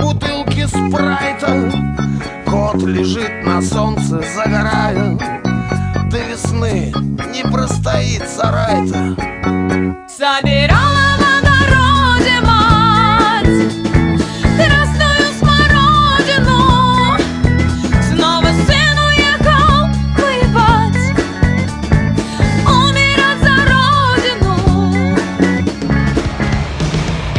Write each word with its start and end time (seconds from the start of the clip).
бутылки 0.00 0.66
спрайта. 0.66 1.70
Кот 2.46 2.82
лежит 2.82 3.44
на 3.44 3.60
солнце, 3.62 4.22
загорая. 4.34 5.18
До 6.10 6.18
весны 6.18 6.92
не 7.34 7.42
простоит 7.42 8.26
сарай-то 8.26 9.14
Собирала 10.08 11.37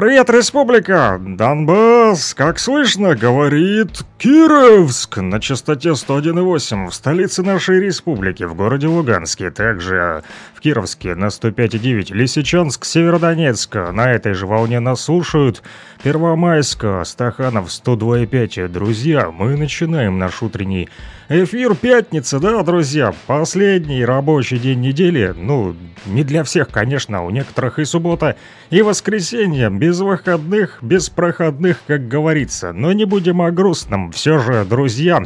Привет, 0.00 0.30
республика! 0.30 1.20
Донбасс, 1.20 2.32
как 2.32 2.58
слышно, 2.58 3.14
говорит 3.14 4.02
Кировск 4.16 5.18
на 5.18 5.40
частоте 5.40 5.90
101,8 5.90 6.88
в 6.88 6.94
столице 6.94 7.42
нашей 7.42 7.80
республики, 7.80 8.44
в 8.44 8.54
городе 8.54 8.86
Луганске. 8.86 9.50
Также 9.50 10.22
в 10.60 10.62
Кировске 10.62 11.14
на 11.14 11.28
105,9 11.28 12.12
Лисичанск, 12.12 12.84
Северодонецк. 12.84 13.74
На 13.74 14.12
этой 14.12 14.34
же 14.34 14.46
волне 14.46 14.78
нас 14.78 15.00
слушают 15.00 15.62
Первомайска, 16.02 17.02
Стаханов 17.04 17.68
102,5. 17.68 18.68
Друзья, 18.68 19.30
мы 19.30 19.56
начинаем 19.56 20.18
наш 20.18 20.42
утренний 20.42 20.90
эфир. 21.30 21.74
Пятница, 21.74 22.40
да, 22.40 22.62
друзья? 22.62 23.14
Последний 23.26 24.04
рабочий 24.04 24.58
день 24.58 24.80
недели. 24.80 25.32
Ну, 25.36 25.76
не 26.06 26.24
для 26.24 26.42
всех, 26.42 26.68
конечно, 26.68 27.24
у 27.24 27.30
некоторых 27.30 27.78
и 27.78 27.84
суббота, 27.84 28.36
и 28.70 28.82
воскресенье. 28.82 29.70
Без 29.70 30.00
выходных, 30.00 30.78
без 30.82 31.08
проходных, 31.08 31.78
как 31.86 32.08
говорится. 32.08 32.72
Но 32.72 32.92
не 32.92 33.04
будем 33.04 33.40
о 33.40 33.50
грустном. 33.50 34.10
Все 34.10 34.38
же, 34.38 34.64
друзья, 34.64 35.22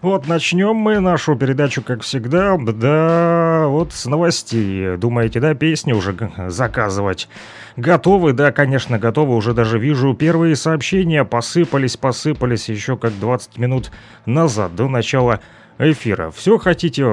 вот 0.00 0.28
начнем 0.28 0.76
мы 0.76 1.00
нашу 1.00 1.34
передачу, 1.34 1.82
как 1.82 2.02
всегда, 2.02 2.56
да, 2.56 3.66
вот 3.66 3.92
с 3.92 4.06
новостей. 4.06 4.77
Думаете, 4.98 5.40
да, 5.40 5.54
песни 5.54 5.92
уже 5.92 6.14
заказывать? 6.48 7.28
Готовы, 7.76 8.32
да, 8.32 8.52
конечно, 8.52 8.98
готовы. 8.98 9.36
Уже 9.36 9.54
даже 9.54 9.78
вижу 9.78 10.14
первые 10.14 10.56
сообщения. 10.56 11.24
Посыпались, 11.24 11.96
посыпались 11.96 12.68
еще 12.68 12.96
как 12.96 13.18
20 13.18 13.58
минут 13.58 13.90
назад, 14.26 14.74
до 14.74 14.88
начала 14.88 15.40
эфира. 15.78 16.30
Все 16.30 16.58
хотите 16.58 17.04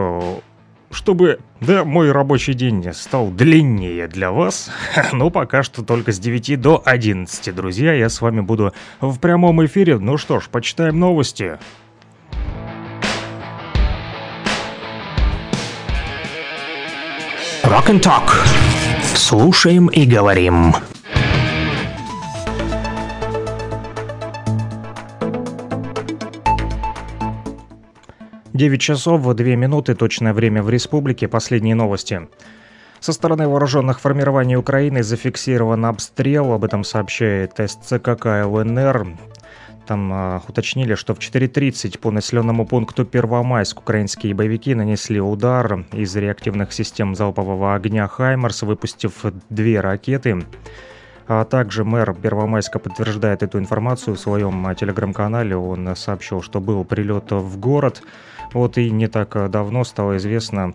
чтобы, 0.91 1.39
да, 1.61 1.83
мой 1.83 2.11
рабочий 2.11 2.53
день 2.53 2.93
стал 2.93 3.29
длиннее 3.29 4.07
для 4.07 4.31
вас, 4.31 4.71
но 5.11 5.29
пока 5.29 5.61
что 5.61 5.83
только 5.83 6.11
с 6.11 6.19
9 6.19 6.59
до 6.59 6.81
11, 6.83 7.53
друзья, 7.53 7.93
я 7.93 8.09
с 8.09 8.21
вами 8.21 8.41
буду 8.41 8.73
в 9.01 9.19
прямом 9.19 9.63
эфире. 9.65 9.97
Ну 9.99 10.17
что 10.17 10.39
ж, 10.39 10.47
почитаем 10.49 10.99
новости. 10.99 11.57
Rock 17.65 17.89
and 17.89 17.99
Talk. 17.99 18.29
Слушаем 19.15 19.87
и 19.87 20.05
говорим. 20.05 20.75
9 28.53 28.79
часов 28.79 29.21
2 29.23 29.45
минуты, 29.55 29.95
точное 29.95 30.33
время 30.33 30.61
в 30.61 30.69
республике, 30.69 31.27
последние 31.27 31.73
новости. 31.73 32.27
Со 32.99 33.13
стороны 33.13 33.47
вооруженных 33.47 33.99
формирований 33.99 34.57
Украины 34.57 35.01
зафиксирован 35.01 35.85
обстрел, 35.85 36.53
об 36.53 36.65
этом 36.65 36.83
сообщает 36.83 37.53
СЦКК 37.57 38.45
ЛНР. 38.45 39.07
Там 39.85 40.11
э, 40.11 40.39
уточнили, 40.47 40.95
что 40.95 41.13
в 41.13 41.19
4.30 41.19 41.99
по 41.99 42.11
населенному 42.11 42.65
пункту 42.65 43.05
Первомайск 43.05 43.79
украинские 43.79 44.33
боевики 44.33 44.73
нанесли 44.73 45.19
удар 45.19 45.85
из 45.91 46.15
реактивных 46.15 46.73
систем 46.73 47.15
залпового 47.15 47.75
огня 47.75 48.07
«Хаймерс», 48.07 48.63
выпустив 48.63 49.25
две 49.49 49.79
ракеты. 49.79 50.43
А 51.27 51.43
также 51.45 51.83
мэр 51.83 52.13
Первомайска 52.13 52.79
подтверждает 52.79 53.43
эту 53.43 53.57
информацию 53.57 54.15
в 54.15 54.19
своем 54.19 54.75
телеграм-канале. 54.75 55.55
Он 55.55 55.95
сообщил, 55.95 56.41
что 56.41 56.59
был 56.59 56.83
прилет 56.85 57.31
в 57.31 57.57
город. 57.57 58.01
Вот 58.53 58.77
и 58.77 58.89
не 58.91 59.07
так 59.07 59.35
э, 59.35 59.47
давно 59.49 59.83
стало 59.83 60.17
известно, 60.17 60.73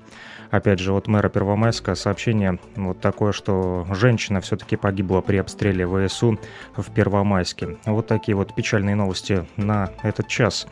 опять 0.50 0.78
же, 0.78 0.93
от 0.93 1.06
мэра 1.09 1.28
Первомайска 1.28 1.94
сообщение 1.94 2.59
вот 2.77 3.00
такое, 3.00 3.33
что 3.33 3.87
женщина 3.91 4.41
все-таки 4.41 4.77
погибла 4.77 5.21
при 5.21 5.38
обстреле 5.38 5.87
ВСУ 5.87 6.38
в 6.77 6.91
Первомайске. 6.93 7.77
Вот 7.87 8.06
такие 8.06 8.37
вот 8.37 8.55
печальные 8.55 8.97
новости 8.97 9.47
на 9.56 9.91
этот 10.03 10.28
час. 10.28 10.66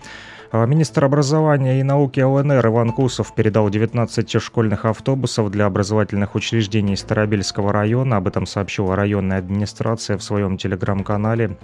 А 0.50 0.64
министр 0.64 1.04
образования 1.04 1.78
и 1.78 1.82
науки 1.82 2.20
ЛНР 2.20 2.66
Иван 2.66 2.92
Кусов 2.92 3.34
передал 3.34 3.68
19 3.68 4.40
школьных 4.40 4.86
автобусов 4.86 5.50
для 5.50 5.66
образовательных 5.66 6.34
учреждений 6.34 6.96
Старобельского 6.96 7.70
района. 7.70 8.16
Об 8.16 8.28
этом 8.28 8.46
сообщила 8.46 8.96
районная 8.96 9.38
администрация 9.38 10.16
в 10.16 10.22
своем 10.22 10.56
телеграм-канале. 10.56 11.58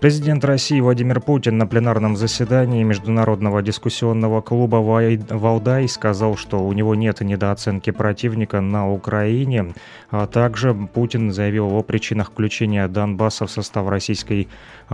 Президент 0.00 0.44
России 0.44 0.80
Владимир 0.80 1.20
Путин 1.20 1.56
на 1.56 1.66
пленарном 1.66 2.16
заседании 2.16 2.82
Международного 2.82 3.62
дискуссионного 3.62 4.42
клуба 4.42 4.76
«Валдай» 4.76 5.88
сказал, 5.88 6.36
что 6.36 6.58
у 6.58 6.72
него 6.74 6.94
нет 6.94 7.20
недооценки 7.20 7.90
противника 7.90 8.60
на 8.60 8.90
Украине. 8.90 9.72
А 10.10 10.26
также 10.26 10.74
Путин 10.74 11.32
заявил 11.32 11.74
о 11.74 11.82
причинах 11.82 12.32
включения 12.32 12.86
Донбасса 12.86 13.46
в 13.46 13.50
состав 13.50 13.88
Российской 13.88 14.48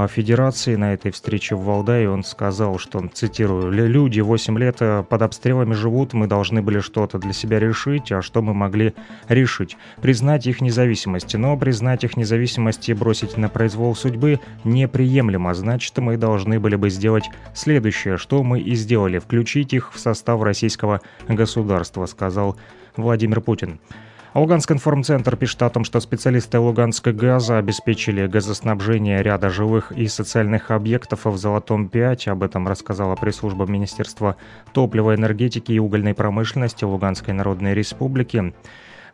Федерации. 0.09 0.77
На 0.77 0.95
этой 0.95 1.11
встрече 1.11 1.55
в 1.55 1.65
Валдае 1.65 2.11
он 2.11 2.25
сказал, 2.25 2.79
что, 2.79 3.03
цитирую, 3.13 3.71
«Люди 3.71 4.21
8 4.21 4.59
лет 4.59 4.77
э, 4.81 5.05
под 5.09 5.23
обстрелами 5.23 5.75
живут, 5.75 6.13
мы 6.13 6.27
должны 6.27 6.63
были 6.63 6.81
что-то 6.81 7.19
для 7.19 7.33
себя 7.33 7.59
решить, 7.59 8.11
а 8.13 8.23
что 8.23 8.43
мы 8.43 8.55
могли 8.55 8.95
решить? 9.29 9.77
Признать 10.03 10.47
их 10.47 10.61
независимость. 10.61 11.35
Но 11.35 11.57
признать 11.57 12.05
их 12.05 12.17
независимость 12.17 12.89
и 12.89 12.95
бросить 12.95 13.37
на 13.37 13.49
произвол 13.49 13.95
судьбы 13.95 14.41
не 14.65 14.81
неприемлемо, 14.81 15.55
значит 15.55 15.97
мы 15.99 16.17
должны 16.17 16.59
были 16.59 16.77
бы 16.77 16.91
сделать 16.91 17.25
следующее, 17.55 18.17
что 18.17 18.43
мы 18.43 18.61
и 18.61 18.75
сделали, 18.75 19.19
включить 19.19 19.73
их 19.73 19.93
в 19.93 19.99
состав 19.99 20.43
российского 20.43 21.01
государства, 21.29 22.07
сказал 22.07 22.57
Владимир 22.97 23.41
Путин. 23.41 23.79
Луганск 24.33 24.71
информцентр 24.71 25.35
пишет 25.37 25.61
о 25.63 25.71
том, 25.71 25.83
что 25.83 25.99
специалисты 25.99 26.61
Луганска 26.61 27.13
газа 27.13 27.59
обеспечили 27.59 28.29
газоснабжение 28.29 29.25
ряда 29.25 29.51
жилых 29.51 29.91
и 29.91 30.07
социальных 30.07 30.71
объектов 30.71 31.25
в 31.25 31.37
Золотом 31.37 31.89
5. 31.89 32.29
Об 32.29 32.45
этом 32.45 32.69
рассказала 32.69 33.17
пресс-служба 33.17 33.67
Министерства 33.67 34.37
топлива, 34.73 35.17
энергетики 35.17 35.73
и 35.73 35.81
угольной 35.81 36.15
промышленности 36.15 36.85
Луганской 36.85 37.35
Народной 37.35 37.75
Республики. 37.75 38.55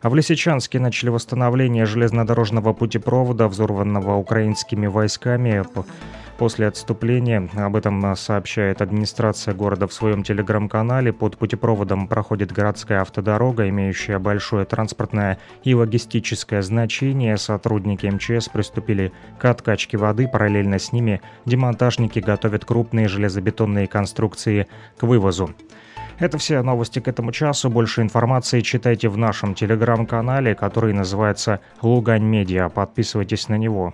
А 0.03 0.09
в 0.11 0.15
Лисичанске 0.15 0.79
начали 0.79 1.09
восстановление 1.09 1.87
железнодорожного 1.87 2.73
путепровода, 2.73 3.47
взорванного 3.47 4.17
украинскими 4.17 4.85
войсками 4.85 5.65
после 6.37 6.67
отступления. 6.67 7.49
Об 7.55 7.75
этом 7.75 8.15
сообщает 8.15 8.81
администрация 8.81 9.53
города 9.53 9.87
в 9.87 9.93
своем 9.93 10.23
телеграм-канале. 10.23 11.11
Под 11.11 11.37
путепроводом 11.37 12.07
проходит 12.07 12.51
городская 12.51 13.01
автодорога, 13.01 13.67
имеющая 13.69 14.19
большое 14.19 14.65
транспортное 14.65 15.39
и 15.63 15.73
логистическое 15.73 16.61
значение. 16.61 17.37
Сотрудники 17.37 18.05
МЧС 18.05 18.49
приступили 18.49 19.11
к 19.39 19.45
откачке 19.45 19.97
воды. 19.97 20.27
Параллельно 20.27 20.79
с 20.79 20.91
ними 20.91 21.21
демонтажники 21.45 22.19
готовят 22.19 22.65
крупные 22.65 23.07
железобетонные 23.07 23.87
конструкции 23.87 24.67
к 24.97 25.03
вывозу. 25.03 25.51
Это 26.19 26.39
все 26.39 26.63
новости 26.63 26.99
к 26.99 27.07
этому 27.07 27.31
часу. 27.31 27.69
Больше 27.69 28.01
информации 28.01 28.61
читайте 28.61 29.07
в 29.07 29.17
нашем 29.17 29.53
телеграм-канале, 29.53 30.55
который 30.55 30.93
называется 30.93 31.59
«Лугань 31.81 32.23
Медиа». 32.23 32.69
Подписывайтесь 32.69 33.49
на 33.49 33.57
него. 33.57 33.93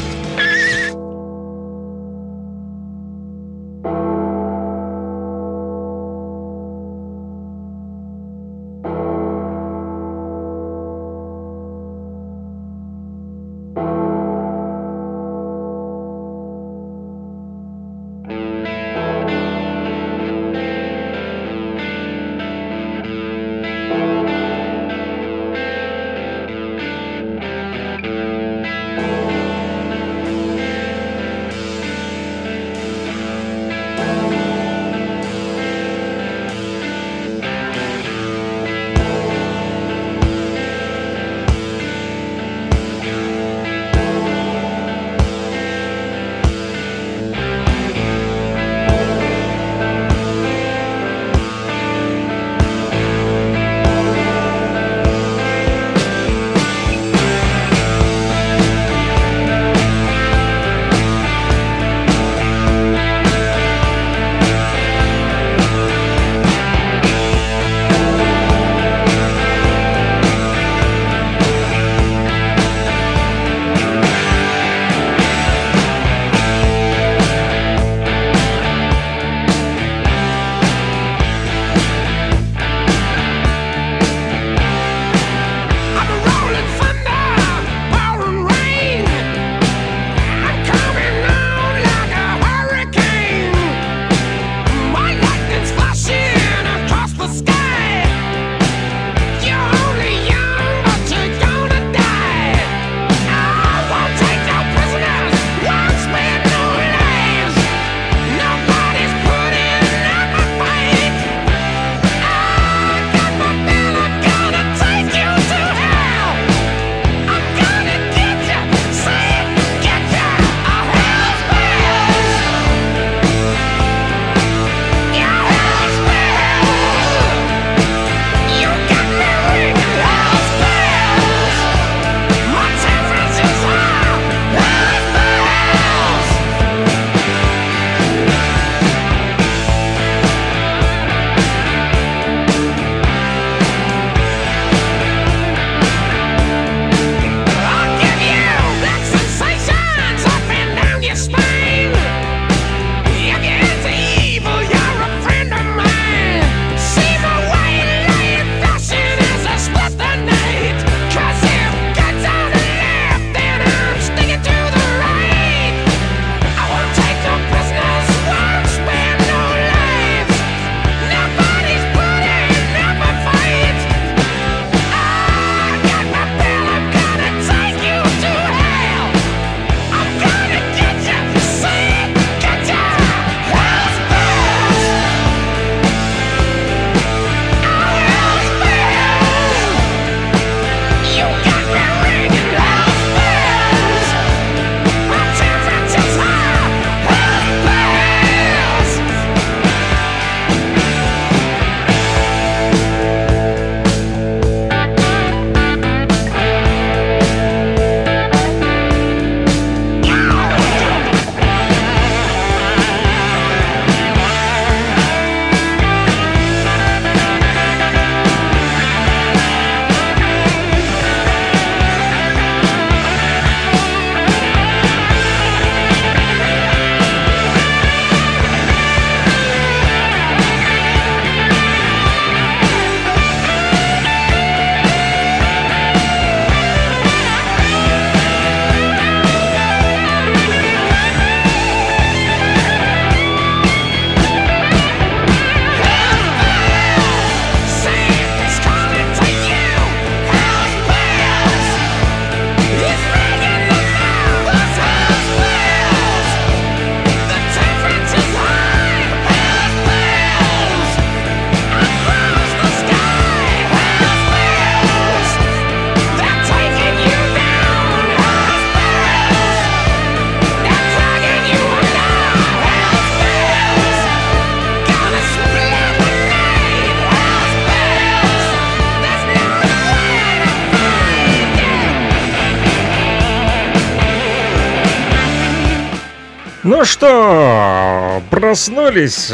Что, 287.01 288.21
проснулись? 288.29 289.33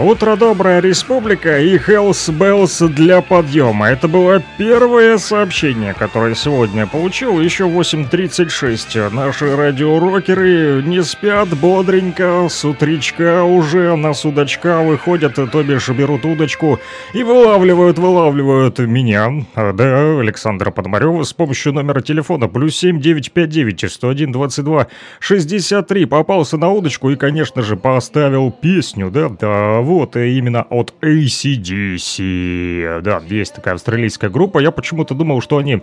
Утро 0.00 0.36
добрая 0.36 0.80
республика 0.80 1.58
и 1.58 1.76
Hells 1.76 2.32
Bells 2.32 2.88
для 2.88 3.20
подъема. 3.20 3.88
Это 3.88 4.06
было 4.06 4.40
первое 4.56 5.18
сообщение, 5.18 5.92
которое 5.92 6.36
сегодня 6.36 6.86
получил. 6.86 7.40
Еще 7.40 7.64
8.36. 7.64 9.10
Наши 9.12 9.56
радиорокеры 9.56 10.82
не 10.84 11.02
спят 11.02 11.48
бодренько. 11.48 12.46
С 12.48 12.64
утречка 12.64 13.42
уже 13.42 13.96
на 13.96 14.14
судачка 14.14 14.82
выходят, 14.82 15.34
то 15.34 15.62
бишь 15.64 15.88
берут 15.88 16.24
удочку 16.24 16.78
и 17.12 17.24
вылавливают, 17.24 17.98
вылавливают 17.98 18.78
меня. 18.78 19.46
А, 19.56 19.72
да, 19.72 20.20
Александра 20.20 20.70
Подмарева 20.70 21.24
с 21.24 21.32
помощью 21.32 21.72
номера 21.72 22.02
телефона 22.02 22.46
плюс 22.46 22.76
7959 22.76 23.90
101 23.90 24.32
22 24.32 24.86
63 25.18 26.04
попался 26.04 26.56
на 26.56 26.70
удочку 26.70 27.10
и, 27.10 27.16
конечно 27.16 27.62
же, 27.62 27.76
поставил 27.76 28.52
песню, 28.52 29.10
да, 29.10 29.28
да, 29.28 29.87
вот, 29.88 30.16
именно 30.16 30.66
от 30.68 30.94
AC/DC. 31.00 33.00
Да, 33.00 33.22
есть 33.28 33.54
такая 33.54 33.74
австралийская 33.74 34.30
группа. 34.30 34.58
Я 34.58 34.70
почему-то 34.70 35.14
думал, 35.14 35.40
что 35.40 35.56
они 35.56 35.82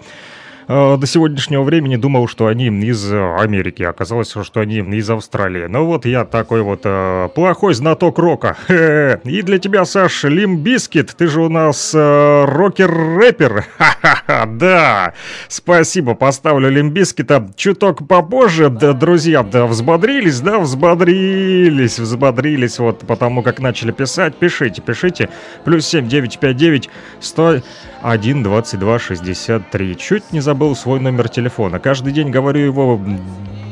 э, 0.68 0.98
до 0.98 1.08
сегодняшнего 1.08 1.64
времени 1.64 1.96
думал, 1.96 2.28
что 2.28 2.48
они 2.48 2.68
из 2.68 3.12
Америки. 3.12 3.84
Оказалось, 3.84 4.32
что 4.32 4.60
они 4.60 4.78
из 4.80 5.10
Австралии. 5.10 5.66
Ну 5.68 5.86
вот 5.86 6.06
я 6.06 6.26
такой 6.26 6.62
вот 6.62 6.82
э, 6.84 7.30
плохой 7.34 7.74
знаток 7.74 8.20
рока. 8.20 8.58
И 8.68 9.42
для 9.42 9.60
тебя, 9.60 9.86
Саш, 9.86 10.24
Limp 10.24 10.57
Bizkit, 10.57 11.16
ты 11.16 11.28
же 11.28 11.42
у 11.42 11.50
нас 11.50 11.94
э, 11.94 12.46
рокер-рэпер. 12.46 13.66
Ха-ха-ха, 13.78 14.46
да. 14.46 15.14
Спасибо, 15.48 16.16
поставлю 16.16 16.70
Лимбискита 16.70 17.48
чуток 17.56 18.08
попозже. 18.08 18.70
Да, 18.70 18.94
друзья, 18.94 19.44
да, 19.44 19.66
взбодрились, 19.66 20.42
да, 20.42 20.60
взбодрились, 20.60 22.00
взбодрились. 22.00 22.80
Вот 22.80 23.00
потому 23.00 23.44
как 23.44 23.60
начали 23.60 23.92
писать, 23.92 24.36
пишите, 24.36 24.82
пишите. 24.82 25.30
Плюс 25.64 25.86
7 25.86 26.08
959 26.08 26.90
100 27.20 27.62
1 28.02 28.44
22 28.44 29.00
63. 29.00 29.98
Чуть 29.98 30.32
не 30.32 30.40
забыл 30.40 30.55
свой 30.76 31.00
номер 31.00 31.30
телефона. 31.30 31.80
Каждый 31.80 32.14
день 32.14 32.30
говорю 32.30 32.60
его 32.60 33.00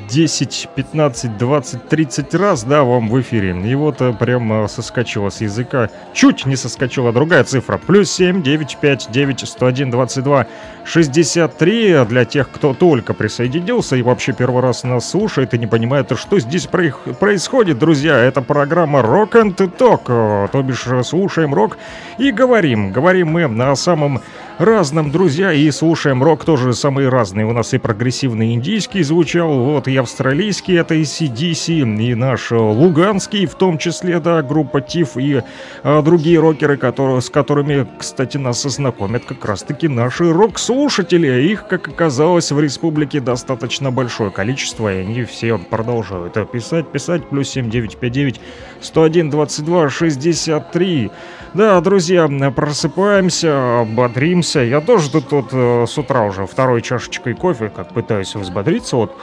10, 0.08 0.70
15, 0.76 1.38
20, 1.38 1.90
30 1.90 2.36
раз, 2.36 2.64
да, 2.64 2.84
вам 2.84 3.10
в 3.10 3.20
эфире. 3.22 3.56
И 3.66 3.76
вот 3.76 4.02
э, 4.02 4.14
прям 4.14 4.66
э, 4.66 4.68
соскочила 4.68 5.30
с 5.30 5.42
языка. 5.42 5.90
Чуть 6.14 6.46
не 6.46 6.56
соскочила 6.56 7.12
другая 7.12 7.44
цифра. 7.44 7.78
Плюс 7.78 8.12
7, 8.12 8.42
9, 8.42 8.78
5, 8.78 9.08
9, 9.12 9.48
101, 9.48 9.92
22, 9.92 10.48
63. 10.86 12.06
Для 12.06 12.26
тех, 12.26 12.50
кто 12.50 12.74
только 12.74 13.14
присоединился 13.14 13.96
и 13.96 14.02
вообще 14.02 14.34
первый 14.34 14.62
раз 14.62 14.84
нас 14.84 15.10
слушает 15.10 15.54
и 15.54 15.58
не 15.58 15.68
понимает, 15.68 16.12
что 16.18 16.40
здесь 16.40 16.68
происходит, 16.68 17.80
друзья. 17.80 18.18
Это 18.18 18.42
программа 18.42 19.00
Rock 19.00 19.32
and 19.34 19.56
Talk. 19.56 20.02
Э, 20.08 20.48
то 20.52 20.62
бишь 20.62 20.88
слушаем 21.06 21.54
рок 21.54 21.78
и 22.18 22.32
говорим. 22.32 22.92
Говорим 22.92 23.30
мы 23.30 23.48
на 23.48 23.76
самом 23.76 24.22
разном, 24.58 25.12
друзья, 25.12 25.52
и 25.52 25.70
слушаем 25.72 26.24
рок 26.24 26.46
тоже 26.46 26.74
самый 26.74 27.10
разный. 27.10 27.44
У 27.44 27.54
нас 27.54 27.74
и 27.74 27.78
прогрессивный 27.78 28.54
индийский 28.54 29.04
звучал, 29.04 29.60
вот, 29.60 29.88
и 29.88 29.93
австралийский, 29.98 30.74
это 30.74 30.96
и 30.96 31.04
CDC, 31.04 31.80
и 31.82 32.16
наш 32.16 32.52
э, 32.52 32.56
луганский, 32.56 33.46
в 33.46 33.56
том 33.56 33.78
числе, 33.78 34.20
да, 34.20 34.42
группа 34.42 34.82
Тиф, 34.82 35.18
и 35.18 35.42
а, 35.84 36.02
другие 36.02 36.40
рокеры, 36.40 36.78
которые, 36.78 37.22
с 37.22 37.30
которыми, 37.30 37.88
кстати, 37.98 38.38
нас 38.38 38.64
знакомят 38.64 39.26
как 39.26 39.46
раз-таки 39.46 39.88
наши 39.88 40.32
рок-слушатели. 40.32 41.44
Их, 41.44 41.68
как 41.68 41.88
оказалось, 41.88 42.52
в 42.52 42.60
республике 42.60 43.20
достаточно 43.20 43.92
большое 43.92 44.32
количество, 44.32 44.94
и 44.94 45.00
они 45.00 45.24
все 45.24 45.58
продолжают 45.58 46.34
писать, 46.52 46.92
писать, 46.92 47.30
плюс 47.30 47.50
7959 47.50 48.40
101 48.82 49.30
22 49.30 49.90
63. 49.90 51.12
Да, 51.54 51.80
друзья, 51.82 52.28
просыпаемся, 52.56 53.86
бодримся. 53.88 54.62
Я 54.62 54.82
тоже 54.82 55.12
тут, 55.12 55.30
тут 55.30 55.50
э, 55.52 55.86
с 55.88 55.98
утра 55.98 56.24
уже 56.24 56.48
второй 56.48 56.82
чашечкой 56.82 57.36
кофе, 57.36 57.70
как 57.70 57.94
пытаюсь 57.94 58.34
взбодриться. 58.36 58.96
Вот. 58.96 59.16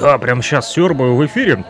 Да, 0.00 0.16
прям 0.18 0.42
сейчас 0.42 0.72
сербаю 0.72 1.14
в 1.14 1.26
эфире. 1.26 1.64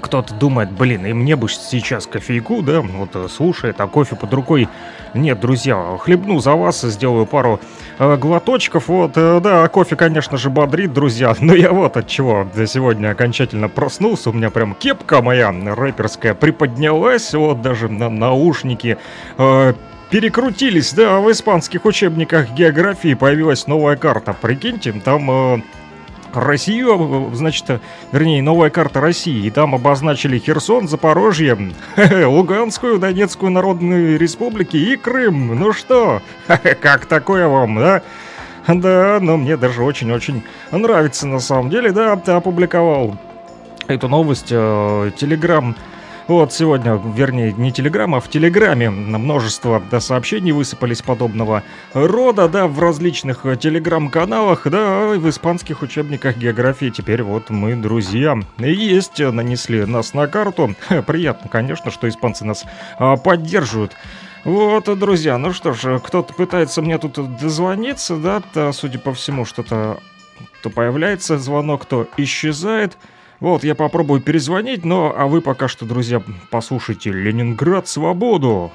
Кто-то 0.00 0.32
думает, 0.34 0.72
блин, 0.72 1.04
и 1.04 1.12
мне 1.12 1.36
бы 1.36 1.46
сейчас 1.48 2.06
кофейку, 2.06 2.62
да, 2.62 2.80
вот 2.80 3.10
э, 3.14 3.28
слушает, 3.28 3.80
а 3.80 3.86
кофе 3.86 4.16
под 4.16 4.32
рукой 4.32 4.66
нет, 5.12 5.40
друзья, 5.40 5.98
хлебну 5.98 6.38
за 6.38 6.54
вас, 6.54 6.82
сделаю 6.82 7.26
пару 7.26 7.60
э, 7.98 8.16
глоточков. 8.16 8.88
Вот, 8.88 9.12
э, 9.16 9.40
да, 9.42 9.66
кофе, 9.68 9.96
конечно 9.96 10.38
же, 10.38 10.50
бодрит, 10.50 10.92
друзья. 10.92 11.34
Но 11.40 11.54
я 11.54 11.72
вот 11.72 11.96
от 11.96 12.06
чего 12.06 12.46
сегодня 12.66 13.10
окончательно 13.10 13.68
проснулся. 13.68 14.30
У 14.30 14.32
меня 14.32 14.50
прям 14.50 14.74
кепка 14.74 15.20
моя 15.20 15.50
рэперская 15.50 16.34
приподнялась. 16.34 17.34
Вот 17.34 17.60
даже 17.60 17.88
на 17.88 18.08
наушники 18.08 18.98
э, 19.36 19.74
перекрутились. 20.10 20.92
Да, 20.92 21.18
в 21.18 21.30
испанских 21.30 21.84
учебниках 21.84 22.52
географии 22.52 23.14
появилась 23.14 23.66
новая 23.66 23.96
карта. 23.96 24.34
Прикиньте, 24.40 24.92
там... 24.92 25.30
Э, 25.30 25.60
Россию, 26.32 27.30
значит, 27.34 27.80
вернее, 28.12 28.42
новая 28.42 28.70
карта 28.70 29.00
России, 29.00 29.46
и 29.46 29.50
там 29.50 29.74
обозначили 29.74 30.38
Херсон, 30.38 30.88
Запорожье, 30.88 31.56
Луганскую, 32.26 32.98
Донецкую 32.98 33.52
Народную 33.52 34.18
Республики 34.18 34.76
и 34.76 34.96
Крым. 34.96 35.58
Ну 35.58 35.72
что, 35.72 36.22
как 36.80 37.06
такое 37.06 37.48
вам, 37.48 37.76
да? 37.76 38.02
Да, 38.66 39.18
но 39.20 39.36
мне 39.36 39.56
даже 39.56 39.82
очень-очень 39.82 40.42
нравится 40.70 41.26
на 41.26 41.40
самом 41.40 41.70
деле, 41.70 41.92
да, 41.92 42.12
опубликовал 42.12 43.16
эту 43.88 44.08
новость, 44.08 44.48
э, 44.50 45.10
Телеграм 45.16 45.74
вот 46.30 46.52
сегодня, 46.52 46.92
вернее, 46.92 47.52
не 47.52 47.72
Телеграм, 47.72 48.14
а 48.14 48.20
в 48.20 48.28
Телеграме 48.28 48.88
множество 48.88 49.82
да, 49.90 49.98
сообщений 49.98 50.52
высыпались 50.52 51.02
подобного 51.02 51.64
рода, 51.92 52.48
да, 52.48 52.68
в 52.68 52.78
различных 52.78 53.44
э, 53.44 53.56
Телеграм-каналах, 53.56 54.68
да, 54.70 55.08
в 55.08 55.28
испанских 55.28 55.82
учебниках 55.82 56.36
географии. 56.36 56.90
Теперь 56.90 57.24
вот 57.24 57.50
мы, 57.50 57.74
друзья, 57.74 58.38
есть, 58.58 59.18
э, 59.18 59.32
нанесли 59.32 59.84
нас 59.86 60.14
на 60.14 60.28
карту. 60.28 60.76
Приятно, 61.08 61.48
конечно, 61.48 61.90
что 61.90 62.08
испанцы 62.08 62.44
нас 62.44 62.64
а, 62.96 63.16
поддерживают. 63.16 63.96
Вот, 64.44 64.84
друзья, 64.96 65.36
ну 65.36 65.52
что 65.52 65.72
ж, 65.72 65.98
кто-то 65.98 66.32
пытается 66.32 66.80
мне 66.80 66.98
тут 66.98 67.38
дозвониться, 67.38 68.14
да, 68.14 68.40
то, 68.40 68.70
судя 68.70 69.00
по 69.00 69.12
всему, 69.14 69.44
что-то 69.44 69.98
то 70.62 70.70
появляется 70.70 71.38
звонок, 71.38 71.86
то 71.86 72.06
исчезает. 72.16 72.96
Вот, 73.40 73.64
я 73.64 73.74
попробую 73.74 74.20
перезвонить, 74.20 74.84
но 74.84 75.14
а 75.16 75.26
вы 75.26 75.40
пока 75.40 75.66
что, 75.66 75.86
друзья, 75.86 76.22
послушайте 76.50 77.10
«Ленинград. 77.10 77.88
Свободу». 77.88 78.70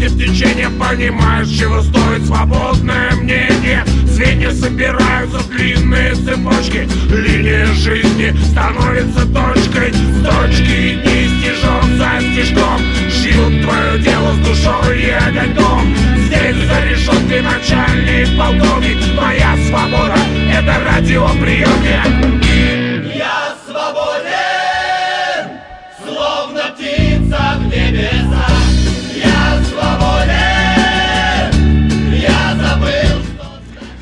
Против 0.00 0.18
течения 0.18 0.70
Понимаешь, 0.70 1.48
чего 1.48 1.82
стоит 1.82 2.24
свободное 2.26 3.10
мнение 3.16 3.84
Звенья 4.06 4.50
собираются 4.50 5.38
в 5.38 5.48
длинные 5.50 6.14
цепочки 6.14 6.88
Линия 7.10 7.66
жизни 7.66 8.34
становится 8.50 9.26
точкой 9.26 9.92
С 9.92 10.24
точки 10.24 10.94
дни 11.02 11.28
стежок 11.38 11.84
за 11.96 12.20
стежком. 12.32 12.80
Шьют 13.10 13.62
твое 13.62 13.98
дело 13.98 14.32
с 14.34 14.38
душой 14.38 15.02
и 15.02 15.10
огоньком. 15.10 15.94
Здесь 16.16 16.56
за 16.56 16.84
решеткой 16.86 17.42
начальник 17.42 18.38
полковник 18.38 18.98
Моя 19.16 19.56
свобода— 19.68 20.16
это 20.52 20.76
радиоприемник 20.84 22.39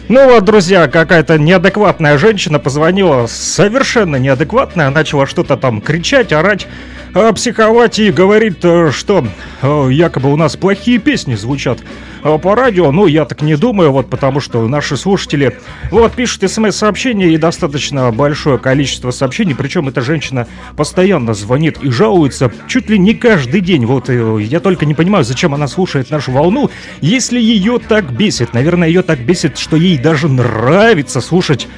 Ну 0.08 0.24
вот, 0.24 0.44
друзья, 0.44 0.88
какая-то 0.88 1.36
неадекватная 1.38 2.16
женщина 2.16 2.58
позвонила, 2.58 3.26
совершенно 3.26 4.16
неадекватная, 4.16 4.88
начала 4.88 5.26
что-то 5.26 5.58
там 5.58 5.82
кричать, 5.82 6.32
орать. 6.32 6.66
Психовать 7.34 7.98
и 7.98 8.10
говорит, 8.10 8.64
э, 8.64 8.90
что 8.92 9.26
э, 9.62 9.88
якобы 9.90 10.32
у 10.32 10.36
нас 10.36 10.56
плохие 10.56 10.98
песни 10.98 11.34
звучат 11.34 11.78
э, 12.22 12.38
по 12.38 12.54
радио. 12.54 12.92
Ну, 12.92 13.06
я 13.06 13.24
так 13.24 13.42
не 13.42 13.56
думаю, 13.56 13.92
вот 13.92 14.10
потому 14.10 14.40
что 14.40 14.66
наши 14.68 14.96
слушатели 14.96 15.58
вот 15.90 16.12
пишут 16.12 16.50
смс-сообщения 16.50 17.28
и 17.30 17.38
достаточно 17.38 18.10
большое 18.12 18.58
количество 18.58 19.10
сообщений. 19.10 19.54
Причем 19.54 19.88
эта 19.88 20.00
женщина 20.00 20.46
постоянно 20.76 21.34
звонит 21.34 21.78
и 21.82 21.90
жалуется 21.90 22.52
чуть 22.66 22.90
ли 22.90 22.98
не 22.98 23.14
каждый 23.14 23.60
день. 23.60 23.86
Вот 23.86 24.08
я 24.08 24.60
только 24.60 24.86
не 24.86 24.94
понимаю, 24.94 25.24
зачем 25.24 25.54
она 25.54 25.66
слушает 25.66 26.10
нашу 26.10 26.32
волну, 26.32 26.70
если 27.00 27.40
ее 27.40 27.78
так 27.78 28.12
бесит. 28.12 28.54
Наверное, 28.54 28.88
ее 28.88 29.02
так 29.02 29.20
бесит, 29.20 29.58
что 29.58 29.76
ей 29.76 29.98
даже 29.98 30.28
нравится 30.28 31.20
слушать 31.20 31.68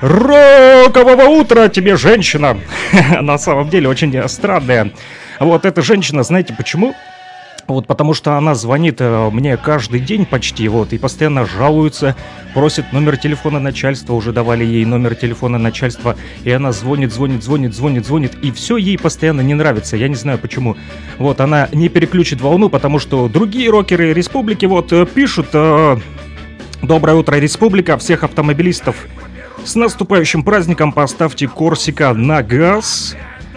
Рокового 0.00 1.24
утра 1.28 1.68
тебе, 1.68 1.96
женщина! 1.96 2.58
На 3.20 3.36
самом 3.38 3.68
деле 3.68 3.88
очень 3.88 4.28
странная. 4.28 4.92
Вот 5.40 5.64
эта 5.64 5.82
женщина, 5.82 6.22
знаете 6.22 6.54
почему? 6.54 6.94
Вот 7.66 7.86
потому 7.86 8.14
что 8.14 8.34
она 8.34 8.54
звонит 8.54 8.96
э, 9.00 9.28
мне 9.30 9.58
каждый 9.58 10.00
день 10.00 10.24
почти, 10.24 10.68
вот, 10.68 10.94
и 10.94 10.98
постоянно 10.98 11.44
жалуется, 11.44 12.16
просит 12.54 12.94
номер 12.94 13.18
телефона 13.18 13.60
начальства, 13.60 14.14
уже 14.14 14.32
давали 14.32 14.64
ей 14.64 14.86
номер 14.86 15.14
телефона 15.14 15.58
начальства, 15.58 16.16
и 16.44 16.50
она 16.50 16.72
звонит, 16.72 17.12
звонит, 17.12 17.44
звонит, 17.44 17.74
звонит, 17.74 18.06
звонит, 18.06 18.32
и 18.40 18.52
все 18.52 18.78
ей 18.78 18.96
постоянно 18.96 19.42
не 19.42 19.52
нравится, 19.52 19.98
я 19.98 20.08
не 20.08 20.14
знаю 20.14 20.38
почему. 20.38 20.78
Вот, 21.18 21.42
она 21.42 21.68
не 21.72 21.90
переключит 21.90 22.40
волну, 22.40 22.70
потому 22.70 22.98
что 22.98 23.28
другие 23.28 23.68
рокеры 23.68 24.14
республики, 24.14 24.64
вот, 24.64 24.92
э, 24.92 25.04
пишут... 25.04 25.48
э, 25.52 25.98
Доброе 26.80 27.16
утро, 27.16 27.34
республика, 27.34 27.98
всех 27.98 28.22
автомобилистов 28.22 29.08
с 29.64 29.74
наступающим 29.74 30.42
праздником 30.42 30.92
поставьте 30.92 31.48
Корсика 31.48 32.12
на 32.14 32.42
газ. 32.42 33.16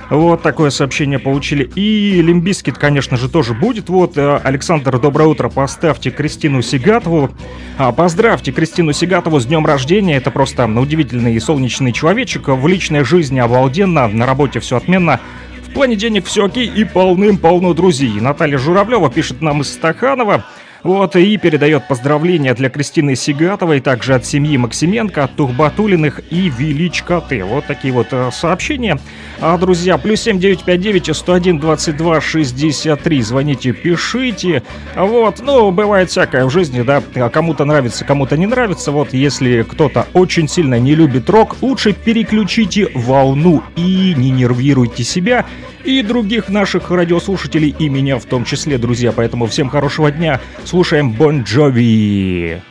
Вот 0.10 0.42
такое 0.42 0.72
сообщение 0.72 1.20
получили. 1.20 1.64
И 1.76 2.22
Limp 2.22 2.42
Bizkit, 2.42 2.78
конечно 2.78 3.16
же, 3.16 3.30
тоже 3.30 3.54
будет. 3.54 3.88
Вот, 3.88 4.18
э, 4.18 4.42
Александр, 4.44 5.00
доброе 5.00 5.30
утро. 5.30 5.48
Поставьте 5.48 6.12
Кристину 6.12 6.62
Сигатову. 6.62 7.30
А, 7.78 7.94
Поздравьте 7.94 8.52
Кристину 8.52 8.92
Сигатову 8.92 9.40
с 9.40 9.46
днем 9.46 9.66
рождения. 9.66 10.18
Это 10.18 10.30
просто 10.30 10.66
удивительный 10.66 11.36
и 11.36 11.40
солнечный 11.40 11.94
человечек. 11.94 12.50
В 12.50 12.68
личной 12.68 13.06
жизни 13.06 13.40
обалденно, 13.40 14.10
на 14.10 14.26
работе 14.26 14.60
все 14.60 14.76
отменно. 14.76 15.22
В 15.66 15.74
плане 15.74 15.96
денег 15.96 16.26
все 16.26 16.44
окей 16.46 16.68
и 16.68 16.84
полным-полно 16.84 17.74
друзей. 17.74 18.20
Наталья 18.20 18.58
Журавлева 18.58 19.10
пишет 19.10 19.42
нам 19.42 19.62
из 19.62 19.72
Стаханова. 19.72 20.44
Вот, 20.84 21.16
и 21.16 21.38
передает 21.38 21.88
поздравления 21.88 22.54
для 22.56 22.70
Кристины 22.70 23.16
Сигатовой, 23.16 23.82
также 23.82 24.16
от 24.16 24.26
семьи 24.26 24.58
Максименко, 24.58 25.26
от 25.26 25.36
Тухбатулиных 25.36 26.22
и 26.32 26.50
Величкоты. 26.50 27.44
Вот 27.44 27.66
такие 27.66 27.94
вот 27.94 28.08
э, 28.12 28.32
сообщения. 28.34 28.98
А, 29.40 29.58
друзья, 29.58 29.98
плюс 29.98 30.22
7959 30.22 31.16
101 31.16 31.60
22 31.60 32.22
63. 32.22 33.22
Звоните, 33.22 33.74
пишите. 33.74 34.64
Вот, 34.96 35.40
ну, 35.40 35.72
бывает 35.72 36.10
всякое 36.10 36.46
в 36.46 36.50
жизни, 36.50 36.82
да. 36.82 37.04
А 37.16 37.30
Кому-то 37.30 37.66
нравится, 37.66 38.04
кому-то 38.04 38.36
не 38.36 38.48
нравится. 38.48 38.92
Вот, 38.92 39.14
если 39.14 39.62
кто-то 39.62 40.08
очень 40.14 40.48
сильно 40.48 40.80
не 40.80 40.96
любит 40.96 41.30
рок, 41.30 41.58
лучше 41.62 41.94
переключите 41.94 42.90
волну 42.96 43.62
и 43.76 44.16
не 44.18 44.32
нервируйте 44.32 45.04
себя 45.04 45.46
и 45.84 46.02
других 46.02 46.50
наших 46.50 46.92
радиослушателей, 46.92 47.76
и 47.78 47.90
меня 47.90 48.18
в 48.20 48.26
том 48.26 48.46
числе, 48.46 48.78
друзья. 48.78 49.12
Поэтому 49.12 49.48
всем 49.48 49.70
хорошего 49.70 50.12
дня. 50.12 50.40
Слушаем 50.72 51.12
Бон 51.12 51.44
Джови. 51.44 52.62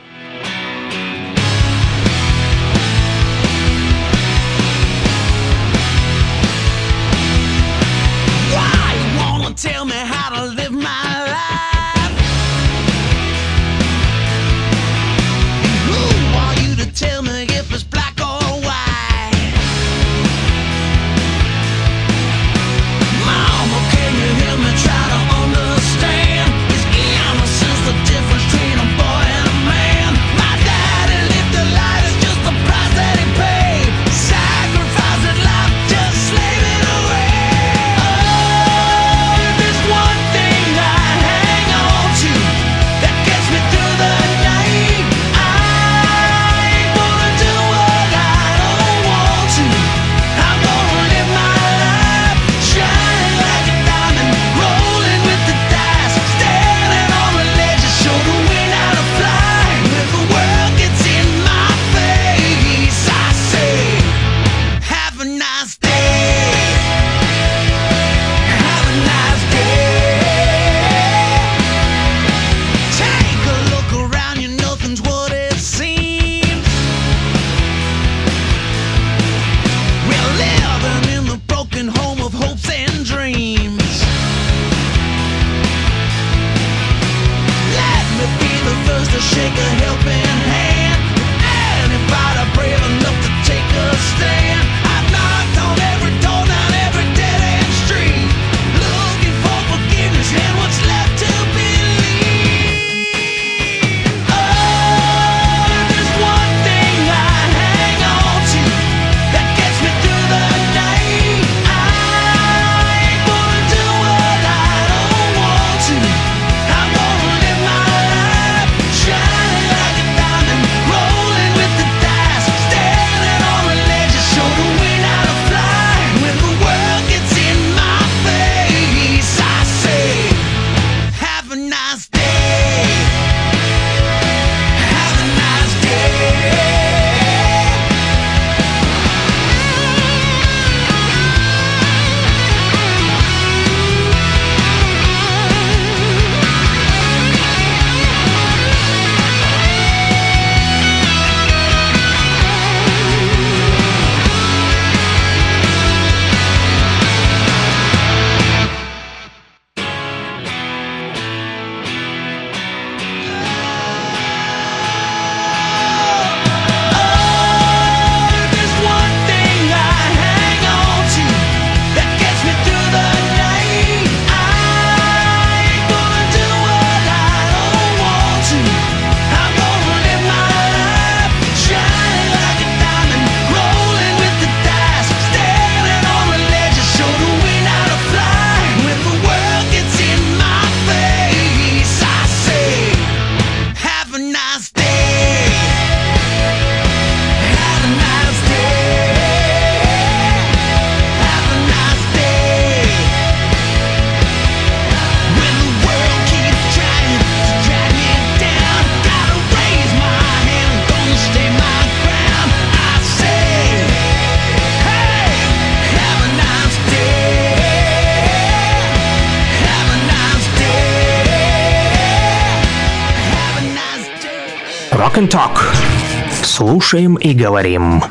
Слушаем 226.61 227.15
и 227.15 227.33
говорим. 227.33 228.03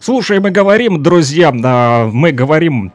Слушаем 0.00 0.46
и 0.46 0.50
говорим, 0.50 1.02
друзья. 1.02 1.52
Мы 1.52 2.32
говорим 2.32 2.90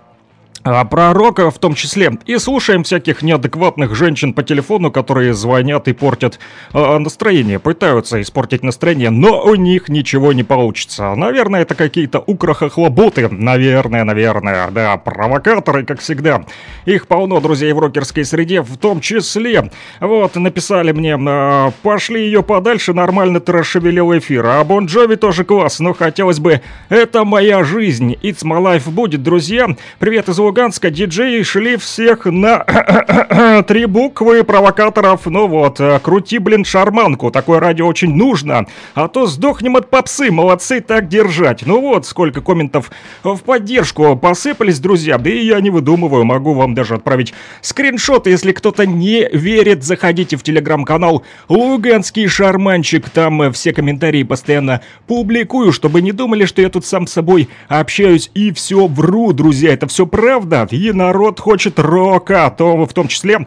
про 0.64 1.14
рок 1.14 1.40
в 1.40 1.60
том 1.60 1.76
числе. 1.76 2.12
И 2.26 2.38
слушаем 2.38 2.84
всяких 2.84 3.22
неадекватных 3.22 3.96
женщин 3.96 4.34
по 4.34 4.44
телефону, 4.44 4.92
которые 4.92 5.34
звонят 5.34 5.88
и 5.88 5.94
портят 5.94 6.40
а, 6.74 7.00
настроение, 7.00 7.60
пытаются 7.60 8.22
испортить 8.22 8.64
настроение, 8.64 9.10
но 9.10 9.44
у 9.44 9.56
них 9.56 9.90
ничего 9.90 10.34
не 10.34 10.44
получится. 10.44 11.16
Наверное, 11.16 11.62
это 11.62 11.76
какие-то 11.76 12.20
украхохлоботы. 12.20 13.30
Наверное, 13.30 14.04
наверное, 14.04 14.70
да, 14.72 14.98
провокаторы, 14.98 15.86
как 15.86 16.00
всегда. 16.00 16.46
Их 16.86 17.08
полно, 17.08 17.40
друзей, 17.40 17.74
в 17.74 17.80
рокерской 17.80 18.26
среде, 18.26 18.62
в 18.62 18.78
том 18.78 19.02
числе. 19.02 19.72
Вот, 20.00 20.36
написали 20.36 20.92
мне, 20.92 21.18
а, 21.18 21.72
пошли 21.82 22.26
ее 22.26 22.44
подальше, 22.44 22.94
нормально 22.94 23.40
ты 23.40 23.52
расшевелил 23.52 24.18
эфир. 24.18 24.46
А 24.46 24.64
Бон 24.64 24.86
Джови 24.86 25.16
тоже 25.16 25.44
класс, 25.44 25.80
но 25.80 25.94
хотелось 25.94 26.40
бы, 26.40 26.62
это 26.90 27.24
моя 27.24 27.64
жизнь. 27.64 28.14
It's 28.22 28.44
my 28.44 28.62
life 28.62 28.90
будет, 28.90 29.24
друзья. 29.24 29.68
Привет 30.00 30.30
из 30.30 30.40
Луганска, 30.52 30.90
диджеи 30.90 31.44
шли 31.44 31.78
всех 31.78 32.26
на 32.26 33.64
три 33.68 33.86
буквы 33.86 34.44
провокаторов. 34.44 35.26
Ну 35.28 35.48
вот, 35.48 35.80
э, 35.80 35.98
крути, 36.04 36.40
блин, 36.40 36.66
шарманку, 36.66 37.32
такое 37.32 37.62
радио 37.62 37.88
очень 37.88 38.14
нужно. 38.14 38.66
А 38.94 39.08
то 39.08 39.28
сдохнем 39.28 39.78
от 39.78 39.90
попсы, 39.90 40.30
молодцы, 40.30 40.82
так 40.82 41.08
держать. 41.08 41.66
Ну 41.66 41.80
вот, 41.80 42.06
сколько 42.06 42.42
комментов 42.42 42.92
в 43.24 43.38
поддержку 43.38 44.18
посыпались, 44.18 44.82
друзья. 44.82 45.18
Да 45.18 45.30
и 45.30 45.46
я 45.46 45.62
не 45.62 45.70
выдумываю, 45.70 46.26
могу 46.26 46.54
вам 46.54 46.74
даже 46.74 46.96
отправить 46.96 47.34
скриншот, 47.62 48.28
если 48.28 48.52
кто-то 48.52 48.86
не 48.86 49.30
верит. 49.32 49.86
Заходите 49.86 50.36
в 50.36 50.44
телеграм-канал 50.44 51.24
Луганский 51.48 52.28
шарманчик, 52.28 53.10
там 53.10 53.42
э, 53.44 53.52
все 53.54 53.72
комментарии 53.72 54.24
постоянно 54.24 54.82
публикую, 55.08 55.72
чтобы 55.72 56.02
не 56.02 56.12
думали, 56.12 56.44
что 56.44 56.62
я 56.62 56.68
тут 56.68 56.86
сам 56.86 57.08
с 57.08 57.14
собой 57.14 57.48
общаюсь 57.70 58.30
и 58.34 58.52
все 58.52 58.88
вру, 58.88 59.32
друзья, 59.32 59.72
это 59.72 59.88
все 59.88 60.06
правда. 60.06 60.41
И 60.74 60.92
народ 60.92 61.40
хочет 61.40 61.80
рока, 61.80 62.50
то 62.50 62.86
в 62.86 62.94
том 62.94 63.08
числе 63.08 63.46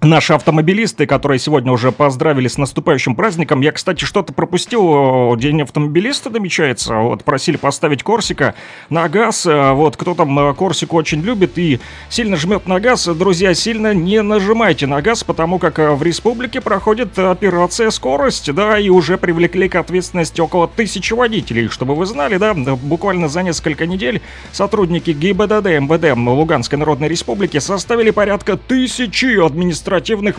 Наши 0.00 0.32
автомобилисты, 0.32 1.06
которые 1.06 1.40
сегодня 1.40 1.72
уже 1.72 1.90
поздравили 1.90 2.46
с 2.46 2.56
наступающим 2.56 3.16
праздником. 3.16 3.62
Я, 3.62 3.72
кстати, 3.72 4.04
что-то 4.04 4.32
пропустил. 4.32 5.34
День 5.34 5.62
автомобилиста 5.62 6.30
намечается. 6.30 6.94
Вот 6.94 7.24
просили 7.24 7.56
поставить 7.56 8.04
Корсика 8.04 8.54
на 8.90 9.08
газ. 9.08 9.44
А 9.48 9.72
Вот 9.72 9.96
кто 9.96 10.14
там 10.14 10.38
э, 10.38 10.54
Корсику 10.54 10.96
очень 10.96 11.20
любит 11.22 11.58
и 11.58 11.80
сильно 12.10 12.36
жмет 12.36 12.68
на 12.68 12.78
газ. 12.78 13.06
Друзья, 13.08 13.54
сильно 13.54 13.92
не 13.92 14.22
нажимайте 14.22 14.86
на 14.86 15.02
газ, 15.02 15.24
потому 15.24 15.58
как 15.58 15.80
э, 15.80 15.90
в 15.90 16.04
республике 16.04 16.60
проходит 16.60 17.18
операция 17.18 17.90
«Скорость». 17.90 18.54
Да, 18.54 18.78
и 18.78 18.90
уже 18.90 19.18
привлекли 19.18 19.68
к 19.68 19.74
ответственности 19.74 20.40
около 20.40 20.68
тысячи 20.68 21.12
водителей. 21.12 21.66
Чтобы 21.66 21.96
вы 21.96 22.06
знали, 22.06 22.36
да, 22.36 22.54
буквально 22.54 23.26
за 23.26 23.42
несколько 23.42 23.84
недель 23.84 24.22
сотрудники 24.52 25.10
ГИБДД 25.10 25.80
МВД 25.80 26.16
Луганской 26.16 26.78
Народной 26.78 27.08
Республики 27.08 27.58
составили 27.58 28.10
порядка 28.10 28.56
тысячи 28.56 29.44
административных 29.44 29.87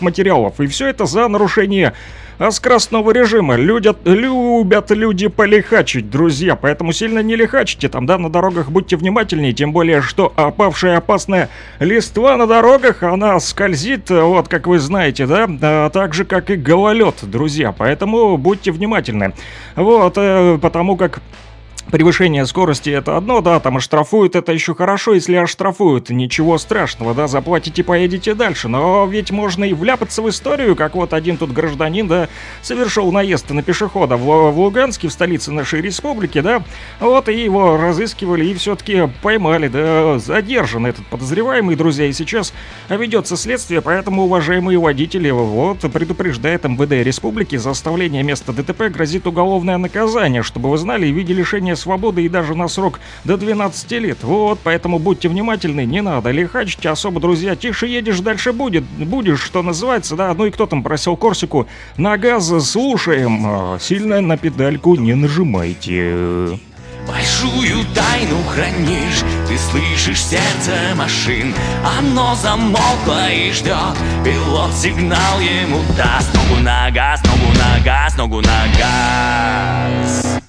материалов. 0.00 0.60
И 0.60 0.66
все 0.66 0.88
это 0.88 1.06
за 1.06 1.28
нарушение 1.28 1.94
а 2.40 2.50
скоростного 2.52 3.10
режима. 3.10 3.56
Людят, 3.56 3.98
любят 4.04 4.90
люди 4.90 5.28
полихачить, 5.28 6.08
друзья. 6.08 6.56
Поэтому 6.56 6.92
сильно 6.92 7.18
не 7.18 7.36
лихачите 7.36 7.90
там, 7.90 8.06
да, 8.06 8.16
на 8.16 8.30
дорогах 8.30 8.70
будьте 8.70 8.96
внимательнее. 8.96 9.52
Тем 9.52 9.72
более, 9.72 10.00
что 10.00 10.32
опавшая 10.36 10.96
опасная 10.96 11.50
листва 11.80 12.38
на 12.38 12.46
дорогах, 12.46 13.02
она 13.02 13.38
скользит, 13.40 14.08
вот, 14.08 14.48
как 14.48 14.66
вы 14.66 14.78
знаете, 14.78 15.26
да, 15.26 15.46
а, 15.60 15.90
так 15.90 16.14
же, 16.14 16.24
как 16.24 16.48
и 16.48 16.56
гололед, 16.56 17.16
друзья. 17.22 17.74
Поэтому 17.76 18.38
будьте 18.38 18.72
внимательны. 18.72 19.34
Вот, 19.76 20.14
э, 20.16 20.58
потому 20.62 20.96
как 20.96 21.20
Превышение 21.90 22.46
скорости 22.46 22.90
это 22.90 23.16
одно, 23.16 23.40
да, 23.40 23.58
там 23.58 23.78
оштрафуют, 23.78 24.36
это 24.36 24.52
еще 24.52 24.74
хорошо, 24.74 25.14
если 25.14 25.34
оштрафуют, 25.34 26.10
ничего 26.10 26.56
страшного, 26.58 27.14
да, 27.14 27.26
заплатите, 27.26 27.82
поедете 27.82 28.34
дальше, 28.34 28.68
но 28.68 29.06
ведь 29.06 29.32
можно 29.32 29.64
и 29.64 29.72
вляпаться 29.72 30.22
в 30.22 30.28
историю, 30.28 30.76
как 30.76 30.94
вот 30.94 31.12
один 31.12 31.36
тут 31.36 31.52
гражданин, 31.52 32.06
да, 32.06 32.28
совершил 32.62 33.10
наезд 33.10 33.50
на 33.50 33.62
пешехода 33.62 34.16
в, 34.16 34.52
в 34.52 34.58
Луганске, 34.60 35.08
в 35.08 35.12
столице 35.12 35.50
нашей 35.50 35.80
республики, 35.80 36.40
да, 36.40 36.62
вот 37.00 37.28
и 37.28 37.42
его 37.42 37.76
разыскивали 37.76 38.44
и 38.44 38.54
все-таки 38.54 39.08
поймали, 39.22 39.66
да, 39.66 40.18
задержан 40.20 40.86
этот 40.86 41.04
подозреваемый, 41.06 41.74
друзья, 41.74 42.06
и 42.06 42.12
сейчас 42.12 42.52
ведется 42.88 43.36
следствие, 43.36 43.80
поэтому, 43.80 44.24
уважаемые 44.24 44.78
водители, 44.78 45.30
вот, 45.30 45.80
предупреждает 45.92 46.62
МВД 46.64 47.04
республики, 47.04 47.56
за 47.56 47.70
оставление 47.70 48.22
места 48.22 48.52
ДТП 48.52 48.82
грозит 48.84 49.26
уголовное 49.26 49.78
наказание, 49.78 50.44
чтобы 50.44 50.70
вы 50.70 50.78
знали 50.78 51.08
и 51.08 51.12
видели 51.12 51.40
лишение 51.40 51.74
свободы 51.80 52.24
и 52.24 52.28
даже 52.28 52.54
на 52.54 52.68
срок 52.68 53.00
до 53.24 53.36
12 53.36 53.90
лет. 53.92 54.18
Вот, 54.22 54.60
поэтому 54.62 54.98
будьте 54.98 55.28
внимательны, 55.28 55.84
не 55.84 56.02
надо 56.02 56.30
лихачить 56.30 56.86
особо, 56.86 57.20
друзья. 57.20 57.56
Тише 57.56 57.86
едешь, 57.86 58.20
дальше 58.20 58.52
будет, 58.52 58.84
будешь, 58.84 59.42
что 59.42 59.62
называется, 59.62 60.16
да. 60.16 60.32
Ну 60.34 60.46
и 60.46 60.50
кто 60.50 60.66
там 60.66 60.82
просил 60.82 61.16
Корсику? 61.16 61.66
На 61.96 62.16
газ 62.16 62.52
слушаем, 62.64 63.42
а, 63.44 63.78
сильно 63.80 64.20
на 64.20 64.36
педальку 64.36 64.94
не 64.94 65.14
нажимайте. 65.14 66.58
Большую 67.06 67.84
тайну 67.94 68.36
хранишь 68.48 69.22
Ты 69.48 69.58
слышишь 69.58 70.22
сердце 70.22 70.94
машин 70.94 71.54
Оно 71.98 72.34
замолкло 72.36 73.30
и 73.30 73.50
ждет 73.52 73.96
Пилот 74.24 74.72
сигнал 74.74 75.40
ему 75.40 75.80
даст 75.96 76.32
Ногу 76.34 76.62
на 76.62 76.90
газ, 76.90 77.20
ногу 77.24 77.58
на 77.58 77.84
газ, 77.84 78.16
ногу 78.16 78.40
на 78.40 78.66
газ 78.78 80.39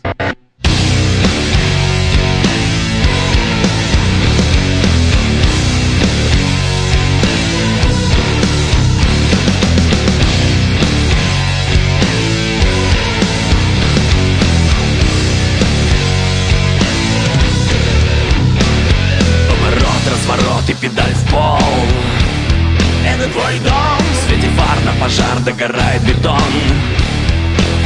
на 24.92 25.04
пожар 25.04 25.40
догорает 25.40 26.02
бетон. 26.04 26.42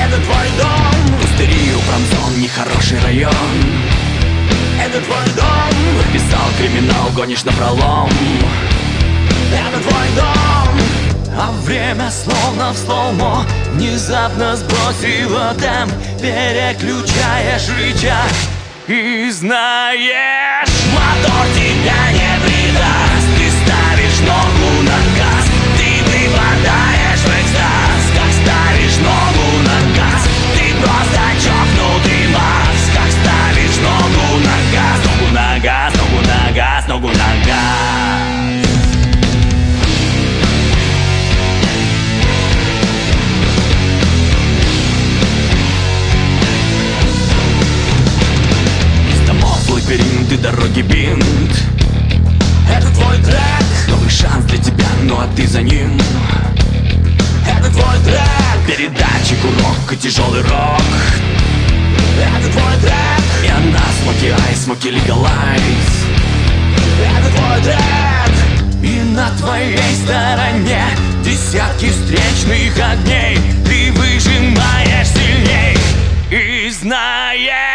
Это 0.01 0.17
твой 0.21 0.47
дом. 0.57 1.19
Пустыри 1.21 1.73
у 1.73 1.79
промзон, 1.79 2.41
нехороший 2.41 2.99
район. 3.03 3.33
Это 4.81 5.01
твой 5.01 5.25
дом. 5.35 6.13
Писал 6.13 6.47
криминал, 6.57 7.09
гонишь 7.15 7.43
на 7.43 7.51
пролом. 7.53 8.09
Это 9.51 9.79
твой 9.81 10.07
дом. 10.15 10.79
А 11.37 11.51
время 11.63 12.09
словно 12.09 12.71
в 12.71 12.77
слоумо 12.77 13.45
Внезапно 13.73 14.55
сбросило 14.55 15.53
темп. 15.59 15.91
Переключаешь 16.21 17.67
рычаг 17.77 18.31
И 18.87 19.29
знаешь 19.31 20.69
Мотор 20.93 21.45
тебя 21.53 22.14
и 50.35 50.37
дороги 50.37 50.81
бинт. 50.81 51.63
Это 52.69 52.87
твой 52.93 53.17
трек. 53.19 53.65
Новый 53.87 54.09
шанс 54.09 54.45
для 54.45 54.57
тебя, 54.57 54.87
ну 55.03 55.15
а 55.15 55.27
ты 55.35 55.47
за 55.47 55.61
ним. 55.61 55.99
Это 57.47 57.69
твой 57.71 57.99
трек. 58.03 58.67
Передатчик, 58.67 59.37
урок 59.43 59.91
и 59.91 59.97
тяжелый 59.97 60.41
рок. 60.41 60.81
Это 62.19 62.51
твой 62.51 62.75
трек. 62.81 63.23
И 63.43 63.47
она 63.47 63.85
смоки 64.01 64.33
айс, 64.47 64.63
смоки 64.63 64.89
легалайз 64.89 65.89
Это 67.01 67.35
твой 67.35 67.61
трек. 67.61 68.83
И 68.83 68.99
на 69.15 69.29
твоей 69.37 69.95
стороне 70.03 70.85
Десятки 71.23 71.89
встречных 71.89 72.73
огней. 72.77 73.37
Ты 73.65 73.91
выжимаешь 73.93 75.07
сильней. 75.07 75.77
И 76.29 76.69
знаешь 76.71 77.74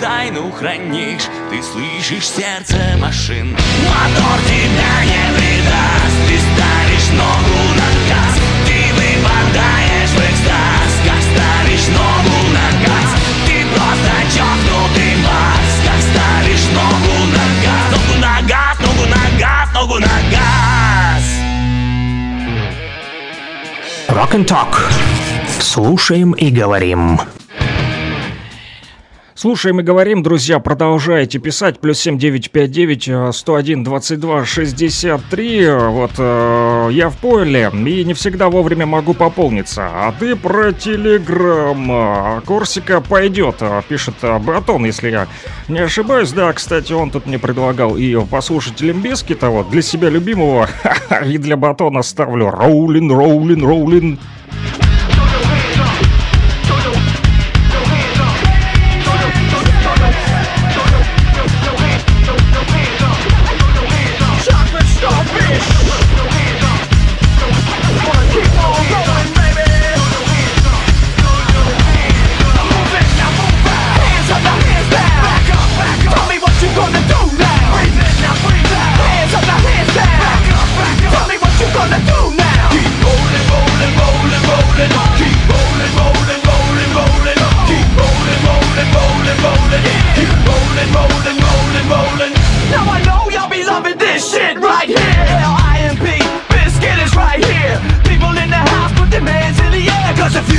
тайну 0.00 0.50
хранишь, 0.50 1.28
ты 1.50 1.62
слышишь 1.62 2.28
сердце 2.28 2.96
машин. 2.98 3.52
Мотор 3.52 4.38
тебя 4.46 5.04
не 5.04 5.24
предаст, 5.36 6.18
ты 6.26 6.38
ставишь 6.38 7.10
ногу 7.12 7.62
на 7.76 7.88
газ. 8.08 8.34
Ты 8.66 8.78
выпадаешь 8.94 10.10
в 10.10 10.18
экстаз, 10.18 10.90
как 11.04 11.20
ставишь 11.30 11.88
ногу 11.88 12.38
на 12.56 12.66
газ? 12.84 13.10
Ты 13.46 13.56
просто 13.74 14.12
чокнутый 14.34 15.14
бас, 15.22 15.70
как 15.84 16.00
ставишь 16.10 16.66
ногу 16.72 17.16
на 17.34 17.44
газ? 17.62 17.84
Ногу 17.92 18.14
на 18.20 18.34
газ, 18.48 18.76
ногу 18.80 19.04
на 19.08 19.38
газ, 19.38 19.68
ногу 19.74 19.98
на 19.98 20.16
газ. 20.30 21.24
Rock 24.08 24.32
and 24.32 24.46
Talk. 24.46 24.90
Слушаем 25.60 26.32
и 26.32 26.50
говорим. 26.50 27.20
Слушаем 29.40 29.80
и 29.80 29.82
говорим, 29.82 30.22
друзья, 30.22 30.58
продолжайте 30.58 31.38
писать. 31.38 31.80
Плюс 31.80 31.98
7959 32.00 33.34
101 33.34 33.84
22 33.84 34.44
63. 34.44 35.70
Вот 35.70 36.10
э, 36.18 36.88
я 36.92 37.08
в 37.08 37.16
поле 37.16 37.70
и 37.72 38.04
не 38.04 38.12
всегда 38.12 38.50
вовремя 38.50 38.84
могу 38.84 39.14
пополниться. 39.14 39.88
А 39.90 40.12
ты 40.12 40.36
про 40.36 40.72
Телеграм. 40.72 41.90
А 41.90 42.42
Корсика 42.42 43.00
пойдет, 43.00 43.56
э, 43.60 43.80
пишет 43.88 44.16
э, 44.20 44.38
Батон, 44.38 44.84
если 44.84 45.08
я 45.08 45.26
не 45.68 45.78
ошибаюсь. 45.78 46.32
Да, 46.32 46.52
кстати, 46.52 46.92
он 46.92 47.10
тут 47.10 47.24
мне 47.24 47.38
предлагал 47.38 47.96
и 47.96 48.22
послушать 48.26 48.82
Лимбиски 48.82 49.34
того 49.34 49.64
для 49.64 49.80
себя 49.80 50.10
любимого. 50.10 50.68
И 51.26 51.38
для 51.38 51.56
Батона 51.56 52.02
ставлю 52.02 52.50
Роулин, 52.50 53.10
Роулин, 53.10 53.64
Роулин. 53.64 54.18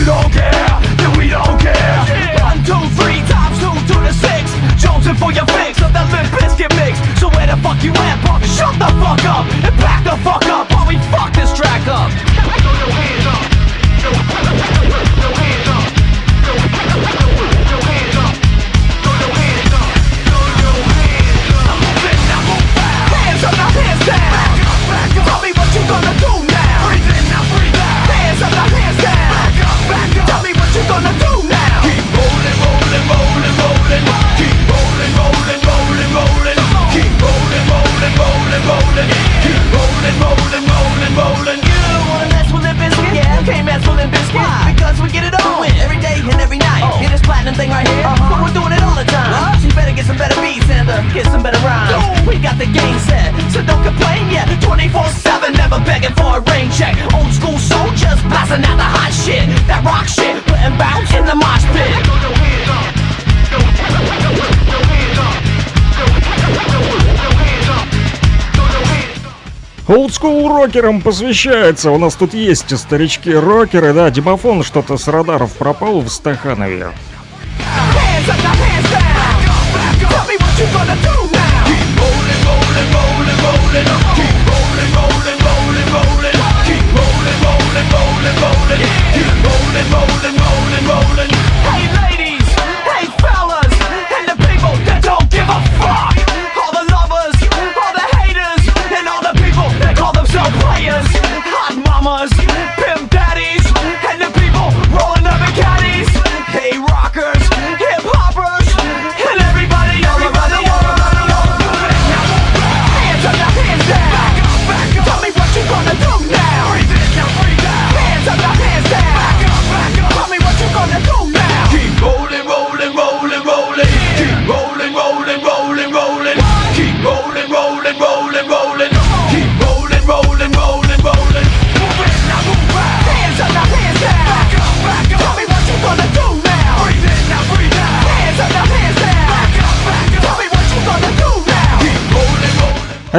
Don't 0.05 0.31
care, 0.31 0.40
Олдскул 70.01 70.49
рокерам 70.49 70.99
посвящается. 70.99 71.91
У 71.91 71.99
нас 71.99 72.15
тут 72.15 72.33
есть 72.33 72.75
старички-рокеры, 72.75 73.93
да, 73.93 74.09
Димофон 74.09 74.63
что-то 74.63 74.97
с 74.97 75.07
радаров 75.07 75.53
пропал 75.53 76.01
в 76.01 76.09
Стаханове. 76.09 76.87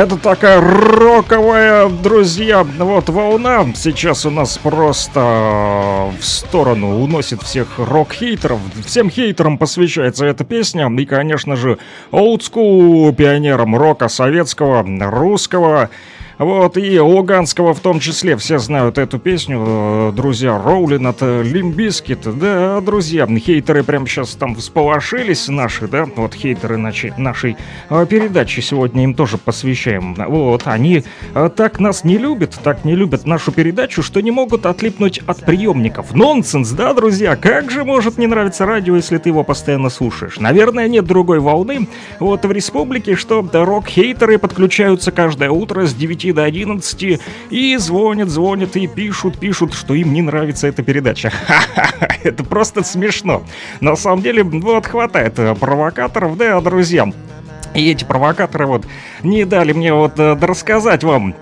Это 0.03 0.17
такая 0.17 0.61
роковая, 0.61 1.88
друзья, 1.88 2.65
вот 2.65 3.09
волна 3.09 3.65
сейчас 3.77 4.27
у 4.27 4.31
нас 4.31 4.59
просто 4.59 5.21
в 6.19 6.25
сторону 6.25 7.01
уносит 7.01 7.41
всех 7.43 7.79
рок-хейтеров. 7.79 8.59
Всем 8.85 9.09
хейтерам 9.09 9.59
посвящается 9.59 10.27
эта 10.27 10.43
песня. 10.43 10.91
И, 10.93 11.07
конечно 11.07 11.55
же, 11.55 11.79
олдскул 12.11 13.15
пионерам 13.15 13.77
рока 13.77 14.09
советского, 14.09 14.85
русского. 15.09 15.88
Вот, 16.38 16.77
и 16.77 16.99
Луганского 16.99 17.75
в 17.75 17.81
том 17.81 18.01
числе. 18.01 18.37
Все 18.37 18.59
знают 18.59 18.99
эту 18.99 19.18
песню, 19.18 19.62
э, 19.66 20.12
друзья. 20.14 20.61
Rollin' 20.62 21.07
от 21.07 21.21
Лимбискит. 21.23 22.21
Да, 22.38 22.81
друзья, 22.81 23.27
хейтеры 23.27 23.83
прямо 23.83 24.07
сейчас 24.07 24.35
там 24.35 24.55
всполошились 24.55 25.49
наши, 25.49 25.88
да? 25.88 26.07
Вот 26.16 26.35
хейтеры 26.35 26.77
начи- 26.77 27.12
нашей 27.16 27.57
э, 27.90 28.07
передачи 28.09 28.61
сегодня 28.61 29.05
им 29.05 29.14
тоже 29.14 29.38
посвящаем. 29.38 30.14
Вот, 30.14 30.62
они 30.66 31.05
э, 31.35 31.51
так 31.55 31.81
нас 31.81 32.05
не 32.05 32.18
любят, 32.18 32.59
так 32.62 32.85
не 32.85 32.95
любят 32.95 33.27
нашу 33.27 33.53
передачу, 33.53 34.03
что 34.03 34.21
не 34.21 34.31
могут 34.31 34.66
отлипнуть 34.66 35.21
от 35.27 35.45
приемников. 35.45 36.14
Нонсенс, 36.14 36.71
да, 36.71 36.95
друзья? 36.95 37.37
Как 37.37 37.71
же 37.71 37.85
может 37.85 38.18
не 38.18 38.27
нравиться 38.27 38.66
радио, 38.66 38.97
если 38.97 39.18
ты 39.18 39.29
его 39.29 39.45
постоянно 39.45 39.90
слушаешь? 39.90 40.38
Наверное, 40.38 40.88
нет 40.88 41.05
другой 41.05 41.40
волны 41.40 41.88
вот 42.18 42.45
в 42.45 42.53
республике, 42.53 43.16
что 43.16 43.47
рок-хейтеры 43.53 44.38
подключаются 44.38 45.12
каждое 45.12 45.51
утро 45.51 45.87
с 45.87 45.95
9 45.95 46.22
9 46.23 46.35
до 46.35 46.45
11 46.45 47.21
и 47.51 47.77
звонят, 47.77 48.29
звонят 48.29 48.77
и 48.77 48.87
пишут, 48.87 49.39
пишут, 49.39 49.75
что 49.75 49.95
им 49.95 50.13
не 50.13 50.23
нравится 50.23 50.67
эта 50.69 50.83
передача. 50.83 51.33
Это 52.23 52.45
просто 52.45 52.85
смешно. 52.85 53.43
На 53.81 53.97
самом 53.97 54.23
деле, 54.23 54.45
вот 54.45 54.87
хватает 54.87 55.39
э, 55.39 55.55
провокаторов, 55.55 56.37
да, 56.37 56.61
друзья. 56.61 57.13
И 57.75 57.91
эти 57.91 58.05
провокаторы 58.05 58.67
вот 58.67 58.87
не 59.23 59.45
дали 59.45 59.73
мне 59.73 59.93
вот 59.93 60.19
э, 60.19 60.37
рассказать 60.41 61.05
вам 61.05 61.35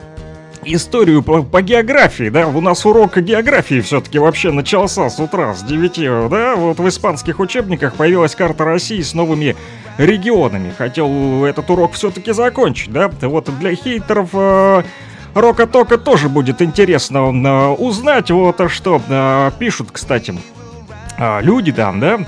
историю 0.65 1.23
по, 1.23 1.43
по 1.43 1.63
географии, 1.63 2.29
да, 2.29 2.47
у 2.47 2.61
нас 2.61 2.85
урок 2.85 3.17
географии 3.19 3.81
все-таки 3.81 4.19
вообще 4.19 4.51
начался 4.51 5.09
с 5.09 5.19
утра, 5.19 5.55
с 5.55 5.63
9, 5.63 6.29
да, 6.31 6.55
вот 6.55 6.79
в 6.79 6.87
испанских 6.87 7.41
учебниках 7.41 7.95
появилась 7.95 8.35
карта 8.35 8.65
России 8.65 9.01
с 9.01 9.15
новыми 9.15 9.57
регионами. 9.99 10.73
Хотел 10.77 11.45
этот 11.45 11.71
урок 11.71 11.93
все-таки 11.93 12.33
закончить, 12.33 12.93
да, 12.93 13.11
вот 13.23 13.51
для 13.59 13.75
хейтеров 13.75 14.31
э, 14.33 14.83
Рока 15.35 15.67
Тока 15.67 15.99
тоже 15.99 16.29
будет 16.29 16.61
интересно 16.61 17.19
э, 17.19 17.69
узнать, 17.75 18.31
вот 18.31 18.61
а 18.61 18.69
что 18.69 19.01
э, 19.09 19.51
пишут, 19.59 19.89
кстати, 19.93 20.35
э, 21.19 21.43
люди 21.43 21.73
там, 21.73 22.01
да, 22.01 22.21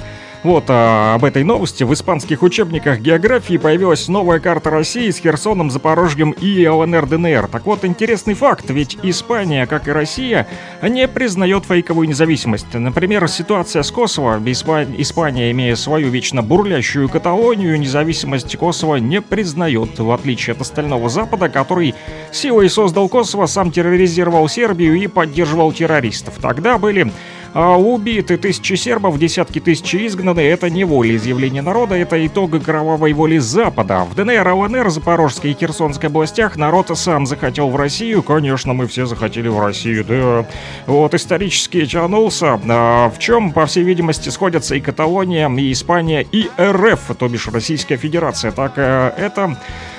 вот 0.42 0.64
а, 0.68 1.14
об 1.14 1.24
этой 1.24 1.44
новости 1.44 1.84
в 1.84 1.92
испанских 1.92 2.42
учебниках 2.42 2.98
географии 3.00 3.56
появилась 3.56 4.08
новая 4.08 4.40
карта 4.40 4.70
России 4.70 5.10
с 5.10 5.18
Херсоном, 5.18 5.70
Запорожьем 5.70 6.32
и 6.32 6.66
ЛНР 6.66 7.06
ДНР. 7.06 7.48
Так 7.48 7.66
вот, 7.66 7.84
интересный 7.84 8.34
факт, 8.34 8.68
ведь 8.70 8.98
Испания, 9.02 9.66
как 9.66 9.88
и 9.88 9.92
Россия, 9.92 10.48
не 10.82 11.06
признает 11.06 11.64
фейковую 11.64 12.08
независимость. 12.08 12.74
Например, 12.74 13.28
ситуация 13.28 13.82
с 13.82 13.90
Косово. 13.90 14.38
Испа- 14.38 14.86
Испания, 14.98 15.50
имея 15.52 15.76
свою 15.76 16.08
вечно 16.08 16.42
бурлящую 16.42 17.08
Каталонию, 17.08 17.78
независимость 17.78 18.56
Косово 18.56 18.96
не 18.96 19.20
признает, 19.20 19.98
в 19.98 20.10
отличие 20.10 20.54
от 20.54 20.60
остального 20.60 21.08
Запада, 21.08 21.48
который 21.48 21.94
силой 22.32 22.68
создал 22.68 23.08
Косово, 23.08 23.46
сам 23.46 23.70
терроризировал 23.70 24.48
Сербию 24.48 24.94
и 24.94 25.06
поддерживал 25.06 25.72
террористов. 25.72 26.34
Тогда 26.40 26.78
были 26.78 27.12
а, 27.54 27.76
убиты 27.76 28.36
тысячи 28.36 28.74
сербов, 28.74 29.18
десятки 29.18 29.60
тысяч 29.60 29.94
изгнаны. 29.94 30.40
Это 30.40 30.70
не 30.70 30.84
волеизъявление 30.84 31.62
народа, 31.62 31.94
это 31.96 32.24
итог 32.26 32.52
кровавой 32.62 33.12
воли 33.12 33.38
Запада. 33.38 34.04
В 34.04 34.14
ДНР, 34.14 34.46
ЛНР, 34.48 34.90
Запорожской 34.90 35.52
и 35.52 35.54
Херсонской 35.54 36.08
областях 36.08 36.56
народ 36.56 36.90
сам 36.94 37.26
захотел 37.26 37.68
в 37.68 37.76
Россию. 37.76 38.22
Конечно, 38.22 38.72
мы 38.72 38.86
все 38.86 39.06
захотели 39.06 39.48
в 39.48 39.60
Россию, 39.60 40.04
да. 40.04 40.46
Вот 40.86 41.14
исторически 41.14 41.86
тянулся. 41.86 42.60
А, 42.68 43.10
в 43.10 43.18
чем, 43.18 43.52
по 43.52 43.66
всей 43.66 43.84
видимости, 43.84 44.28
сходятся 44.28 44.74
и 44.74 44.80
Каталония, 44.80 45.48
и 45.48 45.72
Испания, 45.72 46.26
и 46.30 46.48
РФ, 46.58 47.16
то 47.18 47.28
бишь 47.28 47.48
Российская 47.48 47.96
Федерация. 47.96 48.52
Так, 48.52 48.72
э, 48.76 49.12
это 49.16 49.56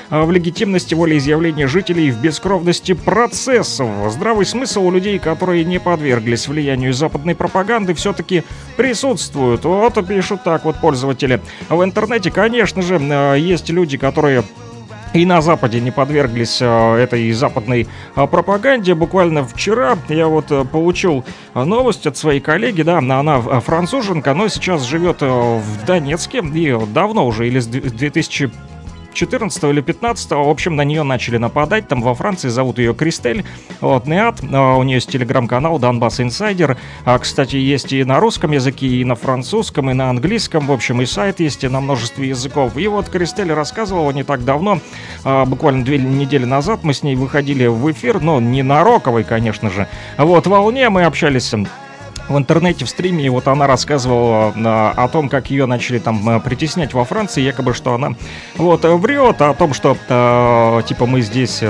в 0.09 0.31
легитимности 0.31 0.93
волеизъявления 0.93 1.67
жителей, 1.67 2.11
в 2.11 2.21
бескровности 2.21 2.93
процессов. 2.93 3.87
Здравый 4.09 4.45
смысл 4.45 4.85
у 4.85 4.91
людей, 4.91 5.19
которые 5.19 5.63
не 5.63 5.79
подверглись 5.79 6.47
влиянию 6.47 6.93
западной 6.93 7.35
пропаганды, 7.35 7.93
все-таки 7.93 8.43
присутствует. 8.77 9.63
Вот 9.65 10.07
пишут 10.07 10.43
так 10.43 10.65
вот 10.65 10.77
пользователи. 10.77 11.41
В 11.69 11.83
интернете, 11.83 12.31
конечно 12.31 12.81
же, 12.81 12.99
э, 12.99 13.37
есть 13.39 13.69
люди, 13.69 13.97
которые 13.97 14.43
и 15.13 15.25
на 15.25 15.41
Западе 15.41 15.79
не 15.79 15.91
подверглись 15.91 16.57
э, 16.59 16.95
этой 16.95 17.31
западной 17.33 17.87
э, 18.15 18.27
пропаганде. 18.27 18.95
Буквально 18.95 19.45
вчера 19.45 19.97
я 20.09 20.27
вот 20.27 20.51
получил 20.71 21.23
новость 21.53 22.07
от 22.07 22.17
своей 22.17 22.39
коллеги, 22.39 22.81
да, 22.81 22.97
она 22.97 23.39
француженка, 23.41 24.33
но 24.33 24.47
сейчас 24.47 24.83
живет 24.83 25.21
в 25.21 25.85
Донецке 25.85 26.39
и 26.39 26.77
давно 26.93 27.27
уже, 27.27 27.47
или 27.47 27.59
с 27.59 27.67
две- 27.67 27.81
2000 27.81 28.51
14 29.13 29.63
или 29.63 29.81
15 29.81 30.31
в 30.31 30.49
общем, 30.49 30.75
на 30.75 30.83
нее 30.83 31.03
начали 31.03 31.37
нападать, 31.37 31.87
там 31.87 32.01
во 32.01 32.13
Франции 32.13 32.49
зовут 32.49 32.79
ее 32.79 32.93
Кристель, 32.93 33.45
вот, 33.81 34.07
Неат, 34.07 34.41
а, 34.51 34.75
у 34.75 34.83
нее 34.83 34.95
есть 34.95 35.11
телеграм-канал 35.11 35.79
Донбасс 35.79 36.19
Инсайдер, 36.19 36.77
а, 37.05 37.17
кстати, 37.19 37.55
есть 37.55 37.93
и 37.93 38.03
на 38.03 38.19
русском 38.19 38.51
языке, 38.51 38.87
и 38.87 39.03
на 39.03 39.15
французском, 39.15 39.89
и 39.89 39.93
на 39.93 40.09
английском, 40.09 40.67
в 40.67 40.71
общем, 40.71 41.01
и 41.01 41.05
сайт 41.05 41.39
есть, 41.39 41.63
и 41.63 41.67
на 41.67 41.81
множестве 41.81 42.29
языков, 42.29 42.77
и 42.77 42.87
вот 42.87 43.09
Кристель 43.09 43.51
рассказывала 43.51 44.11
не 44.11 44.23
так 44.23 44.43
давно, 44.45 44.79
а, 45.23 45.45
буквально 45.45 45.83
две 45.83 45.97
недели 45.97 46.45
назад 46.45 46.81
мы 46.83 46.93
с 46.93 47.03
ней 47.03 47.15
выходили 47.15 47.67
в 47.67 47.91
эфир, 47.91 48.21
но 48.21 48.39
не 48.39 48.63
на 48.63 48.83
роковой, 48.83 49.23
конечно 49.23 49.69
же, 49.69 49.87
вот, 50.17 50.47
волне 50.47 50.89
мы 50.89 51.03
общались 51.03 51.53
в 52.29 52.37
интернете, 52.37 52.85
в 52.85 52.89
стриме, 52.89 53.25
и 53.25 53.29
вот 53.29 53.47
она 53.47 53.67
рассказывала 53.67 54.53
а, 54.55 54.93
о 54.95 55.07
том, 55.07 55.29
как 55.29 55.49
ее 55.49 55.65
начали 55.65 55.99
там 55.99 56.27
а, 56.27 56.39
притеснять 56.39 56.93
во 56.93 57.05
Франции, 57.05 57.41
якобы, 57.41 57.73
что 57.73 57.93
она 57.93 58.13
вот 58.55 58.85
э, 58.85 58.93
врет 58.93 59.41
о 59.41 59.53
том, 59.53 59.73
что 59.73 59.97
а, 60.09 60.81
типа 60.83 61.05
мы 61.05 61.21
здесь 61.21 61.63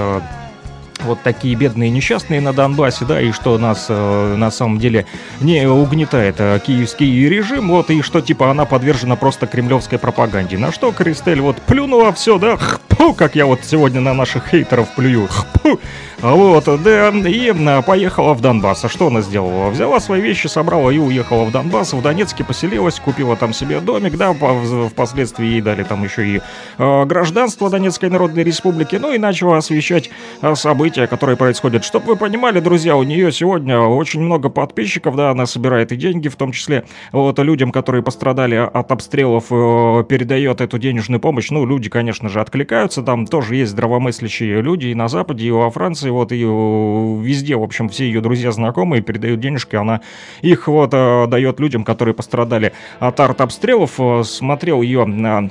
вот 1.03 1.21
такие 1.21 1.55
бедные 1.55 1.89
несчастные 1.89 2.41
на 2.41 2.53
Донбассе, 2.53 3.05
да, 3.05 3.21
и 3.21 3.31
что 3.31 3.57
нас 3.57 3.87
э, 3.89 4.35
на 4.37 4.51
самом 4.51 4.79
деле 4.79 5.05
не 5.41 5.67
угнетает 5.67 6.35
э, 6.39 6.59
киевский 6.65 7.27
режим, 7.27 7.69
вот, 7.69 7.89
и 7.89 8.01
что 8.01 8.21
типа 8.21 8.49
она 8.49 8.65
подвержена 8.65 9.15
просто 9.15 9.47
кремлевской 9.47 9.99
пропаганде. 9.99 10.57
На 10.57 10.71
что 10.71 10.91
Кристель 10.91 11.41
вот 11.41 11.57
плюнула 11.57 12.13
все, 12.13 12.37
да, 12.37 12.57
хпу, 12.57 13.13
как 13.13 13.35
я 13.35 13.45
вот 13.45 13.59
сегодня 13.63 14.01
на 14.01 14.13
наших 14.13 14.47
хейтеров 14.47 14.87
плюю, 14.95 15.27
хпу, 15.27 15.79
вот, 16.23 16.63
да, 16.83 17.09
и 17.09 17.53
поехала 17.85 18.33
в 18.33 18.39
Донбасс. 18.39 18.85
А 18.85 18.89
что 18.89 19.07
она 19.07 19.21
сделала? 19.21 19.69
Взяла 19.69 19.99
свои 19.99 20.21
вещи, 20.21 20.47
собрала 20.47 20.89
и 20.89 20.97
уехала 20.97 21.43
в 21.43 21.51
Донбасс, 21.51 21.91
в 21.93 22.01
Донецке 22.01 22.45
поселилась, 22.45 22.99
купила 22.99 23.35
там 23.35 23.53
себе 23.53 23.81
домик, 23.81 24.15
да, 24.15 24.33
по- 24.33 24.87
впоследствии 24.87 25.45
ей 25.45 25.61
дали 25.61 25.83
там 25.83 26.03
еще 26.03 26.25
и 26.25 26.41
э, 26.77 27.05
гражданство 27.05 27.69
Донецкой 27.69 28.09
Народной 28.09 28.43
Республики, 28.43 28.95
ну 28.95 29.13
и 29.13 29.17
начала 29.17 29.57
освещать 29.57 30.09
э, 30.41 30.55
события, 30.55 31.07
которые 31.07 31.35
происходят. 31.35 31.83
Чтобы 31.83 32.07
вы 32.07 32.15
понимали, 32.15 32.61
друзья, 32.61 32.95
у 32.95 33.03
нее 33.03 33.31
сегодня 33.31 33.79
очень 33.79 34.21
много 34.21 34.47
подписчиков, 34.47 35.17
да, 35.17 35.31
она 35.31 35.45
собирает 35.45 35.91
и 35.91 35.97
деньги, 35.97 36.29
в 36.29 36.37
том 36.37 36.53
числе 36.53 36.85
вот 37.11 37.37
людям, 37.39 37.73
которые 37.73 38.01
пострадали 38.01 38.55
от 38.55 38.91
обстрелов, 38.93 39.45
э, 39.51 40.03
передает 40.07 40.61
эту 40.61 40.77
денежную 40.79 41.19
помощь. 41.19 41.49
Ну, 41.49 41.65
люди, 41.65 41.89
конечно 41.89 42.29
же, 42.29 42.39
откликаются, 42.39 43.01
там 43.01 43.27
тоже 43.27 43.55
есть 43.57 43.71
здравомыслящие 43.71 44.61
люди 44.61 44.87
и 44.87 44.95
на 44.95 45.09
Западе, 45.09 45.47
и 45.47 45.51
во 45.51 45.69
Франции, 45.69 46.12
вот, 46.13 46.31
и 46.31 46.41
э, 46.41 47.21
везде, 47.21 47.55
в 47.55 47.63
общем, 47.63 47.89
все 47.89 48.05
ее 48.05 48.21
друзья, 48.21 48.51
знакомые 48.51 49.01
передают 49.01 49.39
денежки, 49.39 49.75
она 49.75 50.01
их 50.41 50.67
вот 50.67 50.93
э, 50.93 51.27
дает 51.27 51.59
людям, 51.59 51.83
которые 51.83 52.13
пострадали 52.13 52.73
от 52.99 53.19
артобстрелов. 53.19 53.99
Э, 53.99 54.23
Смотрел 54.23 54.81
ее 54.81 55.05
на 55.05 55.49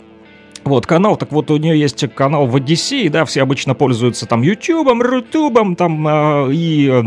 вот 0.64 0.86
канал, 0.86 1.16
так 1.16 1.32
вот 1.32 1.50
у 1.50 1.56
нее 1.56 1.78
есть 1.78 2.06
канал 2.14 2.46
в 2.46 2.56
Одиссее, 2.56 3.10
да, 3.10 3.24
все 3.24 3.42
обычно 3.42 3.74
пользуются 3.74 4.26
там 4.26 4.42
Ютубом, 4.42 5.02
Рутубом, 5.02 5.76
там 5.76 6.06
э, 6.06 6.52
и 6.52 6.88
э, 6.88 7.02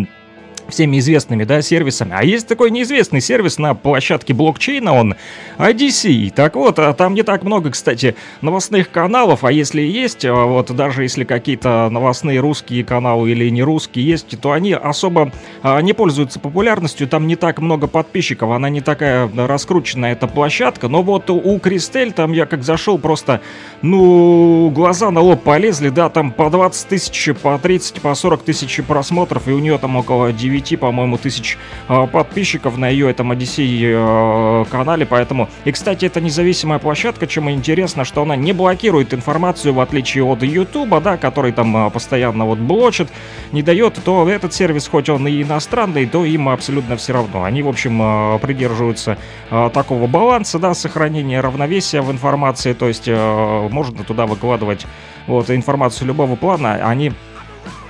всеми 0.69 0.99
известными, 0.99 1.43
да, 1.43 1.62
сервисами. 1.62 2.13
А 2.15 2.23
есть 2.23 2.47
такой 2.47 2.71
неизвестный 2.71 3.21
сервис 3.21 3.58
на 3.58 3.75
площадке 3.75 4.34
блокчейна, 4.34 4.93
он 4.93 5.15
Odyssey. 5.58 6.32
Так 6.32 6.56
вот, 6.56 6.80
а 6.80 6.93
там 6.93 7.13
не 7.13 7.23
так 7.23 7.43
много, 7.43 7.71
кстати, 7.71 8.15
новостных 8.41 8.91
каналов, 8.91 9.43
а 9.43 9.51
если 9.51 9.82
есть, 9.82 10.25
а 10.25 10.45
вот 10.45 10.75
даже 10.75 11.04
если 11.04 11.23
какие-то 11.23 11.89
новостные 11.89 12.39
русские 12.39 12.84
каналы 12.84 13.32
или 13.32 13.49
не 13.49 13.63
русские 13.63 14.05
есть, 14.05 14.39
то 14.39 14.51
они 14.51 14.74
особо 14.74 15.32
а, 15.63 15.82
не 15.82 15.93
пользуются 15.93 16.39
популярностью, 16.39 17.07
там 17.07 17.28
не 17.28 17.36
так 17.36 17.59
много 17.59 17.88
подписчиков, 17.88 18.51
она 18.51 18.70
не 18.70 18.82
такая 18.82 19.30
раскрученная 19.36 20.13
эта 20.13 20.28
площадка, 20.28 20.88
но 20.88 21.01
вот 21.01 21.30
у 21.30 21.59
Кристель 21.59 22.11
там 22.11 22.34
я 22.34 22.45
как 22.45 22.63
зашел 22.63 22.97
просто, 22.97 23.41
ну, 23.82 24.70
глаза 24.74 25.11
на 25.11 25.22
лоб 25.22 25.43
полезли, 25.43 25.89
да, 25.89 26.09
там 26.09 26.32
по 26.32 26.49
20 26.49 26.88
тысяч, 26.88 27.30
по 27.41 27.57
30, 27.57 28.01
по 28.01 28.13
40 28.13 28.43
тысяч 28.43 28.82
просмотров, 28.84 29.47
и 29.47 29.51
у 29.51 29.59
нее 29.59 29.78
там 29.78 29.95
около 29.95 30.32
9, 30.32 30.55
по-моему, 30.76 31.18
тысяч 31.18 31.58
а, 31.88 32.08
подписчиков 32.08 32.78
на 32.78 32.89
ее 32.89 33.10
этом 33.10 33.32
Одиссей 33.32 33.82
э, 33.84 34.66
канале, 34.70 35.06
поэтому... 35.06 35.49
И, 35.66 35.72
кстати, 35.72 36.06
это 36.06 36.22
независимая 36.22 36.80
площадка, 36.80 37.28
чем 37.28 37.49
интересно, 37.49 38.06
что 38.06 38.22
она 38.22 38.36
не 38.36 38.53
блокирует 38.53 39.14
информацию, 39.14 39.74
в 39.74 39.80
отличие 39.80 40.24
от 40.24 40.43
Ютуба, 40.43 41.01
да, 41.01 41.18
который 41.18 41.51
там 41.51 41.76
а, 41.76 41.89
постоянно 41.89 42.45
вот 42.45 42.60
блочит, 42.60 43.10
не 43.51 43.62
дает, 43.62 43.99
то 44.03 44.28
этот 44.30 44.53
сервис, 44.53 44.88
хоть 44.88 45.10
он 45.10 45.28
и 45.28 45.41
иностранный, 45.41 46.06
то 46.06 46.26
им 46.26 46.49
абсолютно 46.49 46.97
все 46.97 47.14
равно. 47.14 47.43
Они, 47.43 47.62
в 47.62 47.68
общем, 47.68 48.39
придерживаются 48.39 49.18
такого 49.49 50.08
баланса, 50.08 50.60
да, 50.60 50.74
сохранения 50.74 51.39
равновесия 51.39 52.01
в 52.01 52.12
информации, 52.12 52.74
то 52.74 52.88
есть 52.88 53.08
можно 53.08 54.03
туда 54.03 54.26
выкладывать 54.26 54.86
вот 55.28 55.49
информацию 55.49 56.08
любого 56.08 56.36
плана, 56.36 56.76
они 56.84 57.12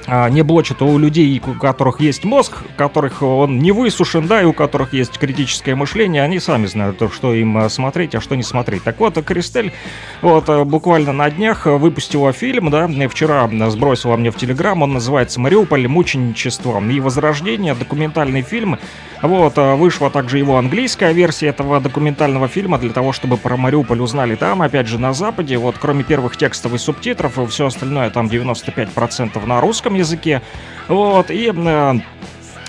не 0.07 0.43
блочат 0.43 0.81
у 0.81 0.97
людей, 0.97 1.41
у 1.45 1.53
которых 1.53 1.99
есть 1.99 2.23
мозг, 2.23 2.57
у 2.75 2.77
которых 2.77 3.21
он 3.21 3.59
не 3.59 3.71
высушен, 3.71 4.27
да, 4.27 4.41
и 4.41 4.45
у 4.45 4.53
которых 4.53 4.93
есть 4.93 5.17
критическое 5.17 5.75
мышление, 5.75 6.23
они 6.23 6.39
сами 6.39 6.65
знают, 6.65 7.01
что 7.13 7.33
им 7.33 7.57
а, 7.57 7.69
смотреть, 7.69 8.15
а 8.15 8.21
что 8.21 8.35
не 8.35 8.43
смотреть. 8.43 8.83
Так 8.83 8.99
вот, 8.99 9.23
Кристель 9.23 9.73
вот 10.21 10.49
а, 10.49 10.63
буквально 10.63 11.13
на 11.13 11.29
днях 11.29 11.65
выпустила 11.65 12.31
фильм, 12.33 12.69
да, 12.69 12.85
и 12.85 13.07
вчера 13.07 13.49
сбросила 13.69 14.15
мне 14.15 14.31
в 14.31 14.35
Телеграм, 14.35 14.81
он 14.81 14.93
называется 14.93 15.39
«Мариуполь. 15.39 15.87
Мученичество 15.87 16.81
и 16.81 16.99
возрождение», 16.99 17.75
документальный 17.75 18.41
фильм. 18.41 18.77
Вот, 19.21 19.53
а, 19.57 19.75
вышла 19.75 20.09
также 20.09 20.37
его 20.37 20.57
английская 20.57 21.13
версия 21.13 21.47
этого 21.47 21.79
документального 21.79 22.47
фильма 22.47 22.77
для 22.77 22.91
того, 22.91 23.11
чтобы 23.11 23.37
про 23.37 23.57
Мариуполь 23.57 24.01
узнали 24.01 24.35
там, 24.35 24.61
опять 24.61 24.87
же, 24.87 24.99
на 24.99 25.13
Западе. 25.13 25.57
Вот, 25.57 25.75
кроме 25.79 26.03
первых 26.03 26.37
текстов 26.37 26.73
и 26.73 26.77
субтитров, 26.77 27.39
все 27.49 27.67
остальное 27.67 28.09
там 28.09 28.27
95% 28.27 29.45
на 29.45 29.61
русском 29.61 29.94
языке. 29.95 30.41
Вот, 30.87 31.31
и 31.31 31.51
э, 31.53 31.93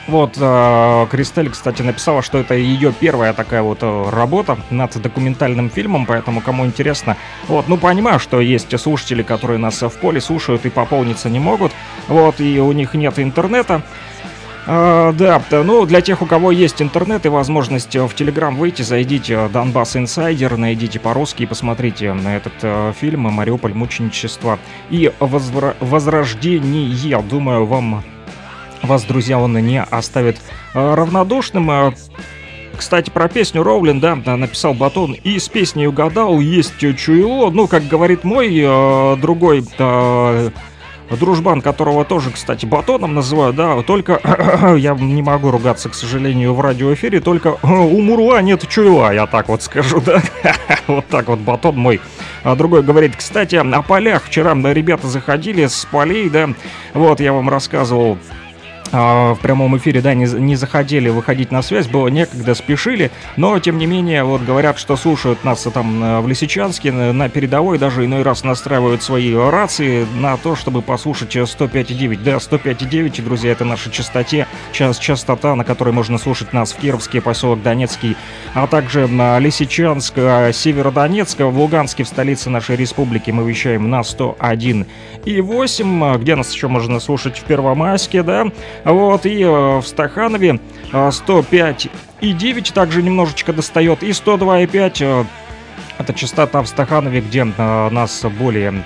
вот, 0.09 0.37
э, 0.41 1.07
Кристель, 1.11 1.51
кстати, 1.51 1.83
написала, 1.83 2.23
что 2.23 2.39
это 2.39 2.55
ее 2.55 2.93
первая 2.93 3.33
такая 3.33 3.63
вот 3.63 3.79
э, 3.83 4.11
работа 4.11 4.57
над 4.71 4.97
документальным 5.01 5.69
фильмом, 5.69 6.07
поэтому 6.07 6.41
кому 6.41 6.65
интересно, 6.65 7.17
вот, 7.49 7.69
ну, 7.69 7.77
понимаю, 7.77 8.21
что 8.21 8.41
есть 8.41 8.79
слушатели, 8.79 9.23
которые 9.23 9.59
нас 9.59 9.83
в 9.83 9.91
поле 9.91 10.21
слушают 10.21 10.65
и 10.65 10.71
пополниться 10.71 11.29
не 11.29 11.41
могут, 11.41 11.73
вот, 12.07 12.41
и 12.41 12.61
у 12.61 12.71
них 12.73 12.95
нет 12.95 13.19
интернета, 13.19 13.83
а, 14.67 15.13
да, 15.13 15.41
ну 15.51 15.87
для 15.87 16.01
тех, 16.01 16.23
у 16.23 16.27
кого 16.27 16.51
есть 16.51 16.83
интернет 16.83 17.25
и 17.25 17.29
возможность 17.29 17.95
э, 17.95 18.05
в 18.05 18.15
Телеграм 18.15 18.57
выйти, 18.57 18.83
зайдите 18.83 19.35
э, 19.35 19.49
Донбасс 19.49 19.97
Инсайдер, 19.97 20.57
найдите 20.57 20.99
по-русски 20.99 21.45
и 21.45 21.47
посмотрите 21.47 22.13
на 22.13 22.37
этот 22.37 22.53
э, 22.63 22.93
фильм 22.99 23.23
Мариуполь 23.23 23.75
мученичество 23.75 24.59
и 24.91 25.13
возвра- 25.21 25.77
возрождение. 25.81 27.23
Думаю, 27.23 27.65
вам 27.65 28.03
вас, 28.83 29.05
друзья, 29.05 29.39
он 29.39 29.53
не 29.55 29.81
оставит 29.83 30.39
э, 30.75 30.95
равнодушным. 30.95 31.71
Э, 31.71 31.93
Кстати, 32.77 33.11
про 33.11 33.29
песню 33.29 33.63
Роулин, 33.63 34.01
да, 34.01 34.17
написал 34.17 34.75
Батон, 34.75 35.13
и 35.13 35.39
с 35.39 35.49
песней 35.49 35.87
угадал, 35.87 36.41
есть 36.41 36.83
э, 36.83 36.93
чуело, 36.95 37.51
ну, 37.51 37.69
как 37.69 37.87
говорит 37.87 38.25
мой 38.25 38.53
э, 38.53 39.17
другой 39.17 39.65
э, 39.79 40.51
дружбан, 41.11 41.61
которого 41.61 42.05
тоже, 42.05 42.31
кстати, 42.31 42.67
Батоном 42.67 43.15
называют, 43.15 43.57
да, 43.57 43.83
только 43.83 44.21
я 44.77 44.95
не 44.95 45.23
могу 45.23 45.51
ругаться, 45.51 45.89
к 45.89 45.95
сожалению, 45.95 46.55
в 46.55 46.61
радиоэфире, 46.61 47.21
только 47.21 47.57
у 47.63 48.01
Мурла 48.01 48.43
нет 48.43 48.67
чуела, 48.69 49.13
я 49.13 49.27
так 49.27 49.49
вот 49.49 49.63
скажу, 49.63 50.01
да, 50.07 50.23
вот 50.87 51.07
так 51.07 51.29
вот 51.29 51.39
Батон 51.41 51.77
мой. 51.77 52.01
А 52.43 52.55
другой 52.55 52.83
говорит, 52.83 53.17
кстати, 53.17 53.57
о 53.57 53.83
полях, 53.83 54.25
вчера 54.25 54.55
ребята 54.73 55.09
заходили 55.09 55.67
с 55.67 55.87
полей, 55.91 56.29
да, 56.29 56.51
вот 56.95 57.21
я 57.21 57.33
вам 57.33 57.49
рассказывал, 57.49 58.19
а, 58.93 59.35
в 59.35 59.41
прямом 59.41 59.77
эфире, 59.79 60.01
да, 60.01 60.15
не, 60.15 60.27
не 60.27 60.57
заходили 60.57 61.09
выходить 61.09 61.51
на 61.51 61.63
связь, 61.63 61.87
было 61.87 62.09
некогда, 62.09 62.55
спешили, 62.55 63.11
но, 63.37 63.59
тем 63.59 63.79
не 63.79 63.87
менее, 63.87 64.25
вот 64.25 64.43
говорят, 64.43 64.79
что 64.79 64.97
слушают 64.97 65.45
нас 65.45 65.67
там 65.73 66.03
э, 66.03 66.21
в 66.21 66.29
Лисичанске, 66.29 66.93
на, 66.93 67.29
передовой, 67.29 67.79
даже 67.79 68.05
иной 68.05 68.23
раз 68.23 68.45
настраивают 68.45 69.03
свои 69.03 69.35
рации 69.35 70.07
на 70.19 70.37
то, 70.37 70.57
чтобы 70.57 70.83
послушать 70.83 71.35
э, 71.37 71.43
105.9. 71.43 72.23
Да, 72.23 72.37
105.9, 72.37 73.23
друзья, 73.23 73.53
это 73.53 73.65
наша 73.65 73.91
частоте, 73.91 74.47
час, 74.73 74.99
частота, 74.99 75.55
на 75.55 75.65
которой 75.65 75.93
можно 75.93 76.19
слушать 76.19 76.53
нас 76.53 76.73
в 76.73 76.77
Кировске, 76.77 77.21
поселок 77.21 77.63
Донецкий, 77.63 78.17
а 78.55 78.67
также 78.67 79.07
на 79.07 79.39
Лисичанск, 79.39 80.15
э, 80.17 80.53
Северодонецк, 80.53 81.41
в 81.41 81.59
Луганске, 81.59 82.05
в 82.05 82.09
столице 82.09 82.51
нашей 82.51 82.77
республики, 82.77 83.31
мы 83.31 83.49
вещаем 83.49 83.91
на 83.91 84.03
101 84.03 84.87
и 85.25 85.41
8, 85.41 86.05
а 86.05 86.19
где 86.19 86.37
нас 86.37 86.53
еще 86.53 86.69
можно 86.69 87.01
слушать? 87.01 87.39
В 87.39 87.45
Первомайске, 87.45 88.23
да, 88.23 88.47
вот, 88.93 89.27
и 89.27 89.43
э, 89.43 89.79
в 89.79 89.83
Стаханове 89.87 90.61
э, 90.93 91.11
105 91.11 91.89
и 92.21 92.33
9 92.33 92.73
также 92.73 93.03
немножечко 93.03 93.53
достает, 93.53 94.03
и 94.03 94.13
102 94.13 94.61
и 94.61 94.67
5 94.67 95.03
э, 95.03 95.25
это 95.99 96.15
частота 96.15 96.63
в 96.63 96.67
Стаханове, 96.67 97.21
где 97.21 97.41
э, 97.41 97.91
нас 97.91 98.25
более 98.39 98.85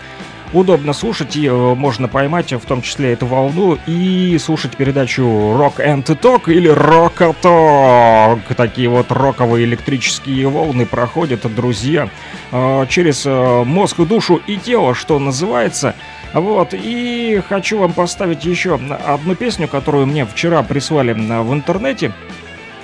удобно 0.53 0.93
слушать 0.93 1.37
и 1.37 1.47
э, 1.47 1.75
можно 1.75 2.09
поймать 2.09 2.53
в 2.53 2.61
том 2.61 2.83
числе 2.83 3.13
эту 3.13 3.27
волну 3.27 3.79
и 3.87 4.37
слушать 4.39 4.77
передачу 4.77 5.23
Rock 5.23 5.77
and 5.79 6.05
Talk 6.05 6.53
или 6.53 6.73
Rock 6.73 7.35
Talk. 7.43 8.55
Такие 8.55 8.89
вот 8.89 9.13
роковые 9.13 9.65
электрические 9.65 10.49
волны 10.49 10.87
проходят, 10.87 11.43
друзья, 11.55 12.09
э, 12.51 12.87
через 12.89 13.25
э, 13.27 13.65
мозг, 13.65 14.01
душу 14.01 14.41
и 14.47 14.57
тело, 14.57 14.95
что 14.95 15.19
называется. 15.19 15.95
Вот, 16.33 16.69
и 16.73 17.43
хочу 17.49 17.79
вам 17.79 17.93
поставить 17.93 18.45
еще 18.45 18.79
одну 19.07 19.35
песню, 19.35 19.67
которую 19.67 20.07
мне 20.07 20.25
вчера 20.25 20.63
прислали 20.63 21.13
э, 21.13 21.43
в 21.43 21.53
интернете. 21.53 22.13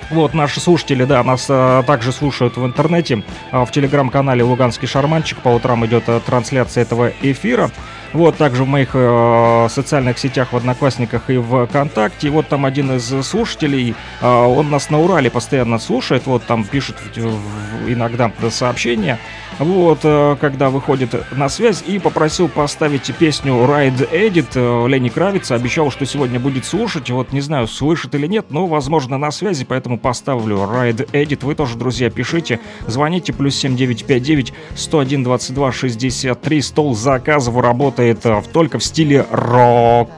Вот, 0.09 0.33
наши 0.33 0.61
слушатели, 0.61 1.03
да, 1.03 1.21
нас 1.23 1.47
э, 1.49 1.83
также 1.85 2.13
слушают 2.13 2.55
в 2.55 2.65
интернете, 2.65 3.23
э, 3.51 3.65
в 3.65 3.71
телеграм-канале 3.71 4.41
«Луганский 4.43 4.87
шарманчик». 4.87 5.37
По 5.39 5.49
утрам 5.49 5.85
идет 5.85 6.03
э, 6.07 6.21
трансляция 6.25 6.83
этого 6.83 7.11
эфира. 7.21 7.71
Вот, 8.17 8.35
также 8.35 8.63
в 8.63 8.67
моих 8.67 8.89
э, 8.95 9.67
социальных 9.69 10.17
сетях, 10.17 10.51
в 10.51 10.57
Одноклассниках 10.57 11.29
и 11.29 11.37
ВКонтакте. 11.37 12.31
Вот 12.31 12.47
там 12.47 12.65
один 12.65 12.93
из 12.95 13.13
слушателей, 13.23 13.93
э, 14.21 14.27
он 14.27 14.71
нас 14.71 14.89
на 14.89 14.99
Урале 14.99 15.29
постоянно 15.29 15.77
слушает, 15.77 16.25
вот 16.25 16.43
там 16.43 16.63
пишет 16.63 16.95
в- 17.15 17.91
иногда 17.93 18.31
сообщения, 18.49 19.19
вот, 19.59 19.99
э, 20.01 20.35
когда 20.41 20.71
выходит 20.71 21.13
на 21.37 21.47
связь, 21.47 21.83
и 21.85 21.99
попросил 21.99 22.47
поставить 22.47 23.13
песню 23.15 23.53
Ride 23.53 24.09
Edit 24.11 24.47
э, 24.55 24.87
Лени 24.87 25.09
Кравица. 25.09 25.53
Обещал, 25.53 25.91
что 25.91 26.03
сегодня 26.07 26.39
будет 26.39 26.65
слушать, 26.65 27.11
вот 27.11 27.31
не 27.33 27.41
знаю, 27.41 27.67
слышит 27.67 28.15
или 28.15 28.25
нет, 28.25 28.47
но, 28.49 28.65
возможно, 28.65 29.19
на 29.19 29.29
связи, 29.29 29.63
поэтому 29.63 29.99
поставлю 29.99 30.57
Ride 30.57 31.07
Edit. 31.11 31.45
Вы 31.45 31.53
тоже, 31.53 31.77
друзья, 31.77 32.09
пишите, 32.09 32.61
звоните, 32.87 33.31
плюс 33.31 33.55
7959 33.57 34.53
101 34.75 35.23
22 35.23 35.71
63. 35.71 36.61
Стол 36.63 36.95
заказов 36.95 37.55
работает 37.57 38.06
э, 38.11 38.39
в- 38.41 38.47
только 38.47 38.79
в 38.79 38.83
стиле 38.83 39.25
рок. 39.31 40.09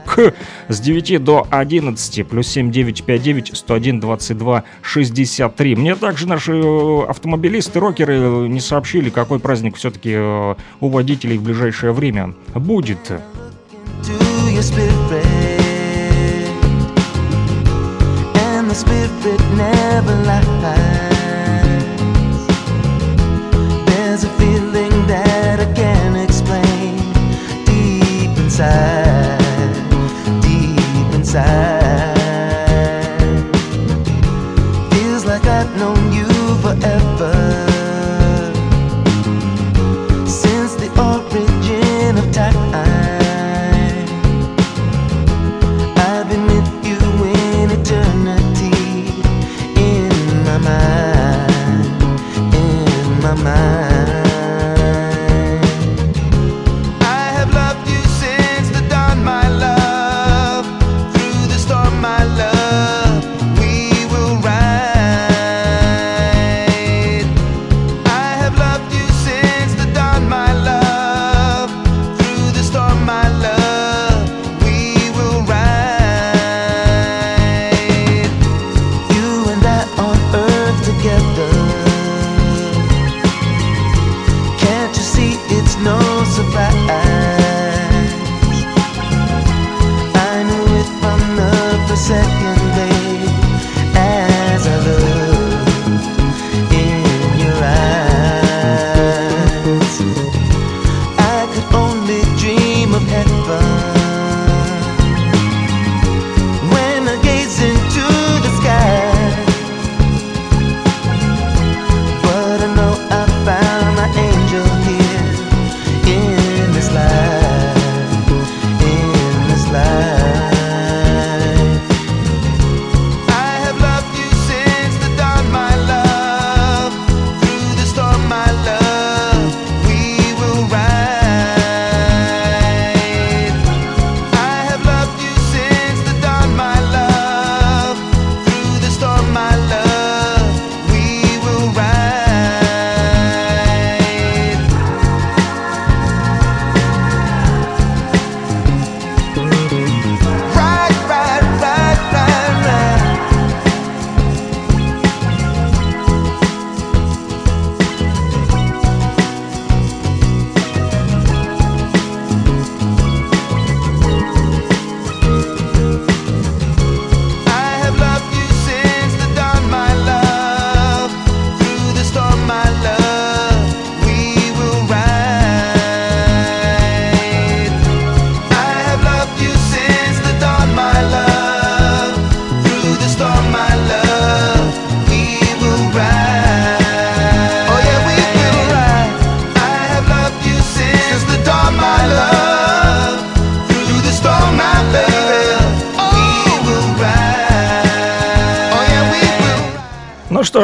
С 0.68 0.80
9 0.80 1.22
до 1.22 1.46
11, 1.50 2.24
плюс 2.24 2.48
7959 2.48 3.56
101 3.56 4.00
22 4.00 4.64
63. 4.82 5.76
Мне 5.76 5.94
также 5.96 6.28
наши 6.28 6.52
э, 6.52 7.04
автомобилисты, 7.08 7.80
рокеры 7.80 8.14
э, 8.18 8.46
не 8.48 8.60
сообщили, 8.60 9.10
какой 9.10 9.38
праздник 9.40 9.76
все-таки 9.76 10.16
у 10.16 10.88
водителей 10.88 11.38
в 11.38 11.42
ближайшее 11.42 11.92
время 11.92 12.34
будет. 12.54 12.98
the 18.70 18.74
spirit 18.76 19.40
never 19.56 20.14
lies. 20.24 21.09
Inside, 28.60 30.42
deep 30.42 31.14
inside. 31.14 31.69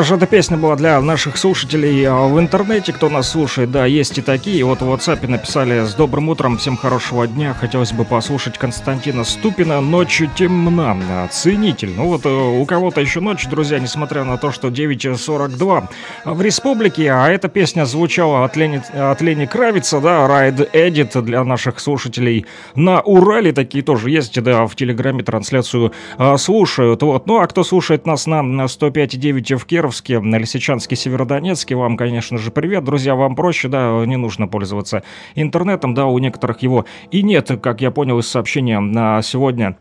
Что 0.06 0.14
ж, 0.14 0.18
эта 0.18 0.26
песня 0.28 0.56
была 0.56 0.76
для 0.76 1.00
наших 1.00 1.36
слушателей 1.36 2.04
а, 2.04 2.28
в 2.28 2.38
интернете, 2.38 2.92
кто 2.92 3.08
нас 3.08 3.28
слушает, 3.28 3.72
да, 3.72 3.86
есть 3.86 4.16
и 4.18 4.22
такие. 4.22 4.64
Вот 4.64 4.80
в 4.80 4.84
WhatsApp 4.84 5.26
написали 5.26 5.84
«С 5.84 5.94
добрым 5.94 6.28
утром, 6.28 6.58
всем 6.58 6.76
хорошего 6.76 7.26
дня, 7.26 7.54
хотелось 7.54 7.92
бы 7.92 8.04
послушать 8.04 8.56
Константина 8.56 9.24
Ступина 9.24 9.80
«Ночью 9.80 10.30
темна». 10.36 11.28
Ценитель. 11.32 11.90
Ну 11.96 12.04
вот 12.04 12.24
э, 12.24 12.28
у 12.28 12.64
кого-то 12.66 13.00
еще 13.00 13.18
ночь, 13.18 13.48
друзья, 13.48 13.80
несмотря 13.80 14.22
на 14.22 14.36
то, 14.38 14.52
что 14.52 14.68
9.42 14.68 15.88
в 16.24 16.40
республике, 16.40 17.10
а 17.10 17.28
эта 17.28 17.48
песня 17.48 17.84
звучала 17.84 18.44
от 18.44 18.54
Лени, 18.54 18.80
от 18.94 19.20
Лени 19.20 19.46
Кравица, 19.46 20.00
да, 20.00 20.28
Ride 20.28 20.70
Edit 20.72 21.20
для 21.22 21.42
наших 21.42 21.80
слушателей 21.80 22.46
на 22.76 23.00
Урале, 23.00 23.52
такие 23.52 23.82
тоже 23.82 24.10
есть, 24.10 24.40
да, 24.40 24.68
в 24.68 24.76
Телеграме 24.76 25.24
трансляцию 25.24 25.92
а, 26.16 26.36
слушают. 26.36 27.02
Вот. 27.02 27.26
Ну 27.26 27.40
а 27.40 27.46
кто 27.48 27.64
слушает 27.64 28.06
нас 28.06 28.26
на 28.26 28.66
105.9 28.66 29.56
в 29.56 29.66
Кировске, 30.00 30.20
на 30.20 30.36
Лисичанске, 30.36 30.96
Северодонецке, 30.96 31.74
вам, 31.74 31.96
конечно 31.96 32.38
же, 32.38 32.50
привет, 32.50 32.84
друзья, 32.84 33.14
вам 33.14 33.34
проще, 33.36 33.68
да, 33.68 34.04
не 34.06 34.16
нужно 34.16 34.48
пользоваться 34.48 35.02
интернетом, 35.34 35.94
да, 35.94 36.06
у 36.06 36.18
некоторых 36.18 36.62
его 36.62 36.84
и 37.10 37.22
нет, 37.22 37.50
как 37.62 37.80
я 37.80 37.90
понял 37.90 38.18
из 38.18 38.26
сообщения 38.26 38.80
на 38.80 39.22
сегодня 39.22 39.76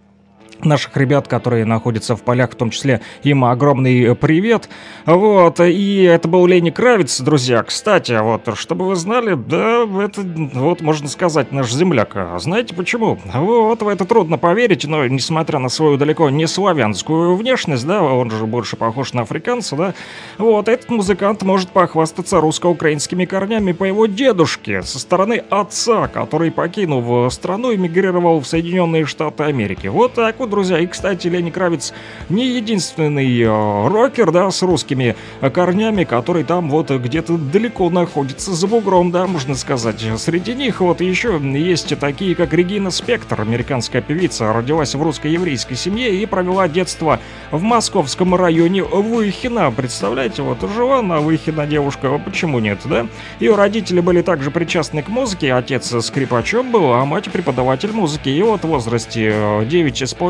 наших 0.63 0.95
ребят, 0.97 1.27
которые 1.27 1.65
находятся 1.65 2.15
в 2.15 2.23
полях, 2.23 2.51
в 2.51 2.55
том 2.55 2.69
числе 2.69 3.01
им 3.23 3.45
огромный 3.45 4.15
привет. 4.15 4.69
Вот, 5.05 5.59
и 5.59 6.03
это 6.03 6.27
был 6.27 6.45
Лени 6.45 6.69
Кравец, 6.69 7.19
друзья. 7.21 7.63
Кстати, 7.63 8.17
вот, 8.21 8.57
чтобы 8.57 8.85
вы 8.85 8.95
знали, 8.95 9.35
да, 9.35 9.83
это, 10.03 10.21
вот, 10.53 10.81
можно 10.81 11.07
сказать, 11.07 11.51
наш 11.51 11.71
земляк. 11.71 12.11
А 12.15 12.37
знаете 12.39 12.73
почему? 12.73 13.19
Вот, 13.33 13.81
в 13.81 13.87
это 13.87 14.05
трудно 14.05 14.37
поверить, 14.37 14.85
но, 14.85 15.05
несмотря 15.07 15.59
на 15.59 15.69
свою 15.69 15.97
далеко 15.97 16.29
не 16.29 16.47
славянскую 16.47 17.35
внешность, 17.35 17.85
да, 17.85 18.01
он 18.01 18.31
же 18.31 18.45
больше 18.45 18.75
похож 18.75 19.13
на 19.13 19.21
африканца, 19.21 19.75
да, 19.75 19.93
вот, 20.37 20.67
этот 20.67 20.89
музыкант 20.89 21.43
может 21.43 21.69
похвастаться 21.69 22.39
русско-украинскими 22.39 23.25
корнями 23.25 23.71
по 23.71 23.83
его 23.83 24.05
дедушке 24.05 24.81
со 24.81 24.99
стороны 24.99 25.43
отца, 25.49 26.07
который, 26.07 26.51
покинув 26.51 27.33
страну, 27.33 27.73
эмигрировал 27.73 28.39
в 28.39 28.47
Соединенные 28.47 29.05
Штаты 29.05 29.43
Америки. 29.43 29.87
Вот 29.87 30.13
так 30.13 30.39
вот, 30.45 30.51
друзья. 30.51 30.79
И, 30.79 30.87
кстати, 30.87 31.27
Лени 31.27 31.49
Кравец 31.49 31.91
не 32.29 32.47
единственный 32.47 33.41
э, 33.41 33.87
рокер, 33.87 34.31
да, 34.31 34.51
с 34.51 34.61
русскими 34.61 35.15
э, 35.41 35.49
корнями, 35.49 36.03
который 36.03 36.43
там 36.43 36.69
вот 36.69 36.91
где-то 36.91 37.37
далеко 37.37 37.89
находится 37.89 38.53
за 38.53 38.67
бугром, 38.67 39.11
да, 39.11 39.25
можно 39.25 39.55
сказать. 39.55 40.05
Среди 40.17 40.53
них 40.53 40.81
вот 40.81 41.01
еще 41.01 41.39
есть 41.41 41.97
такие, 41.99 42.35
как 42.35 42.53
Регина 42.53 42.91
Спектр, 42.91 43.41
американская 43.41 44.01
певица, 44.01 44.53
родилась 44.53 44.93
в 44.93 45.01
русско-еврейской 45.01 45.75
семье 45.75 46.15
и 46.15 46.25
провела 46.25 46.67
детство 46.67 47.19
в 47.51 47.61
московском 47.61 48.35
районе 48.35 48.83
Выхина. 48.83 49.71
Представляете, 49.71 50.43
вот 50.43 50.59
жила 50.75 51.01
на 51.01 51.19
Выхина 51.19 51.65
девушка, 51.65 52.21
почему 52.23 52.59
нет, 52.59 52.79
да? 52.85 53.07
Ее 53.39 53.55
родители 53.55 53.99
были 53.99 54.21
также 54.21 54.51
причастны 54.51 55.01
к 55.01 55.07
музыке, 55.07 55.53
отец 55.53 55.93
скрипачом 56.05 56.71
был, 56.71 56.93
а 56.93 57.03
мать 57.05 57.31
преподаватель 57.31 57.91
музыки. 57.91 58.29
И 58.29 58.41
вот 58.43 58.61
в 58.61 58.67
возрасте 58.67 59.31
э, 59.33 59.65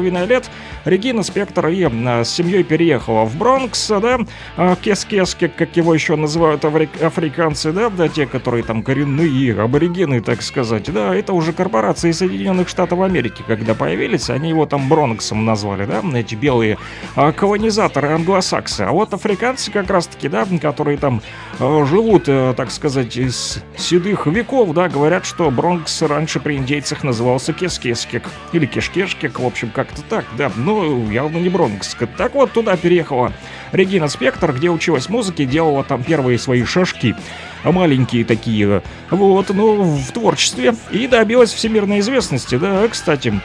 9,5 0.06 0.28
лет. 0.28 0.50
Регина 0.86 1.24
Спектр 1.24 1.68
и 1.68 1.84
э, 1.84 2.24
с 2.24 2.30
семьей 2.30 2.64
переехала 2.64 3.26
в 3.26 3.36
Бронкс, 3.38 3.88
да, 3.88 4.20
э, 4.58 4.76
Кес-Кеске, 4.82 5.50
как 5.50 5.76
его 5.76 5.94
еще 5.94 6.16
называют 6.16 6.64
афри- 6.64 7.04
африканцы, 7.04 7.72
да, 7.72 7.90
да, 7.90 8.08
те, 8.08 8.26
которые 8.26 8.64
там 8.64 8.84
коренные 8.84 9.60
аборигены, 9.60 10.22
так 10.22 10.42
сказать, 10.42 10.92
да, 10.92 11.16
это 11.16 11.34
уже 11.34 11.54
корпорации 11.54 12.12
Соединенных 12.12 12.70
Штатов 12.70 13.02
Америки, 13.02 13.44
когда 13.48 13.74
появились, 13.74 14.30
они 14.30 14.50
его 14.50 14.66
там 14.66 14.90
Бронксом 14.90 15.46
назвали, 15.46 15.86
да, 15.86 16.02
эти 16.18 16.36
белые 16.36 16.78
а, 17.16 17.32
колонизаторы 17.32 18.10
англосаксы, 18.10 18.82
а 18.82 18.92
вот 18.92 19.14
африканцы 19.14 19.72
как 19.72 19.90
раз-таки, 19.90 20.30
да, 20.30 20.48
которые 20.62 20.98
там 20.98 21.22
э, 21.55 21.55
живут, 21.60 22.24
э, 22.28 22.54
так 22.56 22.72
сказать, 22.72 23.18
из 23.18 23.64
седых 23.78 24.28
веков, 24.28 24.74
да, 24.74 24.90
говорят, 24.90 25.26
что 25.26 25.50
Бронкс 25.52 26.02
раньше 26.02 26.40
при 26.40 26.56
индейцах 26.56 27.04
назывался 27.04 27.54
Кескескек 27.54 28.24
или 28.52 28.66
Кешкешкек, 28.66 29.40
в 29.40 29.46
общем, 29.46 29.70
как-то 29.70 30.02
так, 30.04 30.26
да, 30.38 30.52
но 30.56 31.12
явно 31.12 31.38
не 31.38 31.50
Бронкс. 31.50 31.96
Так 32.18 32.34
вот, 32.34 32.52
туда 32.52 32.76
переехала 32.76 33.32
Регина 33.72 34.08
Спектр, 34.08 34.54
где 34.54 34.70
училась 34.70 35.10
музыке, 35.10 35.46
делала 35.46 35.84
там 35.84 36.04
первые 36.04 36.38
свои 36.38 36.64
шажки 36.64 37.16
маленькие 37.64 38.26
такие, 38.26 38.84
вот, 39.10 39.50
ну, 39.50 39.84
в 39.84 40.12
творчестве, 40.12 40.76
и 40.92 41.08
добилась 41.08 41.54
всемирной 41.54 42.00
известности, 42.00 42.58
да, 42.58 42.88
кстати, 42.88 43.42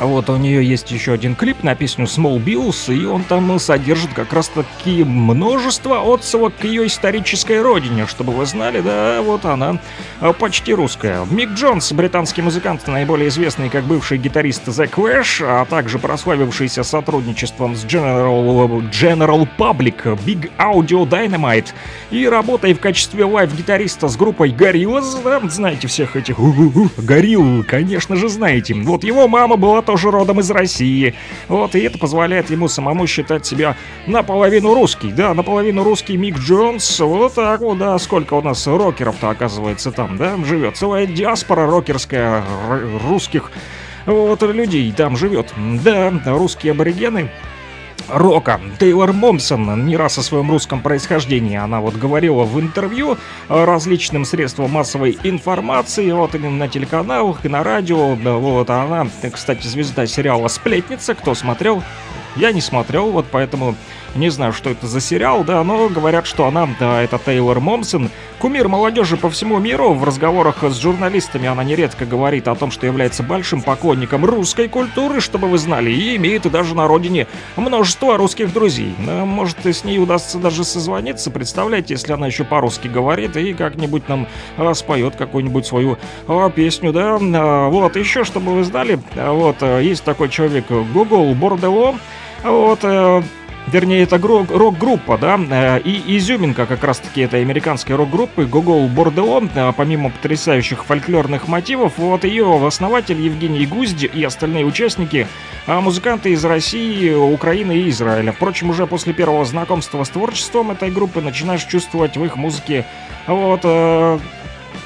вот 0.00 0.28
у 0.28 0.36
нее 0.36 0.64
есть 0.64 0.90
еще 0.90 1.12
один 1.12 1.36
клип 1.36 1.62
на 1.62 1.74
песню 1.74 2.06
Small 2.06 2.42
Bills, 2.42 2.92
и 2.92 3.06
он 3.06 3.22
там 3.22 3.58
содержит 3.58 4.12
как 4.12 4.32
раз 4.32 4.48
таки 4.48 5.04
множество 5.04 6.14
отсылок 6.14 6.56
к 6.56 6.64
ее 6.64 6.86
исторической 6.86 7.62
родине, 7.62 8.06
чтобы 8.06 8.32
вы 8.32 8.44
знали, 8.44 8.80
да, 8.80 9.22
вот 9.22 9.44
она 9.44 9.78
а, 10.20 10.32
почти 10.32 10.74
русская. 10.74 11.24
Мик 11.30 11.50
Джонс, 11.50 11.92
британский 11.92 12.42
музыкант, 12.42 12.86
наиболее 12.88 13.28
известный 13.28 13.70
как 13.70 13.84
бывший 13.84 14.18
гитарист 14.18 14.66
The 14.66 14.90
Clash, 14.90 15.44
а 15.46 15.64
также 15.64 15.98
прославившийся 15.98 16.82
сотрудничеством 16.82 17.76
с 17.76 17.84
General, 17.84 18.90
General 18.90 19.48
Public, 19.56 20.18
Big 20.26 20.50
Audio 20.58 21.08
Dynamite 21.08 21.68
и 22.10 22.26
работой 22.28 22.74
в 22.74 22.80
качестве 22.80 23.24
лайв-гитариста 23.24 24.08
с 24.08 24.16
группой 24.16 24.50
Gorillaz, 24.50 25.22
да, 25.22 25.40
знаете 25.48 25.86
всех 25.86 26.16
этих 26.16 26.36
горилл, 26.96 27.64
конечно 27.64 28.16
же 28.16 28.28
знаете. 28.28 28.74
Вот 28.74 29.04
его 29.04 29.28
мама 29.28 29.56
была 29.56 29.82
тоже 29.94 30.10
родом 30.10 30.40
из 30.40 30.50
России. 30.50 31.14
Вот, 31.46 31.76
и 31.76 31.78
это 31.78 31.98
позволяет 31.98 32.50
ему 32.50 32.66
самому 32.66 33.06
считать 33.06 33.46
себя 33.46 33.76
наполовину 34.08 34.74
русский. 34.74 35.12
Да, 35.12 35.34
наполовину 35.34 35.84
русский 35.84 36.16
Мик 36.16 36.36
Джонс. 36.36 36.98
Вот 36.98 37.34
так 37.34 37.60
вот, 37.60 37.78
да, 37.78 37.96
сколько 38.00 38.34
у 38.34 38.42
нас 38.42 38.66
рокеров-то 38.66 39.30
оказывается 39.30 39.92
там, 39.92 40.16
да, 40.16 40.36
живет. 40.44 40.76
Целая 40.76 41.06
диаспора 41.06 41.70
рокерская 41.70 42.42
русских 43.06 43.52
вот 44.04 44.42
людей 44.42 44.90
там 44.90 45.16
живет. 45.16 45.54
Да, 45.84 46.12
русские 46.26 46.72
аборигены 46.72 47.30
рока. 48.08 48.60
Тейлор 48.78 49.12
Момсон 49.12 49.86
не 49.86 49.96
раз 49.96 50.18
о 50.18 50.22
своем 50.22 50.50
русском 50.50 50.80
происхождении 50.80 51.56
она 51.56 51.80
вот 51.80 51.94
говорила 51.94 52.44
в 52.44 52.60
интервью 52.60 53.16
различным 53.48 54.24
средствам 54.24 54.70
массовой 54.70 55.18
информации, 55.22 56.10
вот 56.12 56.34
и 56.34 56.38
на 56.38 56.68
телеканалах, 56.68 57.44
и 57.44 57.48
на 57.48 57.62
радио. 57.62 58.14
Вот 58.14 58.70
она, 58.70 59.06
кстати, 59.32 59.66
звезда 59.66 60.06
сериала 60.06 60.48
«Сплетница». 60.48 61.14
Кто 61.14 61.34
смотрел? 61.34 61.82
Я 62.36 62.52
не 62.52 62.60
смотрел, 62.60 63.10
вот 63.10 63.26
поэтому 63.30 63.76
не 64.14 64.30
знаю, 64.30 64.52
что 64.52 64.70
это 64.70 64.86
за 64.86 65.00
сериал, 65.00 65.44
да, 65.44 65.62
но 65.64 65.88
говорят, 65.88 66.26
что 66.26 66.46
она, 66.46 66.68
да, 66.78 67.02
это 67.02 67.18
Тейлор 67.18 67.60
Момсон, 67.60 68.10
кумир 68.38 68.68
молодежи 68.68 69.16
по 69.16 69.30
всему 69.30 69.58
миру. 69.58 69.92
В 69.94 70.04
разговорах 70.04 70.62
с 70.62 70.76
журналистами 70.78 71.48
она 71.48 71.64
нередко 71.64 72.04
говорит 72.04 72.48
о 72.48 72.54
том, 72.54 72.70
что 72.70 72.86
является 72.86 73.22
большим 73.22 73.62
поклонником 73.62 74.24
русской 74.24 74.68
культуры, 74.68 75.20
чтобы 75.20 75.48
вы 75.48 75.58
знали, 75.58 75.90
и 75.90 76.16
имеет 76.16 76.50
даже 76.50 76.74
на 76.74 76.86
родине 76.86 77.26
множество 77.56 78.16
русских 78.16 78.52
друзей. 78.52 78.94
Может, 78.98 79.64
и 79.66 79.72
с 79.72 79.84
ней 79.84 79.98
удастся 79.98 80.38
даже 80.38 80.64
созвониться, 80.64 81.30
представляете, 81.30 81.94
если 81.94 82.12
она 82.12 82.26
еще 82.26 82.44
по-русски 82.44 82.88
говорит 82.88 83.36
и 83.36 83.54
как-нибудь 83.54 84.08
нам 84.08 84.26
а, 84.56 84.74
споет 84.74 85.16
какую-нибудь 85.16 85.66
свою 85.66 85.98
а, 86.28 86.50
песню, 86.50 86.92
да. 86.92 87.18
А, 87.20 87.68
вот, 87.68 87.96
еще, 87.96 88.24
чтобы 88.24 88.54
вы 88.54 88.64
знали, 88.64 88.98
вот, 89.14 89.62
есть 89.62 90.04
такой 90.04 90.28
человек 90.28 90.66
Google 90.68 91.34
Бордело, 91.34 91.96
вот, 92.42 92.80
э, 92.82 93.22
Вернее, 93.66 94.02
это 94.02 94.18
рок-группа, 94.18 95.16
да, 95.16 95.38
э, 95.38 95.80
и 95.80 96.18
изюминка 96.18 96.66
как 96.66 96.84
раз-таки 96.84 97.22
этой 97.22 97.40
американской 97.40 97.96
рок-группы 97.96 98.44
Гогол 98.44 98.86
Бордело, 98.88 99.42
э, 99.42 99.72
помимо 99.74 100.10
потрясающих 100.10 100.84
фольклорных 100.84 101.48
мотивов, 101.48 101.94
вот 101.96 102.24
ее 102.24 102.66
основатель 102.66 103.20
Евгений 103.20 103.64
Гузди 103.66 104.04
и 104.06 104.22
остальные 104.22 104.66
участники, 104.66 105.26
а 105.66 105.80
музыканты 105.80 106.32
из 106.32 106.44
России, 106.44 107.14
Украины 107.14 107.78
и 107.78 107.88
Израиля. 107.88 108.32
Впрочем, 108.32 108.68
уже 108.68 108.86
после 108.86 109.14
первого 109.14 109.44
знакомства 109.46 110.04
с 110.04 110.10
творчеством 110.10 110.70
этой 110.70 110.90
группы 110.90 111.22
начинаешь 111.22 111.64
чувствовать 111.64 112.18
в 112.18 112.24
их 112.24 112.36
музыке 112.36 112.84
вот 113.26 113.60
э, 113.64 114.18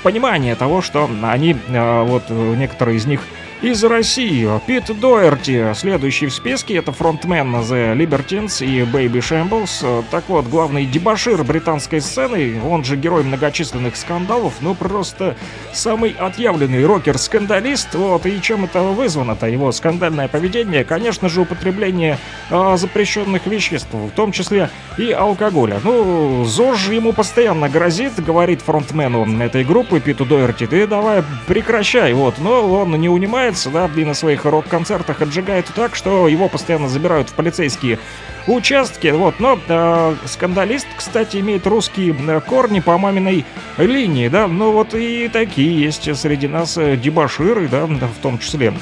понимание 0.04 0.54
того, 0.54 0.82
что 0.82 1.10
они, 1.24 1.56
э, 1.68 2.02
вот 2.04 2.24
э, 2.28 2.54
некоторые 2.56 2.96
из 2.96 3.06
них 3.06 3.22
из 3.60 3.82
России. 3.82 4.48
Пит 4.66 4.84
Доерти, 5.00 5.72
следующий 5.74 6.26
в 6.26 6.34
списке, 6.34 6.76
это 6.76 6.92
фронтмен 6.92 7.56
The 7.56 7.96
Libertines 7.96 8.64
и 8.64 8.82
Baby 8.82 9.18
Shambles. 9.18 10.04
Так 10.10 10.24
вот, 10.28 10.46
главный 10.46 10.86
дебашир 10.86 11.42
британской 11.42 12.00
сцены, 12.00 12.60
он 12.64 12.84
же 12.84 12.96
герой 12.96 13.24
многочисленных 13.24 13.96
скандалов, 13.96 14.54
ну 14.60 14.74
просто 14.74 15.36
самый 15.72 16.14
отъявленный 16.18 16.84
рокер-скандалист. 16.86 17.94
Вот, 17.94 18.26
и 18.26 18.40
чем 18.40 18.64
это 18.64 18.82
вызвано-то? 18.82 19.46
Его 19.46 19.72
скандальное 19.72 20.28
поведение, 20.28 20.84
конечно 20.84 21.28
же, 21.28 21.40
употребление 21.40 22.18
а, 22.50 22.76
запрещенных 22.76 23.46
веществ, 23.46 23.92
в 23.92 24.10
том 24.10 24.30
числе 24.30 24.70
и 24.98 25.10
алкоголя. 25.10 25.80
Ну, 25.82 26.44
ЗОЖ 26.44 26.90
ему 26.90 27.12
постоянно 27.12 27.68
грозит, 27.68 28.22
говорит 28.22 28.62
фронтмену 28.62 29.26
этой 29.42 29.64
группы 29.64 30.00
Питу 30.00 30.24
Доерти, 30.24 30.66
ты 30.66 30.86
давай 30.86 31.24
прекращай, 31.46 32.12
вот. 32.12 32.36
Но 32.38 32.72
он 32.72 32.92
не 33.00 33.08
унимается, 33.08 33.47
отжигается, 33.48 33.70
да, 33.70 33.90
и 34.00 34.04
на 34.04 34.14
своих 34.14 34.44
рок-концертах 34.44 35.22
отжигает 35.22 35.66
так, 35.74 35.94
что 35.94 36.28
его 36.28 36.48
постоянно 36.48 36.88
забирают 36.88 37.30
в 37.30 37.32
полицейские 37.34 37.98
участки, 38.46 39.08
вот, 39.08 39.40
но 39.40 39.58
э, 39.66 40.14
скандалист, 40.26 40.86
кстати, 40.96 41.38
имеет 41.38 41.66
русские 41.66 42.14
э, 42.14 42.40
корни 42.40 42.80
по 42.80 42.96
маминой 42.98 43.44
линии, 43.76 44.28
да, 44.28 44.46
ну 44.46 44.72
вот 44.72 44.94
и 44.94 45.28
такие 45.28 45.80
есть 45.80 46.14
среди 46.16 46.48
нас 46.48 46.76
э, 46.78 46.96
дебаширы, 46.96 47.68
да, 47.68 47.86
в 47.86 48.22
том 48.22 48.38
числе. 48.38 48.72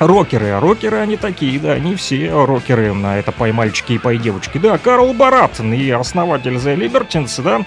Рокеры, 0.00 0.48
а 0.50 0.60
рокеры 0.60 0.98
они 0.98 1.16
такие, 1.16 1.58
да, 1.58 1.78
не 1.78 1.94
все 1.94 2.28
рокеры, 2.30 2.92
а 3.04 3.16
это 3.16 3.30
пой 3.32 3.52
мальчики 3.52 3.92
и 3.92 3.98
пой 3.98 4.18
девочки. 4.18 4.58
Да, 4.58 4.76
Карл 4.78 5.12
Бараттен 5.14 5.72
и 5.72 5.88
основатель 5.90 6.56
The 6.56 6.76
Libertines, 6.76 7.40
да, 7.42 7.62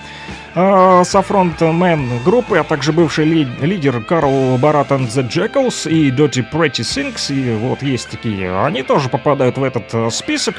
э, 0.53 1.03
софронтмен 1.05 2.23
группы, 2.23 2.57
а 2.57 2.63
также 2.63 2.91
бывший 2.91 3.25
ли- 3.25 3.47
лидер 3.61 4.01
Карл 4.03 4.57
Бараттен 4.57 5.05
The 5.05 5.27
Jackals 5.27 5.89
и 5.89 6.11
Dirty 6.11 6.45
Pretty 6.51 6.81
Things, 6.81 7.33
и 7.33 7.55
вот 7.55 7.81
есть 7.81 8.09
такие, 8.09 8.59
они 8.61 8.83
тоже 8.83 9.07
попадают 9.09 9.57
в 9.57 9.63
этот 9.63 9.93
э, 9.93 10.09
список. 10.11 10.55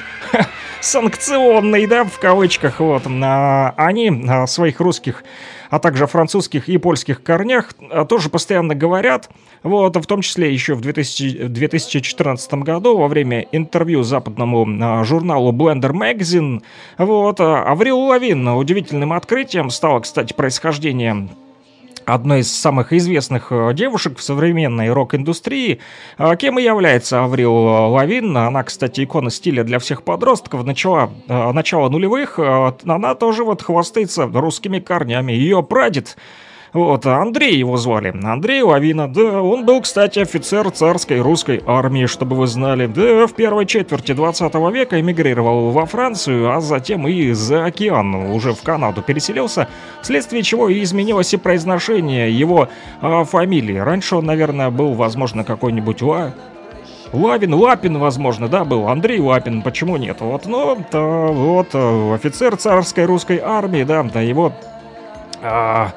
Санкционный, 0.80 1.86
да, 1.86 2.04
в 2.04 2.18
кавычках, 2.18 2.80
вот, 2.80 3.02
а, 3.06 3.74
они 3.76 4.24
о 4.28 4.46
своих 4.46 4.80
русских 4.80 5.24
а 5.70 5.78
также 5.78 6.04
о 6.04 6.06
французских 6.06 6.68
и 6.68 6.78
польских 6.78 7.22
корнях 7.22 7.74
а, 7.90 8.04
тоже 8.04 8.28
постоянно 8.28 8.74
говорят. 8.74 9.30
Вот, 9.62 9.96
в 9.96 10.06
том 10.06 10.22
числе 10.22 10.52
еще 10.52 10.74
в 10.74 10.80
2000 10.80 11.48
2014 11.48 12.54
году 12.54 12.96
во 12.96 13.08
время 13.08 13.46
интервью 13.52 14.02
западному 14.02 14.66
а, 14.80 15.04
журналу 15.04 15.52
Blender 15.52 15.92
Magazine. 15.92 16.62
Вот, 16.96 17.40
а, 17.40 17.64
Аврил 17.64 17.98
Лавин 17.98 18.46
удивительным 18.48 19.12
открытием 19.12 19.70
стало, 19.70 20.00
кстати, 20.00 20.32
происхождение 20.32 21.28
одной 22.08 22.40
из 22.40 22.52
самых 22.52 22.92
известных 22.92 23.48
э, 23.50 23.72
девушек 23.74 24.18
в 24.18 24.22
современной 24.22 24.90
рок-индустрии. 24.90 25.80
А 26.16 26.36
Кем 26.36 26.58
и 26.58 26.62
является 26.62 27.22
Аврил 27.22 27.54
Лавин. 27.54 28.36
Она, 28.36 28.62
кстати, 28.62 29.04
икона 29.04 29.30
стиля 29.30 29.64
для 29.64 29.78
всех 29.78 30.02
подростков. 30.02 30.64
Начала, 30.64 31.10
э, 31.28 31.52
начало 31.52 31.88
нулевых. 31.88 32.38
э, 32.38 32.72
Она 32.86 33.14
тоже 33.14 33.44
вот 33.44 33.62
хвастается 33.62 34.26
русскими 34.26 34.78
корнями. 34.78 35.32
Ее 35.32 35.62
прадед 35.62 36.16
вот, 36.72 37.06
Андрей 37.06 37.56
его 37.56 37.76
звали. 37.76 38.14
Андрей 38.22 38.62
Лавина. 38.62 39.08
Да, 39.08 39.42
он 39.42 39.64
был, 39.64 39.80
кстати, 39.80 40.18
офицер 40.18 40.70
царской 40.70 41.20
русской 41.20 41.62
армии, 41.66 42.06
чтобы 42.06 42.36
вы 42.36 42.46
знали. 42.46 42.86
Да, 42.86 43.26
в 43.26 43.32
первой 43.32 43.66
четверти 43.66 44.12
20 44.12 44.54
века 44.72 45.00
эмигрировал 45.00 45.70
во 45.70 45.86
Францию, 45.86 46.50
а 46.54 46.60
затем 46.60 47.08
и 47.08 47.32
за 47.32 47.64
океан, 47.66 48.14
уже 48.14 48.52
в 48.52 48.62
Канаду 48.62 49.02
переселился, 49.02 49.68
вследствие 50.02 50.42
чего 50.42 50.68
и 50.68 50.82
изменилось 50.82 51.32
и 51.32 51.36
произношение 51.36 52.30
его 52.30 52.68
а, 53.00 53.24
фамилии. 53.24 53.76
Раньше 53.76 54.16
он, 54.16 54.26
наверное, 54.26 54.70
был, 54.70 54.92
возможно, 54.92 55.44
какой-нибудь 55.44 56.02
Ла... 56.02 56.34
Лапин, 57.12 57.54
Лапин, 57.54 57.98
возможно, 57.98 58.48
да, 58.48 58.64
был. 58.64 58.88
Андрей 58.88 59.18
Лапин, 59.18 59.62
почему 59.62 59.96
нет? 59.96 60.20
Вот, 60.20 60.44
ну, 60.44 60.76
то, 60.90 61.32
вот, 61.32 61.68
э, 61.72 62.14
офицер 62.14 62.56
царской 62.56 63.06
русской 63.06 63.40
армии, 63.42 63.82
да, 63.82 64.02
да, 64.02 64.20
его... 64.20 64.52
а, 65.42 65.92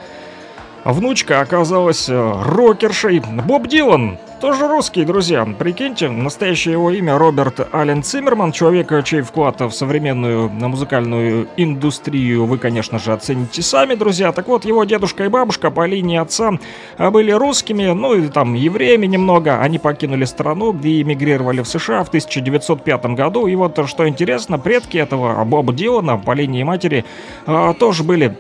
Внучка 0.84 1.42
оказалась 1.42 2.10
э, 2.10 2.34
рокершей. 2.44 3.20
Боб 3.20 3.68
Дилан, 3.68 4.18
тоже 4.42 4.68
русский, 4.68 5.06
друзья. 5.06 5.46
Прикиньте, 5.46 6.10
настоящее 6.10 6.72
его 6.72 6.90
имя 6.90 7.20
Роберт 7.20 7.68
Аллен 7.72 8.02
Циммерман, 8.02 8.52
человек, 8.52 8.92
чей 9.06 9.22
вклад 9.22 9.62
в 9.62 9.70
современную 9.70 10.50
э, 10.50 10.68
музыкальную 10.68 11.48
индустрию 11.56 12.46
вы, 12.46 12.58
конечно 12.58 12.98
же, 12.98 13.14
оцените 13.14 13.62
сами, 13.62 13.94
друзья. 13.94 14.32
Так 14.32 14.48
вот, 14.48 14.66
его 14.66 14.84
дедушка 14.84 15.26
и 15.26 15.28
бабушка 15.28 15.70
по 15.70 15.86
линии 15.86 16.18
отца 16.18 16.54
э, 16.98 17.10
были 17.12 17.30
русскими, 17.30 17.86
ну 17.94 18.16
и 18.16 18.28
там 18.30 18.56
евреями 18.56 19.06
немного. 19.06 19.62
Они 19.62 19.78
покинули 19.78 20.26
страну 20.26 20.76
и 20.82 21.04
эмигрировали 21.04 21.62
в 21.62 21.68
США 21.68 22.04
в 22.04 22.08
1905 22.08 23.06
году. 23.06 23.46
И 23.46 23.54
вот, 23.54 23.88
что 23.88 24.08
интересно, 24.08 24.58
предки 24.58 24.98
этого 24.98 25.44
Боба 25.46 25.74
Дилана 25.74 26.18
по 26.18 26.32
линии 26.32 26.64
матери 26.64 27.06
э, 27.46 27.74
тоже 27.78 28.04
были 28.04 28.36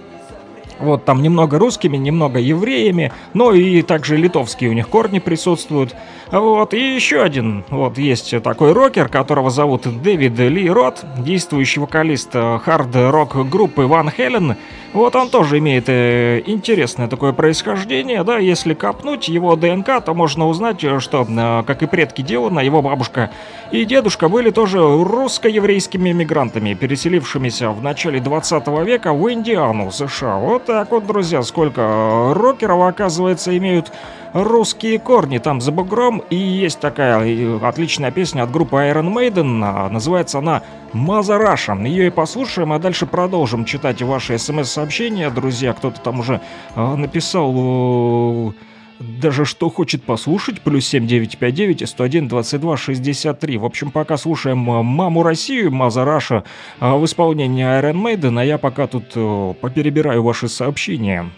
вот 0.82 1.06
там 1.06 1.22
немного 1.22 1.60
русскими, 1.60 1.98
немного 1.98 2.40
евреями, 2.40 3.12
но 3.34 3.54
и 3.54 3.82
также 3.82 4.18
литовские 4.18 4.70
у 4.70 4.74
них 4.74 4.88
корни 4.90 5.20
присутствуют. 5.20 5.96
Вот, 6.32 6.74
и 6.74 6.96
еще 6.96 7.22
один, 7.22 7.66
вот 7.70 7.98
есть 7.98 8.42
такой 8.42 8.72
рокер, 8.72 9.10
которого 9.10 9.50
зовут 9.50 9.88
Дэвид 10.02 10.40
Ли 10.40 10.70
Рот, 10.70 11.04
действующий 11.18 11.82
вокалист 11.82 12.32
хард-рок 12.32 13.50
группы 13.50 13.84
Ван 13.84 14.10
Хелен. 14.10 14.56
Вот 14.94 15.16
он 15.16 15.30
тоже 15.30 15.60
имеет 15.60 15.86
э, 15.88 16.42
интересное 16.46 17.08
такое 17.08 17.32
происхождение, 17.32 18.26
да, 18.26 18.40
если 18.40 18.74
копнуть 18.74 19.30
его 19.30 19.56
ДНК, 19.56 20.04
то 20.04 20.14
можно 20.14 20.48
узнать, 20.48 20.84
э, 20.84 21.00
что, 21.00 21.26
э, 21.28 21.64
как 21.66 21.82
и 21.82 21.86
предки 21.86 22.22
Дилана, 22.22 22.60
его 22.60 22.82
бабушка 22.82 23.32
и 23.72 23.86
дедушка 23.86 24.28
были 24.28 24.50
тоже 24.50 24.80
русско-еврейскими 24.80 26.12
мигрантами, 26.12 26.74
переселившимися 26.74 27.70
в 27.70 27.82
начале 27.82 28.20
20 28.20 28.84
века 28.84 29.14
в 29.14 29.32
Индиану, 29.32 29.92
США. 29.92 30.36
Вот 30.40 30.64
так 30.72 30.90
вот, 30.92 31.06
друзья, 31.06 31.42
сколько 31.42 31.82
э, 31.82 32.32
рокеров, 32.34 32.82
оказывается, 32.82 33.58
имеют 33.58 33.92
русские 34.32 35.00
корни 35.00 35.38
там 35.38 35.60
за 35.60 35.74
бугром. 35.74 36.24
И 36.30 36.38
есть 36.38 36.80
такая 36.80 37.20
э, 37.26 37.60
отличная 37.62 38.10
песня 38.10 38.44
от 38.44 38.52
группы 38.52 38.78
Iron 38.78 39.14
Maiden, 39.14 39.62
а, 39.62 39.90
называется 39.90 40.40
она 40.40 40.64
«Mother 40.94 41.38
Russia». 41.38 41.74
Ее 41.74 42.08
и 42.08 42.10
послушаем, 42.10 42.72
а 42.72 42.80
дальше 42.80 43.06
продолжим 43.06 43.66
читать 43.66 44.02
ваши 44.02 44.38
смс-сообщения, 44.38 45.30
друзья. 45.30 45.74
Кто-то 45.74 46.00
там 46.00 46.22
уже 46.22 46.40
э, 46.78 46.96
написал... 46.96 48.54
даже 49.02 49.46
что 49.46 49.70
хочет 49.70 50.04
послушать, 50.04 50.62
плюс 50.62 50.86
7959 50.88 51.90
101 51.90 52.28
22 52.28 52.78
63. 52.78 53.58
В 53.58 53.66
общем, 53.66 53.92
пока 53.92 54.18
слушаем 54.18 54.70
э, 54.70 54.82
«Маму 54.84 55.24
Россию» 55.24 55.72
Mother 55.72 56.06
Russia 56.06 56.44
э, 56.80 56.92
в 56.92 57.06
исполнении 57.06 57.66
Iron 57.66 58.02
Maiden, 58.02 58.40
а 58.40 58.46
я 58.46 58.58
пока 58.58 58.88
тут 58.88 59.12
э, 59.16 59.54
поперебираю 59.60 60.24
ваши 60.24 60.48
сообщения. 60.48 61.30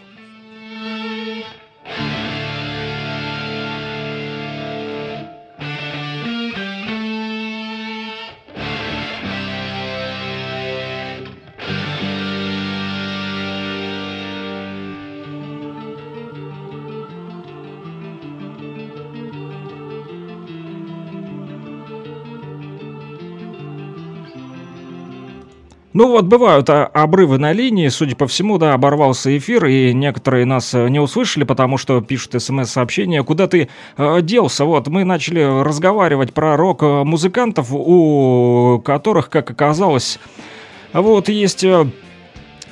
Ну 25.94 26.08
вот, 26.08 26.26
бывают 26.26 26.70
а, 26.72 26.86
обрывы 26.88 27.38
на 27.38 27.52
линии, 27.52 27.88
судя 27.90 28.16
по 28.16 28.26
всему, 28.26 28.58
да, 28.58 28.74
оборвался 28.74 29.38
эфир, 29.38 29.66
и 29.68 29.94
некоторые 29.94 30.46
нас 30.46 30.74
э, 30.74 30.90
не 30.90 31.00
услышали, 31.00 31.44
потому 31.44 31.78
что 31.78 32.02
пишут 32.02 32.42
смс-сообщения, 32.42 33.24
куда 33.24 33.48
ты 33.48 33.70
э, 33.98 34.22
делся, 34.24 34.66
вот, 34.66 34.88
мы 34.88 35.04
начали 35.04 35.62
разговаривать 35.64 36.34
про 36.34 36.58
рок-музыкантов, 36.58 37.68
у 37.72 38.82
которых, 38.84 39.30
как 39.30 39.52
оказалось, 39.52 40.20
вот, 40.94 41.30
есть... 41.30 41.64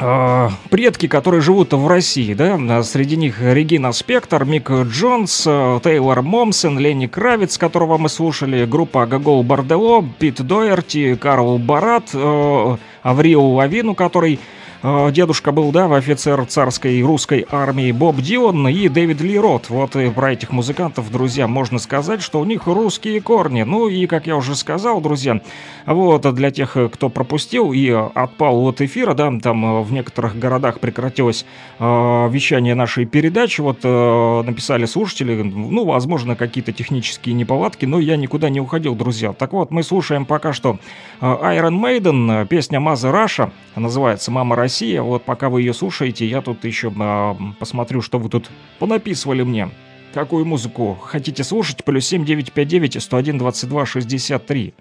а, 0.04 0.50
предки, 0.72 1.08
которые 1.08 1.42
живут 1.42 1.74
в 1.74 1.88
России, 1.88 2.34
да, 2.34 2.58
А 2.60 2.84
среди 2.84 3.16
них 3.16 3.40
Регина 3.40 3.92
Спектор, 3.92 4.46
Мик 4.46 4.72
Джонс, 4.72 5.44
э, 5.46 5.80
Тейлор 5.84 6.24
Момсен, 6.24 6.80
Ленни 6.80 7.06
Кравиц, 7.06 7.60
которого 7.60 8.00
мы 8.00 8.10
слушали, 8.10 8.66
группа 8.66 9.06
Гагол 9.06 9.44
Бардело, 9.44 10.04
Пит 10.18 10.42
Доерти, 10.42 11.14
Карл 11.16 11.60
Барат, 11.60 12.10
э, 12.14 12.78
Аврио 13.04 13.48
Лавину, 13.48 13.94
который 13.94 14.40
дедушка 14.84 15.52
был, 15.52 15.72
да, 15.72 15.86
офицер 15.96 16.44
царской 16.46 17.02
русской 17.02 17.46
армии 17.52 17.92
Боб 17.92 18.18
Дилан 18.18 18.68
и 18.68 18.88
Дэвид 18.88 19.22
Ли 19.22 19.38
Рот. 19.38 19.70
Вот 19.70 19.96
и 19.96 20.10
про 20.10 20.34
этих 20.34 20.52
музыкантов, 20.52 21.12
друзья, 21.12 21.48
можно 21.48 21.78
сказать, 21.78 22.24
что 22.24 22.40
у 22.40 22.46
них 22.46 22.66
русские 22.66 23.22
корни. 23.22 23.62
Ну 23.62 23.88
и, 23.88 24.08
как 24.08 24.26
я 24.26 24.36
уже 24.36 24.56
сказал, 24.56 25.00
друзья, 25.00 25.42
вот 25.86 26.34
для 26.34 26.50
тех, 26.50 26.76
кто 26.92 27.10
пропустил 27.10 27.74
и 27.74 27.90
отпал 27.90 28.68
от 28.68 28.82
эфира, 28.82 29.14
да, 29.14 29.32
там 29.40 29.66
э, 29.66 29.82
в 29.84 29.94
некоторых 29.94 30.40
городах 30.40 30.80
прекратилось 30.80 31.46
э, 31.78 31.84
вещание 32.32 32.74
нашей 32.74 33.06
передачи, 33.06 33.62
вот 33.62 33.80
э, 33.84 34.44
написали 34.44 34.86
слушатели, 34.86 35.44
ну, 35.44 35.86
возможно, 35.86 36.36
какие-то 36.36 36.72
технические 36.72 37.36
неполадки, 37.36 37.86
но 37.86 38.00
я 38.00 38.18
никуда 38.18 38.50
не 38.50 38.60
уходил, 38.60 38.96
друзья. 38.96 39.34
Так 39.34 39.54
вот, 39.54 39.70
мы 39.70 39.84
слушаем 39.84 40.26
пока 40.26 40.54
что 40.54 40.80
э, 41.20 41.26
Iron 41.26 41.80
Maiden, 41.80 42.44
э, 42.44 42.46
песня 42.48 42.80
Маза 42.80 43.12
Раша, 43.12 43.52
называется 43.76 44.32
«Мама 44.32 44.56
Россия». 44.56 44.71
Вот 45.02 45.24
пока 45.24 45.50
вы 45.50 45.62
ее 45.62 45.74
слушаете, 45.74 46.26
я 46.26 46.42
тут 46.42 46.64
еще 46.66 46.94
э, 46.98 47.36
посмотрю, 47.60 48.02
что 48.02 48.20
вы 48.20 48.30
тут 48.30 48.50
понаписывали 48.80 49.44
мне. 49.44 49.70
Какую 50.14 50.46
музыку 50.46 50.98
хотите 51.02 51.44
слушать? 51.44 51.84
Плюс 51.86 52.06
7959 52.06 53.02
101 53.02 53.38
22 53.38 53.86
63. 53.86 54.74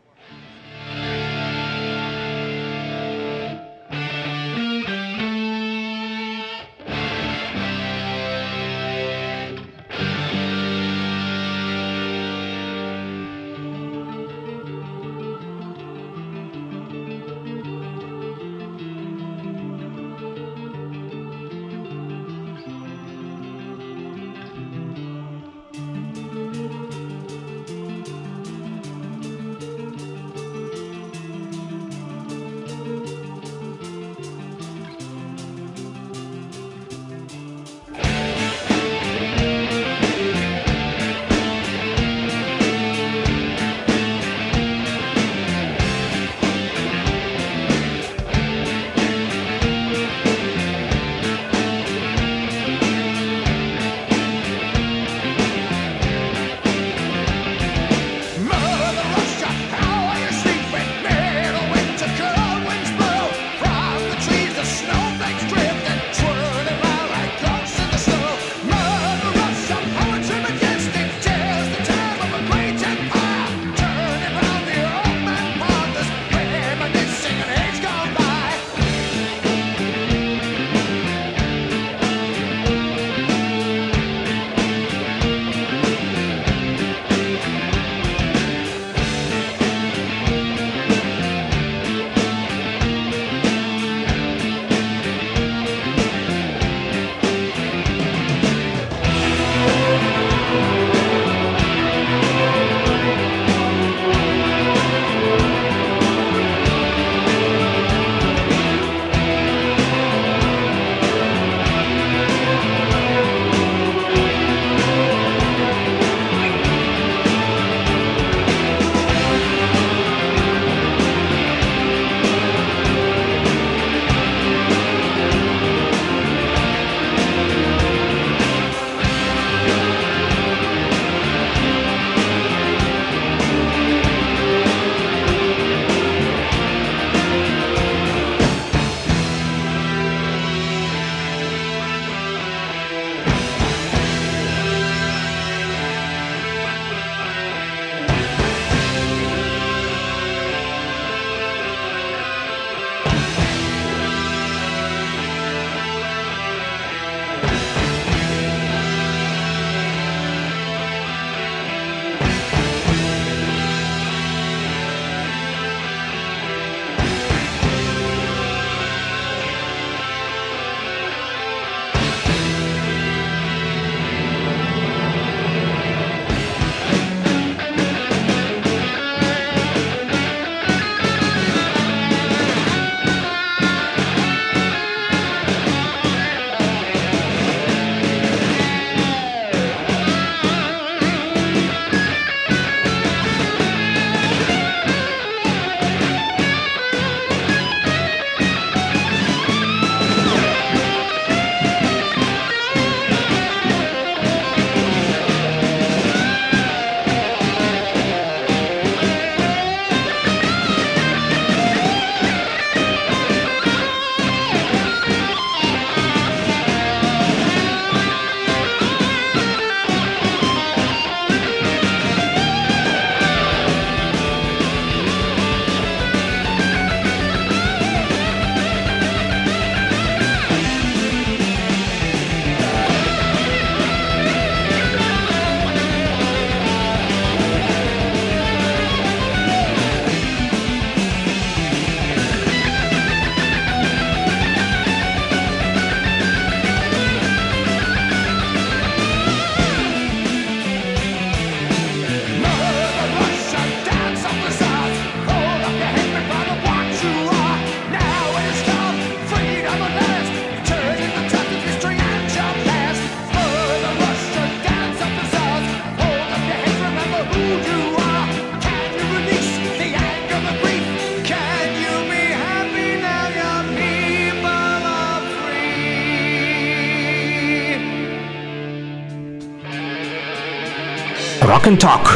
And 281.71 281.79
Talk. 281.79 282.09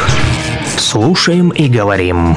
Слушаем 0.77 1.49
и 1.49 1.69
говорим. 1.69 2.35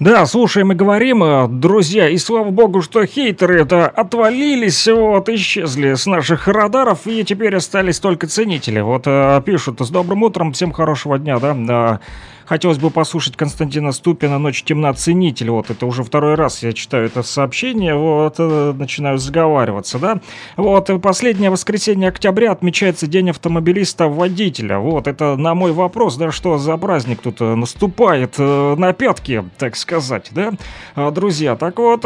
Да, 0.00 0.26
слушаем 0.26 0.72
и 0.72 0.74
говорим, 0.74 1.60
друзья, 1.60 2.08
и 2.08 2.18
слава 2.18 2.50
богу, 2.50 2.82
что 2.82 3.06
хейтеры 3.06 3.60
это 3.60 3.86
отвалились, 3.86 4.88
вот, 4.88 5.28
исчезли 5.28 5.94
с 5.94 6.06
наших 6.06 6.48
радаров, 6.48 7.06
и 7.06 7.22
теперь 7.22 7.54
остались 7.54 8.00
только 8.00 8.26
ценители. 8.26 8.80
Вот 8.80 9.04
э, 9.06 9.40
пишут, 9.46 9.80
с 9.80 9.88
добрым 9.90 10.24
утром, 10.24 10.52
всем 10.52 10.72
хорошего 10.72 11.18
дня, 11.18 11.38
да. 11.38 12.00
Хотелось 12.46 12.78
бы 12.78 12.90
послушать 12.90 13.36
Константина 13.36 13.92
Ступина 13.92 14.38
«Ночь 14.38 14.62
темна. 14.62 14.92
Ценитель». 14.92 15.50
Вот 15.50 15.70
это 15.70 15.86
уже 15.86 16.02
второй 16.02 16.34
раз 16.34 16.62
я 16.62 16.72
читаю 16.74 17.06
это 17.06 17.22
сообщение, 17.22 17.94
вот 17.94 18.34
э, 18.38 18.74
начинаю 18.76 19.16
заговариваться, 19.16 19.98
да. 19.98 20.20
Вот 20.56 20.90
э, 20.90 20.98
последнее 20.98 21.50
воскресенье 21.50 22.08
октября 22.08 22.52
отмечается 22.52 23.06
День 23.06 23.30
автомобилиста-водителя. 23.30 24.78
Вот 24.78 25.08
это 25.08 25.36
на 25.36 25.54
мой 25.54 25.72
вопрос, 25.72 26.16
да, 26.16 26.30
что 26.30 26.58
за 26.58 26.76
праздник 26.76 27.22
тут 27.22 27.40
э, 27.40 27.54
наступает 27.54 28.38
на 28.38 28.92
пятки, 28.92 29.44
так 29.56 29.76
сказать, 29.76 30.28
да. 30.32 30.52
А, 30.94 31.10
Друзья, 31.10 31.56
так 31.56 31.78
вот, 31.78 32.02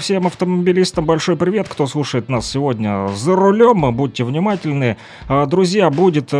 всем 0.00 0.26
автомобилистам 0.26 1.04
большой 1.04 1.36
привет, 1.36 1.68
кто 1.68 1.86
слушает 1.86 2.28
нас 2.28 2.50
сегодня 2.50 3.08
за 3.08 3.36
рулем, 3.36 3.94
будьте 3.94 4.24
внимательны. 4.24 4.96
А, 5.28 5.44
Друзья, 5.44 5.90
будет 5.90 6.30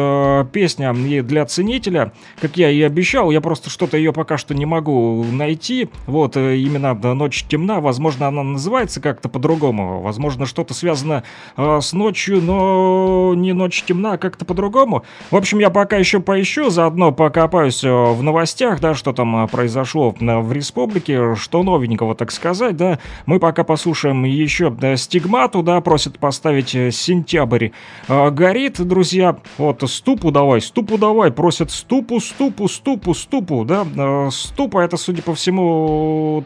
песня 0.52 0.92
и 0.92 1.20
для 1.20 1.44
ценителя, 1.44 2.12
как 2.40 2.56
я 2.56 2.70
и 2.70 2.80
обещал, 2.80 3.30
я 3.30 3.41
просто 3.42 3.68
что-то 3.68 3.98
ее 3.98 4.12
пока 4.12 4.38
что 4.38 4.54
не 4.54 4.64
могу 4.64 5.24
найти. 5.24 5.90
Вот, 6.06 6.36
э, 6.36 6.56
именно 6.56 6.94
«Ночь 6.94 7.44
темна», 7.44 7.80
возможно, 7.80 8.28
она 8.28 8.42
называется 8.42 9.00
как-то 9.00 9.28
по-другому, 9.28 10.00
возможно, 10.00 10.46
что-то 10.46 10.72
связано 10.72 11.24
э, 11.56 11.80
с 11.82 11.92
ночью, 11.92 12.40
но 12.40 13.34
не 13.36 13.52
«Ночь 13.52 13.82
темна», 13.82 14.12
а 14.12 14.18
как-то 14.18 14.44
по-другому. 14.44 15.02
В 15.30 15.36
общем, 15.36 15.58
я 15.58 15.68
пока 15.68 15.96
еще 15.96 16.20
поищу, 16.20 16.70
заодно 16.70 17.12
покопаюсь 17.12 17.84
э, 17.84 17.90
в 17.90 18.22
новостях, 18.22 18.80
да, 18.80 18.94
что 18.94 19.12
там 19.12 19.44
э, 19.44 19.48
произошло 19.48 20.14
в 20.18 20.52
республике, 20.52 21.34
что 21.34 21.62
новенького, 21.62 22.14
так 22.14 22.30
сказать, 22.30 22.76
да. 22.76 22.98
Мы 23.26 23.38
пока 23.38 23.64
послушаем 23.64 24.24
еще 24.24 24.70
да, 24.70 24.96
«Стигмату», 24.96 25.62
да, 25.62 25.80
просят 25.80 26.18
поставить 26.18 26.70
«Сентябрь». 26.70 27.70
Э, 28.08 28.30
горит, 28.30 28.80
друзья, 28.80 29.36
вот, 29.58 29.82
«Ступу 29.90 30.30
давай, 30.30 30.60
ступу 30.60 30.96
давай», 30.96 31.32
просят 31.32 31.70
«Ступу, 31.70 32.20
ступу, 32.20 32.68
ступу, 32.68 33.14
ступу», 33.14 33.31
да. 33.40 33.86
Э, 33.96 34.28
«Ступа» 34.30 34.80
это, 34.80 34.96
судя 34.96 35.22
по 35.22 35.34
всему, 35.34 36.44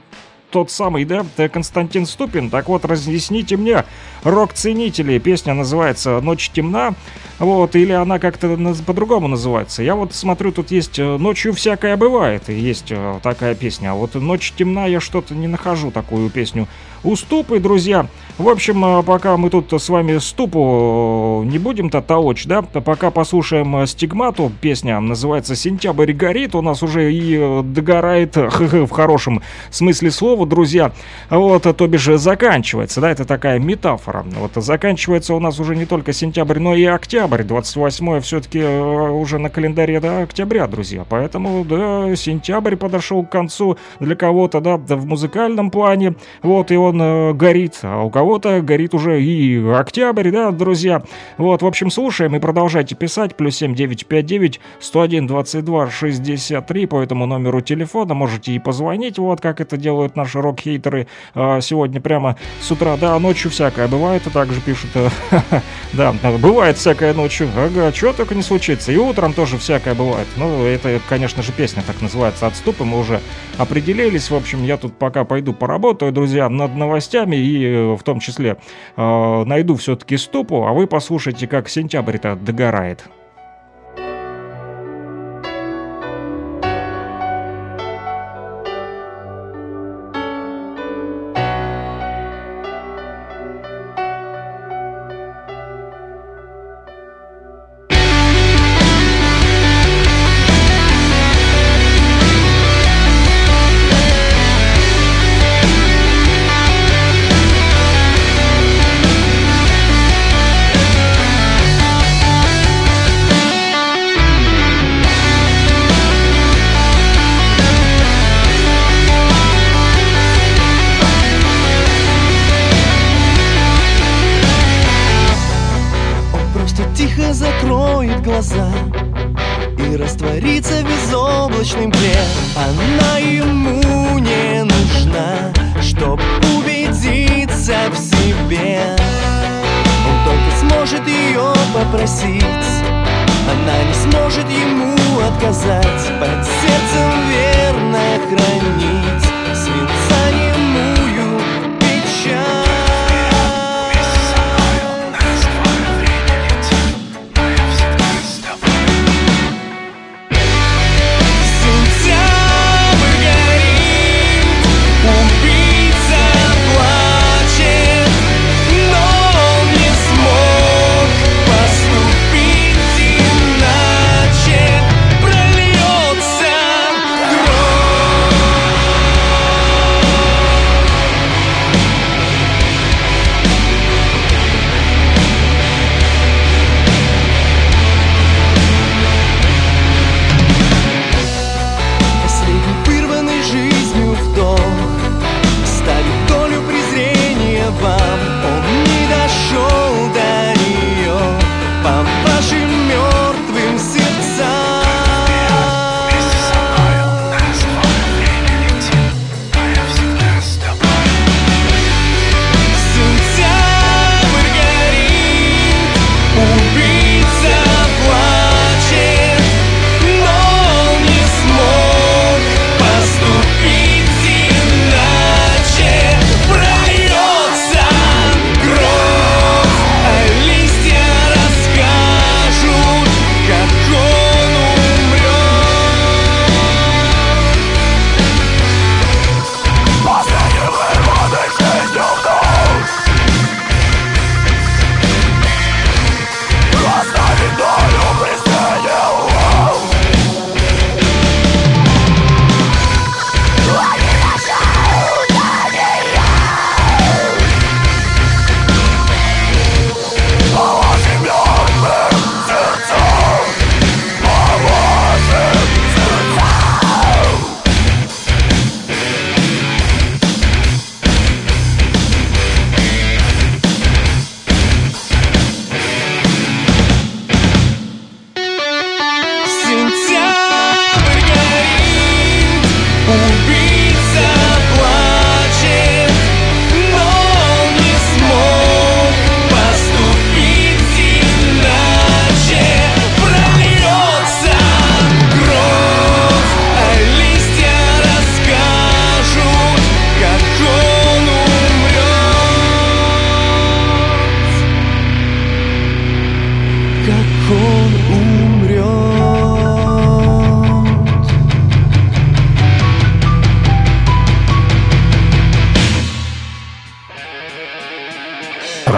тот 0.50 0.70
самый, 0.70 1.04
да, 1.04 1.26
э, 1.36 1.48
Константин 1.48 2.06
Ступин. 2.06 2.48
Так 2.48 2.68
вот, 2.68 2.84
разъясните 2.84 3.56
мне, 3.56 3.84
рок-ценители, 4.22 5.18
песня 5.18 5.54
называется 5.54 6.20
«Ночь 6.20 6.50
темна», 6.50 6.94
вот, 7.38 7.74
или 7.74 7.92
она 7.92 8.18
как-то 8.18 8.56
по-другому 8.86 9.28
называется. 9.28 9.82
Я 9.82 9.96
вот 9.96 10.14
смотрю, 10.14 10.52
тут 10.52 10.70
есть 10.70 10.98
э, 10.98 11.16
«Ночью 11.16 11.52
всякое 11.52 11.96
бывает», 11.96 12.48
и 12.48 12.54
есть 12.54 12.92
такая 13.22 13.54
песня, 13.54 13.90
а 13.90 13.94
вот 13.94 14.14
«Ночь 14.14 14.52
темна» 14.56 14.86
я 14.86 15.00
что-то 15.00 15.34
не 15.34 15.48
нахожу 15.48 15.90
такую 15.90 16.30
песню. 16.30 16.68
Уступы, 17.06 17.60
друзья. 17.60 18.08
В 18.36 18.50
общем, 18.50 18.84
э, 18.84 19.02
пока 19.02 19.38
мы 19.38 19.48
тут 19.48 19.72
с 19.72 19.88
вами 19.88 20.18
ступу 20.18 21.42
э, 21.42 21.46
не 21.46 21.58
будем-то 21.58 22.02
толочь, 22.02 22.44
да, 22.44 22.60
пока 22.60 23.10
послушаем 23.10 23.76
э, 23.76 23.86
стигмату, 23.86 24.52
песня 24.60 25.00
называется 25.00 25.56
«Сентябрь 25.56 26.12
горит», 26.12 26.54
у 26.54 26.60
нас 26.60 26.82
уже 26.82 27.14
и 27.14 27.62
догорает, 27.62 28.36
в 28.36 28.90
хорошем 28.90 29.40
смысле 29.70 30.10
слова, 30.10 30.46
друзья, 30.46 30.92
вот, 31.30 31.62
то 31.62 31.86
бишь 31.86 32.04
заканчивается, 32.04 33.00
да, 33.00 33.10
это 33.10 33.24
такая 33.24 33.58
метафора. 33.58 34.26
Вот 34.38 34.62
заканчивается 34.62 35.32
у 35.32 35.40
нас 35.40 35.58
уже 35.58 35.74
не 35.74 35.86
только 35.86 36.12
сентябрь, 36.12 36.58
но 36.58 36.74
и 36.74 36.84
октябрь, 36.84 37.42
28 37.42 38.20
все-таки 38.20 38.62
уже 38.62 39.38
на 39.38 39.48
календаре, 39.48 39.98
да, 39.98 40.22
октября, 40.22 40.66
друзья, 40.66 41.06
поэтому, 41.08 41.64
да, 41.64 42.14
сентябрь 42.16 42.76
подошел 42.76 43.24
к 43.24 43.30
концу 43.30 43.78
для 43.98 44.14
кого-то, 44.14 44.60
да, 44.60 44.76
в 44.76 45.06
музыкальном 45.06 45.70
плане, 45.70 46.16
вот, 46.42 46.70
и 46.70 46.76
он 46.76 46.95
э, 47.00 47.32
горит, 47.32 47.78
а 47.82 48.02
у 48.02 48.10
кого-то 48.10 48.60
горит 48.60 48.94
уже 48.94 49.22
и 49.22 49.64
октябрь, 49.68 50.30
да, 50.30 50.50
друзья. 50.50 51.02
Вот, 51.38 51.62
в 51.62 51.66
общем, 51.66 51.90
слушаем 51.90 52.34
и 52.36 52.40
продолжайте 52.40 52.94
писать. 52.94 53.36
Плюс 53.36 53.56
7959 53.56 54.60
101 54.80 55.26
22 55.26 55.90
63 55.90 56.86
по 56.86 57.02
этому 57.02 57.26
номеру 57.26 57.60
телефона. 57.60 58.14
Можете 58.14 58.52
и 58.52 58.58
позвонить, 58.58 59.18
вот 59.18 59.40
как 59.40 59.60
это 59.60 59.76
делают 59.76 60.16
наши 60.16 60.40
рок-хейтеры 60.40 61.06
а, 61.34 61.60
сегодня 61.60 62.00
прямо 62.00 62.36
с 62.60 62.70
утра. 62.70 62.96
Да, 62.96 63.18
ночью 63.18 63.50
всякое 63.50 63.88
бывает, 63.88 64.26
и 64.26 64.30
также 64.30 64.60
пишут. 64.60 64.90
э, 64.94 65.08
Да, 65.92 66.14
бывает 66.38 66.76
всякое 66.76 67.14
ночью. 67.14 67.48
Ага, 67.56 67.92
чего 67.92 68.12
только 68.12 68.34
не 68.34 68.42
случится. 68.42 68.92
И 68.92 68.96
утром 68.96 69.32
тоже 69.32 69.58
всякое 69.58 69.94
бывает. 69.94 70.26
Ну, 70.36 70.64
это, 70.64 71.00
конечно 71.08 71.42
же, 71.42 71.52
песня 71.52 71.82
так 71.86 72.00
называется 72.02 72.46
«Отступы». 72.46 72.84
Мы 72.84 72.98
уже 72.98 73.20
определились. 73.58 74.30
В 74.30 74.34
общем, 74.34 74.64
я 74.64 74.76
тут 74.76 74.98
пока 74.98 75.24
пойду 75.24 75.52
поработаю, 75.52 76.12
друзья, 76.12 76.48
над 76.48 76.74
новостями 76.86 77.36
и 77.36 77.64
э, 77.64 77.94
в 77.94 78.02
том 78.02 78.20
числе 78.20 78.56
э, 78.96 79.44
найду 79.44 79.76
все-таки 79.76 80.16
ступу, 80.16 80.64
а 80.64 80.72
вы 80.72 80.86
послушайте, 80.86 81.46
как 81.46 81.68
сентябрь-то 81.68 82.36
догорает. 82.36 83.04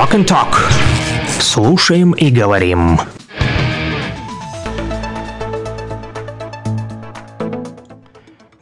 Rock 0.09 0.15
and 0.15 0.27
Talk. 0.27 0.55
Слушаем 1.39 2.13
и 2.13 2.31
говорим. 2.31 2.99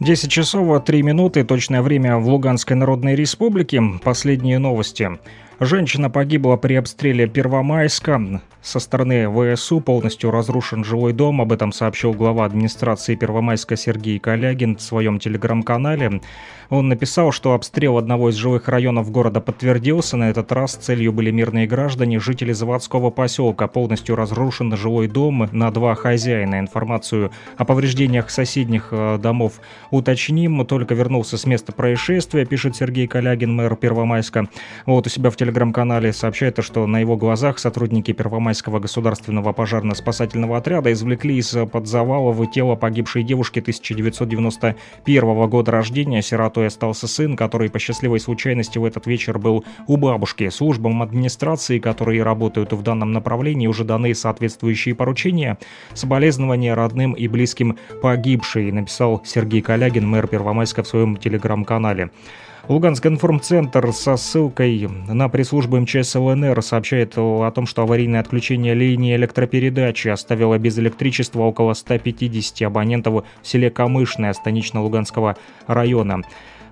Десять 0.01 0.31
часов 0.31 0.85
три 0.85 1.03
минуты, 1.03 1.45
точное 1.45 1.83
время 1.83 2.19
в 2.19 2.29
Луганской 2.29 2.77
Народной 2.77 3.15
Республике. 3.15 3.81
Последние 4.03 4.59
новости. 4.59 5.19
Женщина 5.61 6.11
погибла 6.11 6.57
при 6.57 6.75
обстреле 6.75 7.27
Первомайска. 7.27 8.43
Со 8.61 8.79
стороны 8.79 9.27
ВСУ 9.57 9.81
полностью 9.81 10.31
разрушен 10.31 10.85
жилой 10.85 11.15
дом. 11.15 11.41
Об 11.41 11.53
этом 11.53 11.73
сообщил 11.73 12.13
глава 12.13 12.45
администрации 12.45 13.15
Первомайска 13.15 13.77
Сергей 13.77 14.19
Калягин 14.19 14.77
в 14.77 14.83
своем 14.83 15.19
телеграм-канале. 15.19 16.21
Он 16.69 16.89
написал, 16.89 17.31
что 17.31 17.55
обстрел 17.55 17.97
одного 17.97 18.31
из 18.31 18.35
жилых 18.35 18.69
районов 18.69 19.11
города 19.13 19.41
подтвердился. 19.41 20.17
На 20.17 20.31
этот 20.31 20.51
раз 20.51 20.75
целью 20.75 21.13
были 21.13 21.31
мирные 21.31 21.69
граждане, 21.69 22.19
жители 22.19 22.53
заводского 22.53 23.11
поселка. 23.11 23.69
Полностью 23.69 24.17
разрушен 24.17 24.77
жилой 24.77 25.07
дом 25.07 25.49
на 25.53 25.71
два 25.71 25.95
хозяина. 25.95 26.59
Информацию 26.59 27.31
о 27.57 27.65
повреждениях 27.65 28.31
соседних 28.31 28.89
э, 28.91 29.19
домов 29.23 29.61
уточним. 29.93 30.67
Только 30.67 30.95
вернулся 30.95 31.39
с 31.39 31.47
места 31.47 31.73
происшествия, 31.73 32.45
пишет 32.45 32.75
Сергей 32.75 33.07
Калягин, 33.07 33.55
мэр 33.55 33.77
Первомайска. 33.77 34.49
Вот 34.87 35.07
у 35.07 35.11
себя 35.11 35.31
в 35.31 35.37
телеграм-канале 35.47 36.13
сообщает, 36.13 36.59
что 36.65 36.89
на 36.89 36.99
его 36.99 37.17
глазах 37.17 37.61
сотрудники 37.61 38.13
Первомайского 38.13 38.81
государственного 38.81 39.53
пожарно-спасательного 39.53 40.57
отряда 40.57 40.93
извлекли 40.93 41.37
из-под 41.37 41.87
завалов 41.87 42.51
тело 42.51 42.75
погибшей 42.75 43.23
девушки 43.23 43.61
1991 43.61 45.49
года 45.49 45.71
рождения, 45.71 46.21
сиротой 46.21 46.67
остался 46.67 47.07
сын, 47.07 47.37
который 47.37 47.71
по 47.71 47.79
счастливой 47.79 48.19
случайности 48.19 48.79
в 48.79 48.85
этот 48.85 49.07
вечер 49.07 49.39
был 49.39 49.65
у 49.87 49.97
бабушки. 49.97 50.49
Службам 50.49 51.01
администрации, 51.01 51.79
которые 51.79 52.25
работают 52.25 52.73
в 52.73 52.83
данном 52.83 53.13
направлении, 53.13 53.69
уже 53.69 53.85
даны 53.85 54.17
соответствующие 54.17 54.97
поручения. 54.97 55.59
Соболезнования 55.95 56.75
родным 56.75 57.13
и 57.13 57.29
близким 57.29 57.79
погибшей, 58.03 58.73
написал 58.73 59.23
Сергей 59.25 59.63
Калягин, 59.63 60.09
мэр 60.09 60.27
Первомайска 60.27 60.83
в 60.83 60.89
своем 60.89 61.17
телеграм-канале. 61.17 62.11
Луганск 62.69 63.07
информцентр 63.07 63.93
со 63.93 64.17
ссылкой 64.17 64.89
на 65.07 65.29
пресс-службу 65.29 65.79
МЧС 65.79 66.17
ЛНР 66.17 66.61
сообщает 66.63 67.13
о 67.17 67.49
том, 67.53 67.65
что 67.65 67.83
аварийное 67.83 68.19
отключение 68.19 68.75
линии 68.75 69.15
электропередачи 69.15 70.09
оставило 70.09 70.59
без 70.59 70.77
электричества 70.77 71.43
около 71.43 71.75
150 71.75 72.63
абонентов 72.63 73.25
в 73.41 73.47
селе 73.47 73.71
Камышное 73.71 74.33
Станично-Луганского 74.33 75.37
района. 75.69 76.23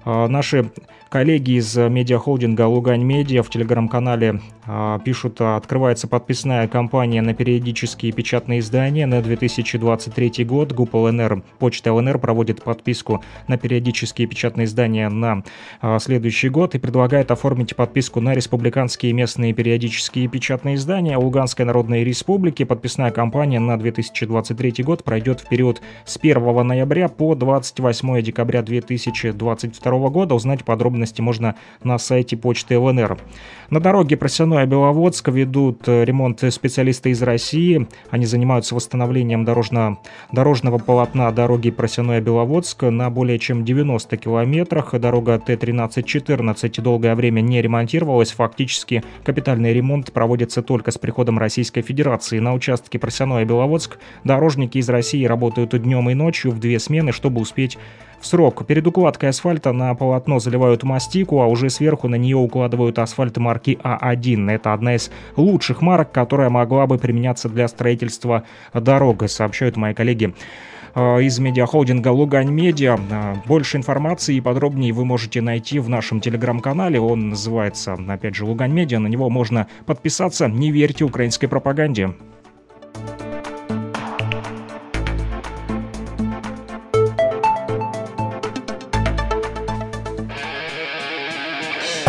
А, 0.04 0.26
Наши 0.26 0.68
коллеги 1.08 1.58
из 1.58 1.76
медиахолдинга 1.76 2.66
«Лугань 2.66 3.02
Медиа» 3.02 3.42
в 3.42 3.50
телеграм-канале 3.50 4.40
а, 4.66 4.98
пишут, 4.98 5.40
а, 5.40 5.56
открывается 5.56 6.08
подписная 6.08 6.66
кампания 6.68 7.20
на 7.20 7.34
периодические 7.34 8.12
печатные 8.12 8.60
издания 8.60 9.06
на 9.06 9.20
2023 9.20 10.44
год. 10.44 10.72
ГУП 10.72 10.94
ЛНР, 10.94 11.42
Почта 11.58 11.92
ЛНР 11.92 12.18
проводит 12.18 12.62
подписку 12.62 13.22
на 13.46 13.58
периодические 13.58 14.26
печатные 14.26 14.64
издания 14.64 15.08
на 15.10 15.44
а, 15.80 15.98
следующий 15.98 16.48
год 16.48 16.74
и 16.74 16.78
предлагает 16.78 17.30
оформить 17.30 17.76
подписку 17.76 18.20
на 18.20 18.32
республиканские 18.34 19.12
местные 19.12 19.52
периодические 19.52 20.28
печатные 20.28 20.76
издания 20.76 21.18
Луганской 21.18 21.66
Народной 21.66 22.04
Республики. 22.04 22.64
Подписная 22.64 23.10
кампания 23.10 23.60
на 23.60 23.78
2023 23.78 24.82
год 24.82 25.04
пройдет 25.04 25.40
в 25.40 25.48
период 25.48 25.82
с 26.06 26.16
1 26.16 26.66
ноября 26.66 27.08
по 27.08 27.34
28 27.34 28.22
декабря 28.22 28.62
2022 28.62 30.08
года. 30.08 30.34
Узнать 30.34 30.64
подробности 31.04 31.20
можно 31.20 31.54
на 31.82 31.98
сайте 31.98 32.36
почты 32.36 32.78
ЛНР. 32.78 33.18
На 33.70 33.80
дороге 33.80 34.16
Просяное-Беловодск 34.16 35.28
ведут 35.30 35.88
э, 35.88 36.04
ремонт 36.04 36.42
специалисты 36.50 37.10
из 37.10 37.22
России. 37.22 37.86
Они 38.10 38.26
занимаются 38.26 38.74
восстановлением 38.74 39.44
дорожно, 39.44 39.98
дорожного 40.32 40.78
полотна 40.78 41.30
дороги 41.32 41.70
Просяное-Беловодск 41.70 42.90
на 42.90 43.10
более 43.10 43.38
чем 43.38 43.64
90 43.64 44.16
километрах. 44.16 44.94
Дорога 44.94 45.38
Т-13-14 45.38 46.80
долгое 46.82 47.14
время 47.14 47.40
не 47.40 47.62
ремонтировалась. 47.62 48.32
Фактически 48.32 49.02
капитальный 49.24 49.72
ремонт 49.72 50.12
проводится 50.12 50.62
только 50.62 50.90
с 50.90 50.98
приходом 50.98 51.38
Российской 51.38 51.82
Федерации. 51.82 52.38
На 52.38 52.54
участке 52.54 52.98
Просяное-Беловодск 52.98 53.98
дорожники 54.24 54.78
из 54.78 54.88
России 54.88 55.24
работают 55.24 55.74
днем 55.82 56.10
и 56.10 56.14
ночью 56.14 56.52
в 56.52 56.60
две 56.60 56.78
смены, 56.78 57.12
чтобы 57.12 57.40
успеть 57.40 57.78
срок. 58.24 58.66
Перед 58.66 58.86
укладкой 58.86 59.30
асфальта 59.30 59.72
на 59.72 59.94
полотно 59.94 60.38
заливают 60.38 60.82
мастику, 60.82 61.40
а 61.40 61.46
уже 61.46 61.70
сверху 61.70 62.08
на 62.08 62.16
нее 62.16 62.36
укладывают 62.36 62.98
асфальт 62.98 63.36
марки 63.36 63.78
А1. 63.82 64.50
Это 64.50 64.72
одна 64.72 64.94
из 64.94 65.10
лучших 65.36 65.82
марок, 65.82 66.12
которая 66.12 66.50
могла 66.50 66.86
бы 66.86 66.98
применяться 66.98 67.48
для 67.48 67.68
строительства 67.68 68.44
дорог, 68.72 69.28
сообщают 69.28 69.76
мои 69.76 69.94
коллеги 69.94 70.34
э, 70.94 71.22
из 71.22 71.38
медиахолдинга 71.38 72.08
Лугань 72.08 72.50
Медиа. 72.50 72.98
Э, 73.10 73.34
Больше 73.46 73.76
информации 73.76 74.36
и 74.36 74.40
подробнее 74.40 74.92
вы 74.92 75.04
можете 75.04 75.40
найти 75.40 75.78
в 75.78 75.88
нашем 75.88 76.20
телеграм-канале. 76.20 77.00
Он 77.00 77.30
называется, 77.30 77.96
опять 78.08 78.34
же, 78.34 78.44
Лугань 78.44 78.72
Медиа. 78.72 78.98
На 78.98 79.08
него 79.08 79.30
можно 79.30 79.66
подписаться. 79.86 80.48
Не 80.48 80.70
верьте 80.70 81.04
украинской 81.04 81.46
пропаганде. 81.46 82.14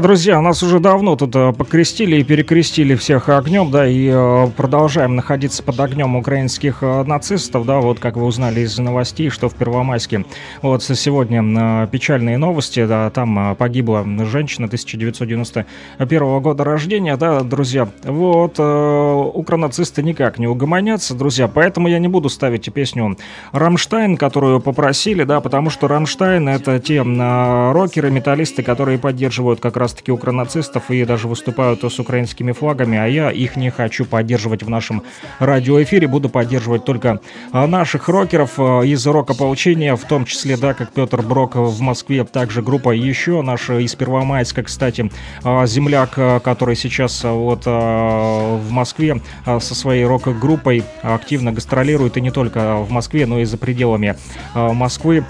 Друзья, 0.00 0.40
нас 0.40 0.62
уже 0.62 0.80
давно 0.80 1.14
тут 1.14 1.36
э, 1.36 1.52
покрестили 1.52 2.16
и 2.16 2.24
перекрестили 2.24 2.94
всех 2.94 3.28
огнем, 3.28 3.70
да, 3.70 3.86
и 3.86 4.08
э, 4.10 4.48
продолжаем 4.56 5.14
находиться 5.14 5.62
под 5.62 5.78
огнем 5.78 6.16
украинских 6.16 6.78
э, 6.80 7.04
нацистов, 7.04 7.66
да, 7.66 7.80
вот 7.80 7.98
как 7.98 8.16
вы 8.16 8.24
узнали 8.24 8.60
из 8.60 8.78
новостей, 8.78 9.28
что 9.28 9.50
в 9.50 9.54
Первомайске, 9.54 10.24
вот 10.62 10.82
сегодня 10.82 11.86
печальные 11.88 12.38
новости, 12.38 12.86
да, 12.86 13.10
там 13.10 13.54
погибла 13.56 14.06
женщина 14.24 14.66
1991 14.68 16.40
года 16.40 16.64
рождения, 16.64 17.16
да, 17.18 17.40
друзья, 17.40 17.86
вот, 18.04 18.58
укронацисты 18.58 20.02
никак 20.02 20.38
не 20.38 20.46
угомонятся, 20.46 21.14
друзья, 21.14 21.46
поэтому 21.46 21.88
я 21.88 21.98
не 21.98 22.08
буду 22.08 22.30
ставить 22.30 22.72
песню 22.72 23.18
Рамштайн, 23.52 24.16
которую 24.16 24.60
попросили, 24.60 25.24
да, 25.24 25.40
потому 25.40 25.68
что 25.68 25.88
Рамштайн 25.88 26.48
это 26.48 26.78
те 26.78 27.02
рокеры, 27.02 28.10
металлисты, 28.10 28.62
которые 28.62 28.98
поддерживают 28.98 29.60
как 29.60 29.76
раз-таки 29.90 30.12
укронацистов 30.12 30.90
и 30.90 31.04
даже 31.04 31.26
выступают 31.26 31.82
с 31.82 31.98
украинскими 31.98 32.52
флагами, 32.52 32.96
а 32.96 33.06
я 33.06 33.32
их 33.32 33.56
не 33.56 33.70
хочу 33.70 34.04
поддерживать 34.04 34.62
в 34.62 34.70
нашем 34.70 35.02
радиоэфире, 35.40 36.06
буду 36.06 36.28
поддерживать 36.28 36.84
только 36.84 37.20
э, 37.52 37.66
наших 37.66 38.08
рокеров 38.08 38.52
э, 38.58 38.86
из 38.86 39.04
рок-ополчения, 39.04 39.96
в 39.96 40.04
том 40.04 40.26
числе, 40.26 40.56
да, 40.56 40.74
как 40.74 40.92
Петр 40.92 41.22
Брок 41.22 41.56
в 41.56 41.80
Москве, 41.80 42.24
также 42.24 42.62
группа 42.62 42.90
еще 42.90 43.42
наша 43.42 43.78
из 43.78 43.96
Первомайска, 43.96 44.62
кстати, 44.62 45.10
э, 45.44 45.66
земляк, 45.66 46.10
который 46.44 46.76
сейчас 46.76 47.24
вот 47.24 47.66
в 47.66 48.70
Москве 48.70 49.20
со 49.44 49.74
своей 49.74 50.04
рок-группой 50.04 50.84
активно 51.02 51.52
гастролирует 51.52 52.16
и 52.16 52.20
не 52.20 52.30
только 52.30 52.76
в 52.76 52.90
Москве, 52.90 53.26
но 53.26 53.40
и 53.40 53.44
за 53.44 53.58
пределами 53.58 54.16
Москвы. 54.54 55.24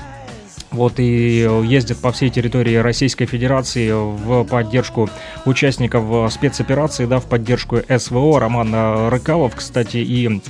Вот 0.70 1.00
и 1.00 1.48
ездит 1.64 1.98
по 1.98 2.12
всей 2.12 2.30
территории 2.30 2.76
Российской 2.76 3.26
Федерации 3.26 3.90
в 3.90 4.44
поддержку 4.44 5.08
участников 5.44 6.04
э, 6.08 6.30
спецоперации, 6.30 7.06
да, 7.06 7.18
в 7.18 7.26
поддержку 7.26 7.78
СВО. 7.88 8.38
Роман 8.38 8.72
э, 8.72 9.08
Рыкалов, 9.08 9.56
кстати, 9.56 9.96
и 9.96 10.40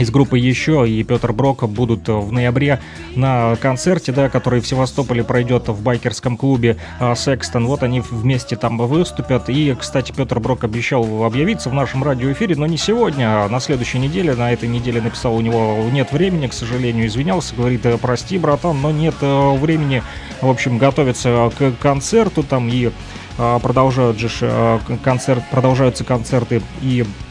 из 0.00 0.10
группы 0.10 0.38
еще 0.38 0.88
и 0.88 1.02
Петр 1.02 1.32
Брок 1.32 1.68
будут 1.68 2.08
в 2.08 2.32
ноябре 2.32 2.80
на 3.14 3.56
концерте, 3.56 4.12
да, 4.12 4.28
который 4.28 4.60
в 4.60 4.66
Севастополе 4.66 5.22
пройдет 5.22 5.68
в 5.68 5.82
байкерском 5.82 6.36
клубе 6.36 6.78
а, 6.98 7.14
Секстон. 7.14 7.66
Вот 7.66 7.82
они 7.82 8.00
вместе 8.00 8.56
там 8.56 8.78
выступят. 8.78 9.48
И, 9.48 9.74
кстати, 9.78 10.12
Петр 10.12 10.40
Брок 10.40 10.64
обещал 10.64 11.24
объявиться 11.24 11.68
в 11.68 11.74
нашем 11.74 12.02
радиоэфире, 12.02 12.56
но 12.56 12.66
не 12.66 12.78
сегодня, 12.78 13.44
а 13.44 13.48
на 13.48 13.60
следующей 13.60 13.98
неделе. 13.98 14.34
На 14.34 14.52
этой 14.52 14.68
неделе 14.68 15.00
написал, 15.00 15.36
у 15.36 15.40
него 15.40 15.76
нет 15.92 16.12
времени, 16.12 16.46
к 16.46 16.54
сожалению, 16.54 17.06
извинялся, 17.06 17.54
говорит, 17.54 17.84
«Э, 17.84 17.98
прости, 17.98 18.38
братан, 18.38 18.80
но 18.80 18.90
нет 18.90 19.14
э, 19.20 19.56
времени, 19.56 20.02
в 20.40 20.48
общем, 20.48 20.78
готовиться 20.78 21.50
к 21.58 21.72
концерту 21.80 22.42
там 22.42 22.68
и 22.68 22.90
а, 23.38 23.58
продолжают 23.58 24.18
же 24.18 24.28
э, 24.42 24.78
концерт, 25.02 25.42
продолжаются 25.50 26.04
концерты 26.04 26.60
и 26.82 27.04
а, 27.04 27.29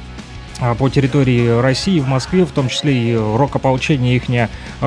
по 0.78 0.90
территории 0.90 1.60
России, 1.62 2.00
в 2.00 2.08
Москве, 2.08 2.46
в 2.46 2.52
том 2.52 2.68
числе 2.68 2.94
и 2.94 3.16
рок-ополчение 3.16 4.16
их 4.16 4.30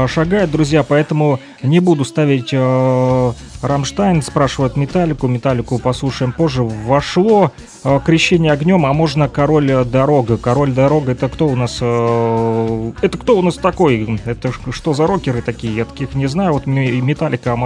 шагает, 0.06 0.50
друзья, 0.50 0.82
поэтому 0.82 1.40
не 1.62 1.80
буду 1.80 2.04
ставить 2.04 2.50
э, 2.52 3.32
Рамштайн, 3.62 4.22
спрашивают 4.22 4.76
Металлику, 4.76 5.28
Металлику 5.28 5.78
послушаем 5.78 6.32
позже. 6.32 6.62
Вошло 6.62 7.52
э, 7.84 8.00
крещение 8.04 8.52
огнем, 8.52 8.84
а 8.84 8.92
можно 8.92 9.28
Король 9.28 9.84
Дорога. 9.84 10.36
Король 10.36 10.72
Дорога 10.72 11.12
это 11.12 11.28
кто 11.28 11.46
у 11.46 11.54
нас? 11.54 11.78
э, 11.80 12.92
это 13.00 13.18
кто 13.18 13.38
у 13.38 13.42
нас 13.42 13.56
такой? 13.56 14.20
Это 14.24 14.50
что 14.72 14.94
за 14.94 15.06
рокеры 15.06 15.42
такие? 15.42 15.74
Я 15.74 15.84
таких 15.84 16.14
не 16.14 16.26
знаю. 16.26 16.52
Вот 16.54 16.66
Ме- 16.66 17.00
Металлика 17.00 17.56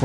э, 0.00 0.04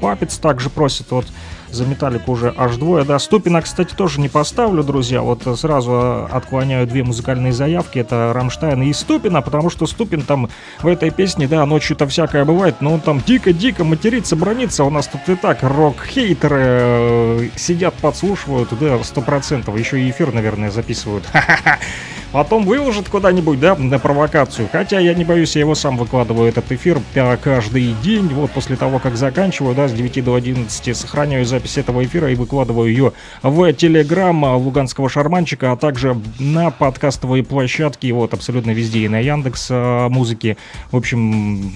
Puppets 0.00 0.40
также 0.40 0.68
просит 0.70 1.10
вот 1.10 1.26
за 1.70 1.84
Металлику 1.84 2.32
уже 2.32 2.52
аж 2.56 2.76
двое, 2.76 3.04
да. 3.04 3.18
Ступина, 3.18 3.62
кстати, 3.62 3.94
тоже 3.94 4.20
не 4.20 4.28
поставлю, 4.28 4.82
друзья. 4.82 5.22
Вот 5.22 5.42
сразу 5.58 5.92
э, 5.92 6.26
отклоняю 6.32 6.86
две 6.86 7.04
музыкальные 7.04 7.52
заявки. 7.52 7.98
Это 7.98 8.32
Рамштайн 8.34 8.82
и 8.82 8.92
Ступина, 8.92 9.42
потому 9.42 9.70
что 9.70 9.86
Ступин 9.86 10.22
там 10.22 10.48
в 10.80 10.86
этой 10.86 11.10
песне, 11.10 11.48
да, 11.48 11.64
ночью-то 11.66 12.06
всякое 12.06 12.44
бывает, 12.44 12.76
но 12.80 12.94
он 12.94 13.00
там 13.00 13.20
дико-дико 13.20 13.84
матерится, 13.84 14.36
бронится. 14.36 14.84
У 14.84 14.90
нас 14.90 15.06
тут 15.06 15.28
и 15.28 15.34
так 15.34 15.62
рок-хейтеры 15.62 16.60
э, 16.60 17.48
сидят, 17.56 17.94
подслушивают, 17.94 18.70
да, 18.78 19.02
сто 19.02 19.20
процентов. 19.20 19.78
Еще 19.78 20.00
и 20.00 20.10
эфир, 20.10 20.32
наверное, 20.32 20.70
записывают. 20.70 21.24
Потом 22.32 22.64
выложат 22.64 23.08
куда-нибудь, 23.08 23.58
да, 23.58 23.74
на 23.74 23.98
провокацию. 23.98 24.68
Хотя 24.70 24.98
я 24.98 25.14
не 25.14 25.24
боюсь, 25.24 25.56
я 25.56 25.60
его 25.60 25.74
сам 25.74 25.96
выкладываю, 25.96 26.48
этот 26.48 26.70
эфир 26.70 27.00
каждый 27.42 27.94
день. 28.02 28.28
Вот 28.28 28.50
после 28.50 28.76
того, 28.76 28.98
как 28.98 29.16
заканчиваю, 29.16 29.74
да, 29.74 29.88
с 29.88 29.92
9 29.92 30.24
до 30.24 30.34
11 30.34 30.96
сохраняю 30.96 31.46
запись 31.46 31.78
этого 31.78 32.04
эфира 32.04 32.30
и 32.30 32.34
выкладываю 32.34 32.90
ее 32.90 33.12
в 33.42 33.72
Телеграм 33.72 34.44
Луганского 34.56 35.08
шарманчика, 35.08 35.72
а 35.72 35.76
также 35.76 36.20
на 36.38 36.70
подкастовые 36.70 37.44
площадки, 37.44 38.10
вот 38.12 38.34
абсолютно 38.34 38.72
везде, 38.72 39.00
и 39.00 39.08
на 39.08 39.20
Яндекс 39.20 39.68
а, 39.70 40.08
музыке. 40.08 40.56
В 40.90 40.96
общем, 40.96 41.72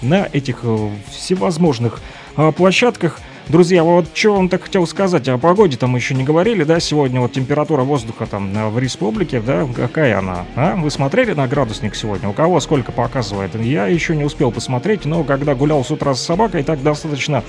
на 0.00 0.28
этих 0.32 0.60
э, 0.62 0.88
всевозможных 1.10 2.00
а, 2.36 2.52
площадках. 2.52 3.20
Друзья, 3.48 3.82
вот 3.82 4.06
что 4.14 4.34
вам 4.34 4.48
так 4.48 4.62
хотел 4.62 4.86
сказать 4.86 5.28
о 5.28 5.36
погоде, 5.36 5.76
там 5.76 5.96
еще 5.96 6.14
не 6.14 6.22
говорили, 6.22 6.62
да, 6.62 6.78
сегодня 6.78 7.20
вот 7.20 7.32
температура 7.32 7.82
воздуха 7.82 8.26
там 8.26 8.52
а, 8.56 8.70
в 8.70 8.78
республике, 8.78 9.40
да, 9.40 9.66
какая 9.74 10.18
она, 10.18 10.46
а? 10.54 10.76
Вы 10.76 10.90
смотрели 10.92 11.32
на 11.32 11.48
градусник 11.48 11.96
сегодня? 11.96 12.28
У 12.28 12.32
кого 12.32 12.60
сколько 12.60 12.92
показывает? 12.92 13.54
Я 13.56 13.88
еще 13.88 14.14
не 14.14 14.22
успел 14.22 14.52
посмотреть, 14.52 15.06
но 15.06 15.24
когда 15.24 15.56
гулял 15.56 15.84
с 15.84 15.90
утра 15.90 16.14
с 16.14 16.22
собакой, 16.22 16.62
так 16.62 16.82
достаточно 16.84 17.42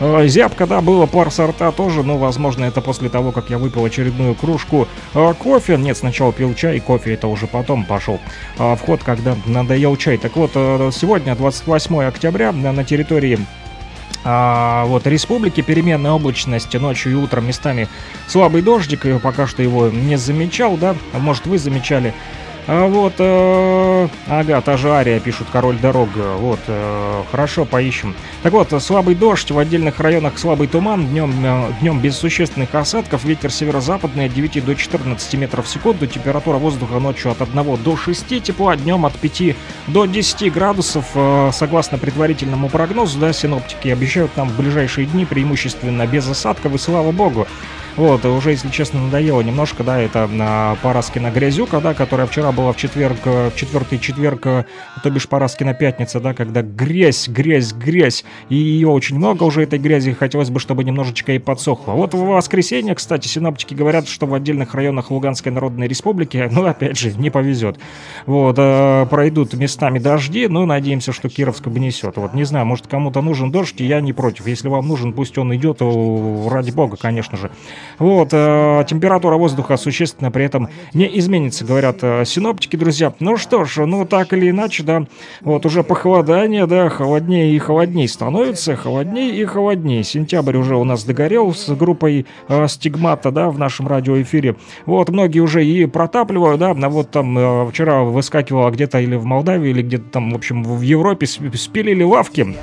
э, 0.00 0.28
зябко, 0.28 0.66
да, 0.66 0.82
было 0.82 1.06
пар 1.06 1.30
сорта 1.30 1.72
тоже, 1.72 2.02
но, 2.02 2.18
возможно, 2.18 2.64
это 2.64 2.82
после 2.82 3.08
того, 3.08 3.32
как 3.32 3.48
я 3.48 3.56
выпил 3.56 3.86
очередную 3.86 4.34
кружку 4.34 4.86
э, 5.14 5.34
кофе. 5.38 5.78
Нет, 5.78 5.96
сначала 5.96 6.30
пил 6.30 6.54
чай, 6.54 6.78
кофе 6.78 7.14
это 7.14 7.26
уже 7.26 7.46
потом 7.46 7.86
пошел 7.86 8.20
э, 8.58 8.76
в 8.76 8.80
ход, 8.80 9.02
когда 9.02 9.34
надоел 9.46 9.96
чай. 9.96 10.18
Так 10.18 10.36
вот, 10.36 10.50
э, 10.54 10.90
сегодня, 10.92 11.34
28 11.34 12.02
октября, 12.04 12.52
на 12.52 12.84
территории 12.84 13.38
а, 14.24 14.84
вот, 14.86 15.06
республики 15.06 15.60
переменная 15.60 16.12
облачность 16.12 16.74
ночью 16.74 17.12
и 17.12 17.14
утром 17.14 17.46
местами 17.46 17.88
слабый 18.26 18.62
дождик, 18.62 19.06
и 19.06 19.18
пока 19.18 19.46
что 19.46 19.62
его 19.62 19.88
не 19.88 20.16
замечал, 20.16 20.76
да, 20.76 20.96
может 21.12 21.46
вы 21.46 21.58
замечали. 21.58 22.14
А 22.70 22.86
вот, 22.86 23.14
э, 23.16 24.08
ага, 24.28 24.60
та 24.60 24.76
же 24.76 24.90
Ария 24.90 25.20
пишут, 25.20 25.46
король 25.50 25.78
дорога, 25.78 26.34
вот, 26.36 26.58
э, 26.66 27.22
хорошо, 27.30 27.64
поищем. 27.64 28.14
Так 28.42 28.52
вот, 28.52 28.74
слабый 28.82 29.14
дождь, 29.14 29.50
в 29.50 29.58
отдельных 29.58 29.98
районах 30.00 30.38
слабый 30.38 30.68
туман, 30.68 31.06
днем, 31.06 31.32
э, 31.42 31.72
днем 31.80 31.98
без 31.98 32.18
существенных 32.18 32.74
осадков, 32.74 33.24
ветер 33.24 33.50
северо-западный 33.50 34.26
от 34.26 34.34
9 34.34 34.60
до 34.60 34.74
14 34.74 35.38
метров 35.38 35.64
в 35.64 35.68
секунду, 35.70 36.06
температура 36.06 36.58
воздуха 36.58 36.98
ночью 36.98 37.30
от 37.30 37.40
1 37.40 37.78
до 37.78 37.96
6 37.96 38.38
тепла, 38.40 38.76
днем 38.76 39.06
от 39.06 39.14
5 39.14 39.56
до 39.86 40.04
10 40.04 40.50
градусов, 40.50 41.06
э, 41.14 41.50
согласно 41.54 41.96
предварительному 41.96 42.68
прогнозу, 42.68 43.18
да, 43.18 43.32
синоптики 43.32 43.88
обещают 43.88 44.36
нам 44.36 44.50
в 44.50 44.56
ближайшие 44.58 45.06
дни 45.06 45.24
преимущественно 45.24 46.06
без 46.06 46.28
осадков, 46.28 46.74
и 46.74 46.78
слава 46.78 47.12
богу. 47.12 47.46
Вот, 47.98 48.24
уже, 48.24 48.52
если 48.52 48.68
честно, 48.68 49.00
надоело 49.00 49.40
немножко, 49.40 49.82
да, 49.82 49.98
это 49.98 50.28
на 50.28 50.76
Параскина 50.82 51.32
грязюка, 51.32 51.80
да, 51.80 51.94
которая 51.94 52.28
вчера 52.28 52.52
была 52.58 52.72
в 52.72 52.76
четверг, 52.76 53.18
э, 53.24 53.50
в 53.50 53.56
четвертый 53.56 54.00
четверг, 54.00 54.46
э, 54.46 54.64
то 55.02 55.10
бишь 55.10 55.28
Параскина 55.28 55.74
пятница, 55.74 56.18
да, 56.18 56.34
когда 56.34 56.62
грязь, 56.62 57.28
грязь, 57.28 57.72
грязь, 57.72 58.24
и 58.48 58.56
ее 58.56 58.88
очень 58.88 59.16
много 59.16 59.44
уже, 59.44 59.62
этой 59.62 59.78
грязи, 59.78 60.12
хотелось 60.12 60.50
бы, 60.50 60.58
чтобы 60.58 60.82
немножечко 60.82 61.32
и 61.32 61.38
подсохло. 61.38 61.92
Вот 61.92 62.14
в 62.14 62.18
воскресенье, 62.18 62.96
кстати, 62.96 63.28
синоптики 63.28 63.74
говорят, 63.74 64.08
что 64.08 64.26
в 64.26 64.34
отдельных 64.34 64.74
районах 64.74 65.12
Луганской 65.12 65.52
Народной 65.52 65.86
Республики, 65.86 66.48
ну, 66.52 66.66
опять 66.66 66.98
же, 66.98 67.12
не 67.12 67.30
повезет, 67.30 67.78
вот, 68.26 68.56
э, 68.58 69.06
пройдут 69.08 69.54
местами 69.54 70.00
дожди, 70.00 70.48
ну, 70.48 70.66
надеемся, 70.66 71.12
что 71.12 71.28
Кировск 71.28 71.68
обнесет. 71.68 72.16
Вот, 72.16 72.34
не 72.34 72.42
знаю, 72.42 72.66
может, 72.66 72.88
кому-то 72.88 73.22
нужен 73.22 73.52
дождь, 73.52 73.80
и 73.80 73.86
я 73.86 74.00
не 74.00 74.12
против. 74.12 74.48
Если 74.48 74.66
вам 74.66 74.88
нужен, 74.88 75.12
пусть 75.12 75.38
он 75.38 75.54
идет, 75.54 75.78
ради 75.80 76.72
бога, 76.72 76.96
конечно 76.96 77.38
же. 77.38 77.52
Вот, 78.00 78.30
температура 78.30 79.36
воздуха 79.36 79.76
существенно 79.76 80.32
при 80.32 80.44
этом 80.44 80.68
не 80.92 81.18
изменится, 81.18 81.64
говорят 81.64 81.98
э, 82.02 82.24
синоптики, 82.48 82.76
друзья. 82.76 83.12
Ну 83.20 83.36
что 83.36 83.64
ж, 83.64 83.84
ну 83.84 84.06
так 84.06 84.32
или 84.32 84.48
иначе, 84.48 84.82
да, 84.82 85.04
вот 85.42 85.66
уже 85.66 85.82
похолодание, 85.82 86.66
да, 86.66 86.88
холоднее 86.88 87.52
и 87.54 87.58
холоднее 87.58 88.08
становится, 88.08 88.74
холоднее 88.74 89.36
и 89.36 89.44
холоднее. 89.44 90.02
Сентябрь 90.02 90.56
уже 90.56 90.74
у 90.76 90.84
нас 90.84 91.04
догорел 91.04 91.52
с 91.52 91.68
группой 91.76 92.24
э, 92.48 92.66
Стигмата, 92.68 93.30
да, 93.30 93.50
в 93.50 93.58
нашем 93.58 93.86
радиоэфире. 93.86 94.56
Вот, 94.86 95.10
многие 95.10 95.40
уже 95.40 95.62
и 95.62 95.84
протапливают, 95.84 96.58
да, 96.60 96.70
а 96.70 96.88
вот 96.88 97.10
там 97.10 97.36
э, 97.36 97.70
вчера 97.70 98.02
выскакивало 98.02 98.70
где-то 98.70 98.98
или 98.98 99.16
в 99.16 99.26
Молдавии, 99.26 99.68
или 99.68 99.82
где-то 99.82 100.08
там, 100.08 100.30
в 100.30 100.34
общем, 100.34 100.62
в 100.62 100.80
Европе 100.80 101.26
сп- 101.26 101.54
спилили 101.54 102.02
лавки 102.02 102.56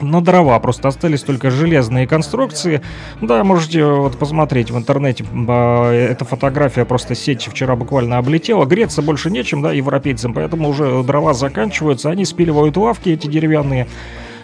на 0.00 0.20
дрова, 0.20 0.58
просто 0.60 0.88
остались 0.88 1.22
только 1.22 1.50
железные 1.50 2.06
конструкции. 2.06 2.80
Да, 3.20 3.44
можете 3.44 3.84
вот 3.84 4.18
посмотреть 4.18 4.70
в 4.70 4.76
интернете, 4.76 5.24
эта 5.24 6.24
фотография 6.24 6.84
просто 6.84 7.14
сеть 7.14 7.46
вчера 7.46 7.76
буквально 7.76 8.18
облетела. 8.18 8.64
Греться 8.64 9.02
больше 9.02 9.30
нечем, 9.30 9.62
да, 9.62 9.72
европейцам, 9.72 10.34
поэтому 10.34 10.68
уже 10.68 11.02
дрова 11.02 11.34
заканчиваются, 11.34 12.10
они 12.10 12.24
спиливают 12.24 12.76
лавки 12.76 13.10
эти 13.10 13.26
деревянные. 13.26 13.86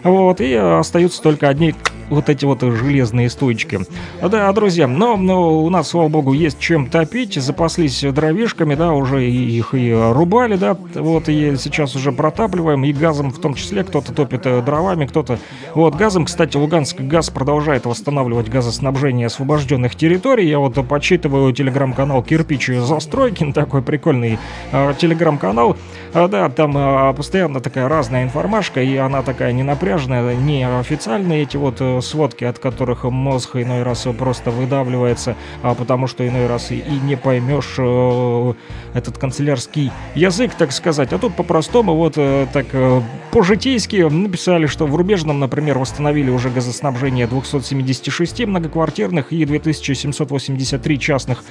Вот, 0.02 0.40
и 0.40 0.54
остаются 0.54 1.20
только 1.20 1.48
одни 1.48 1.74
вот 2.10 2.28
эти 2.28 2.44
вот 2.44 2.62
железные 2.62 3.30
стойчики. 3.30 3.80
Да, 4.22 4.52
друзья, 4.52 4.86
но, 4.86 5.16
но 5.16 5.62
у 5.62 5.70
нас, 5.70 5.88
слава 5.88 6.08
богу, 6.08 6.32
есть 6.32 6.58
чем 6.58 6.88
топить, 6.88 7.34
запаслись 7.34 8.02
дровишками, 8.02 8.74
да, 8.74 8.92
уже 8.92 9.28
их 9.28 9.74
и 9.74 9.92
рубали, 9.92 10.56
да, 10.56 10.76
вот, 10.94 11.28
и 11.28 11.56
сейчас 11.56 11.94
уже 11.96 12.12
протапливаем, 12.12 12.84
и 12.84 12.92
газом 12.92 13.30
в 13.30 13.38
том 13.38 13.54
числе, 13.54 13.84
кто-то 13.84 14.12
топит 14.12 14.46
э, 14.46 14.62
дровами, 14.62 15.06
кто-то, 15.06 15.38
вот, 15.74 15.94
газом, 15.94 16.24
кстати, 16.24 16.56
Луганск 16.56 17.00
газ 17.00 17.30
продолжает 17.30 17.86
восстанавливать 17.86 18.48
газоснабжение 18.48 19.26
освобожденных 19.26 19.94
территорий, 19.94 20.48
я 20.48 20.58
вот 20.58 20.74
почитываю 20.88 21.52
телеграм-канал 21.52 22.22
Кирпич 22.22 22.68
Застройкин, 22.68 23.52
такой 23.54 23.82
прикольный 23.82 24.38
э, 24.72 24.94
телеграм-канал, 24.98 25.76
А, 26.14 26.28
да, 26.28 26.48
там 26.48 26.76
э, 26.76 27.14
постоянно 27.14 27.60
такая 27.60 27.88
разная 27.88 28.24
информашка, 28.24 28.82
и 28.82 28.96
она 28.96 29.22
такая 29.22 29.52
не 29.52 29.62
напряженная, 29.62 30.34
не 30.34 30.66
официальные 30.66 31.42
эти 31.42 31.56
вот 31.56 31.76
э, 31.80 31.95
сводки, 32.00 32.44
от 32.44 32.58
которых 32.58 33.04
мозг 33.04 33.56
иной 33.56 33.82
раз 33.82 34.06
просто 34.18 34.50
выдавливается, 34.50 35.36
а 35.62 35.74
потому 35.74 36.06
что 36.06 36.26
иной 36.26 36.46
раз 36.46 36.70
и, 36.70 36.78
и 36.78 37.00
не 37.00 37.16
поймешь 37.16 37.74
э, 37.78 38.54
этот 38.94 39.18
канцелярский 39.18 39.90
язык, 40.14 40.54
так 40.54 40.72
сказать. 40.72 41.12
А 41.12 41.18
тут 41.18 41.34
по-простому 41.34 41.94
вот 41.94 42.14
э, 42.16 42.46
так 42.52 42.66
э, 42.72 43.00
по-житейски 43.32 44.08
написали, 44.08 44.66
что 44.66 44.86
в 44.86 44.96
Рубежном, 44.96 45.40
например, 45.40 45.78
восстановили 45.78 46.30
уже 46.30 46.50
газоснабжение 46.50 47.26
276 47.26 48.46
многоквартирных 48.46 49.32
и 49.32 49.44
2783 49.44 50.98
частных 50.98 51.44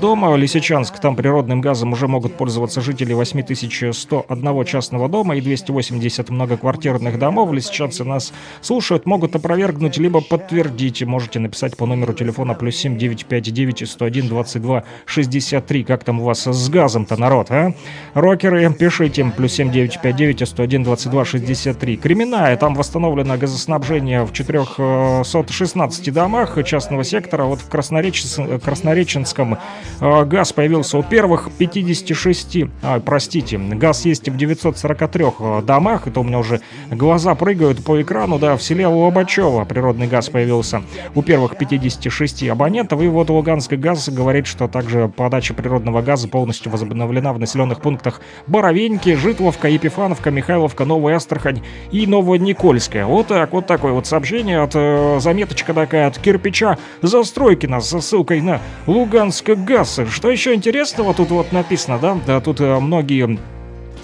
дома. 0.00 0.36
Лисичанск, 0.36 0.98
там 0.98 1.16
природным 1.16 1.60
газом 1.60 1.92
уже 1.92 2.08
могут 2.08 2.34
пользоваться 2.34 2.80
жители 2.80 3.12
8101 3.12 4.64
частного 4.64 5.08
дома 5.08 5.36
и 5.36 5.40
280 5.40 6.30
многоквартирных 6.30 7.18
домов. 7.18 7.52
Лисичанцы 7.52 8.04
нас 8.04 8.32
слушают, 8.60 9.06
могут 9.06 9.34
опровергнуть, 9.34 9.89
либо 9.98 10.20
подтвердить. 10.20 11.02
Можете 11.02 11.38
написать 11.38 11.76
по 11.76 11.86
номеру 11.86 12.12
телефона 12.12 12.54
плюс 12.54 12.76
7 12.76 12.98
959 12.98 13.88
101 13.88 14.28
22 14.28 14.84
63. 15.06 15.84
Как 15.84 16.04
там 16.04 16.20
у 16.20 16.24
вас 16.24 16.46
с 16.46 16.68
газом-то, 16.68 17.16
народ, 17.16 17.50
а? 17.50 17.74
Рокеры, 18.14 18.72
пишите 18.72 19.24
плюс 19.36 19.52
7 19.52 19.70
959 19.70 20.48
101 20.48 20.84
22 20.84 21.24
63. 21.24 21.96
Кременная, 21.96 22.56
там 22.56 22.74
восстановлено 22.74 23.36
газоснабжение 23.36 24.24
в 24.24 24.32
416 24.32 26.12
домах 26.12 26.58
частного 26.64 27.04
сектора. 27.04 27.44
Вот 27.44 27.60
в 27.60 27.68
Краснореченс- 27.68 28.58
Краснореченском 28.58 29.58
э, 30.00 30.24
газ 30.24 30.52
появился 30.52 30.98
у 30.98 31.02
первых 31.02 31.50
56, 31.58 32.58
а, 32.82 33.00
простите, 33.00 33.58
газ 33.58 34.04
есть 34.04 34.28
в 34.28 34.36
943 34.36 35.24
э, 35.38 35.62
домах, 35.62 36.06
это 36.06 36.20
у 36.20 36.22
меня 36.22 36.38
уже 36.38 36.60
глаза 36.90 37.34
прыгают 37.34 37.84
по 37.84 38.00
экрану, 38.00 38.38
да, 38.38 38.56
в 38.56 38.62
селе 38.62 38.86
Лобачево 38.86 39.64
природный 39.80 40.08
газ 40.08 40.28
появился 40.28 40.82
у 41.14 41.22
первых 41.22 41.56
56 41.56 42.48
абонентов, 42.50 43.00
и 43.00 43.08
вот 43.08 43.30
Луганский 43.30 43.78
газ 43.78 44.10
говорит, 44.10 44.46
что 44.46 44.68
также 44.68 45.08
подача 45.08 45.54
природного 45.54 46.02
газа 46.02 46.28
полностью 46.28 46.70
возобновлена 46.70 47.32
в 47.32 47.38
населенных 47.38 47.80
пунктах 47.80 48.20
Боровеньки, 48.46 49.14
Житловка, 49.14 49.68
Епифановка, 49.68 50.30
Михайловка, 50.30 50.84
Новая 50.84 51.16
Астрахань 51.16 51.62
и 51.92 52.06
Новоникольская. 52.06 53.06
Вот 53.06 53.28
так, 53.28 53.54
вот 53.54 53.66
такое 53.66 53.92
вот 53.92 54.06
сообщение 54.06 54.60
от 54.60 54.72
э, 54.74 55.18
заметочка 55.18 55.72
такая 55.72 56.08
от 56.08 56.18
кирпича 56.18 56.76
Застройкина 57.00 57.80
со 57.80 58.02
ссылкой 58.02 58.42
на 58.42 58.60
Луганск 58.86 59.48
газ. 59.48 59.98
Что 60.10 60.30
еще 60.30 60.52
интересного 60.52 61.14
тут 61.14 61.30
вот 61.30 61.52
написано, 61.52 61.98
да? 61.98 62.18
Да, 62.26 62.40
тут 62.42 62.60
э, 62.60 62.78
многие 62.80 63.38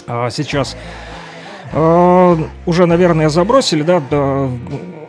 а, 0.07 0.31
сейчас 0.31 0.75
э, 1.75 2.37
уже, 2.65 2.87
наверное, 2.87 3.29
забросили, 3.29 3.83
да, 3.83 4.01
да, 4.11 4.49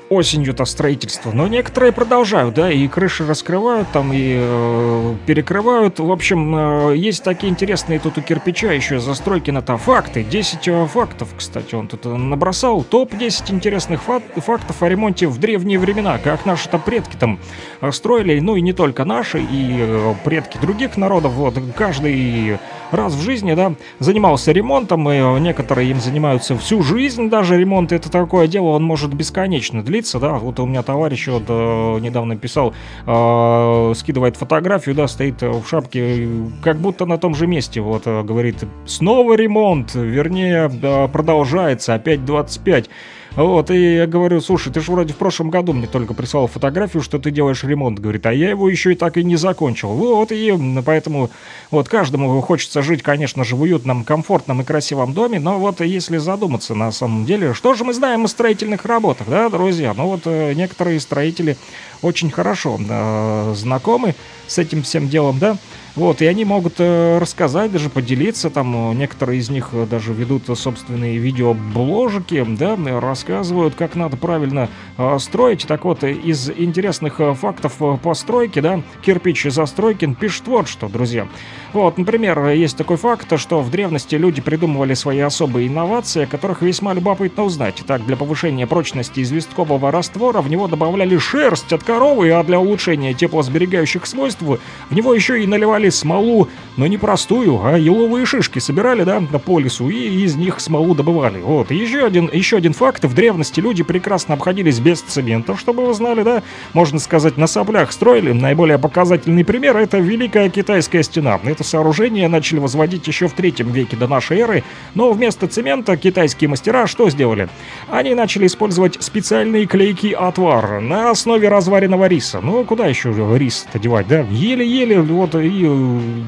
осенью-то 0.10 0.66
строительство, 0.66 1.32
но 1.32 1.48
некоторые 1.48 1.92
продолжают, 1.92 2.56
да, 2.56 2.72
и 2.72 2.88
крыши 2.88 3.26
раскрывают 3.26 3.88
там, 3.92 4.12
и 4.14 4.36
э, 4.40 5.16
перекрывают. 5.26 6.00
В 6.00 6.12
общем, 6.12 6.92
э, 6.92 6.98
есть 6.98 7.24
такие 7.24 7.52
интересные 7.52 8.00
тут 8.00 8.18
у 8.18 8.22
кирпича 8.22 8.72
еще 8.72 9.00
застройки 9.00 9.52
на 9.52 9.62
то 9.62 9.78
факты. 9.78 10.24
10 10.24 10.68
э, 10.68 10.88
фактов, 10.88 11.30
кстати, 11.38 11.76
он 11.76 11.88
тут 11.88 12.06
э, 12.06 12.10
набросал. 12.10 12.84
Топ-10 12.84 13.52
интересных 13.52 14.02
фак- 14.02 14.24
фактов 14.38 14.82
о 14.82 14.90
ремонте 14.90 15.28
в 15.28 15.38
древние 15.40 15.80
времена, 15.80 16.18
как 16.20 16.46
наши-то 16.46 16.80
предки 16.80 17.16
там 17.18 17.40
э, 17.82 17.92
строили, 17.92 18.40
ну 18.40 18.56
и 18.56 18.62
не 18.62 18.74
только 18.74 19.06
наши, 19.06 19.40
и 19.40 19.78
э, 19.80 20.14
предки 20.24 20.58
других 20.58 20.98
народов, 20.98 21.34
вот, 21.34 21.56
каждый 21.76 22.58
раз 22.92 23.14
в 23.14 23.22
жизни, 23.22 23.54
да, 23.54 23.74
занимался 24.00 24.52
ремонтом, 24.52 25.10
и 25.10 25.16
э, 25.16 25.40
некоторые 25.40 25.92
им 25.92 26.00
занимаются 26.00 26.58
всю 26.58 26.82
жизнь, 26.84 27.30
даже 27.30 27.58
ремонт 27.58 27.92
это 27.92 28.12
такое 28.12 28.48
дело, 28.48 28.68
он 28.68 28.84
может 28.84 29.14
бесконечно 29.14 29.84
длиться, 29.84 29.97
да, 30.20 30.34
вот 30.34 30.60
у 30.60 30.66
меня 30.66 30.84
товарищ 30.84 31.28
вот 31.28 31.44
э, 31.48 32.00
недавно 32.00 32.36
писал, 32.36 32.74
э, 33.06 33.94
скидывает 33.96 34.38
фотографию, 34.38 34.96
да, 34.96 35.08
стоит 35.08 35.44
э, 35.44 35.50
в 35.50 35.68
шапке, 35.68 36.28
как 36.64 36.78
будто 36.78 37.06
на 37.06 37.18
том 37.18 37.36
же 37.36 37.48
месте, 37.48 37.82
вот, 37.82 38.04
э, 38.06 38.24
говорит, 38.24 38.64
снова 38.86 39.34
ремонт, 39.36 39.96
вернее, 39.96 40.70
продолжается, 41.10 41.96
опять 41.96 42.26
25, 42.26 42.90
вот, 43.38 43.70
и 43.70 43.98
я 43.98 44.08
говорю, 44.08 44.42
слушай, 44.42 44.74
ты 44.74 44.82
же 44.82 44.92
вроде 44.92 45.14
в 45.14 45.18
прошлом 45.18 45.52
году 45.52 45.72
мне 45.72 45.86
только 45.86 46.16
прислал 46.16 46.48
фотографию, 46.48 47.04
что 47.04 47.20
ты 47.20 47.30
делаешь 47.30 47.64
ремонт. 47.64 48.00
Говорит, 48.00 48.26
а 48.26 48.34
я 48.34 48.50
его 48.50 48.68
еще 48.68 48.94
и 48.94 48.96
так 48.96 49.16
и 49.18 49.24
не 49.24 49.36
закончил. 49.36 49.90
Вот, 49.90 50.32
и 50.32 50.82
поэтому 50.84 51.30
вот 51.70 51.88
каждому 51.88 52.42
хочется 52.42 52.82
жить, 52.82 53.04
конечно 53.04 53.44
же, 53.44 53.56
в 53.56 53.62
уютном, 53.62 54.06
комфортном 54.06 54.62
и 54.62 54.64
красивом 54.64 55.14
доме, 55.14 55.40
но 55.40 55.60
вот 55.60 55.82
если 55.82 56.18
задуматься 56.18 56.74
на 56.74 56.92
самом 56.92 57.26
деле, 57.26 57.54
что 57.54 57.76
же 57.76 57.84
мы 57.84 57.94
знаем 57.94 58.26
о 58.26 58.28
строительных 58.28 58.86
работах, 58.86 59.28
да, 59.30 59.50
друзья? 59.50 59.94
Ну 59.94 60.08
вот 60.08 60.22
э, 60.26 60.54
некоторые 60.54 61.00
строители 61.00 61.58
очень 62.02 62.32
хорошо 62.32 62.80
э, 62.80 63.54
знакомы 63.56 64.16
с 64.48 64.58
этим 64.58 64.82
всем 64.82 65.10
делом, 65.10 65.38
да, 65.38 65.58
вот, 65.98 66.22
и 66.22 66.28
они 66.28 66.46
могут 66.46 66.76
э, 66.78 67.18
рассказать, 67.18 67.72
даже 67.72 67.90
поделиться, 67.90 68.52
там, 68.52 68.92
э, 68.92 68.94
некоторые 68.94 69.40
из 69.40 69.50
них 69.50 69.70
э, 69.72 69.88
даже 69.90 70.14
ведут 70.14 70.44
собственные 70.56 71.18
видеобложики, 71.18 72.46
да, 72.48 72.78
рассказывают, 73.02 73.74
как 73.74 73.96
надо 73.96 74.16
правильно 74.16 74.70
строить. 75.18 75.66
Так 75.68 75.86
вот, 75.86 76.04
из 76.04 76.52
интересных 76.52 77.20
фактов 77.40 77.82
постройки, 78.04 78.60
да, 78.60 78.84
кирпич 79.02 79.46
Застройкин 79.50 80.14
пишет 80.14 80.48
вот 80.48 80.68
что, 80.68 80.88
друзья. 80.88 81.28
Вот, 81.74 81.98
например, 81.98 82.50
есть 82.50 82.78
такой 82.78 82.98
факт, 82.98 83.40
что 83.40 83.62
в 83.62 83.72
древности 83.72 84.16
люди 84.16 84.40
придумывали 84.40 84.94
свои 84.94 85.20
особые 85.20 85.68
инновации, 85.68 86.24
о 86.24 86.28
которых 86.28 86.62
весьма 86.62 86.94
любопытно 86.94 87.44
узнать. 87.44 87.84
Так, 87.88 88.06
для 88.06 88.16
повышения 88.16 88.68
прочности 88.68 89.22
известкового 89.22 89.92
раствора 89.92 90.42
в 90.42 90.50
него 90.50 90.68
добавляли 90.68 91.18
шерсть 91.18 91.74
от 91.74 91.84
коровы, 91.84 92.30
а 92.32 92.44
для 92.44 92.60
улучшения 92.60 93.14
теплосберегающих 93.16 94.06
свойств 94.06 94.42
в 94.42 94.60
него 94.92 95.14
еще 95.16 95.44
и 95.44 95.48
наливали 95.48 95.87
смолу, 95.92 96.48
но 96.76 96.88
не 96.88 96.98
простую, 96.98 97.60
а 97.64 97.78
еловые 97.78 98.26
шишки 98.26 98.60
собирали, 98.60 99.04
да, 99.04 99.22
по 99.22 99.60
лесу, 99.60 99.90
и 99.90 100.24
из 100.24 100.36
них 100.36 100.60
смолу 100.60 100.96
добывали. 100.96 101.40
Вот, 101.42 101.72
и 101.72 101.76
еще 101.76 102.06
один, 102.06 102.30
еще 102.32 102.58
один 102.58 102.74
факт. 102.74 103.06
В 103.06 103.14
древности 103.14 103.60
люди 103.60 103.84
прекрасно 103.84 104.36
обходились 104.36 104.80
без 104.80 105.02
цемента, 105.02 105.58
чтобы 105.58 105.86
вы 105.86 105.94
знали, 105.94 106.24
да, 106.24 106.44
можно 106.74 107.00
сказать, 107.00 107.38
на 107.38 107.48
соплях 107.48 107.92
строили. 107.92 108.32
Наиболее 108.32 108.78
показательный 108.78 109.46
пример— 109.46 109.78
это 109.78 109.98
Великая 109.98 110.50
Китайская 110.50 111.04
стена. 111.04 111.40
Это 111.44 111.64
сооружение 111.64 112.28
начали 112.28 112.60
возводить 112.60 113.08
еще 113.08 113.28
в 113.28 113.34
третьем 113.34 113.72
веке 113.72 113.98
до 113.98 114.08
нашей 114.08 114.40
эры, 114.40 114.64
но 114.94 115.12
вместо 115.12 115.48
цемента 115.48 115.98
китайские 115.98 116.50
мастера 116.50 116.88
что 116.88 117.10
сделали? 117.10 117.50
Они 117.90 118.14
начали 118.14 118.48
использовать 118.48 119.02
специальный 119.04 119.66
клейкий 119.66 120.12
отвар 120.12 120.82
на 120.82 121.12
основе 121.12 121.50
разваренного 121.50 122.06
риса. 122.06 122.40
Ну, 122.42 122.64
куда 122.64 122.88
еще 122.88 123.14
рис-то 123.38 123.80
девать, 123.80 124.08
да? 124.08 124.22
Еле-еле, 124.30 125.02
вот, 125.02 125.36
и 125.36 125.67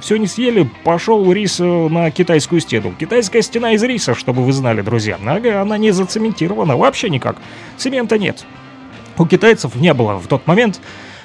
все 0.02 0.18
не 0.18 0.28
съели, 0.28 0.70
пошел 0.84 1.32
рис 1.32 1.60
э, 1.60 1.64
на 1.64 2.11
китайскую 2.11 2.61
стену. 2.61 2.94
Китайская 2.99 3.41
стена 3.41 3.74
из 3.74 3.84
риса, 3.84 4.16
чтобы 4.16 4.44
вы 4.44 4.52
знали, 4.52 4.82
друзья. 4.82 5.18
Ага, 5.26 5.61
она 5.61 5.78
не 5.78 5.91
зацементирована, 5.91 6.78
вообще 6.78 7.10
никак. 7.10 7.38
Цемента 7.78 8.18
нет. 8.18 8.45
У 9.18 9.26
китайцев 9.26 9.76
не 9.76 9.94
было 9.94 10.18
в 10.18 10.28
тот 10.28 10.48
момент. 10.48 10.80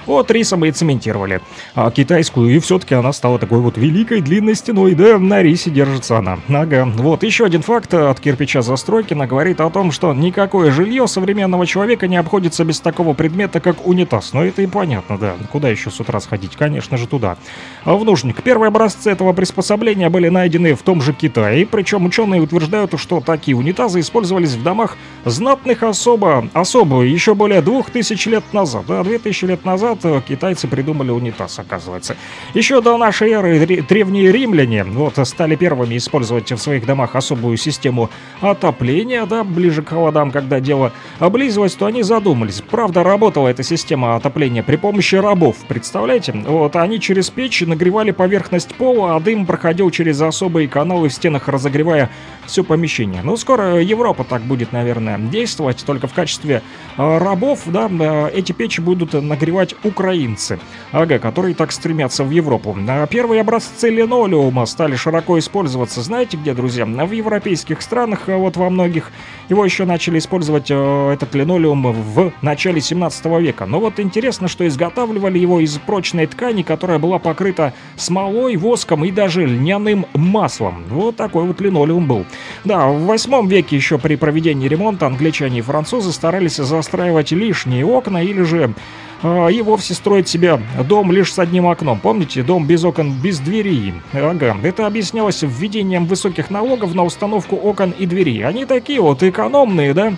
Вот 0.06 0.30
рисом 0.30 0.64
и 0.64 0.70
цементировали 0.70 1.40
а, 1.74 1.90
китайскую, 1.90 2.54
и 2.54 2.58
все-таки 2.58 2.94
она 2.94 3.12
стала 3.12 3.38
такой 3.38 3.60
вот 3.60 3.78
великой 3.78 4.20
длинной 4.20 4.54
стеной, 4.54 4.94
да, 4.94 5.18
на 5.18 5.42
рисе 5.42 5.70
держится 5.70 6.18
она. 6.18 6.38
Ага, 6.48 6.84
вот 6.96 7.22
еще 7.22 7.44
один 7.44 7.62
факт 7.62 7.94
от 7.94 8.20
кирпича 8.20 8.62
Застройкина 8.62 9.26
говорит 9.26 9.60
о 9.60 9.70
том, 9.70 9.92
что 9.92 10.12
никакое 10.12 10.70
жилье 10.70 11.06
современного 11.08 11.66
человека 11.66 12.06
не 12.08 12.16
обходится 12.16 12.64
без 12.64 12.80
такого 12.80 13.14
предмета, 13.14 13.60
как 13.60 13.86
унитаз. 13.86 14.32
Но 14.32 14.44
это 14.44 14.62
и 14.62 14.66
понятно, 14.66 15.18
да, 15.18 15.34
куда 15.50 15.68
еще 15.68 15.90
с 15.90 16.00
утра 16.00 16.20
сходить, 16.20 16.56
конечно 16.56 16.96
же 16.96 17.06
туда. 17.06 17.36
А 17.84 17.94
в 17.94 18.04
нужник. 18.04 18.42
Первые 18.42 18.68
образцы 18.68 19.10
этого 19.10 19.32
приспособления 19.32 20.10
были 20.10 20.28
найдены 20.28 20.74
в 20.74 20.82
том 20.82 21.00
же 21.00 21.12
Китае, 21.12 21.66
причем 21.66 22.04
ученые 22.04 22.40
утверждают, 22.40 22.98
что 22.98 23.20
такие 23.20 23.56
унитазы 23.56 24.00
использовались 24.00 24.52
в 24.54 24.62
домах 24.62 24.96
знатных 25.24 25.82
особо, 25.82 26.48
особо 26.52 27.02
еще 27.02 27.34
более 27.34 27.62
двух 27.62 27.90
тысяч 27.90 28.26
лет 28.26 28.44
назад. 28.52 28.84
Да, 28.86 29.02
две 29.02 29.18
тысячи 29.18 29.44
лет 29.44 29.64
назад 29.64 29.93
назад 29.94 30.04
э, 30.04 30.28
китайцы 30.28 30.68
придумали 30.68 31.10
унитаз, 31.10 31.58
оказывается. 31.58 32.16
Еще 32.54 32.80
до 32.80 32.96
нашей 32.96 33.30
эры 33.30 33.64
ре- 33.64 33.82
древние 33.82 34.32
римляне 34.32 34.84
вот, 34.84 35.18
стали 35.26 35.56
первыми 35.56 35.96
использовать 35.96 36.50
в 36.50 36.58
своих 36.58 36.86
домах 36.86 37.16
особую 37.16 37.56
систему 37.56 38.10
отопления, 38.40 39.26
да, 39.26 39.44
ближе 39.44 39.82
к 39.82 39.88
холодам, 39.88 40.30
когда 40.30 40.60
дело 40.60 40.92
облизывалось, 41.18 41.74
то 41.74 41.86
они 41.86 42.02
задумались. 42.02 42.62
Правда, 42.70 43.02
работала 43.02 43.48
эта 43.48 43.62
система 43.62 44.16
отопления 44.16 44.62
при 44.62 44.76
помощи 44.76 45.16
рабов, 45.16 45.56
представляете? 45.68 46.32
Вот, 46.32 46.76
они 46.76 47.00
через 47.00 47.30
печь 47.30 47.60
нагревали 47.62 48.10
поверхность 48.10 48.74
пола, 48.74 49.16
а 49.16 49.20
дым 49.20 49.46
проходил 49.46 49.90
через 49.90 50.20
особые 50.20 50.68
каналы 50.68 51.08
в 51.08 51.12
стенах, 51.12 51.48
разогревая 51.48 52.10
все 52.46 52.64
помещение. 52.64 53.22
Ну, 53.22 53.36
скоро 53.36 53.82
Европа 53.82 54.24
так 54.24 54.42
будет, 54.42 54.72
наверное, 54.72 55.18
действовать, 55.18 55.84
только 55.84 56.06
в 56.06 56.12
качестве 56.12 56.62
э, 56.96 57.18
рабов, 57.18 57.62
да, 57.66 57.88
э, 57.90 58.30
эти 58.34 58.52
печи 58.52 58.80
будут 58.80 59.12
нагревать 59.14 59.74
украинцы, 59.84 60.58
ага, 60.92 61.18
которые 61.18 61.54
так 61.54 61.72
стремятся 61.72 62.24
в 62.24 62.30
Европу. 62.30 62.76
А 62.88 63.06
Первые 63.06 63.40
образцы 63.40 63.90
линолеума 63.90 64.66
стали 64.66 64.96
широко 64.96 65.38
использоваться, 65.38 66.02
знаете 66.02 66.36
где, 66.36 66.54
друзья? 66.54 66.84
В 66.84 67.12
европейских 67.12 67.82
странах, 67.82 68.28
а 68.28 68.36
вот 68.36 68.56
во 68.56 68.70
многих, 68.70 69.10
его 69.48 69.64
еще 69.64 69.84
начали 69.84 70.18
использовать 70.18 70.70
э, 70.70 71.10
этот 71.12 71.34
линолеум 71.34 71.92
в 71.92 72.32
начале 72.42 72.80
17 72.80 73.24
века. 73.40 73.66
Но 73.66 73.80
вот 73.80 74.00
интересно, 74.00 74.48
что 74.48 74.66
изготавливали 74.66 75.38
его 75.38 75.60
из 75.60 75.78
прочной 75.78 76.26
ткани, 76.26 76.62
которая 76.62 76.98
была 76.98 77.18
покрыта 77.18 77.74
смолой, 77.96 78.56
воском 78.56 79.04
и 79.04 79.10
даже 79.10 79.44
льняным 79.46 80.06
маслом. 80.14 80.84
Вот 80.88 81.16
такой 81.16 81.44
вот 81.44 81.60
линолеум 81.60 82.06
был. 82.06 82.24
Да, 82.64 82.88
в 82.88 83.00
8 83.00 83.48
веке 83.48 83.76
еще 83.76 83.98
при 83.98 84.16
проведении 84.16 84.68
ремонта 84.68 85.06
англичане 85.06 85.58
и 85.58 85.62
французы 85.62 86.12
старались 86.12 86.56
застраивать 86.56 87.32
лишние 87.32 87.84
окна 87.84 88.22
или 88.22 88.42
же 88.42 88.74
а, 89.22 89.48
и 89.48 89.62
вовсе 89.62 89.94
строить 89.94 90.28
себе 90.28 90.60
дом 90.86 91.10
лишь 91.10 91.32
с 91.32 91.38
одним 91.38 91.66
окном. 91.66 91.98
Помните, 91.98 92.42
дом 92.42 92.66
без 92.66 92.84
окон, 92.84 93.12
без 93.12 93.38
дверей. 93.38 93.94
Ага, 94.12 94.56
это 94.62 94.86
объяснялось 94.86 95.42
введением 95.42 96.06
высоких 96.06 96.50
налогов 96.50 96.94
на 96.94 97.04
установку 97.04 97.56
окон 97.56 97.90
и 97.90 98.06
дверей. 98.06 98.44
Они 98.44 98.66
такие 98.66 99.00
вот 99.00 99.22
экономные, 99.22 99.94
да? 99.94 100.12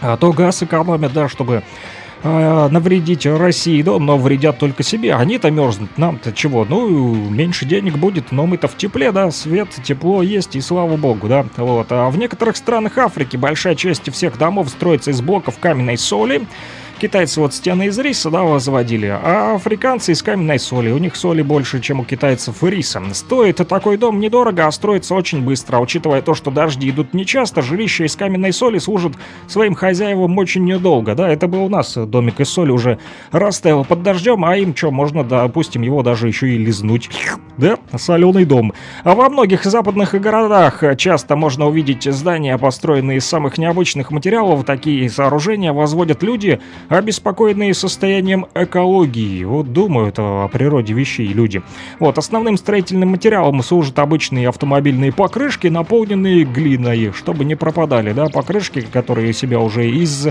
А 0.00 0.16
то 0.16 0.32
газ 0.32 0.62
экономят, 0.62 1.12
да, 1.12 1.28
чтобы 1.28 1.62
а, 2.26 2.70
навредить 2.70 3.26
России, 3.26 3.82
да, 3.82 3.98
но 3.98 4.16
вредят 4.16 4.58
только 4.58 4.82
себе. 4.82 5.14
Они-то 5.14 5.50
мерзнут, 5.50 5.98
нам-то 5.98 6.32
чего? 6.32 6.64
Ну, 6.64 7.14
меньше 7.14 7.66
денег 7.66 7.98
будет, 7.98 8.32
но 8.32 8.46
мы-то 8.46 8.66
в 8.66 8.78
тепле, 8.78 9.12
да, 9.12 9.30
свет, 9.30 9.68
тепло 9.84 10.22
есть, 10.22 10.56
и 10.56 10.60
слава 10.62 10.96
богу, 10.96 11.28
да. 11.28 11.44
Вот. 11.58 11.88
А 11.90 12.08
в 12.08 12.16
некоторых 12.16 12.56
странах 12.56 12.96
Африки 12.96 13.36
большая 13.36 13.74
часть 13.74 14.10
всех 14.10 14.38
домов 14.38 14.70
строится 14.70 15.10
из 15.10 15.20
блоков 15.20 15.58
каменной 15.58 15.98
соли, 15.98 16.46
Китайцы 17.04 17.38
вот 17.38 17.52
стены 17.52 17.88
из 17.88 17.98
риса, 17.98 18.30
да, 18.30 18.44
возводили, 18.44 19.08
а 19.08 19.56
африканцы 19.56 20.12
из 20.12 20.22
каменной 20.22 20.58
соли. 20.58 20.90
У 20.90 20.96
них 20.96 21.16
соли 21.16 21.42
больше, 21.42 21.82
чем 21.82 22.00
у 22.00 22.04
китайцев 22.06 22.64
риса. 22.64 23.02
Стоит 23.12 23.56
такой 23.68 23.98
дом 23.98 24.20
недорого, 24.20 24.66
а 24.66 24.72
строится 24.72 25.14
очень 25.14 25.42
быстро. 25.42 25.80
Учитывая 25.80 26.22
то, 26.22 26.32
что 26.32 26.50
дожди 26.50 26.88
идут 26.88 27.12
нечасто, 27.12 27.60
жилище 27.60 28.06
из 28.06 28.16
каменной 28.16 28.54
соли 28.54 28.78
служит 28.78 29.12
своим 29.48 29.74
хозяевам 29.74 30.38
очень 30.38 30.64
недолго. 30.64 31.14
Да, 31.14 31.28
это 31.28 31.46
был 31.46 31.64
у 31.64 31.68
нас 31.68 31.94
домик 31.94 32.40
из 32.40 32.48
соли 32.48 32.70
уже 32.70 32.98
растаял 33.32 33.84
под 33.84 34.02
дождем, 34.02 34.42
а 34.42 34.56
им 34.56 34.74
что, 34.74 34.90
можно, 34.90 35.24
допустим, 35.24 35.82
его 35.82 36.02
даже 36.02 36.26
еще 36.26 36.48
и 36.54 36.56
лизнуть. 36.56 37.10
Да, 37.58 37.76
соленый 37.98 38.46
дом. 38.46 38.72
А 39.02 39.14
во 39.14 39.28
многих 39.28 39.64
западных 39.64 40.18
городах 40.18 40.82
часто 40.96 41.36
можно 41.36 41.66
увидеть 41.66 42.04
здания, 42.04 42.56
построенные 42.56 43.18
из 43.18 43.26
самых 43.26 43.58
необычных 43.58 44.10
материалов. 44.10 44.64
Такие 44.64 45.10
сооружения 45.10 45.74
возводят 45.74 46.22
люди, 46.22 46.60
обеспокоенные 46.96 47.74
состоянием 47.74 48.46
экологии. 48.54 49.44
Вот 49.44 49.72
думают 49.72 50.16
о 50.18 50.48
природе 50.48 50.92
вещей 50.94 51.26
люди. 51.28 51.62
Вот, 51.98 52.18
основным 52.18 52.56
строительным 52.56 53.10
материалом 53.10 53.62
служат 53.62 53.98
обычные 53.98 54.48
автомобильные 54.48 55.12
покрышки, 55.12 55.68
наполненные 55.68 56.44
глиной, 56.44 57.12
чтобы 57.12 57.44
не 57.44 57.54
пропадали, 57.54 58.12
да, 58.12 58.28
покрышки, 58.28 58.80
которые 58.80 59.32
себя 59.32 59.60
уже 59.60 59.90
из 59.90 60.28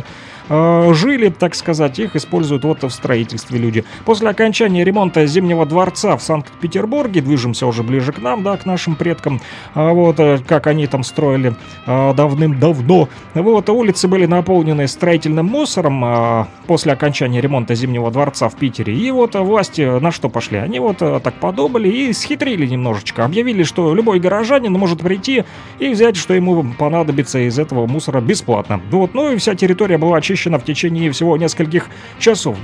э, 0.50 0.94
жили, 0.94 1.30
так 1.30 1.56
сказать, 1.56 2.00
их 2.00 2.16
используют 2.16 2.64
вот 2.64 2.84
в 2.84 2.90
строительстве 2.90 3.60
люди. 3.60 3.84
После 4.06 4.30
окончания 4.30 4.84
ремонта 4.84 5.26
Зимнего 5.26 5.66
дворца 5.66 6.18
в 6.18 6.24
Санкт-Петербурге, 6.24 7.22
движемся 7.22 7.66
уже 7.66 7.84
ближе 7.84 8.12
к 8.12 8.20
нам, 8.20 8.44
да, 8.44 8.58
к 8.58 8.66
нашим 8.66 8.96
предкам, 8.96 9.42
а 9.74 9.94
вот 9.94 10.20
э, 10.20 10.40
как 10.46 10.68
они 10.68 10.88
там 10.88 11.04
строили 11.04 11.56
э, 11.86 12.14
давным-давно, 12.14 13.10
вот 13.34 13.70
улицы 13.70 14.08
были 14.08 14.26
наполнены 14.26 14.88
строительным 14.88 15.48
мусором 15.48 16.04
э, 16.06 16.46
после 16.68 16.94
окончания 16.94 17.42
ремонта 17.42 17.76
Зимнего 17.76 18.12
дворца 18.12 18.50
в 18.50 18.56
Питере, 18.56 18.94
и 18.94 19.12
вот 19.12 19.36
э, 19.36 19.40
власти 19.40 20.00
на 20.00 20.12
что 20.12 20.30
пошли? 20.30 20.58
Они 20.58 20.80
вот 20.80 21.02
э, 21.02 21.20
так 21.24 21.36
подумали 21.36 21.90
и 21.90 22.14
схитрили 22.14 22.66
немножечко, 22.66 23.26
объявили, 23.26 23.64
что 23.64 23.94
любой 23.94 24.20
горожанин 24.20 24.74
может 24.74 25.00
прийти 25.00 25.44
и 25.80 25.90
взять, 25.90 26.16
что 26.18 26.34
ему 26.34 26.66
понадобится 26.78 27.40
из 27.40 27.58
этого 27.58 27.88
мусора 27.88 28.22
бесплатно. 28.22 28.82
Вот, 28.92 29.14
ну 29.14 29.32
и 29.32 29.38
вся 29.38 29.56
территория 29.56 29.98
была 29.98 30.18
очищена 30.18 30.33
в 30.36 30.64
течение 30.66 31.12
всего 31.12 31.38
нескольких 31.38 31.90
часов. 32.20 32.58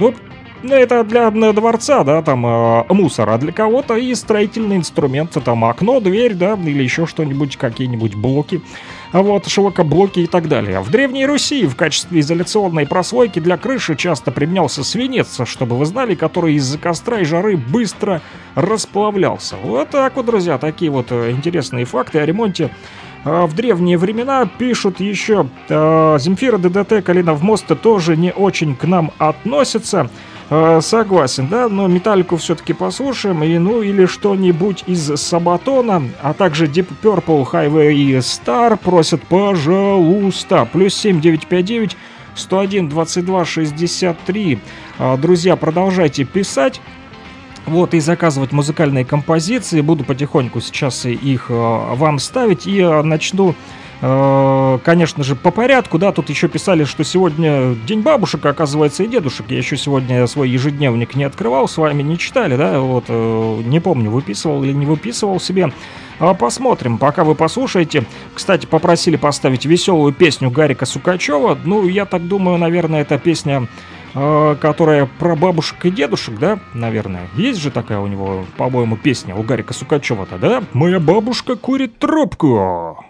Ну, 0.61 0.73
это 0.73 1.05
для 1.05 1.31
дворца, 1.31 2.03
да, 2.03 2.21
там 2.21 2.45
э, 2.45 2.83
мусор, 2.89 3.29
а 3.29 3.37
для 3.37 3.53
кого-то 3.53 3.95
и 3.95 4.13
строительный 4.13 4.75
инструмент, 4.75 5.31
там 5.43 5.63
окно, 5.63 6.01
дверь, 6.01 6.33
да, 6.33 6.55
или 6.55 6.83
еще 6.83 7.05
что-нибудь, 7.05 7.55
какие-нибудь 7.55 8.15
блоки, 8.15 8.61
а 9.13 9.21
вот 9.21 9.47
шлакоблоки 9.47 10.19
и 10.19 10.27
так 10.27 10.49
далее. 10.49 10.81
В 10.81 10.91
Древней 10.91 11.25
Руси 11.25 11.65
в 11.65 11.77
качестве 11.77 12.19
изоляционной 12.19 12.85
прослойки 12.85 13.39
для 13.39 13.55
крыши 13.55 13.95
часто 13.95 14.31
применялся 14.31 14.83
свинец, 14.83 15.39
чтобы 15.45 15.77
вы 15.77 15.85
знали, 15.85 16.15
который 16.15 16.55
из-за 16.55 16.77
костра 16.77 17.19
и 17.19 17.23
жары 17.23 17.55
быстро 17.55 18.21
расплавлялся. 18.55 19.55
Вот 19.63 19.91
так 19.91 20.17
вот, 20.17 20.25
друзья, 20.25 20.57
такие 20.57 20.91
вот 20.91 21.07
э, 21.11 21.31
интересные 21.31 21.85
факты 21.85 22.19
о 22.19 22.25
ремонте 22.25 22.69
в 23.25 23.53
древние 23.53 23.97
времена 23.97 24.47
пишут 24.57 24.99
еще 24.99 25.47
э, 25.67 26.17
Земфира 26.19 26.57
ДДТ 26.57 27.03
Калинов 27.03 27.41
мост 27.41 27.65
тоже 27.81 28.15
не 28.15 28.31
очень 28.31 28.75
к 28.75 28.85
нам 28.85 29.11
относится. 29.17 30.09
Э, 30.51 30.79
согласен, 30.81 31.47
да, 31.47 31.69
но 31.69 31.87
металлику 31.87 32.37
все-таки 32.37 32.73
послушаем, 32.73 33.43
и 33.43 33.57
ну 33.59 33.83
или 33.83 34.05
что-нибудь 34.07 34.83
из 34.87 35.15
Сабатона, 35.15 36.01
а 36.23 36.33
также 36.33 36.65
Deep 36.65 36.87
Purple, 37.03 37.45
Highway 37.51 38.17
Star 38.17 38.75
просят, 38.77 39.21
пожалуйста, 39.23 40.67
плюс 40.71 40.95
7959 40.95 41.95
101 42.35 42.89
22 42.89 43.45
63. 43.45 44.59
А, 44.97 45.17
Друзья, 45.17 45.55
продолжайте 45.55 46.23
писать. 46.23 46.81
Вот, 47.65 47.93
и 47.93 47.99
заказывать 47.99 48.51
музыкальные 48.51 49.05
композиции. 49.05 49.81
Буду 49.81 50.03
потихоньку 50.03 50.61
сейчас 50.61 51.05
их 51.05 51.47
э, 51.49 51.53
вам 51.53 52.19
ставить. 52.19 52.65
И 52.65 52.79
э, 52.79 53.01
начну, 53.03 53.53
э, 54.01 54.79
конечно 54.83 55.23
же, 55.23 55.35
по 55.35 55.51
порядку. 55.51 55.97
Да, 55.97 56.11
тут 56.11 56.29
еще 56.29 56.47
писали, 56.47 56.83
что 56.83 57.03
сегодня 57.03 57.75
День 57.85 58.01
бабушек, 58.01 58.45
оказывается, 58.45 59.03
и 59.03 59.07
дедушек. 59.07 59.45
Я 59.49 59.57
еще 59.57 59.77
сегодня 59.77 60.25
свой 60.27 60.49
ежедневник 60.49 61.15
не 61.15 61.25
открывал, 61.25 61.67
с 61.67 61.77
вами 61.77 62.01
не 62.01 62.17
читали, 62.17 62.55
да? 62.55 62.79
Вот, 62.79 63.09
не 63.09 63.79
помню, 63.79 64.09
выписывал 64.09 64.63
или 64.63 64.73
не 64.73 64.85
выписывал 64.85 65.39
себе. 65.39 65.71
А 66.19 66.33
Посмотрим, 66.33 66.97
пока 66.97 67.23
вы 67.23 67.33
послушаете. 67.33 68.03
Кстати, 68.33 68.65
попросили 68.65 69.15
поставить 69.15 69.65
веселую 69.65 70.11
песню 70.11 70.49
Гарика 70.49 70.85
Сукачева. 70.85 71.57
Ну, 71.63 71.87
я 71.87 72.05
так 72.05 72.27
думаю, 72.27 72.57
наверное, 72.57 73.01
это 73.01 73.17
песня 73.17 73.67
э, 74.13 74.55
которая 74.59 75.09
про 75.19 75.35
бабушек 75.35 75.85
и 75.85 75.91
дедушек, 75.91 76.37
да, 76.39 76.59
наверное. 76.73 77.27
Есть 77.35 77.59
же 77.59 77.71
такая 77.71 77.99
у 77.99 78.07
него, 78.07 78.45
по-моему, 78.57 78.97
песня 78.97 79.35
у 79.35 79.43
Гарика 79.43 79.73
Сукачева-то, 79.73 80.37
да? 80.37 80.63
«Моя 80.73 80.99
бабушка 80.99 81.55
курит 81.55 81.99
трубку». 81.99 83.05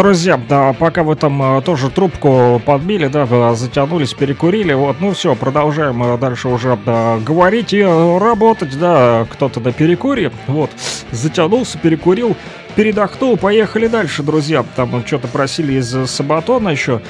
Друзья, 0.00 0.40
да, 0.48 0.72
пока 0.72 1.02
вы 1.02 1.14
там 1.14 1.58
э, 1.58 1.60
тоже 1.60 1.90
трубку 1.90 2.58
подбили, 2.64 3.08
да, 3.08 3.54
затянулись, 3.54 4.14
перекурили, 4.14 4.72
вот, 4.72 4.96
ну 4.98 5.12
все, 5.12 5.34
продолжаем 5.34 6.02
э, 6.02 6.16
дальше 6.16 6.48
уже 6.48 6.78
да, 6.86 7.18
говорить 7.18 7.74
и 7.74 7.80
э, 7.80 8.18
работать, 8.18 8.78
да, 8.78 9.26
кто-то 9.30 9.60
на 9.60 9.72
перекуре, 9.72 10.32
вот, 10.46 10.70
затянулся, 11.12 11.76
перекурил, 11.76 12.34
передохнул, 12.76 13.36
поехали 13.36 13.88
дальше, 13.88 14.22
друзья, 14.22 14.64
там 14.74 15.04
что-то 15.06 15.28
просили 15.28 15.74
из 15.74 16.10
Сабатона 16.10 16.70
еще 16.70 17.02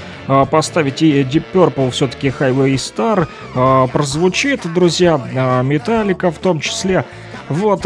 поставить 0.51 1.01
и 1.01 1.23
Deep 1.23 1.45
Purple 1.55 1.93
все-таки 1.93 2.29
Highway 2.29 2.75
Star, 2.75 3.89
прозвучит, 3.89 4.63
друзья, 4.73 5.63
Металлика 5.63 6.33
в 6.33 6.39
том 6.39 6.59
числе, 6.59 7.05
вот, 7.49 7.83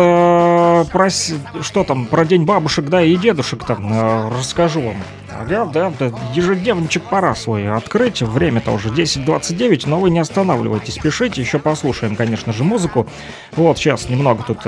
прос- 0.92 1.34
что 1.62 1.84
там, 1.84 2.06
про 2.06 2.24
День 2.24 2.44
бабушек, 2.44 2.86
да, 2.86 3.02
и 3.02 3.16
дедушек 3.16 3.64
там 3.64 3.92
э, 3.92 4.30
расскажу 4.38 4.80
вам. 4.80 4.96
Ага, 5.30 5.64
да, 5.66 5.92
да, 5.98 6.12
ежедневничек 6.32 7.02
пора 7.04 7.34
свой 7.34 7.68
открыть, 7.68 8.22
время-то 8.22 8.70
уже 8.70 8.88
10.29, 8.90 9.88
но 9.88 9.98
вы 9.98 10.10
не 10.10 10.20
останавливайтесь, 10.20 10.98
пишите, 10.98 11.40
еще 11.40 11.58
послушаем, 11.58 12.16
конечно 12.16 12.52
же, 12.52 12.62
музыку. 12.64 13.06
Вот, 13.52 13.78
сейчас 13.78 14.08
немного 14.08 14.44
тут... 14.44 14.60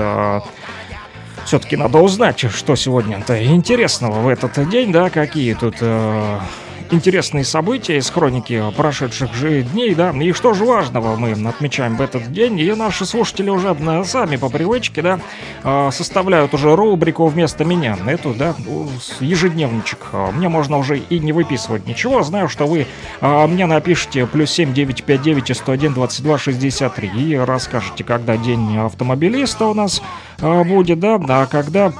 все-таки 1.45 1.77
надо 1.77 1.99
узнать, 1.99 2.41
что 2.51 2.75
сегодня-то 2.75 3.45
интересного 3.45 4.21
в 4.21 4.29
этот 4.29 4.69
день, 4.69 4.91
да, 4.91 5.09
какие 5.11 5.55
тут 5.55 5.77
э, 5.81 6.39
интересные 6.91 7.45
события 7.45 7.97
из 7.97 8.11
хроники 8.11 8.63
прошедших 8.77 9.35
же 9.35 9.63
дней, 9.63 9.95
да, 9.95 10.11
и 10.11 10.33
что 10.33 10.55
же 10.55 10.65
важного 10.65 11.17
мы 11.17 11.33
отмечаем 11.49 11.97
в 11.97 12.03
этот 12.03 12.33
день, 12.33 12.59
и 12.59 12.73
наши 12.73 13.07
слушатели 13.07 13.51
уже 13.51 13.77
сами 14.05 14.37
по 14.37 14.49
привычке, 14.49 15.03
да, 15.03 15.21
э, 15.63 15.91
составляют 15.93 16.55
уже 16.55 16.75
рубрику 16.75 17.27
вместо 17.27 17.65
меня, 17.65 17.97
эту, 18.07 18.35
да, 18.35 18.55
ежедневничек. 19.21 19.99
Э, 20.13 20.31
Мне 20.33 20.49
можно 20.49 20.79
уже 20.79 20.99
и 20.99 21.19
не 21.19 21.33
выписывать 21.33 21.87
ничего, 21.87 22.23
знаю, 22.23 22.49
что 22.49 22.67
вы 22.67 22.87
э, 23.21 23.47
мне 23.47 23.67
напишите 23.67 24.27
плюс 24.27 24.51
7 24.51 24.73
959 24.73 25.57
101 25.57 25.95
22 25.95 26.39
63 26.39 27.11
и 27.17 27.37
расскажете, 27.37 28.05
когда 28.05 28.37
день 28.37 28.79
автомобилиста 28.79 29.67
у 29.67 29.75
нас 29.75 30.03
будет, 30.39 31.01
да, 31.01 31.19
а 31.29 31.47
когда 31.47 31.93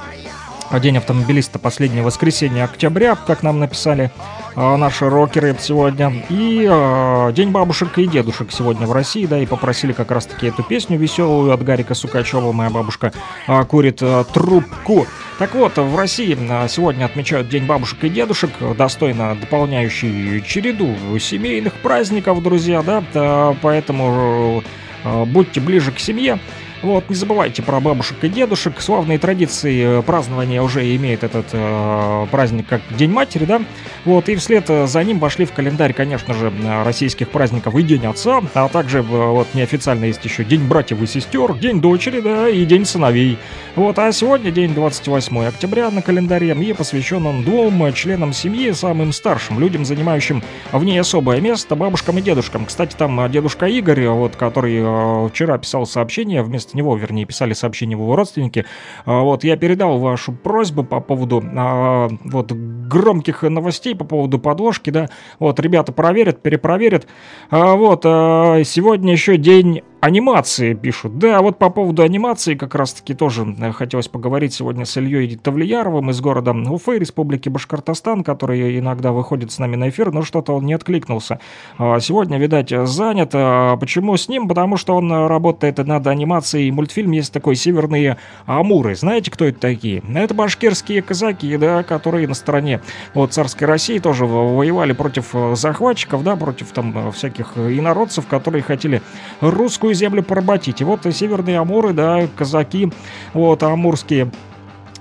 а 0.69 0.81
День 0.81 0.97
автомобилиста 0.97 1.59
последнее 1.59 2.03
воскресенье 2.03 2.65
октября, 2.65 3.15
как 3.15 3.41
нам 3.41 3.57
написали 3.59 4.11
а, 4.17 4.46
наши 4.57 5.07
рокеры 5.07 5.55
сегодня. 5.59 6.25
И 6.29 6.67
а, 6.69 7.31
День 7.31 7.51
бабушек 7.51 7.97
и 7.97 8.07
дедушек 8.07 8.51
сегодня 8.51 8.87
в 8.87 8.91
России, 8.91 9.25
да, 9.25 9.39
и 9.39 9.45
попросили 9.45 9.91
как 9.91 10.09
раз-таки 10.11 10.47
эту 10.47 10.63
песню 10.63 10.97
веселую 10.97 11.51
от 11.53 11.63
Гарика 11.63 11.93
Сукачева. 11.93 12.51
Моя 12.51 12.71
бабушка 12.71 13.13
а, 13.47 13.63
курит 13.65 13.99
а, 14.01 14.23
трубку. 14.23 15.05
Так 15.37 15.53
вот, 15.53 15.77
в 15.77 15.95
России 15.95 16.35
а, 16.49 16.67
сегодня 16.67 17.05
отмечают 17.05 17.49
День 17.49 17.67
бабушек 17.67 18.03
и 18.03 18.09
дедушек, 18.09 18.49
достойно 18.75 19.35
дополняющий 19.35 20.41
череду 20.41 20.95
семейных 21.19 21.73
праздников, 21.75 22.41
друзья, 22.41 22.81
да, 22.81 23.03
а, 23.13 23.55
поэтому 23.61 24.63
э, 25.03 25.25
будьте 25.25 25.61
ближе 25.61 25.91
к 25.91 25.99
семье. 25.99 26.39
Вот, 26.83 27.09
не 27.09 27.15
забывайте 27.15 27.63
про 27.63 27.79
бабушек 27.79 28.23
и 28.23 28.29
дедушек. 28.29 28.79
Славные 28.79 29.17
традиции 29.17 29.99
э, 29.99 30.01
празднования 30.03 30.61
уже 30.61 30.95
имеет 30.95 31.23
этот 31.23 31.47
э, 31.51 32.27
праздник 32.29 32.67
как 32.67 32.81
День 32.95 33.11
матери, 33.11 33.45
да? 33.45 33.61
Вот, 34.05 34.29
и 34.29 34.35
вслед 34.35 34.69
э, 34.69 34.85
за 34.85 35.03
ним 35.03 35.19
вошли 35.19 35.45
в 35.45 35.53
календарь, 35.53 35.93
конечно 35.93 36.33
же, 36.33 36.51
э, 36.51 36.83
российских 36.83 37.29
праздников 37.29 37.75
и 37.75 37.81
День 37.81 38.05
отца, 38.05 38.41
а 38.53 38.69
также, 38.69 39.01
вот, 39.01 39.47
неофициально 39.53 40.05
есть 40.05 40.23
еще 40.23 40.43
День 40.43 40.67
братьев 40.67 41.01
и 41.01 41.07
сестер, 41.07 41.55
День 41.55 41.81
дочери, 41.81 42.21
да, 42.21 42.47
и 42.47 42.63
День 42.65 42.85
сыновей. 42.85 43.39
Вот, 43.77 43.99
а 43.99 44.11
сегодня 44.11 44.49
день 44.49 44.73
28 44.73 45.45
октября 45.45 45.91
на 45.91 46.01
календаре, 46.01 46.51
и 46.51 46.73
посвящен 46.73 47.27
он 47.27 47.43
двум 47.43 47.93
членам 47.93 48.33
семьи, 48.33 48.71
самым 48.71 49.11
старшим, 49.11 49.59
людям, 49.59 49.85
занимающим 49.85 50.41
в 50.71 50.83
ней 50.83 50.99
особое 50.99 51.41
место, 51.41 51.75
бабушкам 51.75 52.17
и 52.17 52.21
дедушкам. 52.23 52.65
Кстати, 52.65 52.95
там 52.97 53.31
дедушка 53.31 53.67
Игорь, 53.67 54.07
вот, 54.07 54.35
который 54.35 54.79
э, 54.79 55.29
вчера 55.29 55.59
писал 55.59 55.85
сообщение, 55.85 56.41
вместо 56.41 56.66
него, 56.73 56.95
вернее, 56.95 57.25
писали 57.25 57.53
сообщение 57.53 57.97
его 57.97 58.15
родственники, 58.15 58.65
А, 59.05 59.21
вот, 59.21 59.43
я 59.43 59.57
передал 59.57 59.99
вашу 59.99 60.31
просьбу 60.31 60.83
по 60.83 60.99
поводу 60.99 61.43
а, 61.55 62.09
вот 62.23 62.51
громких 62.51 63.43
новостей, 63.43 63.95
по 63.95 64.05
поводу 64.05 64.39
подложки, 64.39 64.89
да, 64.89 65.09
вот, 65.39 65.59
ребята 65.59 65.91
проверят, 65.91 66.41
перепроверят, 66.41 67.07
А, 67.51 67.75
вот, 67.75 68.03
сегодня 68.03 69.11
еще 69.11 69.37
день 69.37 69.81
анимации 69.99 70.73
пишут. 70.73 71.17
Да, 71.17 71.41
вот 71.41 71.57
по 71.57 71.69
поводу 71.69 72.03
анимации 72.03 72.55
как 72.55 72.75
раз-таки 72.75 73.13
тоже 73.13 73.55
э, 73.59 73.71
хотелось 73.71 74.07
поговорить 74.07 74.53
сегодня 74.53 74.85
с 74.85 74.95
Ильей 74.97 75.35
Тавлияровым 75.35 76.11
из 76.11 76.21
города 76.21 76.53
Уфы, 76.53 76.99
Республики 76.99 77.49
Башкортостан, 77.49 78.23
который 78.23 78.79
иногда 78.79 79.11
выходит 79.11 79.51
с 79.51 79.59
нами 79.59 79.75
на 79.75 79.89
эфир, 79.89 80.11
но 80.11 80.21
что-то 80.21 80.53
он 80.53 80.65
не 80.65 80.73
откликнулся. 80.73 81.39
А, 81.77 81.99
Сегодня, 81.99 82.37
видать, 82.37 82.69
занят. 82.69 83.31
А 83.33 83.75
Почему 83.77 84.15
с 84.15 84.29
ним? 84.29 84.47
Потому 84.47 84.77
что 84.77 84.95
он 84.95 85.11
работает 85.11 85.77
над 85.77 86.07
анимацией. 86.07 86.71
Мультфильм 86.71 87.11
есть 87.11 87.33
такой 87.33 87.55
«Северные 87.55 88.17
Амуры». 88.45 88.95
Знаете, 88.95 89.31
кто 89.31 89.45
это 89.45 89.59
такие? 89.59 90.03
Это 90.13 90.33
башкирские 90.33 91.01
казаки, 91.01 91.57
да, 91.57 91.83
которые 91.83 92.27
на 92.27 92.33
стороне 92.33 92.81
вот, 93.13 93.33
царской 93.33 93.67
России 93.67 93.99
тоже 93.99 94.25
воевали 94.25 94.93
против 94.93 95.29
э, 95.33 95.55
захватчиков, 95.55 96.23
да, 96.23 96.35
против 96.35 96.71
там 96.71 97.09
э, 97.09 97.11
всяких 97.11 97.57
инородцев, 97.57 98.27
которые 98.27 98.61
хотели 98.61 99.01
русскую 99.41 99.86
землю 99.93 100.23
поработить. 100.23 100.81
И 100.81 100.83
вот 100.83 101.01
северные 101.11 101.59
амуры, 101.59 101.93
да, 101.93 102.27
казаки, 102.35 102.91
вот, 103.33 103.63
амурские, 103.63 104.31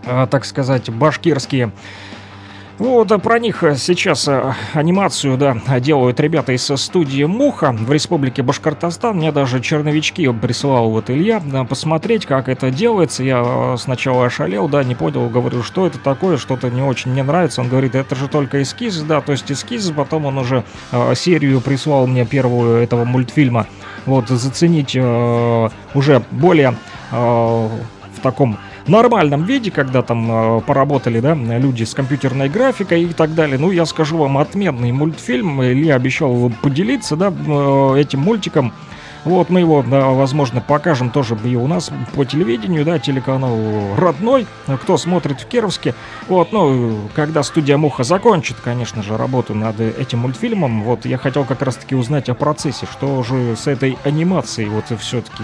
э, 0.05 0.27
так 0.31 0.45
сказать, 0.45 0.91
башкирские. 0.91 1.73
Вот, 2.79 3.11
а 3.11 3.19
про 3.19 3.39
них 3.39 3.63
э, 3.63 3.75
сейчас 3.77 4.29
э, 4.29 4.53
анимацию, 4.75 5.39
да, 5.39 5.57
делают 5.81 6.21
ребята 6.21 6.53
из 6.53 6.71
э, 6.71 6.77
студии 6.77 7.25
Муха 7.25 7.73
в 7.73 7.91
республике 7.91 8.43
Башкортостан. 8.43 9.17
Мне 9.17 9.33
даже 9.33 9.61
черновички 9.61 10.31
присылал 10.31 10.91
вот 10.91 11.09
Илья 11.09 11.41
да, 11.43 11.65
посмотреть, 11.65 12.27
как 12.27 12.51
это 12.51 12.71
делается. 12.71 13.25
Я 13.25 13.43
э, 13.45 13.77
сначала 13.79 14.27
ошалел, 14.27 14.69
да, 14.69 14.85
не 14.85 14.95
понял, 14.95 15.27
говорю, 15.31 15.63
что 15.63 15.87
это 15.87 15.99
такое, 15.99 16.37
что-то 16.37 16.69
не 16.69 16.83
очень 16.83 17.13
мне 17.13 17.23
нравится. 17.23 17.63
Он 17.63 17.69
говорит, 17.69 17.95
это 17.95 18.15
же 18.15 18.29
только 18.29 18.61
эскиз, 18.61 19.01
да, 19.01 19.23
то 19.23 19.33
есть 19.33 19.51
эскиз. 19.51 19.91
Потом 19.97 20.27
он 20.27 20.37
уже 20.37 20.63
э, 20.93 21.15
серию 21.15 21.63
прислал 21.63 22.07
мне 22.07 22.27
первую 22.27 22.83
этого 22.83 23.07
мультфильма. 23.07 23.67
Вот, 24.05 24.29
заценить 24.29 24.95
э, 24.95 25.69
уже 25.95 26.23
более 26.31 26.75
э, 27.11 27.17
в 27.17 28.21
таком 28.23 28.59
нормальном 28.89 29.45
виде, 29.45 29.71
когда 29.71 30.03
там 30.03 30.59
э, 30.59 30.61
поработали, 30.61 31.21
да, 31.21 31.35
люди 31.35 31.85
с 31.85 31.95
компьютерной 31.95 32.49
графикой 32.49 33.03
и 33.03 33.13
так 33.13 33.35
далее. 33.35 33.59
Ну, 33.59 33.71
я 33.71 33.87
скажу 33.87 34.17
вам, 34.17 34.39
отменный 34.39 34.93
мультфильм. 34.93 35.63
Илья 35.63 35.97
обещал 35.97 36.53
поделиться, 36.63 37.17
да, 37.17 37.33
э, 37.33 38.01
этим 38.01 38.21
мультиком. 38.21 38.73
Вот, 39.27 39.51
мы 39.51 39.59
его, 39.59 39.83
да, 39.83 40.11
возможно, 40.11 40.61
покажем 40.61 41.11
тоже 41.11 41.37
и 41.43 41.57
у 41.57 41.67
нас 41.67 41.91
по 42.15 42.25
телевидению, 42.25 42.85
да, 42.85 43.01
телеканал 43.01 43.59
родной, 43.97 44.47
кто 44.83 44.97
смотрит 44.97 45.41
в 45.41 45.47
Кировске. 45.47 45.97
Вот, 46.29 46.53
ну, 46.53 47.01
когда 47.13 47.43
студия 47.43 47.77
Муха 47.77 48.05
закончит, 48.05 48.57
конечно 48.63 49.03
же, 49.03 49.17
работу 49.17 49.53
над 49.53 49.81
этим 49.81 50.21
мультфильмом, 50.21 50.85
вот, 50.85 51.07
я 51.07 51.19
хотел 51.19 51.45
как 51.45 51.61
раз-таки 51.63 51.97
узнать 51.97 52.29
о 52.29 52.35
процессе, 52.35 52.87
что 52.87 53.25
же 53.25 53.57
с 53.57 53.67
этой 53.67 53.99
анимацией, 54.05 54.69
вот, 54.69 54.85
все-таки 55.01 55.43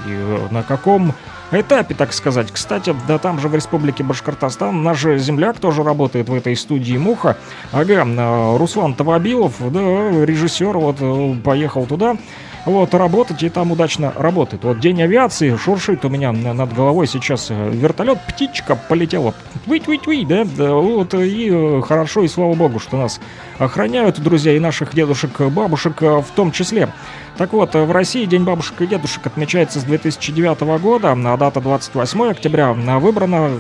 на 0.52 0.62
каком 0.62 1.12
этапе, 1.50 1.96
так 1.96 2.12
сказать. 2.12 2.52
Кстати, 2.52 2.94
да 3.08 3.18
там 3.18 3.40
же 3.40 3.48
в 3.48 3.54
республике 3.54 4.04
Башкортостан 4.04 4.80
наш 4.82 5.02
земляк 5.02 5.58
тоже 5.58 5.82
работает 5.82 6.28
в 6.28 6.34
этой 6.34 6.54
студии 6.54 6.96
Муха. 6.96 7.36
Ага, 7.72 8.04
э, 8.06 8.56
Руслан 8.56 8.94
Тавабилов, 8.94 9.54
да, 9.58 10.24
режиссер, 10.24 10.78
вот, 10.78 10.98
э, 11.00 11.34
поехал 11.42 11.86
туда. 11.86 12.16
Вот, 12.64 12.94
работать 12.94 13.42
и 13.42 13.48
там 13.48 13.72
удачно 13.72 14.12
работает. 14.16 14.62
Вот 14.62 14.78
день 14.78 15.02
авиации 15.02 15.56
шуршит 15.56 16.04
у 16.04 16.08
меня 16.08 16.30
над 16.30 16.72
головой 16.72 17.08
сейчас 17.08 17.50
э, 17.50 17.70
вертолет, 17.70 18.20
птичка 18.28 18.76
полетела. 18.76 19.34
Твить-твить-твить, 19.64 20.28
да? 20.28 20.44
Вот, 20.44 21.12
и 21.14 21.50
э, 21.52 21.82
хорошо, 21.82 22.22
и 22.22 22.28
слава 22.28 22.54
богу, 22.54 22.78
что 22.78 22.96
нас 22.96 23.20
охраняют, 23.58 24.20
друзья, 24.20 24.54
и 24.54 24.60
наших 24.60 24.94
дедушек, 24.94 25.40
бабушек 25.40 26.02
э, 26.02 26.22
в 26.22 26.30
том 26.36 26.52
числе. 26.52 26.88
Так 27.38 27.54
вот, 27.54 27.74
в 27.74 27.90
России 27.90 28.26
День 28.26 28.44
бабушек 28.44 28.82
и 28.82 28.86
дедушек 28.86 29.26
отмечается 29.26 29.80
с 29.80 29.84
2009 29.84 30.60
года, 30.80 31.12
а 31.12 31.36
дата 31.36 31.60
28 31.60 32.30
октября 32.30 32.72
выбрана. 32.72 33.50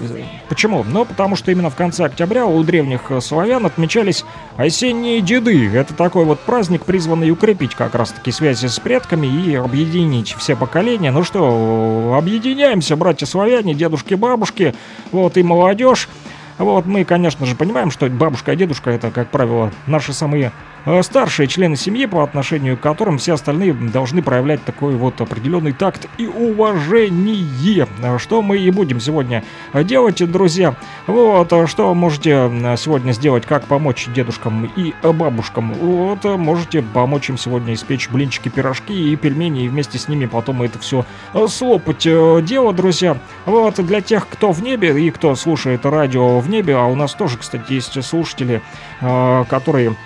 Почему? 0.48 0.84
Ну, 0.84 1.06
потому 1.06 1.36
что 1.36 1.50
именно 1.50 1.70
в 1.70 1.74
конце 1.74 2.04
октября 2.04 2.44
у 2.44 2.62
древних 2.62 3.10
славян 3.20 3.64
отмечались 3.64 4.26
осенние 4.56 5.22
деды. 5.22 5.70
Это 5.74 5.94
такой 5.94 6.26
вот 6.26 6.40
праздник, 6.40 6.84
призванный 6.84 7.30
укрепить 7.30 7.74
как 7.74 7.94
раз-таки 7.94 8.30
связи 8.30 8.66
с 8.66 8.78
предками 8.78 9.26
и 9.26 9.54
объединить 9.54 10.34
все 10.34 10.54
поколения. 10.54 11.10
Ну 11.10 11.24
что, 11.24 12.14
объединяемся, 12.16 12.94
братья 12.94 13.24
славяне, 13.24 13.74
дедушки, 13.74 14.14
бабушки, 14.14 14.74
вот 15.12 15.38
и 15.38 15.42
молодежь. 15.42 16.10
Вот 16.58 16.86
мы, 16.86 17.04
конечно 17.04 17.46
же, 17.46 17.56
понимаем, 17.56 17.90
что 17.90 18.08
бабушка 18.08 18.52
и 18.52 18.56
дедушка 18.56 18.90
это, 18.90 19.10
как 19.10 19.30
правило, 19.30 19.72
наши 19.86 20.12
самые 20.12 20.52
э, 20.84 21.02
старшие 21.02 21.46
члены 21.46 21.76
семьи, 21.76 22.04
по 22.06 22.22
отношению 22.22 22.76
к 22.76 22.80
которым 22.80 23.18
все 23.18 23.34
остальные 23.34 23.72
должны 23.72 24.22
проявлять 24.22 24.62
такой 24.64 24.94
вот 24.96 25.20
определенный 25.20 25.72
такт 25.72 26.06
и 26.18 26.26
уважение, 26.26 27.88
что 28.18 28.42
мы 28.42 28.58
и 28.58 28.70
будем 28.70 29.00
сегодня 29.00 29.44
делать, 29.72 30.30
друзья. 30.30 30.74
Вот, 31.06 31.52
э, 31.52 31.66
что 31.66 31.92
можете 31.94 32.50
э, 32.52 32.76
сегодня 32.76 33.12
сделать, 33.12 33.46
как 33.46 33.64
помочь 33.64 34.08
дедушкам 34.14 34.70
и 34.76 34.94
бабушкам. 35.02 35.72
Вот, 35.72 36.24
можете 36.24 36.82
помочь 36.82 37.30
им 37.30 37.38
сегодня 37.38 37.72
испечь 37.74 38.10
блинчики, 38.10 38.50
пирожки 38.50 39.12
и 39.12 39.16
пельмени, 39.16 39.64
и 39.64 39.68
вместе 39.68 39.98
с 39.98 40.06
ними 40.06 40.26
потом 40.26 40.62
это 40.62 40.78
все 40.78 41.06
слопать. 41.48 42.02
Дело, 42.02 42.72
друзья, 42.72 43.16
вот, 43.46 43.84
для 43.84 44.00
тех, 44.02 44.28
кто 44.28 44.52
в 44.52 44.62
небе 44.62 45.00
и 45.00 45.10
кто 45.10 45.34
слушает 45.34 45.86
радио 45.86 46.41
в 46.42 46.50
небе, 46.50 46.76
а 46.76 46.84
у 46.84 46.94
нас 46.94 47.14
тоже, 47.14 47.38
кстати, 47.38 47.72
есть 47.72 48.02
слушатели, 48.04 48.60
э, 49.00 49.44
которые 49.48 49.96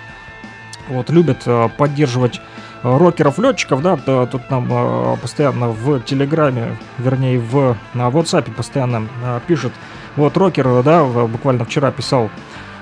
вот 0.89 1.09
любят 1.09 1.43
э, 1.45 1.69
поддерживать 1.77 2.39
э, 2.83 2.97
рокеров-летчиков, 2.97 3.81
да, 3.81 3.97
тут 4.25 4.49
нам 4.49 5.17
постоянно 5.21 5.69
в 5.69 5.99
Телеграме, 6.01 6.77
вернее, 6.97 7.39
в 7.39 7.75
на 7.93 8.09
WhatsApp 8.09 8.53
постоянно 8.53 9.07
э, 9.23 9.39
пишет, 9.47 9.73
вот 10.15 10.35
рокер, 10.37 10.83
да, 10.83 11.03
буквально 11.03 11.65
вчера 11.65 11.91
писал, 11.91 12.29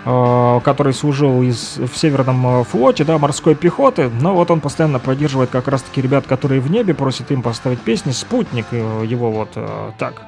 который 0.05 0.93
служил 0.93 1.41
из, 1.41 1.77
в 1.77 1.97
Северном 1.97 2.63
флоте, 2.63 3.03
да, 3.03 3.17
морской 3.17 3.55
пехоты, 3.55 4.09
но 4.21 4.35
вот 4.35 4.51
он 4.51 4.61
постоянно 4.61 4.99
поддерживает 4.99 5.49
как 5.49 5.67
раз-таки 5.67 5.99
ребят, 5.99 6.27
которые 6.27 6.61
в 6.61 6.69
небе, 6.69 6.93
просит 6.93 7.31
им 7.31 7.41
поставить 7.41 7.81
песни, 7.81 8.11
спутник 8.11 8.67
его 8.71 9.31
вот 9.31 9.57
так 9.97 10.21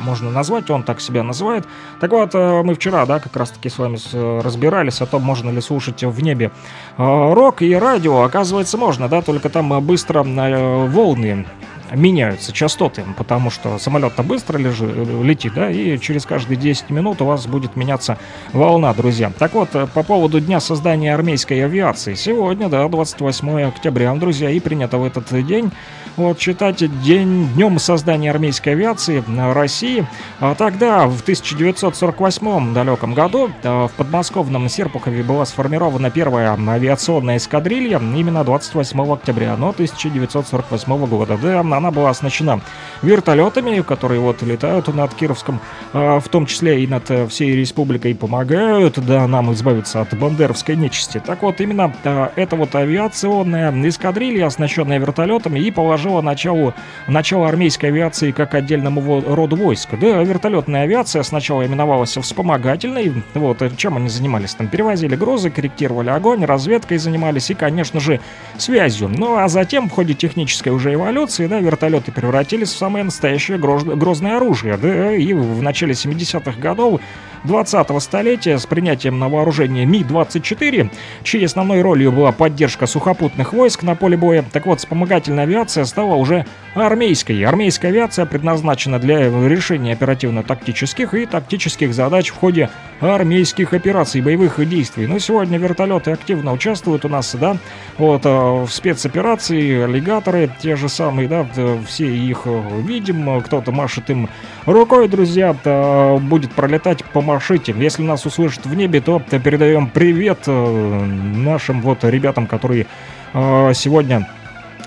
можно 0.00 0.30
назвать, 0.30 0.70
он 0.70 0.82
так 0.82 1.00
себя 1.00 1.22
называет. 1.22 1.66
Так 2.00 2.10
вот, 2.10 2.34
э, 2.34 2.62
мы 2.62 2.74
вчера, 2.74 3.06
да, 3.06 3.18
как 3.18 3.36
раз-таки 3.36 3.68
с 3.68 3.78
вами 3.78 3.98
э, 4.12 4.40
разбирались 4.42 5.00
о 5.00 5.06
том, 5.06 5.22
можно 5.22 5.50
ли 5.50 5.60
слушать 5.60 6.02
в 6.02 6.22
небе 6.22 6.50
э, 6.96 7.32
рок 7.32 7.62
и 7.62 7.74
радио. 7.74 8.22
Оказывается, 8.22 8.78
можно, 8.78 9.08
да, 9.08 9.22
только 9.22 9.48
там 9.48 9.72
э, 9.72 9.80
быстро 9.80 10.24
э, 10.24 10.86
волны 10.88 11.46
меняются 11.92 12.52
частоты, 12.52 13.04
потому 13.16 13.50
что 13.50 13.78
самолет-то 13.78 14.22
быстро 14.22 14.58
лежи- 14.58 14.90
э, 14.90 15.22
летит, 15.22 15.54
да, 15.54 15.70
и 15.70 15.98
через 15.98 16.24
каждые 16.26 16.56
10 16.56 16.90
минут 16.90 17.20
у 17.22 17.26
вас 17.26 17.46
будет 17.46 17.76
меняться 17.76 18.18
волна, 18.52 18.92
друзья. 18.94 19.32
Так 19.38 19.54
вот, 19.54 19.74
э, 19.74 19.86
по 19.92 20.02
поводу 20.02 20.40
Дня 20.40 20.60
создания 20.60 21.14
армейской 21.14 21.64
авиации. 21.64 22.14
Сегодня, 22.14 22.68
да, 22.68 22.88
28 22.88 23.62
октября, 23.68 24.14
друзья, 24.14 24.50
и 24.50 24.60
принято 24.60 24.98
в 24.98 25.04
этот 25.04 25.26
день 25.46 25.70
вот 26.16 26.40
считать 26.40 26.78
день 27.02 27.48
днем 27.54 27.78
создания 27.78 28.30
армейской 28.30 28.72
авиации 28.72 29.22
России. 29.52 30.06
А 30.40 30.54
Тогда, 30.54 31.06
в 31.06 31.20
1948 31.20 32.72
далеком 32.72 33.12
году, 33.12 33.50
э, 33.62 33.86
в 33.86 33.90
подмосковном 33.98 34.68
Серпухове 34.68 35.22
была 35.22 35.44
сформирована 35.44 36.10
первая 36.10 36.56
авиационная 36.68 37.36
эскадрилья 37.36 37.98
именно 37.98 38.44
28 38.44 39.12
октября, 39.12 39.56
но 39.58 39.70
1948 39.72 41.06
года. 41.06 41.36
Да, 41.36 41.60
она 41.60 41.90
была 41.90 42.10
оснащена 42.10 42.60
вертолетами, 43.02 43.80
которые 43.82 44.20
вот 44.20 44.40
летают 44.42 44.88
над 44.94 45.12
Кировском, 45.12 45.60
э, 45.92 46.18
в 46.18 46.28
том 46.30 46.46
числе 46.46 46.82
и 46.82 46.86
над 46.86 47.10
э, 47.10 47.26
всей 47.26 47.54
республикой 47.56 48.14
помогают, 48.14 48.98
да, 49.04 49.26
нам 49.26 49.52
избавиться 49.52 50.00
от 50.00 50.18
бандеровской 50.18 50.76
нечисти. 50.76 51.20
Так 51.24 51.42
вот, 51.42 51.60
именно 51.60 51.92
эта 52.36 52.56
вот 52.56 52.74
авиационная 52.74 53.70
эскадрилья, 53.86 54.46
оснащенная 54.46 54.98
вертолетами, 54.98 55.58
и 55.58 55.70
положила 55.70 56.03
начало, 56.20 56.74
начало 57.06 57.48
армейской 57.48 57.90
авиации 57.90 58.32
как 58.32 58.54
отдельному 58.54 59.22
роду 59.26 59.56
войск. 59.56 59.90
Да, 60.00 60.22
вертолетная 60.22 60.82
авиация 60.82 61.22
сначала 61.22 61.66
именовалась 61.66 62.16
вспомогательной. 62.16 63.12
Вот, 63.34 63.62
чем 63.76 63.96
они 63.96 64.08
занимались? 64.08 64.54
Там 64.54 64.68
перевозили 64.68 65.16
грузы, 65.16 65.50
корректировали 65.50 66.10
огонь, 66.10 66.44
разведкой 66.44 66.98
занимались 66.98 67.50
и, 67.50 67.54
конечно 67.54 68.00
же, 68.00 68.20
связью. 68.58 69.08
Ну, 69.08 69.36
а 69.36 69.48
затем 69.48 69.88
в 69.88 69.92
ходе 69.92 70.14
технической 70.14 70.72
уже 70.72 70.94
эволюции, 70.94 71.46
да, 71.46 71.60
вертолеты 71.60 72.12
превратились 72.12 72.72
в 72.72 72.76
самое 72.76 73.04
настоящее 73.04 73.58
гроз- 73.58 73.84
грозное 73.84 74.36
оружие, 74.36 74.76
да, 74.76 75.12
и 75.14 75.32
в 75.32 75.62
начале 75.62 75.92
70-х 75.92 76.58
годов 76.60 77.00
20-го 77.44 78.00
столетия 78.00 78.58
с 78.58 78.66
принятием 78.66 79.18
на 79.18 79.28
вооружение 79.28 79.86
Ми-24, 79.86 80.90
чьей 81.22 81.46
основной 81.46 81.82
ролью 81.82 82.12
была 82.12 82.32
поддержка 82.32 82.86
сухопутных 82.86 83.52
войск 83.52 83.82
на 83.82 83.94
поле 83.94 84.16
боя. 84.16 84.44
Так 84.52 84.66
вот, 84.66 84.80
вспомогательная 84.80 85.44
авиация 85.44 85.84
стала 85.84 86.14
уже 86.14 86.46
армейской. 86.74 87.44
Армейская 87.44 87.90
авиация 87.90 88.26
предназначена 88.26 88.98
для 88.98 89.28
решения 89.46 89.92
оперативно-тактических 89.92 91.14
и 91.14 91.26
тактических 91.26 91.94
задач 91.94 92.30
в 92.30 92.36
ходе 92.36 92.70
армейских 93.00 93.72
операций, 93.72 94.20
боевых 94.20 94.66
действий. 94.68 95.06
Но 95.06 95.18
сегодня 95.18 95.58
вертолеты 95.58 96.12
активно 96.12 96.52
участвуют 96.52 97.04
у 97.04 97.08
нас, 97.08 97.34
да, 97.34 97.56
вот, 97.98 98.24
э, 98.24 98.28
в 98.28 98.68
спецоперации, 98.70 99.82
аллигаторы 99.82 100.50
те 100.60 100.76
же 100.76 100.88
самые, 100.88 101.28
да, 101.28 101.46
все 101.86 102.06
их 102.06 102.42
э, 102.46 102.62
видим, 102.80 103.42
кто-то 103.42 103.72
машет 103.72 104.10
им 104.10 104.28
рукой, 104.66 105.08
друзья, 105.08 105.54
э, 105.64 106.18
будет 106.18 106.52
пролетать, 106.52 107.04
помашите. 107.34 107.74
Если 107.76 108.02
нас 108.02 108.26
услышат 108.26 108.66
в 108.66 108.74
небе, 108.74 109.00
то 109.00 109.20
передаем 109.20 109.88
привет 109.88 110.44
э, 110.46 111.04
нашим 111.34 111.80
вот 111.82 112.04
ребятам, 112.04 112.46
которые 112.46 112.86
э, 113.32 113.72
сегодня 113.74 114.28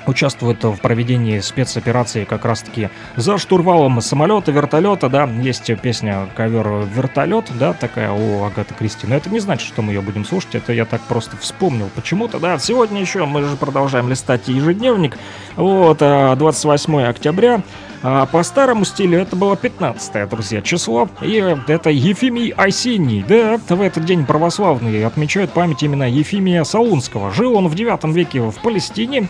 участвуют 0.08 0.64
в 0.64 0.78
проведении 0.78 1.40
спецоперации 1.40 2.24
как 2.24 2.46
раз-таки 2.46 2.90
за 3.16 3.38
штурвалом 3.38 4.02
самолета, 4.02 4.52
вертолета, 4.52 5.10
да, 5.10 5.26
есть 5.26 5.70
песня 5.82 6.28
«Ковер 6.36 6.88
вертолет», 6.94 7.46
да, 7.60 7.74
такая 7.74 8.12
у 8.12 8.44
Агаты 8.44 8.74
Кристи, 8.74 9.08
но 9.08 9.16
это 9.16 9.30
не 9.30 9.40
значит, 9.40 9.68
что 9.68 9.82
мы 9.82 9.94
ее 9.94 10.02
будем 10.02 10.26
слушать, 10.26 10.56
это 10.56 10.74
я 10.74 10.86
так 10.86 11.02
просто 11.02 11.38
вспомнил 11.38 11.90
почему-то, 11.96 12.40
да, 12.40 12.58
сегодня 12.60 13.02
еще 13.02 13.26
мы 13.26 13.44
же 13.44 13.56
продолжаем 13.56 14.10
листать 14.10 14.48
ежедневник, 14.48 15.18
вот, 15.56 15.98
а, 16.02 16.36
28 16.36 17.04
октября, 17.04 17.62
а 18.04 18.26
по 18.28 18.44
старому 18.44 18.86
стилю 18.86 19.20
это 19.20 19.36
было 19.36 19.56
15 19.56 20.30
друзья, 20.30 20.62
число. 20.62 21.10
И 21.22 21.44
это 21.68 21.90
Ефимий 21.90 22.52
Осенний. 22.52 23.26
Да, 23.28 23.60
в 23.68 23.82
этот 23.82 24.06
день 24.06 24.26
православные 24.26 25.06
отмечают 25.06 25.52
память 25.52 25.82
именно 25.84 26.10
Ефимия 26.10 26.64
Солунского. 26.64 27.32
Жил 27.32 27.56
он 27.56 27.68
в 27.68 27.76
9 27.76 28.16
веке 28.16 28.42
в 28.42 28.54
Палестине. 28.62 29.30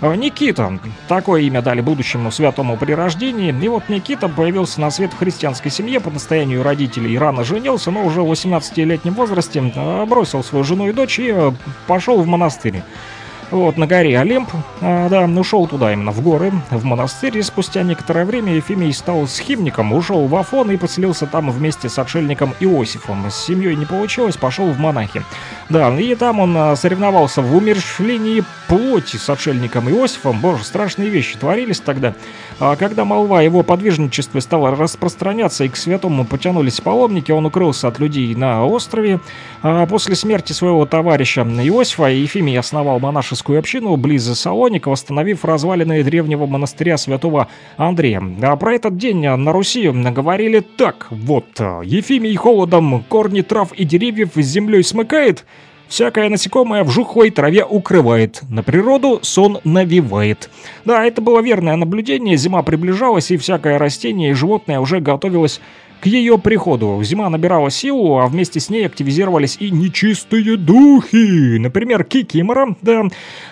Никита, 0.00 0.78
такое 1.08 1.42
имя 1.42 1.60
дали 1.60 1.80
будущему 1.80 2.30
святому 2.30 2.76
при 2.76 2.92
рождении. 2.92 3.52
И 3.52 3.68
вот 3.68 3.88
Никита 3.88 4.28
появился 4.28 4.80
на 4.80 4.90
свет 4.90 5.12
в 5.12 5.18
христианской 5.18 5.70
семье 5.70 5.98
по 5.98 6.10
настоянию 6.10 6.62
родителей. 6.62 7.18
Рано 7.18 7.42
женился, 7.42 7.90
но 7.90 8.04
уже 8.04 8.22
в 8.22 8.30
18-летнем 8.30 9.14
возрасте 9.14 9.72
а, 9.74 10.06
бросил 10.06 10.44
свою 10.44 10.64
жену 10.64 10.88
и 10.88 10.92
дочь 10.92 11.18
и 11.18 11.30
а, 11.30 11.52
пошел 11.88 12.20
в 12.20 12.26
монастырь. 12.26 12.82
Вот, 13.50 13.78
на 13.78 13.86
горе 13.86 14.18
Олимп, 14.18 14.50
а, 14.82 15.08
да, 15.08 15.24
ушел 15.24 15.66
туда 15.66 15.94
именно, 15.94 16.12
в 16.12 16.20
горы, 16.20 16.52
в 16.70 16.84
монастырь, 16.84 17.38
и 17.38 17.42
спустя 17.42 17.82
некоторое 17.82 18.26
время 18.26 18.54
Ефимий 18.54 18.92
стал 18.92 19.26
схимником, 19.26 19.94
ушел 19.94 20.26
в 20.26 20.36
Афон 20.36 20.70
и 20.70 20.76
поселился 20.76 21.26
там 21.26 21.50
вместе 21.50 21.88
с 21.88 21.98
отшельником 21.98 22.54
Иосифом. 22.60 23.24
С 23.30 23.36
семьей 23.46 23.74
не 23.74 23.86
получилось, 23.86 24.36
пошел 24.36 24.66
в 24.66 24.78
монахи. 24.78 25.22
Да, 25.70 25.98
и 25.98 26.14
там 26.14 26.40
он 26.40 26.54
а, 26.58 26.76
соревновался 26.76 27.40
в 27.40 27.56
умерщвлении 27.56 28.44
плоти 28.68 29.16
с 29.16 29.30
отшельником 29.30 29.88
Иосифом. 29.88 30.40
Боже, 30.40 30.62
страшные 30.62 31.08
вещи 31.08 31.38
творились 31.38 31.80
тогда. 31.80 32.14
А 32.60 32.76
когда 32.76 33.06
молва 33.06 33.40
его 33.40 33.62
подвижничестве 33.62 34.42
стала 34.42 34.76
распространяться 34.76 35.64
и 35.64 35.68
к 35.68 35.76
святому 35.76 36.26
потянулись 36.26 36.80
паломники, 36.82 37.32
он 37.32 37.46
укрылся 37.46 37.88
от 37.88 37.98
людей 37.98 38.34
на 38.34 38.66
острове. 38.66 39.20
А 39.62 39.86
после 39.86 40.16
смерти 40.16 40.52
своего 40.52 40.84
товарища 40.84 41.42
Иосифа 41.42 42.06
Ефимий 42.06 42.58
основал 42.58 43.00
монашескую 43.38 43.58
общину 43.58 43.96
близ 43.96 44.24
Салоника, 44.24 44.88
восстановив 44.88 45.44
развалины 45.44 46.02
древнего 46.02 46.46
монастыря 46.46 46.96
святого 46.96 47.46
Андрея. 47.76 48.20
А 48.42 48.56
про 48.56 48.74
этот 48.74 48.96
день 48.96 49.20
на 49.28 49.52
Руси 49.52 49.88
говорили 49.88 50.60
так 50.60 51.06
вот. 51.10 51.46
Ефимий 51.84 52.34
холодом 52.34 53.04
корни 53.08 53.42
трав 53.42 53.72
и 53.72 53.84
деревьев 53.84 54.30
с 54.34 54.44
землей 54.44 54.82
смыкает, 54.82 55.44
Всякое 55.88 56.28
насекомое 56.28 56.84
в 56.84 56.90
жухлой 56.90 57.30
траве 57.30 57.64
укрывает, 57.64 58.42
на 58.50 58.62
природу 58.62 59.20
сон 59.22 59.58
навевает. 59.64 60.50
Да, 60.84 61.02
это 61.06 61.22
было 61.22 61.40
верное 61.40 61.76
наблюдение, 61.76 62.36
зима 62.36 62.62
приближалась, 62.62 63.30
и 63.30 63.38
всякое 63.38 63.78
растение 63.78 64.32
и 64.32 64.34
животное 64.34 64.80
уже 64.80 65.00
готовилось 65.00 65.62
к 66.00 66.06
ее 66.06 66.38
приходу. 66.38 67.02
Зима 67.02 67.28
набирала 67.28 67.70
силу, 67.70 68.18
а 68.18 68.26
вместе 68.26 68.60
с 68.60 68.70
ней 68.70 68.86
активизировались 68.86 69.56
и 69.58 69.70
нечистые 69.70 70.56
духи. 70.56 71.58
Например, 71.58 72.04
Кикимора, 72.04 72.76
да, 72.82 73.04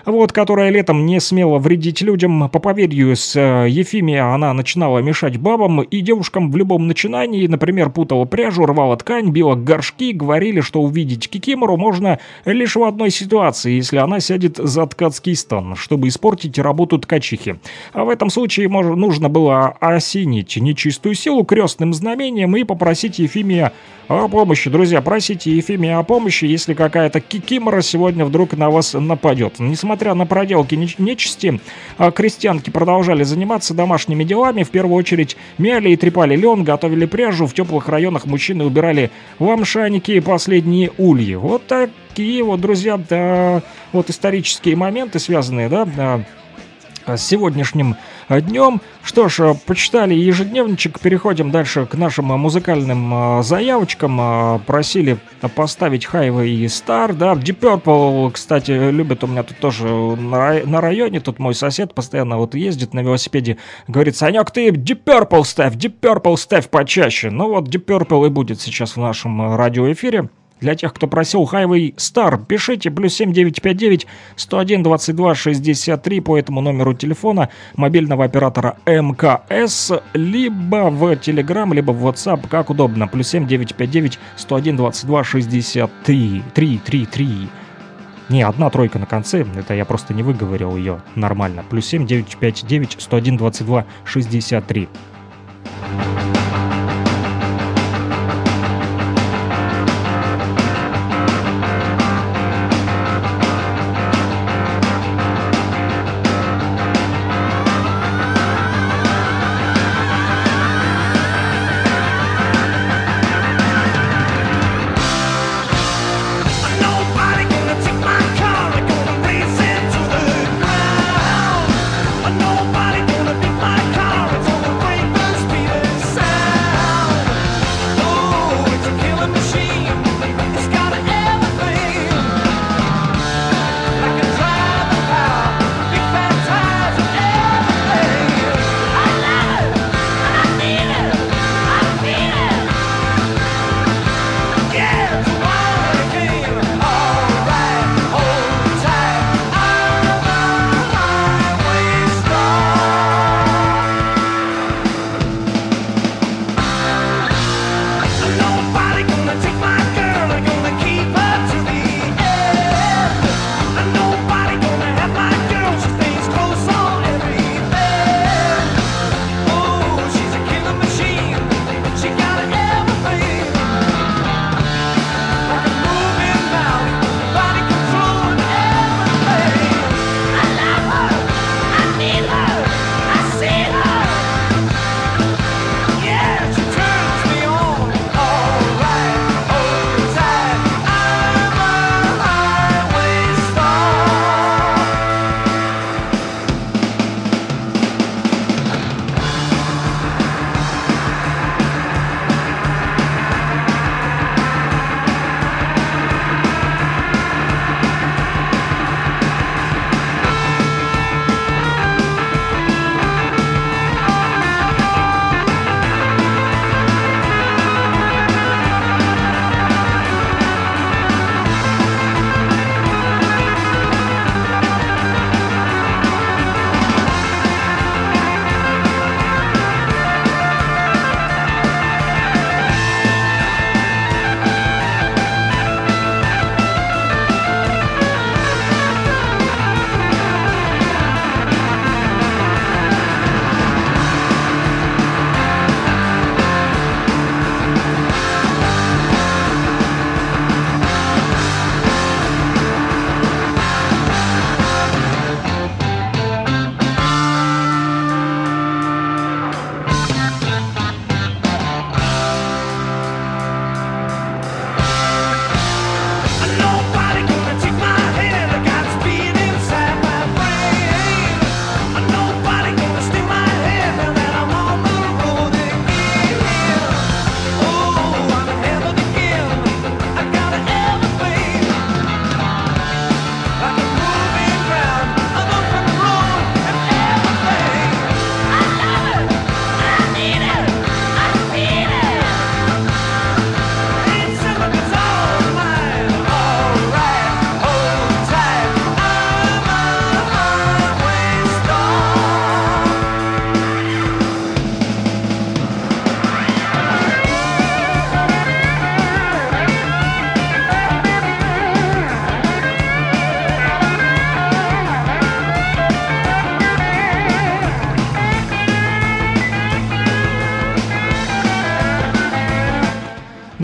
вот, 0.04 0.32
которая 0.32 0.70
летом 0.70 1.06
не 1.06 1.20
смела 1.20 1.58
вредить 1.58 2.02
людям. 2.02 2.48
По 2.48 2.58
поверью 2.58 3.16
с 3.16 3.34
э, 3.34 3.66
Ефимия 3.68 4.32
она 4.32 4.52
начинала 4.52 5.00
мешать 5.00 5.38
бабам 5.38 5.82
и 5.82 6.00
девушкам 6.00 6.50
в 6.50 6.56
любом 6.56 6.86
начинании. 6.86 7.46
Например, 7.46 7.90
путала 7.90 8.24
пряжу, 8.24 8.64
рвала 8.66 8.96
ткань, 8.96 9.30
била 9.30 9.56
горшки. 9.56 10.12
Говорили, 10.12 10.60
что 10.60 10.80
увидеть 10.82 11.28
Кикимору 11.28 11.76
можно 11.76 12.20
лишь 12.44 12.76
в 12.76 12.84
одной 12.84 13.10
ситуации, 13.10 13.72
если 13.72 13.96
она 13.96 14.20
сядет 14.20 14.56
за 14.56 14.86
ткацкий 14.86 15.34
стан, 15.34 15.74
чтобы 15.74 16.08
испортить 16.08 16.58
работу 16.58 16.98
ткачихи. 16.98 17.56
А 17.92 18.04
в 18.04 18.08
этом 18.08 18.30
случае 18.30 18.68
нужно 18.68 19.28
было 19.28 19.76
осенить 19.80 20.56
нечистую 20.56 21.14
силу 21.14 21.44
крестным 21.44 21.92
знамением 21.92 22.35
мнением 22.36 22.56
и 22.56 22.64
попросить 22.64 23.18
Ефимия 23.18 23.72
о 24.08 24.28
помощи. 24.28 24.68
Друзья, 24.68 25.00
просите 25.00 25.50
Ефимия 25.50 25.98
о 25.98 26.02
помощи, 26.02 26.44
если 26.44 26.74
какая-то 26.74 27.20
кикимора 27.20 27.80
сегодня 27.80 28.24
вдруг 28.24 28.52
на 28.52 28.68
вас 28.70 28.92
нападет. 28.92 29.54
Несмотря 29.58 30.14
на 30.14 30.26
проделки 30.26 30.74
неч- 30.74 30.96
нечисти, 30.98 31.60
а, 31.96 32.10
крестьянки 32.10 32.68
продолжали 32.70 33.24
заниматься 33.24 33.72
домашними 33.72 34.22
делами. 34.22 34.64
В 34.64 34.70
первую 34.70 34.96
очередь 34.96 35.36
мяли 35.56 35.90
и 35.90 35.96
трепали 35.96 36.36
лен, 36.36 36.62
готовили 36.62 37.06
пряжу. 37.06 37.46
В 37.46 37.54
теплых 37.54 37.88
районах 37.88 38.26
мужчины 38.26 38.64
убирали 38.64 39.10
в 39.38 39.48
амшаники 39.48 40.12
и 40.12 40.20
последние 40.20 40.92
ульи. 40.98 41.34
Вот 41.34 41.66
такие 41.66 42.44
вот, 42.44 42.60
друзья, 42.60 42.98
да, 42.98 43.62
вот 43.92 44.10
исторические 44.10 44.76
моменты, 44.76 45.18
связанные, 45.18 45.68
да, 45.68 46.20
с 47.06 47.22
сегодняшним 47.22 47.96
э, 48.28 48.40
днем. 48.40 48.80
Что 49.02 49.28
ж, 49.28 49.40
э, 49.40 49.54
почитали 49.66 50.14
ежедневничек, 50.14 51.00
переходим 51.00 51.50
дальше 51.50 51.86
к 51.86 51.94
нашим 51.94 52.32
э, 52.32 52.36
музыкальным 52.36 53.42
заявочкам. 53.42 54.60
Просили 54.66 55.18
поставить 55.54 56.06
Highway 56.06 56.48
и 56.48 56.64
Star, 56.66 57.12
да, 57.12 57.34
Deep 57.34 57.60
Purple, 57.60 58.30
кстати, 58.32 58.70
любят 58.90 59.24
у 59.24 59.26
меня 59.26 59.42
тут 59.42 59.58
тоже 59.58 59.86
на, 59.86 60.38
рай- 60.38 60.66
на 60.66 60.80
районе, 60.80 61.20
тут 61.20 61.38
мой 61.38 61.54
сосед 61.54 61.94
постоянно 61.94 62.36
вот 62.38 62.54
ездит 62.54 62.94
на 62.94 63.00
велосипеде, 63.00 63.58
говорит, 63.88 64.16
Санек, 64.16 64.50
ты 64.50 64.68
Deep 64.68 65.04
Purple 65.04 65.44
ставь, 65.44 65.74
Deep 65.74 66.00
Purple 66.00 66.36
ставь 66.36 66.68
почаще. 66.68 67.30
Ну 67.30 67.48
вот 67.48 67.68
Deep 67.68 67.84
Purple 67.84 68.26
и 68.26 68.30
будет 68.30 68.60
сейчас 68.60 68.96
в 68.96 69.00
нашем 69.00 69.54
радиоэфире. 69.56 70.28
Для 70.60 70.74
тех, 70.74 70.94
кто 70.94 71.06
просил 71.06 71.44
Highway 71.44 71.94
Star, 71.96 72.42
пишите 72.42 72.90
плюс 72.90 73.14
7959 73.14 74.06
101 74.36 74.82
22 74.82 75.34
63 75.34 76.20
по 76.20 76.38
этому 76.38 76.62
номеру 76.62 76.94
телефона 76.94 77.50
мобильного 77.74 78.24
оператора 78.24 78.78
МКС, 78.86 79.92
либо 80.14 80.90
в 80.90 81.12
Telegram, 81.12 81.74
либо 81.74 81.92
в 81.92 82.06
WhatsApp, 82.06 82.48
как 82.48 82.70
удобно. 82.70 83.06
Плюс 83.06 83.28
7959 83.28 84.18
101 84.36 84.76
22 84.76 85.24
63 85.24 86.42
3 86.54 86.78
3 86.78 87.06
3. 87.06 87.48
Не, 88.28 88.42
одна 88.42 88.70
тройка 88.70 88.98
на 88.98 89.06
конце, 89.06 89.46
это 89.56 89.74
я 89.74 89.84
просто 89.84 90.14
не 90.14 90.22
выговорил 90.22 90.76
ее 90.76 91.00
нормально. 91.14 91.64
Плюс 91.68 91.86
7959 91.86 92.96
101 92.98 93.36
22 93.36 93.84
63. 94.04 94.88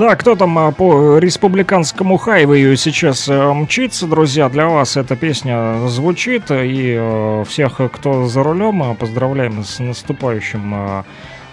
Да, 0.02 0.16
кто 0.16 0.34
там 0.34 0.58
а, 0.58 0.72
по 0.72 1.18
республиканскому 1.18 2.16
хайвею 2.16 2.76
сейчас 2.76 3.28
э, 3.28 3.52
мчится, 3.52 4.08
друзья, 4.08 4.48
для 4.48 4.66
вас 4.66 4.96
эта 4.96 5.14
песня 5.14 5.86
звучит, 5.86 6.50
и 6.50 6.96
э, 6.98 7.44
всех, 7.46 7.80
кто 7.92 8.26
за 8.26 8.42
рулем, 8.42 8.82
э, 8.82 8.96
поздравляем 8.96 9.62
с 9.62 9.78
наступающим 9.78 11.04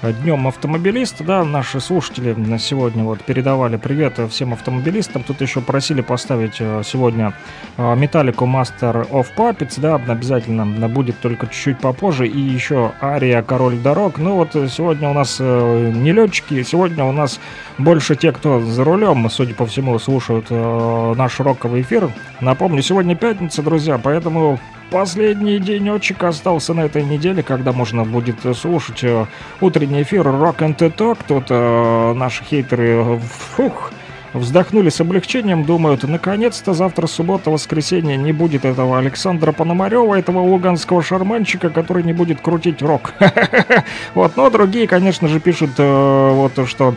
Днем 0.01 0.47
автомобилиста, 0.47 1.25
да, 1.25 1.43
наши 1.43 1.81
слушатели 1.81 2.31
на 2.31 2.57
сегодня 2.57 3.03
вот 3.03 3.21
передавали 3.21 3.75
привет 3.75 4.17
всем 4.29 4.53
автомобилистам. 4.53 5.23
Тут 5.23 5.41
еще 5.41 5.59
просили 5.59 5.99
поставить 5.99 6.55
э, 6.59 6.83
сегодня 6.85 7.33
э, 7.75 7.95
Металлику 7.97 8.45
Master 8.45 9.09
of 9.09 9.27
Puppets, 9.35 9.77
да, 9.77 9.95
обязательно 9.95 10.87
будет 10.87 11.19
только 11.19 11.47
чуть-чуть 11.47 11.79
попозже. 11.79 12.29
И 12.29 12.39
еще 12.39 12.93
Ария 13.01 13.41
Король 13.41 13.77
Дорог. 13.77 14.19
Ну 14.19 14.35
вот 14.35 14.55
э, 14.55 14.69
сегодня 14.69 15.09
у 15.09 15.13
нас 15.13 15.35
э, 15.41 15.91
не 15.93 16.13
летчики, 16.13 16.63
сегодня 16.63 17.03
у 17.03 17.11
нас 17.11 17.37
больше 17.77 18.15
те, 18.15 18.31
кто 18.31 18.61
за 18.61 18.85
рулем, 18.85 19.29
судя 19.29 19.53
по 19.53 19.65
всему, 19.65 19.99
слушают 19.99 20.45
э, 20.49 21.13
наш 21.17 21.41
роковый 21.41 21.81
эфир. 21.81 22.09
Напомню, 22.39 22.81
сегодня 22.83 23.17
пятница, 23.17 23.61
друзья, 23.63 23.99
поэтому 24.01 24.59
Последний 24.91 25.59
денечек 25.59 26.23
остался 26.23 26.73
на 26.73 26.81
этой 26.81 27.03
неделе, 27.03 27.43
когда 27.43 27.71
можно 27.73 28.05
будет 28.05 28.37
слушать 28.57 29.03
э, 29.03 29.27
утренний 29.61 30.01
эфир 30.01 30.25
Rock 30.25 30.57
and 30.57 30.77
Talk. 30.77 31.19
Тут 31.27 31.45
э, 31.49 32.13
наши 32.15 32.43
хейтеры, 32.43 33.19
фух, 33.55 33.91
вздохнули 34.33 34.89
с 34.89 34.99
облегчением, 34.99 35.63
думают, 35.63 36.03
наконец-то 36.03 36.73
завтра 36.73 37.05
суббота, 37.05 37.51
воскресенье 37.51 38.17
не 38.17 38.31
будет 38.31 38.65
этого 38.65 38.97
Александра 38.97 39.51
Пономарева, 39.51 40.15
этого 40.15 40.39
луганского 40.39 41.03
шарманщика, 41.03 41.69
который 41.69 42.01
не 42.01 42.13
будет 42.13 42.41
крутить 42.41 42.81
рок. 42.81 43.13
Вот, 44.15 44.37
но 44.37 44.49
другие, 44.49 44.87
конечно 44.87 45.27
же, 45.27 45.39
пишут 45.39 45.71
э, 45.77 46.31
вот 46.33 46.67
что... 46.67 46.95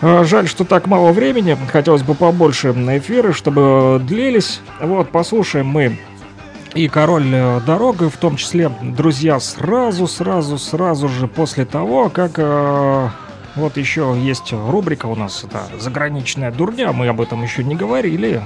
э, 0.00 0.24
Жаль, 0.24 0.48
что 0.48 0.64
так 0.64 0.86
мало 0.86 1.12
времени. 1.12 1.58
Хотелось 1.70 2.02
бы 2.02 2.14
побольше 2.14 2.72
на 2.72 2.96
эфиры, 2.96 3.34
чтобы 3.34 4.00
длились. 4.02 4.62
Вот, 4.80 5.10
послушаем 5.10 5.66
мы 5.66 5.98
и 6.74 6.88
король 6.88 7.30
э, 7.32 7.60
дорога, 7.66 8.08
в 8.10 8.16
том 8.16 8.36
числе, 8.36 8.70
друзья, 8.82 9.40
сразу, 9.40 10.06
сразу, 10.06 10.58
сразу 10.58 11.08
же 11.08 11.26
после 11.26 11.64
того, 11.64 12.08
как 12.08 12.32
э, 12.36 13.08
вот 13.56 13.76
еще 13.76 14.16
есть 14.18 14.52
рубрика 14.52 15.06
у 15.06 15.16
нас, 15.16 15.44
это 15.44 15.62
заграничная 15.78 16.52
дурня, 16.52 16.92
мы 16.92 17.08
об 17.08 17.20
этом 17.20 17.42
еще 17.42 17.64
не 17.64 17.74
говорили. 17.74 18.42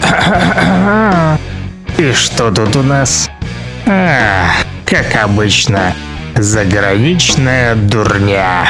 И 1.98 2.12
что 2.12 2.50
тут 2.50 2.76
у 2.76 2.82
нас? 2.82 3.30
А, 3.86 4.50
как 4.86 5.16
обычно, 5.22 5.94
заграничная 6.36 7.74
дурня. 7.74 8.66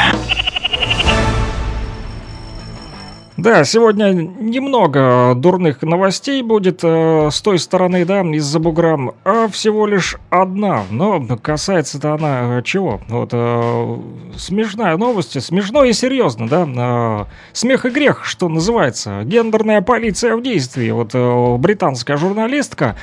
Да, 3.45 3.63
сегодня 3.65 4.07
немного 4.11 5.35
дурных 5.37 5.83
новостей 5.83 6.41
будет 6.41 6.81
э, 6.83 7.29
с 7.31 7.43
той 7.43 7.59
стороны, 7.59 8.07
да, 8.07 8.23
из-за 8.23 8.59
бугра, 8.59 8.99
а 9.23 9.49
всего 9.49 9.87
лишь 9.87 10.17
одна. 10.31 10.85
Но 10.89 11.23
касается-то 11.37 12.15
она 12.15 12.61
э, 12.61 12.63
чего? 12.63 13.03
Вот 13.09 13.31
э, 13.35 13.99
смешная 14.39 14.97
новость, 14.97 15.43
смешно 15.43 15.85
и 15.85 15.93
серьезно, 15.93 16.49
да. 16.49 16.67
Э, 16.67 17.25
смех 17.53 17.85
и 17.85 17.91
грех, 17.91 18.25
что 18.25 18.49
называется. 18.49 19.21
Гендерная 19.25 19.83
полиция 19.83 20.37
в 20.37 20.43
действии. 20.43 20.91
Вот 20.91 21.11
э, 21.13 21.57
британская 21.59 22.17
журналистка 22.17 22.97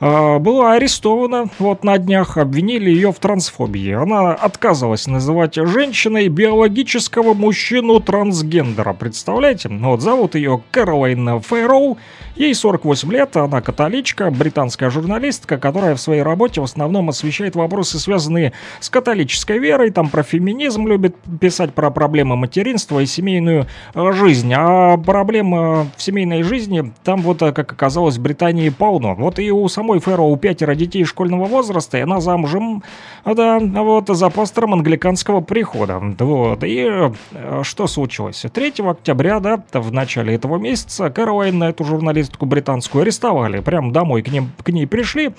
была 0.00 0.74
арестована 0.74 1.46
вот 1.58 1.84
на 1.84 1.98
днях, 1.98 2.36
обвинили 2.36 2.90
ее 2.90 3.12
в 3.12 3.18
трансфобии. 3.18 3.92
Она 3.92 4.32
отказывалась 4.32 5.06
называть 5.06 5.54
женщиной 5.54 6.28
биологического 6.28 7.34
мужчину 7.34 8.00
трансгендера. 8.00 8.92
Представляете? 8.92 9.68
Вот 9.68 10.00
зовут 10.00 10.34
ее 10.34 10.62
Кэролайн 10.70 11.40
Фэрроу. 11.40 11.98
Ей 12.36 12.52
48 12.52 13.12
лет, 13.12 13.36
она 13.36 13.60
католичка, 13.60 14.30
британская 14.30 14.90
журналистка, 14.90 15.56
которая 15.56 15.94
в 15.94 16.00
своей 16.00 16.22
работе 16.22 16.60
в 16.60 16.64
основном 16.64 17.08
освещает 17.08 17.54
вопросы, 17.54 18.00
связанные 18.00 18.52
с 18.80 18.90
католической 18.90 19.58
верой, 19.58 19.90
там 19.90 20.08
про 20.08 20.24
феминизм 20.24 20.88
любит 20.88 21.14
писать, 21.40 21.74
про 21.74 21.90
проблемы 21.90 22.34
материнства 22.34 22.98
и 22.98 23.06
семейную 23.06 23.66
э, 23.94 24.12
жизнь. 24.12 24.52
А 24.52 24.96
проблем 24.96 25.54
э, 25.54 25.86
в 25.96 26.02
семейной 26.02 26.42
жизни 26.42 26.92
там 27.04 27.22
вот, 27.22 27.40
э, 27.42 27.52
как 27.52 27.70
оказалось, 27.70 28.16
в 28.16 28.22
Британии 28.22 28.68
полно. 28.68 29.14
Вот 29.14 29.38
и 29.38 29.52
у 29.52 29.68
самой 29.68 29.83
Фэро 29.92 30.22
у 30.22 30.36
пятеро 30.36 30.74
детей 30.74 31.04
школьного 31.04 31.44
возраста, 31.46 31.98
и 31.98 32.00
она 32.00 32.20
замужем, 32.20 32.82
да, 33.24 33.58
вот, 33.58 34.08
за 34.08 34.30
пастором 34.30 34.74
англиканского 34.74 35.40
прихода. 35.40 36.00
Вот, 36.18 36.64
и 36.64 37.12
э, 37.32 37.62
что 37.62 37.86
случилось? 37.86 38.44
3 38.52 38.74
октября, 38.78 39.40
да, 39.40 39.62
в 39.72 39.92
начале 39.92 40.34
этого 40.34 40.58
месяца 40.58 41.10
Кэролайн, 41.10 41.62
эту 41.62 41.84
журналистку 41.84 42.46
британскую, 42.46 43.02
арестовали. 43.02 43.60
Прям 43.60 43.92
домой 43.92 44.22
к, 44.22 44.28
ним, 44.28 44.50
к 44.62 44.68
ней 44.70 44.86
пришли. 44.86 45.32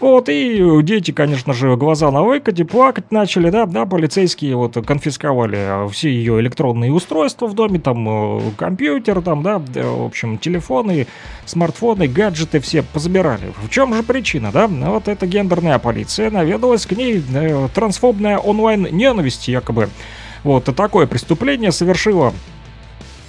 Вот, 0.00 0.28
и 0.28 0.82
дети, 0.82 1.10
конечно 1.10 1.52
же, 1.52 1.76
глаза 1.76 2.10
на 2.10 2.22
выкате, 2.22 2.64
плакать 2.64 3.10
начали, 3.10 3.50
да, 3.50 3.66
да, 3.66 3.86
полицейские 3.86 4.56
вот 4.56 4.74
конфисковали 4.86 5.88
все 5.90 6.10
ее 6.10 6.40
электронные 6.40 6.92
устройства 6.92 7.46
в 7.46 7.54
доме, 7.54 7.78
там, 7.80 8.08
э, 8.08 8.40
компьютер, 8.56 9.22
там, 9.22 9.42
да, 9.42 9.58
в 9.58 10.06
общем, 10.06 10.38
телефоны, 10.38 11.06
смартфоны, 11.44 12.06
гаджеты 12.06 12.60
все 12.60 12.82
позабирали. 12.82 13.52
В 13.62 13.68
чем 13.68 13.87
же 13.94 14.02
причина, 14.02 14.50
да? 14.52 14.66
Вот 14.66 15.08
эта 15.08 15.26
гендерная 15.26 15.78
полиция 15.78 16.30
наведалась 16.30 16.86
к 16.86 16.92
ней, 16.92 17.22
э, 17.34 17.68
трансфобная 17.74 18.38
онлайн-ненависть 18.38 19.48
якобы. 19.48 19.88
Вот, 20.44 20.64
такое 20.76 21.06
преступление 21.06 21.72
совершила 21.72 22.32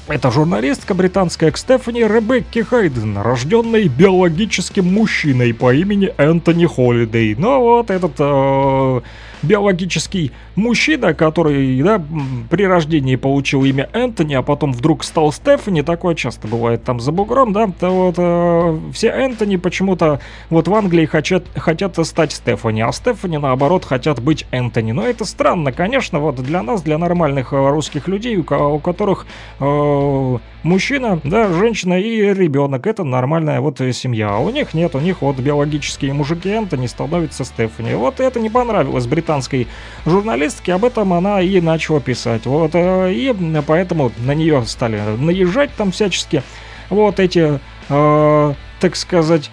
это 0.10 0.32
журналистка 0.32 0.96
британская 0.96 1.54
Стефани 1.56 2.02
Ребекки 2.02 2.64
Хайден, 2.64 3.20
рожденной 3.20 3.88
биологическим 3.88 4.92
мужчиной 4.92 5.54
по 5.54 5.72
имени 5.72 6.12
Энтони 6.18 6.66
Холидей. 6.66 7.36
Ну 7.36 7.60
вот 7.60 7.92
этот 7.92 8.14
э, 8.18 9.02
биологический 9.42 10.32
мужчина, 10.56 11.14
который 11.14 11.82
да, 11.82 12.02
при 12.50 12.66
рождении 12.66 13.16
получил 13.16 13.64
имя 13.64 13.90
Энтони, 13.94 14.34
а 14.34 14.42
потом 14.42 14.74
вдруг 14.74 15.04
стал 15.04 15.32
Стефани, 15.32 15.82
такое 15.82 16.16
часто 16.16 16.48
бывает 16.48 16.84
там 16.84 17.00
за 17.00 17.12
бугром, 17.12 17.54
да, 17.54 17.70
то 17.80 17.90
вот 17.90 18.16
э, 18.18 18.92
все 18.94 19.08
Энтони 19.08 19.58
почему-то 19.58 20.20
вот 20.50 20.68
в 20.68 20.74
Англии 20.74 21.06
хотят, 21.06 21.46
хотят 21.56 21.98
стать 22.06 22.32
Стефани, 22.32 22.82
а 22.82 22.92
Стефани 22.92 23.38
наоборот 23.38 23.86
хотят 23.86 24.22
быть 24.22 24.46
Энтони. 24.52 24.92
Но 24.92 25.06
это 25.06 25.26
странно, 25.26 25.72
конечно, 25.72 26.20
вот 26.20 26.36
для 26.36 26.62
нас, 26.62 26.82
для 26.82 26.98
нормальных 26.98 27.54
э, 27.54 27.70
русских 27.70 28.08
людей, 28.08 28.38
у, 28.38 28.42
у 28.42 28.80
которых 28.80 29.26
э, 29.60 30.38
мужчина, 30.64 31.20
да, 31.24 31.52
женщина 31.54 32.00
и 32.00 32.34
ребенок, 32.34 32.88
это 32.88 33.04
нормальная 33.04 33.62
вот 33.62 33.82
э, 33.82 33.94
семья, 33.94 34.30
а 34.32 34.40
у 34.40 34.50
них 34.50 34.74
нет, 34.74 34.96
у 34.96 35.00
них 35.00 35.22
вот 35.22 35.38
биологические 35.38 36.14
мужики 36.14 36.50
Энтони 36.50 36.88
становятся 36.88 37.44
Стефани. 37.46 37.94
Вот 37.94 38.20
это 38.20 38.40
не 38.40 38.50
понравилось 38.50 39.08
британской 39.08 39.68
журналистке, 40.06 40.74
об 40.74 40.86
этом 40.86 41.14
она 41.14 41.42
и 41.42 41.62
начала 41.62 42.00
писать. 42.00 42.46
Вот, 42.46 42.72
э, 42.74 43.14
и 43.14 43.34
поэтому 43.66 44.12
на 44.20 44.34
нее 44.34 44.64
стали 44.66 45.02
наезжать 45.18 45.72
там 45.76 45.92
всячески. 45.92 46.44
Вот 46.90 47.20
эти, 47.20 47.60
э, 47.90 48.54
так 48.80 48.96
сказать, 48.96 49.52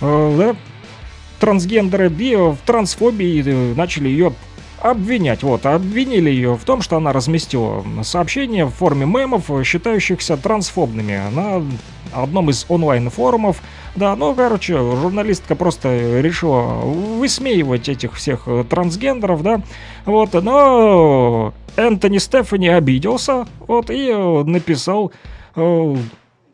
э, 0.00 0.36
да, 0.38 0.56
трансгендеры 1.40 2.08
и 2.08 2.36
в 2.36 2.56
трансфобии 2.64 3.42
э, 3.44 3.74
начали 3.74 4.08
ее 4.08 4.32
обвинять. 4.82 5.42
Вот, 5.42 5.64
обвинили 5.66 6.30
ее 6.30 6.54
в 6.56 6.64
том, 6.64 6.82
что 6.82 6.96
она 6.96 7.12
разместила 7.12 7.84
сообщения 8.02 8.64
в 8.64 8.70
форме 8.70 9.06
мемов, 9.06 9.50
считающихся 9.64 10.36
трансфобными 10.36 11.20
на 11.32 11.64
одном 12.12 12.50
из 12.50 12.66
онлайн-форумов. 12.68 13.62
Да, 13.94 14.16
ну, 14.16 14.34
короче, 14.34 14.74
журналистка 14.74 15.54
просто 15.54 16.20
решила 16.20 16.80
высмеивать 16.82 17.88
этих 17.88 18.14
всех 18.14 18.48
трансгендеров, 18.68 19.42
да. 19.42 19.62
Вот, 20.04 20.32
но 20.34 21.54
Энтони 21.76 22.18
Стефани 22.18 22.68
обиделся, 22.68 23.46
вот, 23.60 23.90
и 23.90 24.08
э, 24.10 24.42
написал 24.44 25.12
э, 25.56 25.96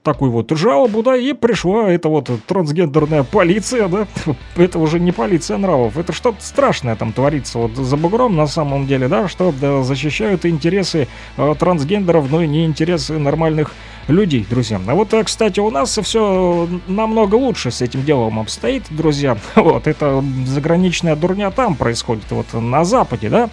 такую 0.03 0.31
вот 0.31 0.51
жалобу, 0.51 1.03
да, 1.03 1.17
и 1.17 1.33
пришла 1.33 1.91
эта 1.91 2.09
вот 2.09 2.31
трансгендерная 2.47 3.23
полиция, 3.25 3.89
да, 3.89 4.07
это 4.57 4.79
уже 4.79 5.01
не 5.01 5.13
полиция 5.13 5.59
нравов, 5.59 5.99
это 5.99 6.13
что-то 6.13 6.39
страшное 6.41 6.97
там 6.97 7.13
творится 7.13 7.59
вот 7.59 7.77
за 7.77 7.97
бугром 7.97 8.37
на 8.37 8.47
самом 8.47 8.87
деле, 8.87 9.09
да, 9.09 9.29
что 9.29 9.53
да, 9.61 9.83
защищают 9.83 10.47
интересы 10.47 11.09
э, 11.37 11.55
трансгендеров, 11.59 12.31
но 12.31 12.43
и 12.43 12.47
не 12.47 12.65
интересы 12.65 13.19
нормальных 13.19 13.73
людей, 14.09 14.47
друзья. 14.49 14.81
А 14.87 14.95
вот, 14.95 15.13
э, 15.13 15.23
кстати, 15.25 15.61
у 15.61 15.71
нас 15.71 15.99
все 15.99 16.69
намного 16.87 17.35
лучше 17.35 17.71
с 17.71 17.83
этим 17.83 18.03
делом 18.05 18.39
обстоит, 18.39 18.85
друзья. 18.91 19.37
Вот, 19.69 19.87
это 19.87 20.25
заграничная 20.47 21.15
дурня 21.15 21.51
там 21.51 21.75
происходит, 21.75 22.25
вот 22.31 22.47
на 22.55 22.85
Западе, 22.85 23.29
да. 23.29 23.51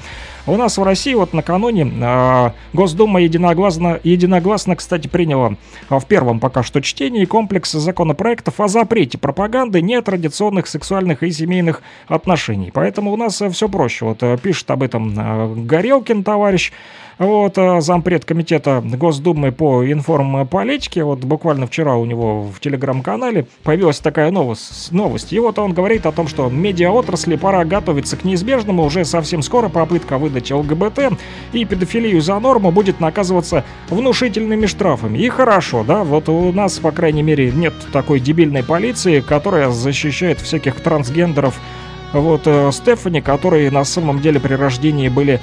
У 0.47 0.57
нас 0.57 0.77
в 0.77 0.83
России 0.83 1.15
вот 1.15 1.33
накануне 1.33 1.91
э, 2.01 2.51
Госдума 2.73 3.19
единогласно, 3.19 3.99
единогласно, 4.03 4.75
кстати, 4.75 5.07
приняла 5.07 5.55
э, 5.89 5.97
в 5.97 6.05
первом 6.05 6.39
пока 6.39 6.61
что 6.61 6.81
чтении 6.81 7.25
комплекс 7.25 7.71
законопроектов 7.71 8.59
о 8.59 8.67
запрете 8.67 9.17
пропаганды 9.17 9.81
нетрадиционных 9.81 10.67
сексуальных 10.67 11.23
и 11.23 11.31
семейных 11.31 11.81
отношений. 12.07 12.69
Поэтому 12.71 13.11
у 13.11 13.17
нас 13.17 13.41
все 13.51 13.67
проще. 13.67 14.05
Вот 14.05 14.21
э, 14.21 14.37
пишет 14.37 14.69
об 14.69 14.83
этом 14.83 15.15
э, 15.17 15.55
Горелкин, 15.65 16.23
товарищ. 16.23 16.71
Вот, 17.17 17.57
э, 17.57 17.79
зампред 17.79 18.25
комитета 18.25 18.83
Госдумы 18.83 19.53
по 19.53 19.89
информполитике, 19.89 21.03
вот 21.03 21.19
буквально 21.19 21.65
вчера 21.65 21.95
у 21.95 22.05
него 22.05 22.43
в 22.43 22.59
телеграм-канале 22.59 23.47
появилась 23.63 23.99
такая 23.99 24.31
новость, 24.31 24.91
новость. 24.91 25.31
И 25.31 25.39
вот 25.39 25.57
он 25.57 25.73
говорит 25.73 26.05
о 26.05 26.11
том, 26.11 26.27
что 26.27 26.49
медиаотрасли 26.49 27.37
пора 27.37 27.63
готовиться 27.63 28.17
к 28.17 28.25
неизбежному. 28.25 28.83
Уже 28.83 29.05
совсем 29.05 29.41
скоро 29.41 29.69
попытка 29.69 30.17
выдать 30.17 30.34
ЛГБТ 30.51 31.17
и 31.53 31.65
педофилию 31.65 32.21
за 32.21 32.39
норму 32.39 32.71
будет 32.71 32.99
наказываться 32.99 33.63
внушительными 33.89 34.65
штрафами. 34.65 35.17
И 35.17 35.29
хорошо, 35.29 35.83
да, 35.83 36.03
вот 36.03 36.29
у 36.29 36.51
нас, 36.51 36.79
по 36.79 36.91
крайней 36.91 37.23
мере, 37.23 37.51
нет 37.51 37.73
такой 37.91 38.19
дебильной 38.19 38.63
полиции, 38.63 39.19
которая 39.19 39.69
защищает 39.69 40.39
всяких 40.39 40.75
трансгендеров, 40.75 41.59
вот 42.13 42.43
э, 42.45 42.71
Стефани, 42.71 43.21
которые 43.21 43.71
на 43.71 43.83
самом 43.83 44.21
деле 44.21 44.39
при 44.39 44.53
рождении 44.53 45.09
были 45.09 45.39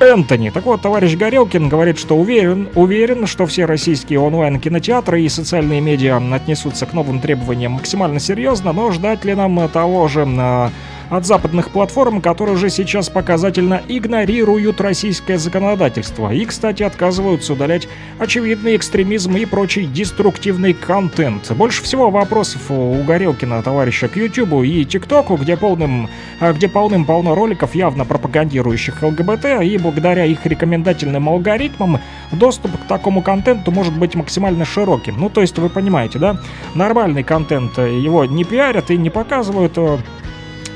Энтони. 0.00 0.50
Так 0.50 0.66
вот, 0.66 0.82
товарищ 0.82 1.16
Горелкин 1.16 1.68
говорит, 1.68 1.98
что 1.98 2.16
уверен, 2.16 2.68
уверен, 2.74 3.26
что 3.26 3.46
все 3.46 3.64
российские 3.64 4.20
онлайн-кинотеатры 4.20 5.22
и 5.22 5.28
социальные 5.28 5.80
медиа 5.80 6.20
отнесутся 6.34 6.84
к 6.84 6.92
новым 6.92 7.20
требованиям 7.20 7.72
максимально 7.72 8.20
серьезно, 8.20 8.72
но 8.72 8.90
ждать 8.90 9.24
ли 9.24 9.34
нам 9.34 9.68
того 9.70 10.06
же 10.08 10.26
а, 10.38 10.70
от 11.10 11.26
западных 11.26 11.70
платформ, 11.70 12.20
которые 12.20 12.54
уже 12.54 12.70
сейчас 12.70 13.08
показательно 13.08 13.82
игнорируют 13.88 14.80
российское 14.80 15.38
законодательство 15.38 16.32
и, 16.32 16.44
кстати, 16.44 16.82
отказываются 16.82 17.52
удалять 17.52 17.88
очевидный 18.18 18.76
экстремизм 18.76 19.36
и 19.36 19.44
прочий 19.44 19.86
деструктивный 19.86 20.72
контент. 20.72 21.50
Больше 21.52 21.82
всего 21.82 22.10
вопросов 22.10 22.70
у 22.70 23.02
Горелкина, 23.02 23.62
товарища, 23.62 24.08
к 24.08 24.16
Ютубу 24.16 24.62
и 24.62 24.84
ТикТоку, 24.84 25.36
где 25.36 25.56
полным, 25.56 26.08
а, 26.40 26.52
где 26.52 26.68
полным-полно 26.68 27.34
роликов, 27.34 27.74
явно 27.74 28.04
пропагандирующих 28.04 29.02
ЛГБТ, 29.02 29.62
и 29.62 29.78
благодаря 29.78 30.24
их 30.24 30.44
рекомендательным 30.44 31.28
алгоритмам 31.28 32.00
доступ 32.32 32.72
к 32.72 32.86
такому 32.86 33.22
контенту 33.22 33.70
может 33.70 33.96
быть 33.96 34.14
максимально 34.14 34.64
широким. 34.64 35.16
Ну, 35.18 35.30
то 35.30 35.40
есть, 35.40 35.58
вы 35.58 35.68
понимаете, 35.68 36.18
да? 36.18 36.40
Нормальный 36.74 37.22
контент, 37.22 37.78
э, 37.78 37.98
его 37.98 38.24
не 38.24 38.44
пиарят 38.44 38.90
и 38.90 38.96
не 38.96 39.10
показывают, 39.10 39.72
э, 39.76 39.98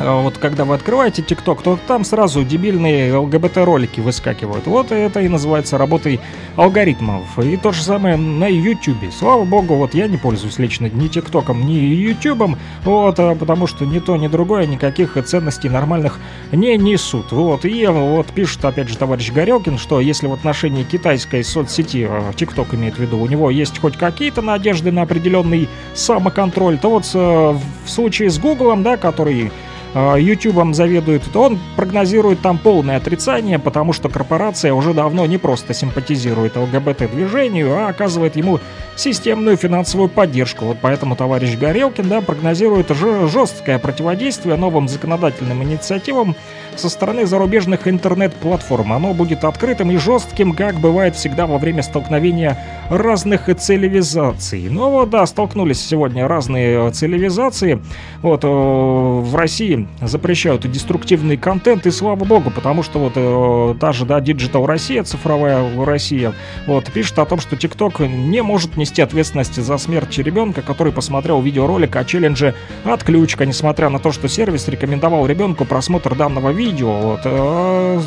вот 0.00 0.38
когда 0.38 0.64
вы 0.64 0.74
открываете 0.74 1.22
ТикТок, 1.22 1.62
то 1.62 1.78
там 1.86 2.04
сразу 2.04 2.42
дебильные 2.42 3.14
ЛГБТ-ролики 3.14 4.00
выскакивают. 4.00 4.66
Вот 4.66 4.92
это 4.92 5.20
и 5.20 5.28
называется 5.28 5.76
работой 5.76 6.20
алгоритмов. 6.56 7.38
И 7.38 7.56
то 7.58 7.72
же 7.72 7.82
самое 7.82 8.16
на 8.16 8.46
Ютубе. 8.46 9.10
Слава 9.10 9.44
богу, 9.44 9.74
вот 9.74 9.92
я 9.92 10.08
не 10.08 10.16
пользуюсь 10.16 10.58
лично 10.58 10.86
ни 10.86 11.08
ТикТоком, 11.08 11.66
ни 11.66 11.72
Ютубом, 11.72 12.56
вот, 12.82 13.20
а 13.20 13.34
потому 13.34 13.66
что 13.66 13.84
ни 13.84 13.98
то, 13.98 14.16
ни 14.16 14.28
другое 14.28 14.66
никаких 14.66 15.22
ценностей 15.24 15.68
нормальных 15.68 16.18
не 16.50 16.78
несут. 16.78 17.30
Вот, 17.32 17.66
и 17.66 17.86
вот 17.86 18.28
пишет, 18.28 18.64
опять 18.64 18.88
же, 18.88 18.96
товарищ 18.96 19.30
Горелкин, 19.30 19.76
что 19.76 20.00
если 20.00 20.26
в 20.26 20.32
отношении 20.32 20.82
китайской 20.82 21.44
соцсети, 21.44 22.06
а, 22.08 22.32
ТикТок 22.32 22.72
имеет 22.72 22.94
в 22.94 23.00
виду, 23.00 23.18
у 23.18 23.26
него 23.26 23.50
есть 23.50 23.78
хоть 23.78 23.98
какие-то 23.98 24.40
надежды 24.40 24.90
на 24.92 25.02
определенный 25.02 25.68
самоконтроль, 25.92 26.78
то 26.78 26.88
вот 26.88 27.04
в 27.04 27.60
случае 27.86 28.30
с 28.30 28.38
Гуглом, 28.38 28.82
да, 28.82 28.96
который 28.96 29.52
Ютубом 29.94 30.72
заведует, 30.72 31.22
то 31.32 31.42
он 31.42 31.58
прогнозирует 31.76 32.40
там 32.40 32.58
полное 32.58 32.96
отрицание, 32.96 33.58
потому 33.58 33.92
что 33.92 34.08
корпорация 34.08 34.72
уже 34.72 34.94
давно 34.94 35.26
не 35.26 35.36
просто 35.36 35.74
симпатизирует 35.74 36.56
ЛГБТ-движению, 36.56 37.74
а 37.76 37.88
оказывает 37.88 38.36
ему 38.36 38.60
системную 38.94 39.56
финансовую 39.56 40.08
поддержку. 40.08 40.66
Вот 40.66 40.78
поэтому 40.80 41.16
товарищ 41.16 41.56
Горелкин 41.56 42.08
да, 42.08 42.20
прогнозирует 42.20 42.90
жесткое 42.90 43.78
противодействие 43.78 44.56
новым 44.56 44.88
законодательным 44.88 45.62
инициативам 45.64 46.36
со 46.80 46.88
стороны 46.88 47.26
зарубежных 47.26 47.86
интернет-платформ. 47.86 48.94
Оно 48.94 49.12
будет 49.12 49.44
открытым 49.44 49.90
и 49.90 49.96
жестким, 49.96 50.54
как 50.54 50.76
бывает 50.76 51.14
всегда 51.14 51.46
во 51.46 51.58
время 51.58 51.82
столкновения 51.82 52.58
разных 52.88 53.54
целевизаций. 53.56 54.68
Ну 54.70 54.90
вот, 54.90 55.10
да, 55.10 55.26
столкнулись 55.26 55.80
сегодня 55.80 56.26
разные 56.26 56.90
целевизации. 56.90 57.82
Вот, 58.22 58.44
э, 58.44 58.48
в 58.48 59.34
России 59.36 59.86
запрещают 60.00 60.70
деструктивный 60.70 61.36
контент, 61.36 61.86
и 61.86 61.90
слава 61.90 62.24
богу, 62.24 62.50
потому 62.50 62.82
что 62.82 62.98
вот 62.98 63.12
э, 63.16 63.74
та 63.78 63.92
же, 63.92 64.06
да, 64.06 64.18
Digital 64.20 64.64
Россия, 64.66 65.02
цифровая 65.02 65.84
Россия, 65.84 66.32
вот, 66.66 66.90
пишет 66.90 67.18
о 67.18 67.26
том, 67.26 67.40
что 67.40 67.56
TikTok 67.56 68.08
не 68.08 68.42
может 68.42 68.76
нести 68.76 69.02
ответственность 69.02 69.62
за 69.62 69.78
смерть 69.78 70.16
ребенка, 70.18 70.62
который 70.62 70.92
посмотрел 70.92 71.42
видеоролик 71.42 71.94
о 71.96 72.04
челлендже 72.04 72.54
«Отключка», 72.84 73.44
несмотря 73.44 73.90
на 73.90 73.98
то, 73.98 74.12
что 74.12 74.28
сервис 74.28 74.66
рекомендовал 74.68 75.26
ребенку 75.26 75.66
просмотр 75.66 76.14
данного 76.14 76.50
видео. 76.50 76.69
Вот, 76.72 77.20
э, 77.24 78.00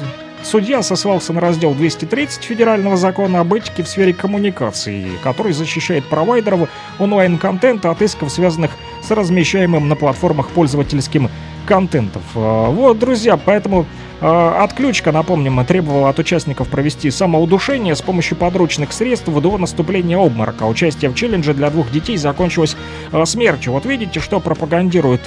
Судья 0.44 0.84
сослался 0.84 1.32
на 1.32 1.40
раздел 1.40 1.74
230 1.74 2.44
Федерального 2.44 2.98
закона 2.98 3.40
об 3.40 3.54
этике 3.54 3.82
в 3.82 3.88
сфере 3.88 4.14
коммуникаций, 4.14 5.06
который 5.24 5.54
защищает 5.54 6.04
провайдеров 6.06 6.70
онлайн-контента 7.00 7.90
от 7.90 8.02
исков, 8.02 8.30
связанных 8.30 8.72
с 9.02 9.10
размещаемым 9.10 9.88
на 9.88 9.96
платформах 9.96 10.50
пользовательским 10.50 11.30
контентов. 11.66 12.24
Э, 12.36 12.68
Вот, 12.72 13.00
друзья, 13.00 13.38
поэтому 13.38 13.86
э, 14.20 14.54
отключка, 14.60 15.14
напомним, 15.14 15.66
требовала 15.66 16.10
от 16.10 16.20
участников 16.20 16.68
провести 16.68 17.10
самоудушение 17.10 17.96
с 17.96 18.02
помощью 18.02 18.36
подручных 18.36 18.92
средств 18.92 19.30
до 19.30 19.58
наступления 19.58 20.18
обморока. 20.18 20.64
Участие 20.64 21.10
в 21.10 21.16
челлендже 21.16 21.54
для 21.54 21.70
двух 21.70 21.90
детей 21.90 22.18
закончилось 22.18 22.76
смертью. 23.24 23.72
Вот 23.72 23.86
видите, 23.86 24.20
что 24.20 24.42
пропагандирует 24.42 25.22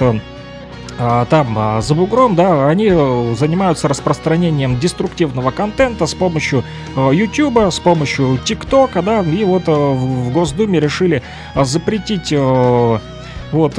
там 1.29 1.55
а, 1.57 1.81
за 1.81 1.93
бугром, 1.93 2.35
да, 2.35 2.67
они 2.67 2.89
э, 2.91 3.35
занимаются 3.37 3.87
распространением 3.87 4.79
деструктивного 4.79 5.51
контента 5.51 6.07
с 6.07 6.15
помощью 6.15 6.63
YouTube, 6.95 7.71
с 7.71 7.79
помощью 7.79 8.39
ТикТока, 8.43 9.01
да, 9.01 9.21
и 9.21 9.43
вот 9.43 9.67
э, 9.67 9.71
в 9.71 10.31
Госдуме 10.31 10.79
решили 10.79 11.21
а, 11.53 11.65
запретить 11.65 12.31
э, 12.31 12.99
вот 13.51 13.73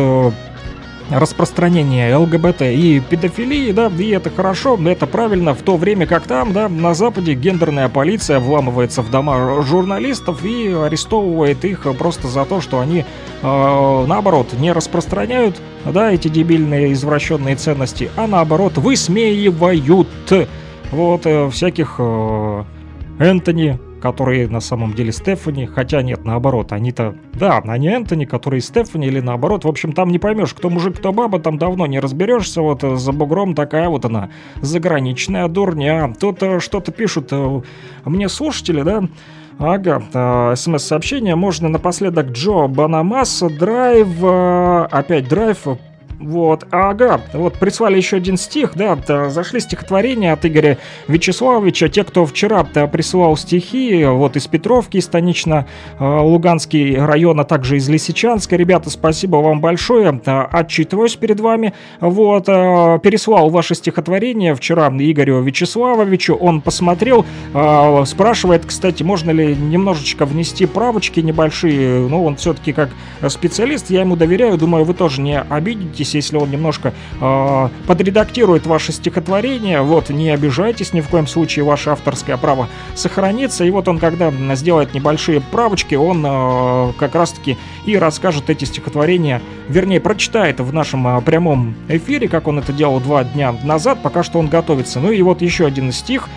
распространение 1.11 2.15
ЛГБТ 2.15 2.63
и 2.63 3.01
педофилии, 3.01 3.73
да, 3.73 3.91
и 3.99 4.09
это 4.11 4.31
хорошо, 4.31 4.79
это 4.85 5.07
правильно, 5.07 5.55
в 5.55 5.63
то 5.63 5.77
время 5.77 6.07
как 6.07 6.25
там, 6.25 6.53
да, 6.53 6.69
на 6.69 6.95
Западе 6.95 7.35
гендерная 7.35 7.89
полиция 7.89 8.41
вламывается 8.41 9.03
в 9.03 9.11
дома 9.11 9.63
журналистов 9.63 10.45
и 10.45 10.69
арестовывает 10.69 11.65
их 11.65 11.87
просто 11.99 12.29
за 12.29 12.45
то, 12.45 12.61
что 12.61 12.81
они, 12.81 13.05
э, 13.43 14.05
наоборот, 14.07 14.53
не 14.59 14.73
распространяют, 14.73 15.57
да, 15.85 16.13
эти 16.13 16.29
дебильные 16.29 16.93
извращенные 16.93 17.57
ценности, 17.57 18.11
а 18.17 18.27
наоборот 18.27 18.77
высмеивают. 18.77 20.09
Вот 20.91 21.27
э, 21.27 21.51
всяких 21.51 21.97
э, 21.99 22.65
Энтони, 23.19 23.79
которые 24.01 24.49
на 24.49 24.61
самом 24.61 24.95
деле 24.95 25.13
Стефани, 25.13 25.67
хотя 25.67 26.03
нет, 26.03 26.25
наоборот, 26.25 26.73
они-то, 26.73 27.15
да, 27.35 27.59
они 27.59 27.89
Энтони, 27.89 28.25
которые 28.25 28.61
Стефани 28.61 29.07
или 29.07 29.21
наоборот, 29.21 29.65
в 29.65 29.69
общем, 29.69 29.93
там 29.93 30.11
не 30.11 30.19
поймешь, 30.19 30.55
кто 30.55 30.71
мужик, 30.71 30.99
кто 30.99 31.13
баба, 31.13 31.39
там 31.39 31.59
давно 31.59 31.87
не 31.87 32.01
разберешься, 32.01 32.63
вот 32.63 32.85
э, 32.85 32.97
за 32.97 33.13
бугром 33.13 33.55
такая 33.55 33.89
вот 33.89 34.05
она, 34.05 34.31
заграничная 34.61 35.49
дурня. 35.49 36.13
Тут 36.19 36.43
э, 36.43 36.61
что-то 36.61 36.93
пишут 36.93 37.29
э, 37.33 37.61
мне 38.05 38.29
слушатели, 38.29 38.83
да, 38.83 39.03
Ага, 39.61 40.55
смс-сообщение. 40.55 41.35
Можно 41.35 41.69
напоследок 41.69 42.29
Джо 42.29 42.69
Банамас, 42.69 43.43
драйв, 43.43 44.07
опять 44.23 45.27
драйв, 45.27 45.67
вот, 46.21 46.67
ага, 46.73 47.21
вот 47.33 47.55
прислали 47.55 47.97
еще 47.97 48.17
один 48.17 48.37
стих, 48.37 48.73
да, 48.75 48.99
зашли 49.31 49.61
стихотворения 49.61 50.33
от 50.33 50.45
Игоря 50.45 50.79
Вячеславовича. 51.07 51.89
Те, 51.89 52.03
кто 52.03 52.27
вчера 52.27 52.65
присылал 52.65 53.37
стихи, 53.37 54.05
вот 54.05 54.37
из 54.37 54.47
Петровки, 54.49 54.97
из 54.97 55.05
Станично-Луганский 55.05 56.97
район, 56.97 57.39
а 57.41 57.45
также 57.45 57.77
из 57.77 57.89
Лисичанска. 57.89 58.57
Ребята, 58.57 58.91
спасибо 58.91 59.37
вам 59.37 59.61
большое, 59.61 60.21
отчитываюсь 60.27 61.15
перед 61.15 61.39
вами. 61.39 61.73
Вот, 62.01 62.49
э, 62.49 62.99
переслал 63.03 63.51
ваше 63.51 63.75
стихотворение 63.75 64.55
вчера 64.55 64.89
Игорю 64.89 65.41
Вячеславовичу, 65.43 66.35
он 66.35 66.61
посмотрел, 66.61 67.25
э, 67.55 68.05
спрашивает, 68.07 68.65
кстати, 68.67 69.03
можно 69.05 69.31
ли 69.31 69.55
немножечко 69.55 70.27
внести 70.27 70.67
правочки 70.67 71.21
небольшие, 71.21 72.09
ну, 72.09 72.25
он 72.25 72.37
все-таки 72.37 72.73
как 72.73 72.91
специалист, 73.29 73.91
я 73.91 74.01
ему 74.01 74.17
доверяю, 74.17 74.59
думаю, 74.59 74.85
вы 74.85 74.95
тоже 74.95 75.21
не 75.21 75.41
обидитесь, 75.41 76.08
обидитесь, 76.09 76.15
если 76.15 76.37
он 76.37 76.51
немножко 76.51 76.93
э, 77.21 77.69
подредактирует 77.87 78.67
ваше 78.67 78.93
стихотворение. 78.93 79.83
Вот, 79.83 80.11
не 80.11 80.31
обижайтесь 80.31 80.93
ни 80.93 81.01
в 81.01 81.09
коем 81.09 81.27
случае, 81.27 81.65
ваше 81.65 81.91
авторское 81.91 82.37
право 82.37 82.69
сохранится. 82.95 83.65
И 83.65 83.71
вот 83.71 83.89
он, 83.89 83.99
когда 83.99 84.33
сделает 84.55 84.95
небольшие 84.95 85.41
правочки, 85.41 85.95
он 85.95 86.25
э, 86.27 86.93
как 86.99 87.15
раз-таки 87.15 87.57
и 87.87 87.97
расскажет 87.97 88.51
эти 88.51 88.65
стихотворения, 88.65 89.41
вернее, 89.69 90.01
прочитает 90.01 90.61
в 90.61 90.73
нашем 90.73 91.07
э, 91.07 91.21
прямом 91.23 91.75
эфире, 91.89 92.29
как 92.29 92.49
он 92.49 92.59
это 92.59 92.73
делал 92.73 93.01
два 93.01 93.25
дня 93.25 93.55
назад, 93.65 94.03
пока 94.03 94.23
что 94.23 94.39
он 94.39 94.49
готовится. 94.49 95.01
Ну 95.01 95.11
и 95.11 95.23
вот 95.23 95.43
еще 95.43 95.67
один 95.67 95.93
стих 95.93 96.29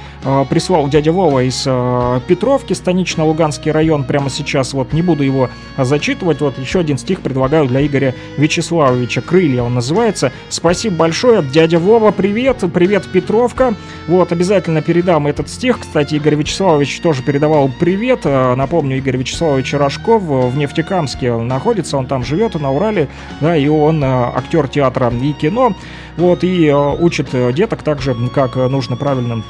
прислал 0.49 0.87
дядя 0.87 1.11
Вова 1.11 1.43
из 1.43 1.63
э, 1.65 2.19
Петровки, 2.27 2.73
станично-Луганский 2.73 3.71
район, 3.71 4.03
прямо 4.03 4.29
сейчас. 4.29 4.73
Вот 4.73 4.93
не 4.93 5.01
буду 5.01 5.23
его 5.23 5.49
э, 5.77 5.83
зачитывать. 5.83 6.41
Вот 6.41 6.59
еще 6.59 6.79
один 6.79 6.97
стих 6.97 7.21
предлагаю 7.21 7.67
для 7.67 7.85
Игоря 7.85 8.13
Вячеславовича. 8.37 9.21
«Крылья» 9.21 9.63
он 9.63 9.73
называется. 9.73 10.31
Спасибо 10.49 10.95
большое, 10.95 11.41
дядя 11.41 11.79
Вова, 11.79 12.11
привет, 12.11 12.63
привет, 12.73 13.07
Петровка. 13.11 13.73
Вот, 14.07 14.31
обязательно 14.31 14.81
передам 14.81 15.27
этот 15.27 15.49
стих. 15.49 15.79
Кстати, 15.79 16.15
Игорь 16.15 16.35
Вячеславович 16.35 16.99
тоже 17.01 17.23
передавал 17.23 17.71
привет. 17.79 18.21
Э, 18.25 18.55
Напомню, 18.55 18.97
Игорь 18.97 19.17
Вячеславович 19.17 19.73
Рожков 19.73 20.21
э, 20.23 20.49
в 20.49 20.57
Нефтекамске 20.57 21.35
находится, 21.37 21.97
он 21.97 22.05
там 22.05 22.23
живет, 22.23 22.55
на 22.59 22.71
Урале, 22.71 23.07
да, 23.39 23.55
и 23.55 23.67
он 23.67 24.03
э, 24.03 24.07
актер 24.07 24.67
театра 24.67 25.11
и 25.21 25.33
кино, 25.33 25.75
вот, 26.17 26.43
и 26.43 26.67
э, 26.67 26.75
учит 26.75 27.29
э, 27.33 27.51
деток 27.53 27.83
также, 27.83 28.15
как 28.33 28.57
э, 28.57 28.67
нужно 28.67 28.95
правильно 28.95 29.43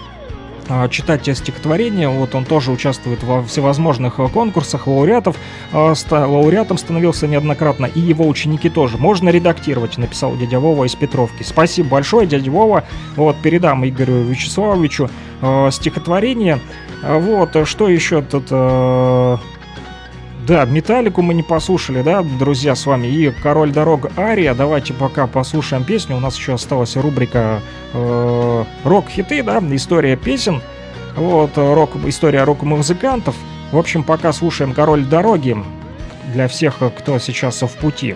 читать 0.89 1.23
те 1.23 1.35
стихотворения. 1.35 2.09
Вот 2.09 2.35
он 2.35 2.45
тоже 2.45 2.71
участвует 2.71 3.23
во 3.23 3.43
всевозможных 3.43 4.19
э, 4.19 4.27
конкурсах 4.29 4.87
лауреатов. 4.87 5.35
а, 5.73 5.93
ста- 5.95 6.27
Лауреатом 6.27 6.77
становился 6.77 7.27
неоднократно. 7.27 7.85
И 7.85 7.99
его 7.99 8.27
ученики 8.27 8.69
тоже. 8.69 8.97
Можно 8.97 9.29
редактировать, 9.29 9.97
написал 9.97 10.35
дядя 10.37 10.59
Вова 10.59 10.85
из 10.85 10.95
Петровки. 10.95 11.43
Спасибо 11.43 11.89
большое, 11.89 12.27
дядя 12.27 12.51
Вова. 12.51 12.83
Вот, 13.15 13.37
передам 13.41 13.85
Игорю 13.87 14.21
Вячеславовичу 14.23 15.09
э, 15.41 15.69
стихотворение. 15.71 16.59
А 17.03 17.17
Вот, 17.19 17.55
э, 17.55 17.65
что 17.65 17.89
еще 17.89 18.21
тут... 18.21 18.47
да, 20.51 20.65
Металлику 20.65 21.21
мы 21.21 21.33
не 21.33 21.43
послушали, 21.43 22.01
да, 22.01 22.23
друзья, 22.23 22.75
с 22.75 22.85
вами. 22.85 23.07
И 23.07 23.31
Король 23.31 23.71
дорог 23.71 24.07
Ария. 24.17 24.53
Давайте 24.53 24.93
пока 24.93 25.25
послушаем 25.25 25.85
песню. 25.85 26.17
У 26.17 26.19
нас 26.19 26.35
еще 26.35 26.55
осталась 26.55 26.97
рубрика 26.97 27.61
э, 27.93 28.65
рок-хиты, 28.83 29.43
да, 29.43 29.59
история 29.71 30.17
песен. 30.17 30.61
Вот, 31.15 31.51
э, 31.55 31.73
рок, 31.73 31.91
история 32.05 32.43
рок-музыкантов. 32.43 33.33
В 33.71 33.77
общем, 33.77 34.03
пока 34.03 34.33
слушаем 34.33 34.73
Король 34.73 35.05
дороги 35.05 35.55
для 36.33 36.49
всех, 36.49 36.81
э, 36.81 36.89
кто 36.89 37.17
сейчас 37.17 37.61
в 37.61 37.71
пути. 37.77 38.15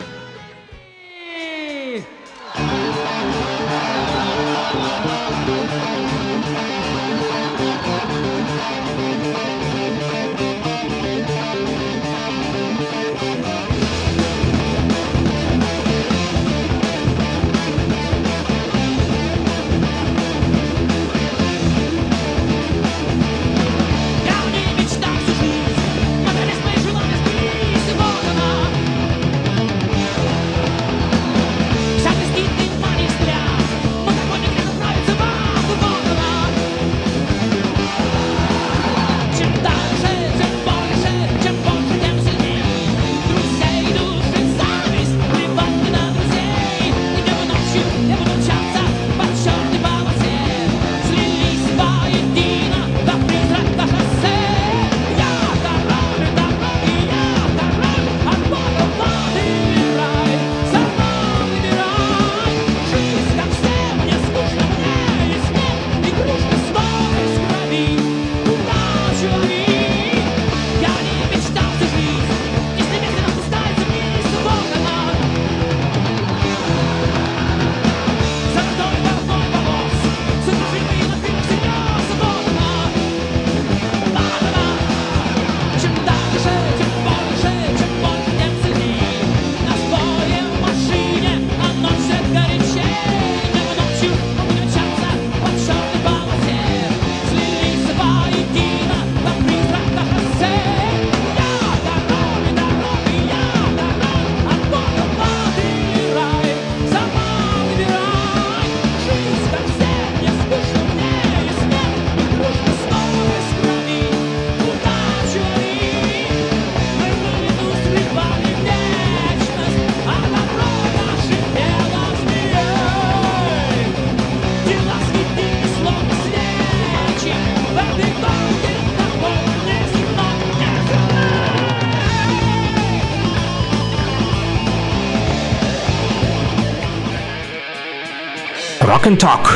Rock 138.96 139.08
and 139.08 139.20
Talk. 139.20 139.50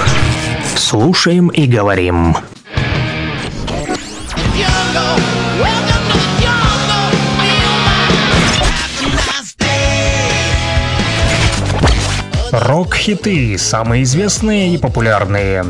Слушаем 0.76 1.48
и 1.48 1.66
говорим. 1.66 2.36
Рок-хиты, 12.52 13.58
самые 13.58 14.04
известные 14.04 14.74
и 14.74 14.78
популярные. 14.78 15.64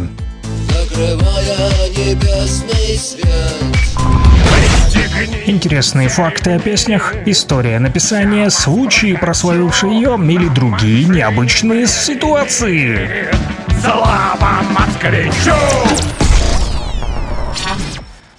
Интересные 5.46 6.10
факты 6.10 6.52
о 6.52 6.60
песнях, 6.60 7.14
история 7.26 7.80
написания, 7.80 8.50
случаи, 8.50 9.16
прославившие 9.16 9.96
ее 9.96 10.18
или 10.18 10.48
другие 10.48 11.06
необычные 11.06 11.86
ситуации. 11.88 13.30
Слава 13.82 14.62
москвичу! 14.72 15.54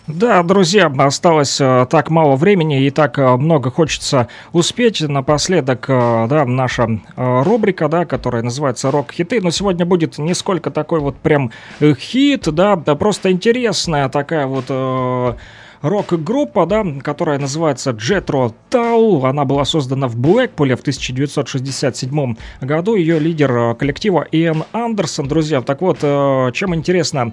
Да, 0.07 0.43
друзья, 0.43 0.93
осталось 0.99 1.61
э, 1.61 1.87
так 1.89 2.11
мало 2.11 2.37
времени 2.37 2.85
и 2.85 2.91
так 2.91 3.19
э, 3.19 3.37
много 3.37 3.71
хочется 3.71 4.29
успеть. 4.53 5.01
Напоследок, 5.01 5.87
э, 5.89 6.27
да, 6.29 6.45
наша 6.45 7.01
рубрика, 7.17 7.89
да, 7.89 8.05
которая 8.05 8.43
называется 8.43 8.91
«Рок-хиты». 8.91 9.41
Но 9.41 9.51
сегодня 9.51 9.87
будет 9.87 10.19
не 10.19 10.35
сколько 10.35 10.71
такой 10.71 11.01
вот 11.01 11.17
прям 11.17 11.53
хит, 11.81 12.53
да, 12.53 12.77
да 12.77 12.95
просто 12.97 13.31
интересная 13.31 14.09
такая 14.09 14.47
вот... 14.47 15.39
рок-группа, 15.82 16.66
да, 16.66 16.85
которая 17.02 17.39
называется 17.39 17.90
Jetro 17.90 18.52
Tull. 18.70 19.28
Она 19.28 19.44
была 19.44 19.65
создана 19.65 20.09
в 20.09 20.16
Блэкпуле 20.16 20.77
в 20.77 20.81
1967 20.81 22.36
году. 22.61 22.94
Ее 22.94 23.19
лидер 23.19 23.57
э, 23.57 23.74
коллектива 23.74 24.27
Иэн 24.31 24.65
Андерсон, 24.73 25.28
друзья. 25.28 25.62
Так 25.62 25.81
вот, 25.81 25.98
э, 26.02 26.51
чем 26.52 26.74
интересно 26.74 27.32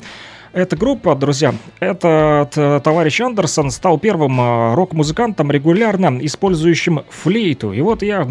эта 0.53 0.75
группа, 0.75 1.13
друзья, 1.13 1.53
этот 1.79 2.57
э, 2.57 2.79
товарищ 2.83 3.19
Андерсон 3.21 3.69
стал 3.69 3.99
первым 3.99 4.73
рок-музыкантом, 4.75 5.51
регулярно 5.51 6.17
использующим 6.21 7.01
флейту. 7.09 7.73
И 7.73 7.81
вот 7.81 8.01
я 8.01 8.23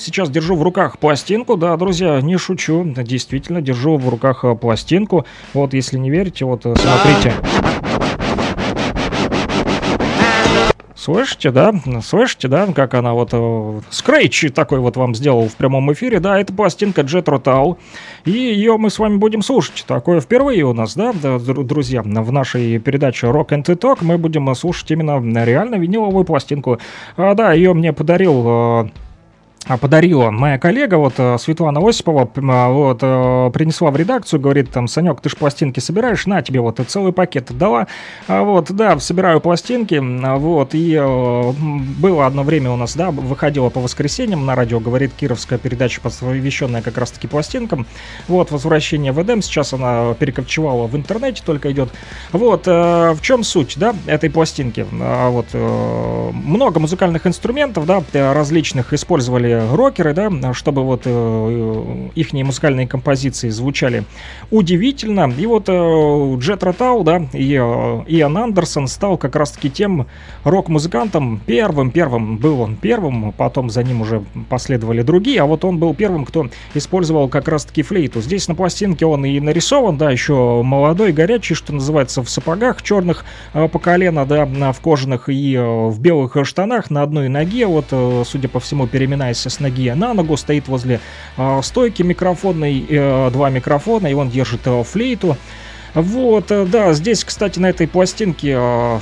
сейчас 0.00 0.30
держу 0.30 0.56
в 0.56 0.62
руках 0.62 0.98
пластинку, 0.98 1.56
да, 1.56 1.76
друзья, 1.76 2.20
не 2.22 2.38
шучу, 2.38 2.84
действительно 2.84 3.60
держу 3.60 3.98
в 3.98 4.08
руках 4.08 4.44
пластинку. 4.58 5.26
Вот, 5.52 5.74
если 5.74 5.98
не 5.98 6.10
верите, 6.10 6.44
вот 6.44 6.62
смотрите. 6.62 7.34
Слышите, 11.00 11.50
да? 11.50 11.72
Слышите, 12.02 12.46
да, 12.46 12.66
как 12.74 12.92
она 12.92 13.14
вот 13.14 13.30
э, 13.32 13.80
скретч 13.88 14.52
такой 14.54 14.80
вот 14.80 14.98
вам 14.98 15.14
сделал 15.14 15.48
в 15.48 15.56
прямом 15.56 15.90
эфире, 15.94 16.20
да, 16.20 16.38
это 16.38 16.52
пластинка 16.52 17.00
Jet 17.00 17.24
Rotal, 17.24 17.78
и 18.26 18.32
ее 18.32 18.76
мы 18.76 18.90
с 18.90 18.98
вами 18.98 19.16
будем 19.16 19.40
слушать. 19.40 19.84
Такое 19.86 20.20
впервые 20.20 20.62
у 20.64 20.74
нас, 20.74 20.94
да, 20.94 21.14
да, 21.14 21.36
дру- 21.36 21.64
друзья, 21.64 22.02
в 22.02 22.32
нашей 22.32 22.78
передаче 22.80 23.28
Rock 23.28 23.48
and 23.48 23.64
Talk 23.64 24.00
мы 24.02 24.18
будем 24.18 24.54
слушать 24.54 24.90
именно 24.90 25.42
реально 25.42 25.76
виниловую 25.76 26.26
пластинку. 26.26 26.78
А, 27.16 27.34
да, 27.34 27.54
ее 27.54 27.72
мне 27.72 27.94
подарил 27.94 28.44
э, 28.46 28.88
подарила 29.66 30.30
моя 30.30 30.58
коллега, 30.58 30.96
вот 30.96 31.14
э, 31.18 31.36
Светлана 31.38 31.86
Осипова, 31.86 32.28
а, 32.34 32.70
вот, 32.70 32.98
э, 33.02 33.50
принесла 33.52 33.90
в 33.90 33.96
редакцию, 33.96 34.40
говорит, 34.40 34.70
там, 34.70 34.88
Санек, 34.88 35.20
ты 35.20 35.28
ж 35.28 35.36
пластинки 35.36 35.80
собираешь, 35.80 36.26
на 36.26 36.42
тебе 36.42 36.60
вот 36.60 36.80
целый 36.88 37.12
пакет 37.12 37.50
отдала, 37.50 37.86
А, 38.26 38.42
вот, 38.42 38.72
да, 38.72 38.98
собираю 38.98 39.40
пластинки, 39.40 40.00
а, 40.02 40.36
вот, 40.36 40.74
и 40.74 40.94
э, 40.98 41.52
было 42.00 42.26
одно 42.26 42.42
время 42.42 42.70
у 42.70 42.76
нас, 42.76 42.96
да, 42.96 43.10
выходила 43.10 43.68
по 43.68 43.80
воскресеньям 43.80 44.46
на 44.46 44.54
радио, 44.54 44.80
говорит, 44.80 45.12
кировская 45.18 45.58
передача, 45.58 46.00
посвященная 46.00 46.82
как 46.82 46.96
раз-таки 46.96 47.28
пластинкам, 47.28 47.86
вот, 48.28 48.50
возвращение 48.50 49.12
в 49.12 49.22
Эдем, 49.22 49.42
сейчас 49.42 49.74
она 49.74 50.14
перекочевала 50.14 50.86
в 50.86 50.96
интернете, 50.96 51.42
только 51.44 51.70
идет, 51.70 51.90
вот, 52.32 52.66
в 52.66 53.18
чем 53.20 53.44
суть, 53.44 53.74
да, 53.76 53.94
этой 54.06 54.30
пластинки, 54.30 54.86
А, 55.00 55.28
вот, 55.28 55.46
много 56.34 56.80
музыкальных 56.80 57.26
инструментов, 57.26 57.84
да, 57.86 58.02
различных 58.12 58.92
использовали 58.92 59.49
рокеры, 59.72 60.14
да, 60.14 60.54
чтобы 60.54 60.82
вот 60.82 61.06
их 62.14 62.32
музыкальные 62.32 62.86
композиции 62.86 63.48
звучали 63.48 64.04
удивительно. 64.50 65.32
И 65.38 65.46
вот 65.46 65.68
э, 65.68 66.36
Джет 66.38 66.62
Ротау, 66.62 67.04
да, 67.04 67.22
и 67.32 67.54
э, 67.54 67.58
Иоанн 67.58 68.38
Андерсон 68.38 68.88
стал 68.88 69.16
как 69.16 69.36
раз-таки 69.36 69.70
тем 69.70 70.06
рок-музыкантом, 70.44 71.40
первым, 71.46 71.90
первым 71.90 72.38
был 72.38 72.60
он 72.60 72.76
первым, 72.76 73.32
потом 73.32 73.70
за 73.70 73.82
ним 73.82 74.02
уже 74.02 74.22
последовали 74.48 75.02
другие, 75.02 75.40
а 75.42 75.46
вот 75.46 75.64
он 75.64 75.78
был 75.78 75.94
первым, 75.94 76.24
кто 76.24 76.48
использовал 76.74 77.28
как 77.28 77.48
раз-таки 77.48 77.82
флейту. 77.82 78.20
Здесь 78.20 78.48
на 78.48 78.54
пластинке 78.54 79.06
он 79.06 79.24
и 79.24 79.38
нарисован, 79.40 79.96
да, 79.96 80.10
еще 80.10 80.62
молодой, 80.62 81.12
горячий, 81.12 81.54
что 81.54 81.72
называется, 81.72 82.22
в 82.22 82.30
сапогах 82.30 82.82
черных 82.82 83.24
э, 83.54 83.68
по 83.68 83.78
колено, 83.78 84.26
да, 84.26 84.46
в 84.72 84.80
кожаных 84.80 85.28
и 85.28 85.54
э, 85.54 85.62
в 85.62 86.00
белых 86.00 86.36
штанах 86.44 86.90
на 86.90 87.02
одной 87.02 87.28
ноге, 87.28 87.66
вот, 87.66 87.86
э, 87.90 88.22
судя 88.26 88.48
по 88.48 88.60
всему, 88.60 88.86
переминаясь 88.86 89.39
с 89.48 89.60
ноги 89.60 89.90
на 89.90 90.12
ногу, 90.12 90.36
стоит 90.36 90.68
возле 90.68 91.00
э, 91.36 91.60
стойки 91.62 92.02
микрофонной, 92.02 92.84
э, 92.88 93.30
два 93.32 93.48
микрофона, 93.48 94.08
и 94.08 94.12
он 94.12 94.28
держит 94.28 94.66
э, 94.66 94.82
флейту. 94.82 95.36
Вот, 95.94 96.50
э, 96.50 96.66
да, 96.66 96.92
здесь, 96.92 97.24
кстати, 97.24 97.58
на 97.58 97.70
этой 97.70 97.88
пластинке 97.88 98.56
э, 98.58 98.98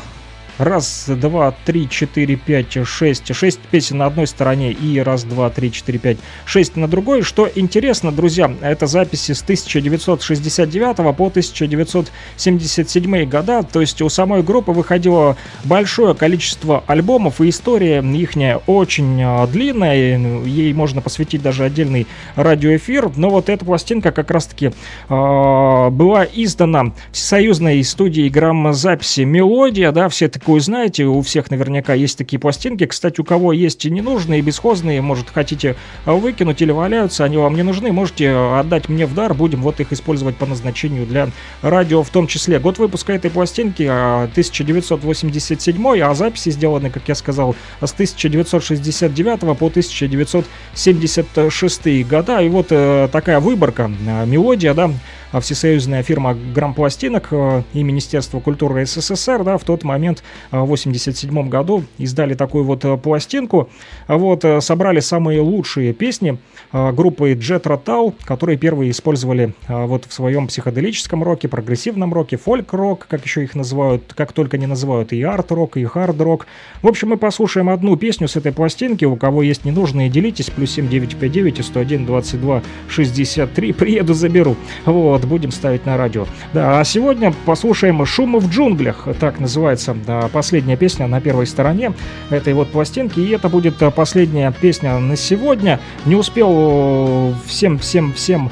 раз, 0.59 1.05
два, 1.09 1.55
три, 1.65 1.89
четыре, 1.89 2.37
пять, 2.37 2.77
шесть, 2.87 3.35
шесть 3.35 3.61
песен 3.61 3.99
на 3.99 4.07
одной 4.07 4.27
стороне 4.27 4.73
и 4.73 4.99
раз, 4.99 5.25
два, 5.25 5.51
три, 5.51 5.73
четыре, 5.73 5.99
пять, 5.99 6.19
шесть 6.45 6.77
на 6.77 6.89
другой. 6.89 7.23
Что 7.23 7.49
интересно, 7.55 8.13
друзья, 8.13 8.53
это 8.61 8.87
записи 8.87 9.33
с 9.33 9.43
1969 9.43 10.97
по 11.17 11.27
1977 11.27 13.25
года, 13.29 13.63
то 13.63 13.81
есть 13.81 14.03
у 14.03 14.09
самой 14.09 14.43
группы 14.43 14.73
выходило 14.73 15.37
большое 15.65 16.15
количество 16.15 16.85
альбомов, 16.87 17.41
и 17.41 17.49
история 17.49 18.01
ихняя 18.01 18.57
очень 18.67 19.23
э, 19.23 19.47
длинная, 19.47 20.19
ну, 20.19 20.45
ей 20.45 20.73
можно 20.73 21.01
посвятить 21.01 21.43
даже 21.43 21.65
отдельный 21.65 22.07
радиоэфир, 22.35 23.13
но 23.17 23.31
вот 23.31 23.49
эта 23.49 23.65
пластинка 23.65 24.11
как 24.13 24.31
раз-таки 24.31 24.67
э, 24.67 24.71
была 25.09 26.25
издана 26.25 26.93
всесоюзной 27.13 27.83
студией 27.85 28.29
граммозаписи 28.29 29.21
«Мелодия», 29.23 29.93
да, 29.93 30.09
все 30.09 30.29
такую 30.49 30.63
знаете, 30.63 31.05
у 31.05 31.21
всех 31.21 31.51
наверняка 31.51 31.93
есть 31.93 32.17
такие 32.17 32.39
пластинки, 32.39 32.87
кстати, 32.87 33.21
у 33.21 33.25
кого 33.25 33.53
есть 33.53 33.85
и 33.85 33.91
ненужные, 33.91 34.39
и 34.39 34.43
бесхозные, 34.43 35.03
может, 35.03 35.29
хотите 35.29 35.77
выкинуть 36.07 36.63
или 36.63 36.73
валяются, 36.73 37.25
они 37.25 37.37
вам 37.37 37.55
не 37.55 37.63
нужны, 37.63 37.93
можете 37.93 38.31
отдать 38.31 38.89
мне 38.89 39.05
в 39.05 39.13
дар, 39.13 39.35
будем 39.35 39.61
вот 39.61 39.79
их 39.81 39.93
использовать 39.93 40.39
по 40.39 40.47
назначению 40.47 41.05
для 41.05 41.29
радио 41.61 42.03
в 42.03 42.09
том 42.09 42.27
числе. 42.27 42.59
Год 42.59 42.79
выпуска 42.79 43.13
этой 43.13 43.31
пластинки 43.31 43.83
э, 43.83 44.25
1987, 44.25 46.01
а 46.01 46.15
записи 46.15 46.49
сделаны, 46.49 46.89
как 46.89 47.03
я 47.09 47.15
сказал, 47.15 47.55
с 47.83 47.93
1969 47.93 49.41
по 49.41 49.67
1976 49.67 52.09
года. 52.09 52.41
И 52.41 52.49
вот 52.49 52.69
э, 52.71 53.11
такая 53.13 53.41
выборка, 53.41 53.91
э, 54.07 54.25
мелодия, 54.25 54.73
да, 54.73 54.85
а 54.85 54.95
всесоюзная 55.33 56.03
фирма 56.03 56.35
Грампластинок 56.35 57.29
э, 57.31 57.63
и 57.75 57.83
Министерство 57.83 58.41
культуры 58.41 58.87
СССР, 58.87 59.45
да, 59.45 59.59
в 59.59 59.65
тот 59.65 59.85
момент, 59.85 60.23
э, 60.51 60.59
в 60.59 60.67
87 60.67 61.49
году, 61.49 61.85
издали 61.99 62.35
такую 62.35 62.65
вот 62.65 62.85
э, 62.85 62.97
пластинку, 62.97 63.69
А 64.07 64.17
вот, 64.17 64.45
собрали 64.61 65.01
самые 65.01 65.41
лучшие 65.41 65.93
песни 65.93 66.39
группы 66.73 67.33
Jet 67.33 67.63
Rotal, 67.63 68.15
которые 68.25 68.59
первые 68.59 68.91
использовали 68.91 69.55
вот 69.69 70.05
в 70.05 70.13
своем 70.13 70.49
психоделическом 70.49 71.23
роке, 71.23 71.49
прогрессивном 71.49 72.13
роке, 72.13 72.37
фольк-рок, 72.37 73.07
как 73.09 73.25
еще 73.25 73.43
их 73.45 73.55
называют, 73.55 74.13
как 74.15 74.33
только 74.33 74.59
не 74.59 74.67
называют, 74.67 75.13
и 75.13 75.23
арт-рок, 75.23 75.77
и 75.77 75.85
хард-рок. 75.85 76.47
В 76.83 76.89
общем, 76.89 77.09
мы 77.09 77.17
послушаем 77.17 77.71
одну 77.71 77.97
песню 77.97 78.29
с 78.29 78.37
этой 78.37 78.53
пластинки, 78.53 79.05
у 79.05 79.17
кого 79.17 79.43
есть 79.43 79.65
ненужные, 79.65 80.11
делитесь, 80.11 80.51
плюс 80.51 80.73
7959 80.73 81.59
и 81.59 81.63
101 81.63 82.07
22 82.07 82.63
63, 82.89 83.73
приеду, 83.73 84.15
заберу. 84.15 84.57
Вот, 84.85 85.18
будем 85.27 85.51
ставить 85.51 85.87
на 85.87 85.97
радио. 85.97 86.27
Да, 86.53 86.81
а 86.81 86.85
сегодня 86.85 87.33
послушаем 87.45 88.05
«Шум 88.05 88.39
в 88.39 88.49
джунглях», 88.49 89.09
так 89.21 89.41
называется 89.41 89.97
да, 90.07 90.29
последняя 90.33 90.77
песня 90.77 91.07
на 91.07 91.21
первой 91.21 91.47
стороне 91.47 91.93
этой 92.31 92.55
вот 92.55 92.69
пластинки, 92.71 93.21
и 93.21 93.31
это 93.31 93.49
будет 93.49 93.83
а, 93.83 93.91
последняя 93.91 94.53
песня 94.53 94.99
на 94.99 95.17
сегодня. 95.17 95.81
Не 96.05 96.17
успел 96.17 97.35
всем-всем-всем 97.47 98.51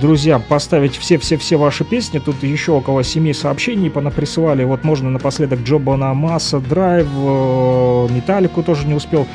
друзья, 0.00 0.38
поставить 0.38 0.96
все-все-все 0.96 1.58
ваши 1.58 1.84
песни. 1.84 2.18
Тут 2.18 2.42
еще 2.42 2.72
около 2.72 3.04
семи 3.04 3.34
сообщений 3.34 3.90
понаприсылали. 3.90 4.64
Вот 4.64 4.84
можно 4.84 5.10
напоследок 5.10 5.60
Джобана 5.60 6.14
Масса, 6.14 6.60
Драйв, 6.60 7.06
э, 7.14 8.08
Металлику 8.10 8.62
тоже 8.62 8.86
не 8.86 8.94
успел 8.94 9.26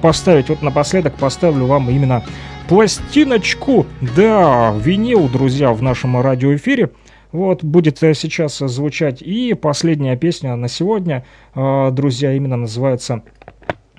поставить. 0.00 0.50
Вот 0.50 0.62
напоследок 0.62 1.16
поставлю 1.16 1.66
вам 1.66 1.90
именно 1.90 2.22
пластиночку. 2.68 3.86
Да, 4.16 4.74
винил, 4.78 5.28
друзья, 5.28 5.72
в 5.72 5.82
нашем 5.82 6.20
радиоэфире. 6.20 6.90
Вот, 7.32 7.62
будет 7.62 8.02
э, 8.02 8.14
сейчас 8.14 8.58
звучать 8.58 9.20
и 9.20 9.54
последняя 9.54 10.16
песня 10.16 10.56
на 10.56 10.68
сегодня, 10.68 11.24
э, 11.54 11.90
друзья, 11.92 12.32
именно 12.32 12.56
называется 12.56 13.22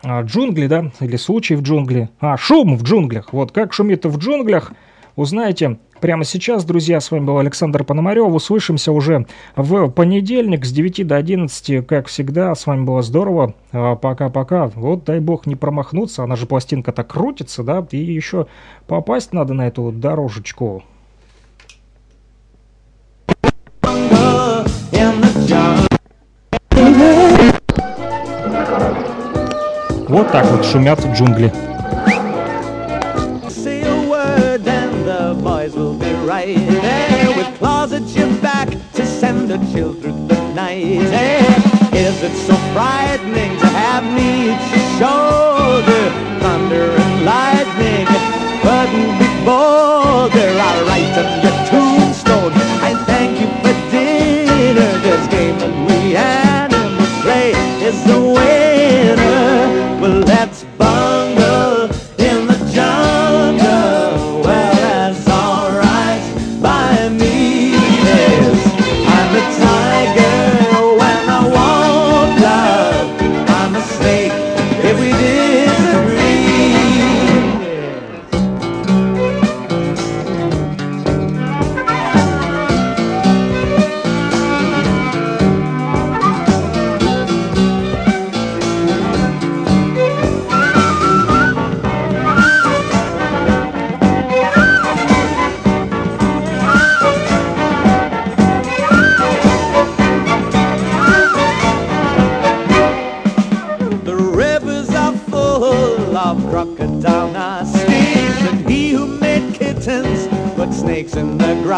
а, 0.03 0.21
«Джунгли», 0.21 0.67
да, 0.67 0.91
или 0.99 1.17
«Случай 1.17 1.55
в 1.55 1.61
джунгли». 1.61 2.09
А, 2.19 2.37
«Шум 2.37 2.77
в 2.77 2.83
джунглях». 2.83 3.33
Вот, 3.33 3.51
как 3.51 3.73
шумит 3.73 4.05
в 4.05 4.17
джунглях, 4.17 4.71
узнаете 5.15 5.79
прямо 5.99 6.23
сейчас, 6.23 6.63
друзья. 6.65 6.99
С 6.99 7.11
вами 7.11 7.25
был 7.25 7.37
Александр 7.37 7.83
Пономарев. 7.83 8.33
Услышимся 8.33 8.91
уже 8.91 9.25
в 9.55 9.89
понедельник 9.89 10.65
с 10.65 10.71
9 10.71 11.05
до 11.05 11.15
11, 11.15 11.85
как 11.85 12.07
всегда. 12.07 12.53
С 12.55 12.65
вами 12.65 12.83
было 12.83 13.01
здорово. 13.01 13.53
А, 13.71 13.95
Пока-пока. 13.95 14.67
Вот, 14.67 15.03
дай 15.03 15.19
бог 15.19 15.45
не 15.45 15.55
промахнуться. 15.55 16.23
Она 16.23 16.35
же 16.35 16.45
пластинка-то 16.45 17.03
крутится, 17.03 17.63
да, 17.63 17.85
и 17.91 17.97
еще 17.97 18.47
попасть 18.87 19.33
надо 19.33 19.53
на 19.53 19.67
эту 19.67 19.91
дорожечку. 19.91 20.83
Вот 30.09 30.31
так 30.31 30.49
вот 30.51 30.65
шумят 30.65 31.05
джунгли. 31.13 31.51
We'll 35.75 35.99
be 35.99 36.13
right 36.25 36.55
there 36.55 37.35
with 37.35 37.57
claws 37.57 37.91
at 37.91 38.03
your 38.15 38.31
back 38.41 38.69
to 38.93 39.05
send 39.05 39.49
the 39.49 39.57
chill 39.71 39.93
through 39.93 40.27
the 40.27 40.53
night. 40.53 41.09
Hey, 41.11 41.43
is 41.91 42.23
it 42.23 42.31
so 42.47 42.55
frightening 42.73 43.59
to 43.59 43.67
have 43.67 44.03
me 44.05 44.51
at 44.51 44.63
your 44.71 44.87
shoulder? 44.97 46.03
Thunder 46.39 46.89
and 47.03 47.25
lightning 47.25 48.07
couldn't 48.63 49.19
be 49.19 49.27
bolder. 49.43 50.49
I'll 50.67 50.85
write 50.87 51.17
on 51.21 51.29
your 51.43 51.57
tombstone. 51.67 52.53
I 52.81 52.93
thank 53.05 53.39
you 53.41 53.47
for 53.61 53.73
dinner. 53.91 54.99
This 54.99 55.27
game 55.27 55.59
that 55.59 55.73
we 55.89 56.15
animals 56.15 57.11
play 57.23 57.51
is 57.83 58.01
the 58.05 58.19
winner. 58.19 59.99
Well, 60.01 60.21
let's. 60.21 60.86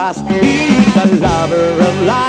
lost. 0.10 0.28
He's 0.44 0.96
a 0.96 1.16
lover 1.22 1.82
of 1.82 2.02
life. 2.02 2.29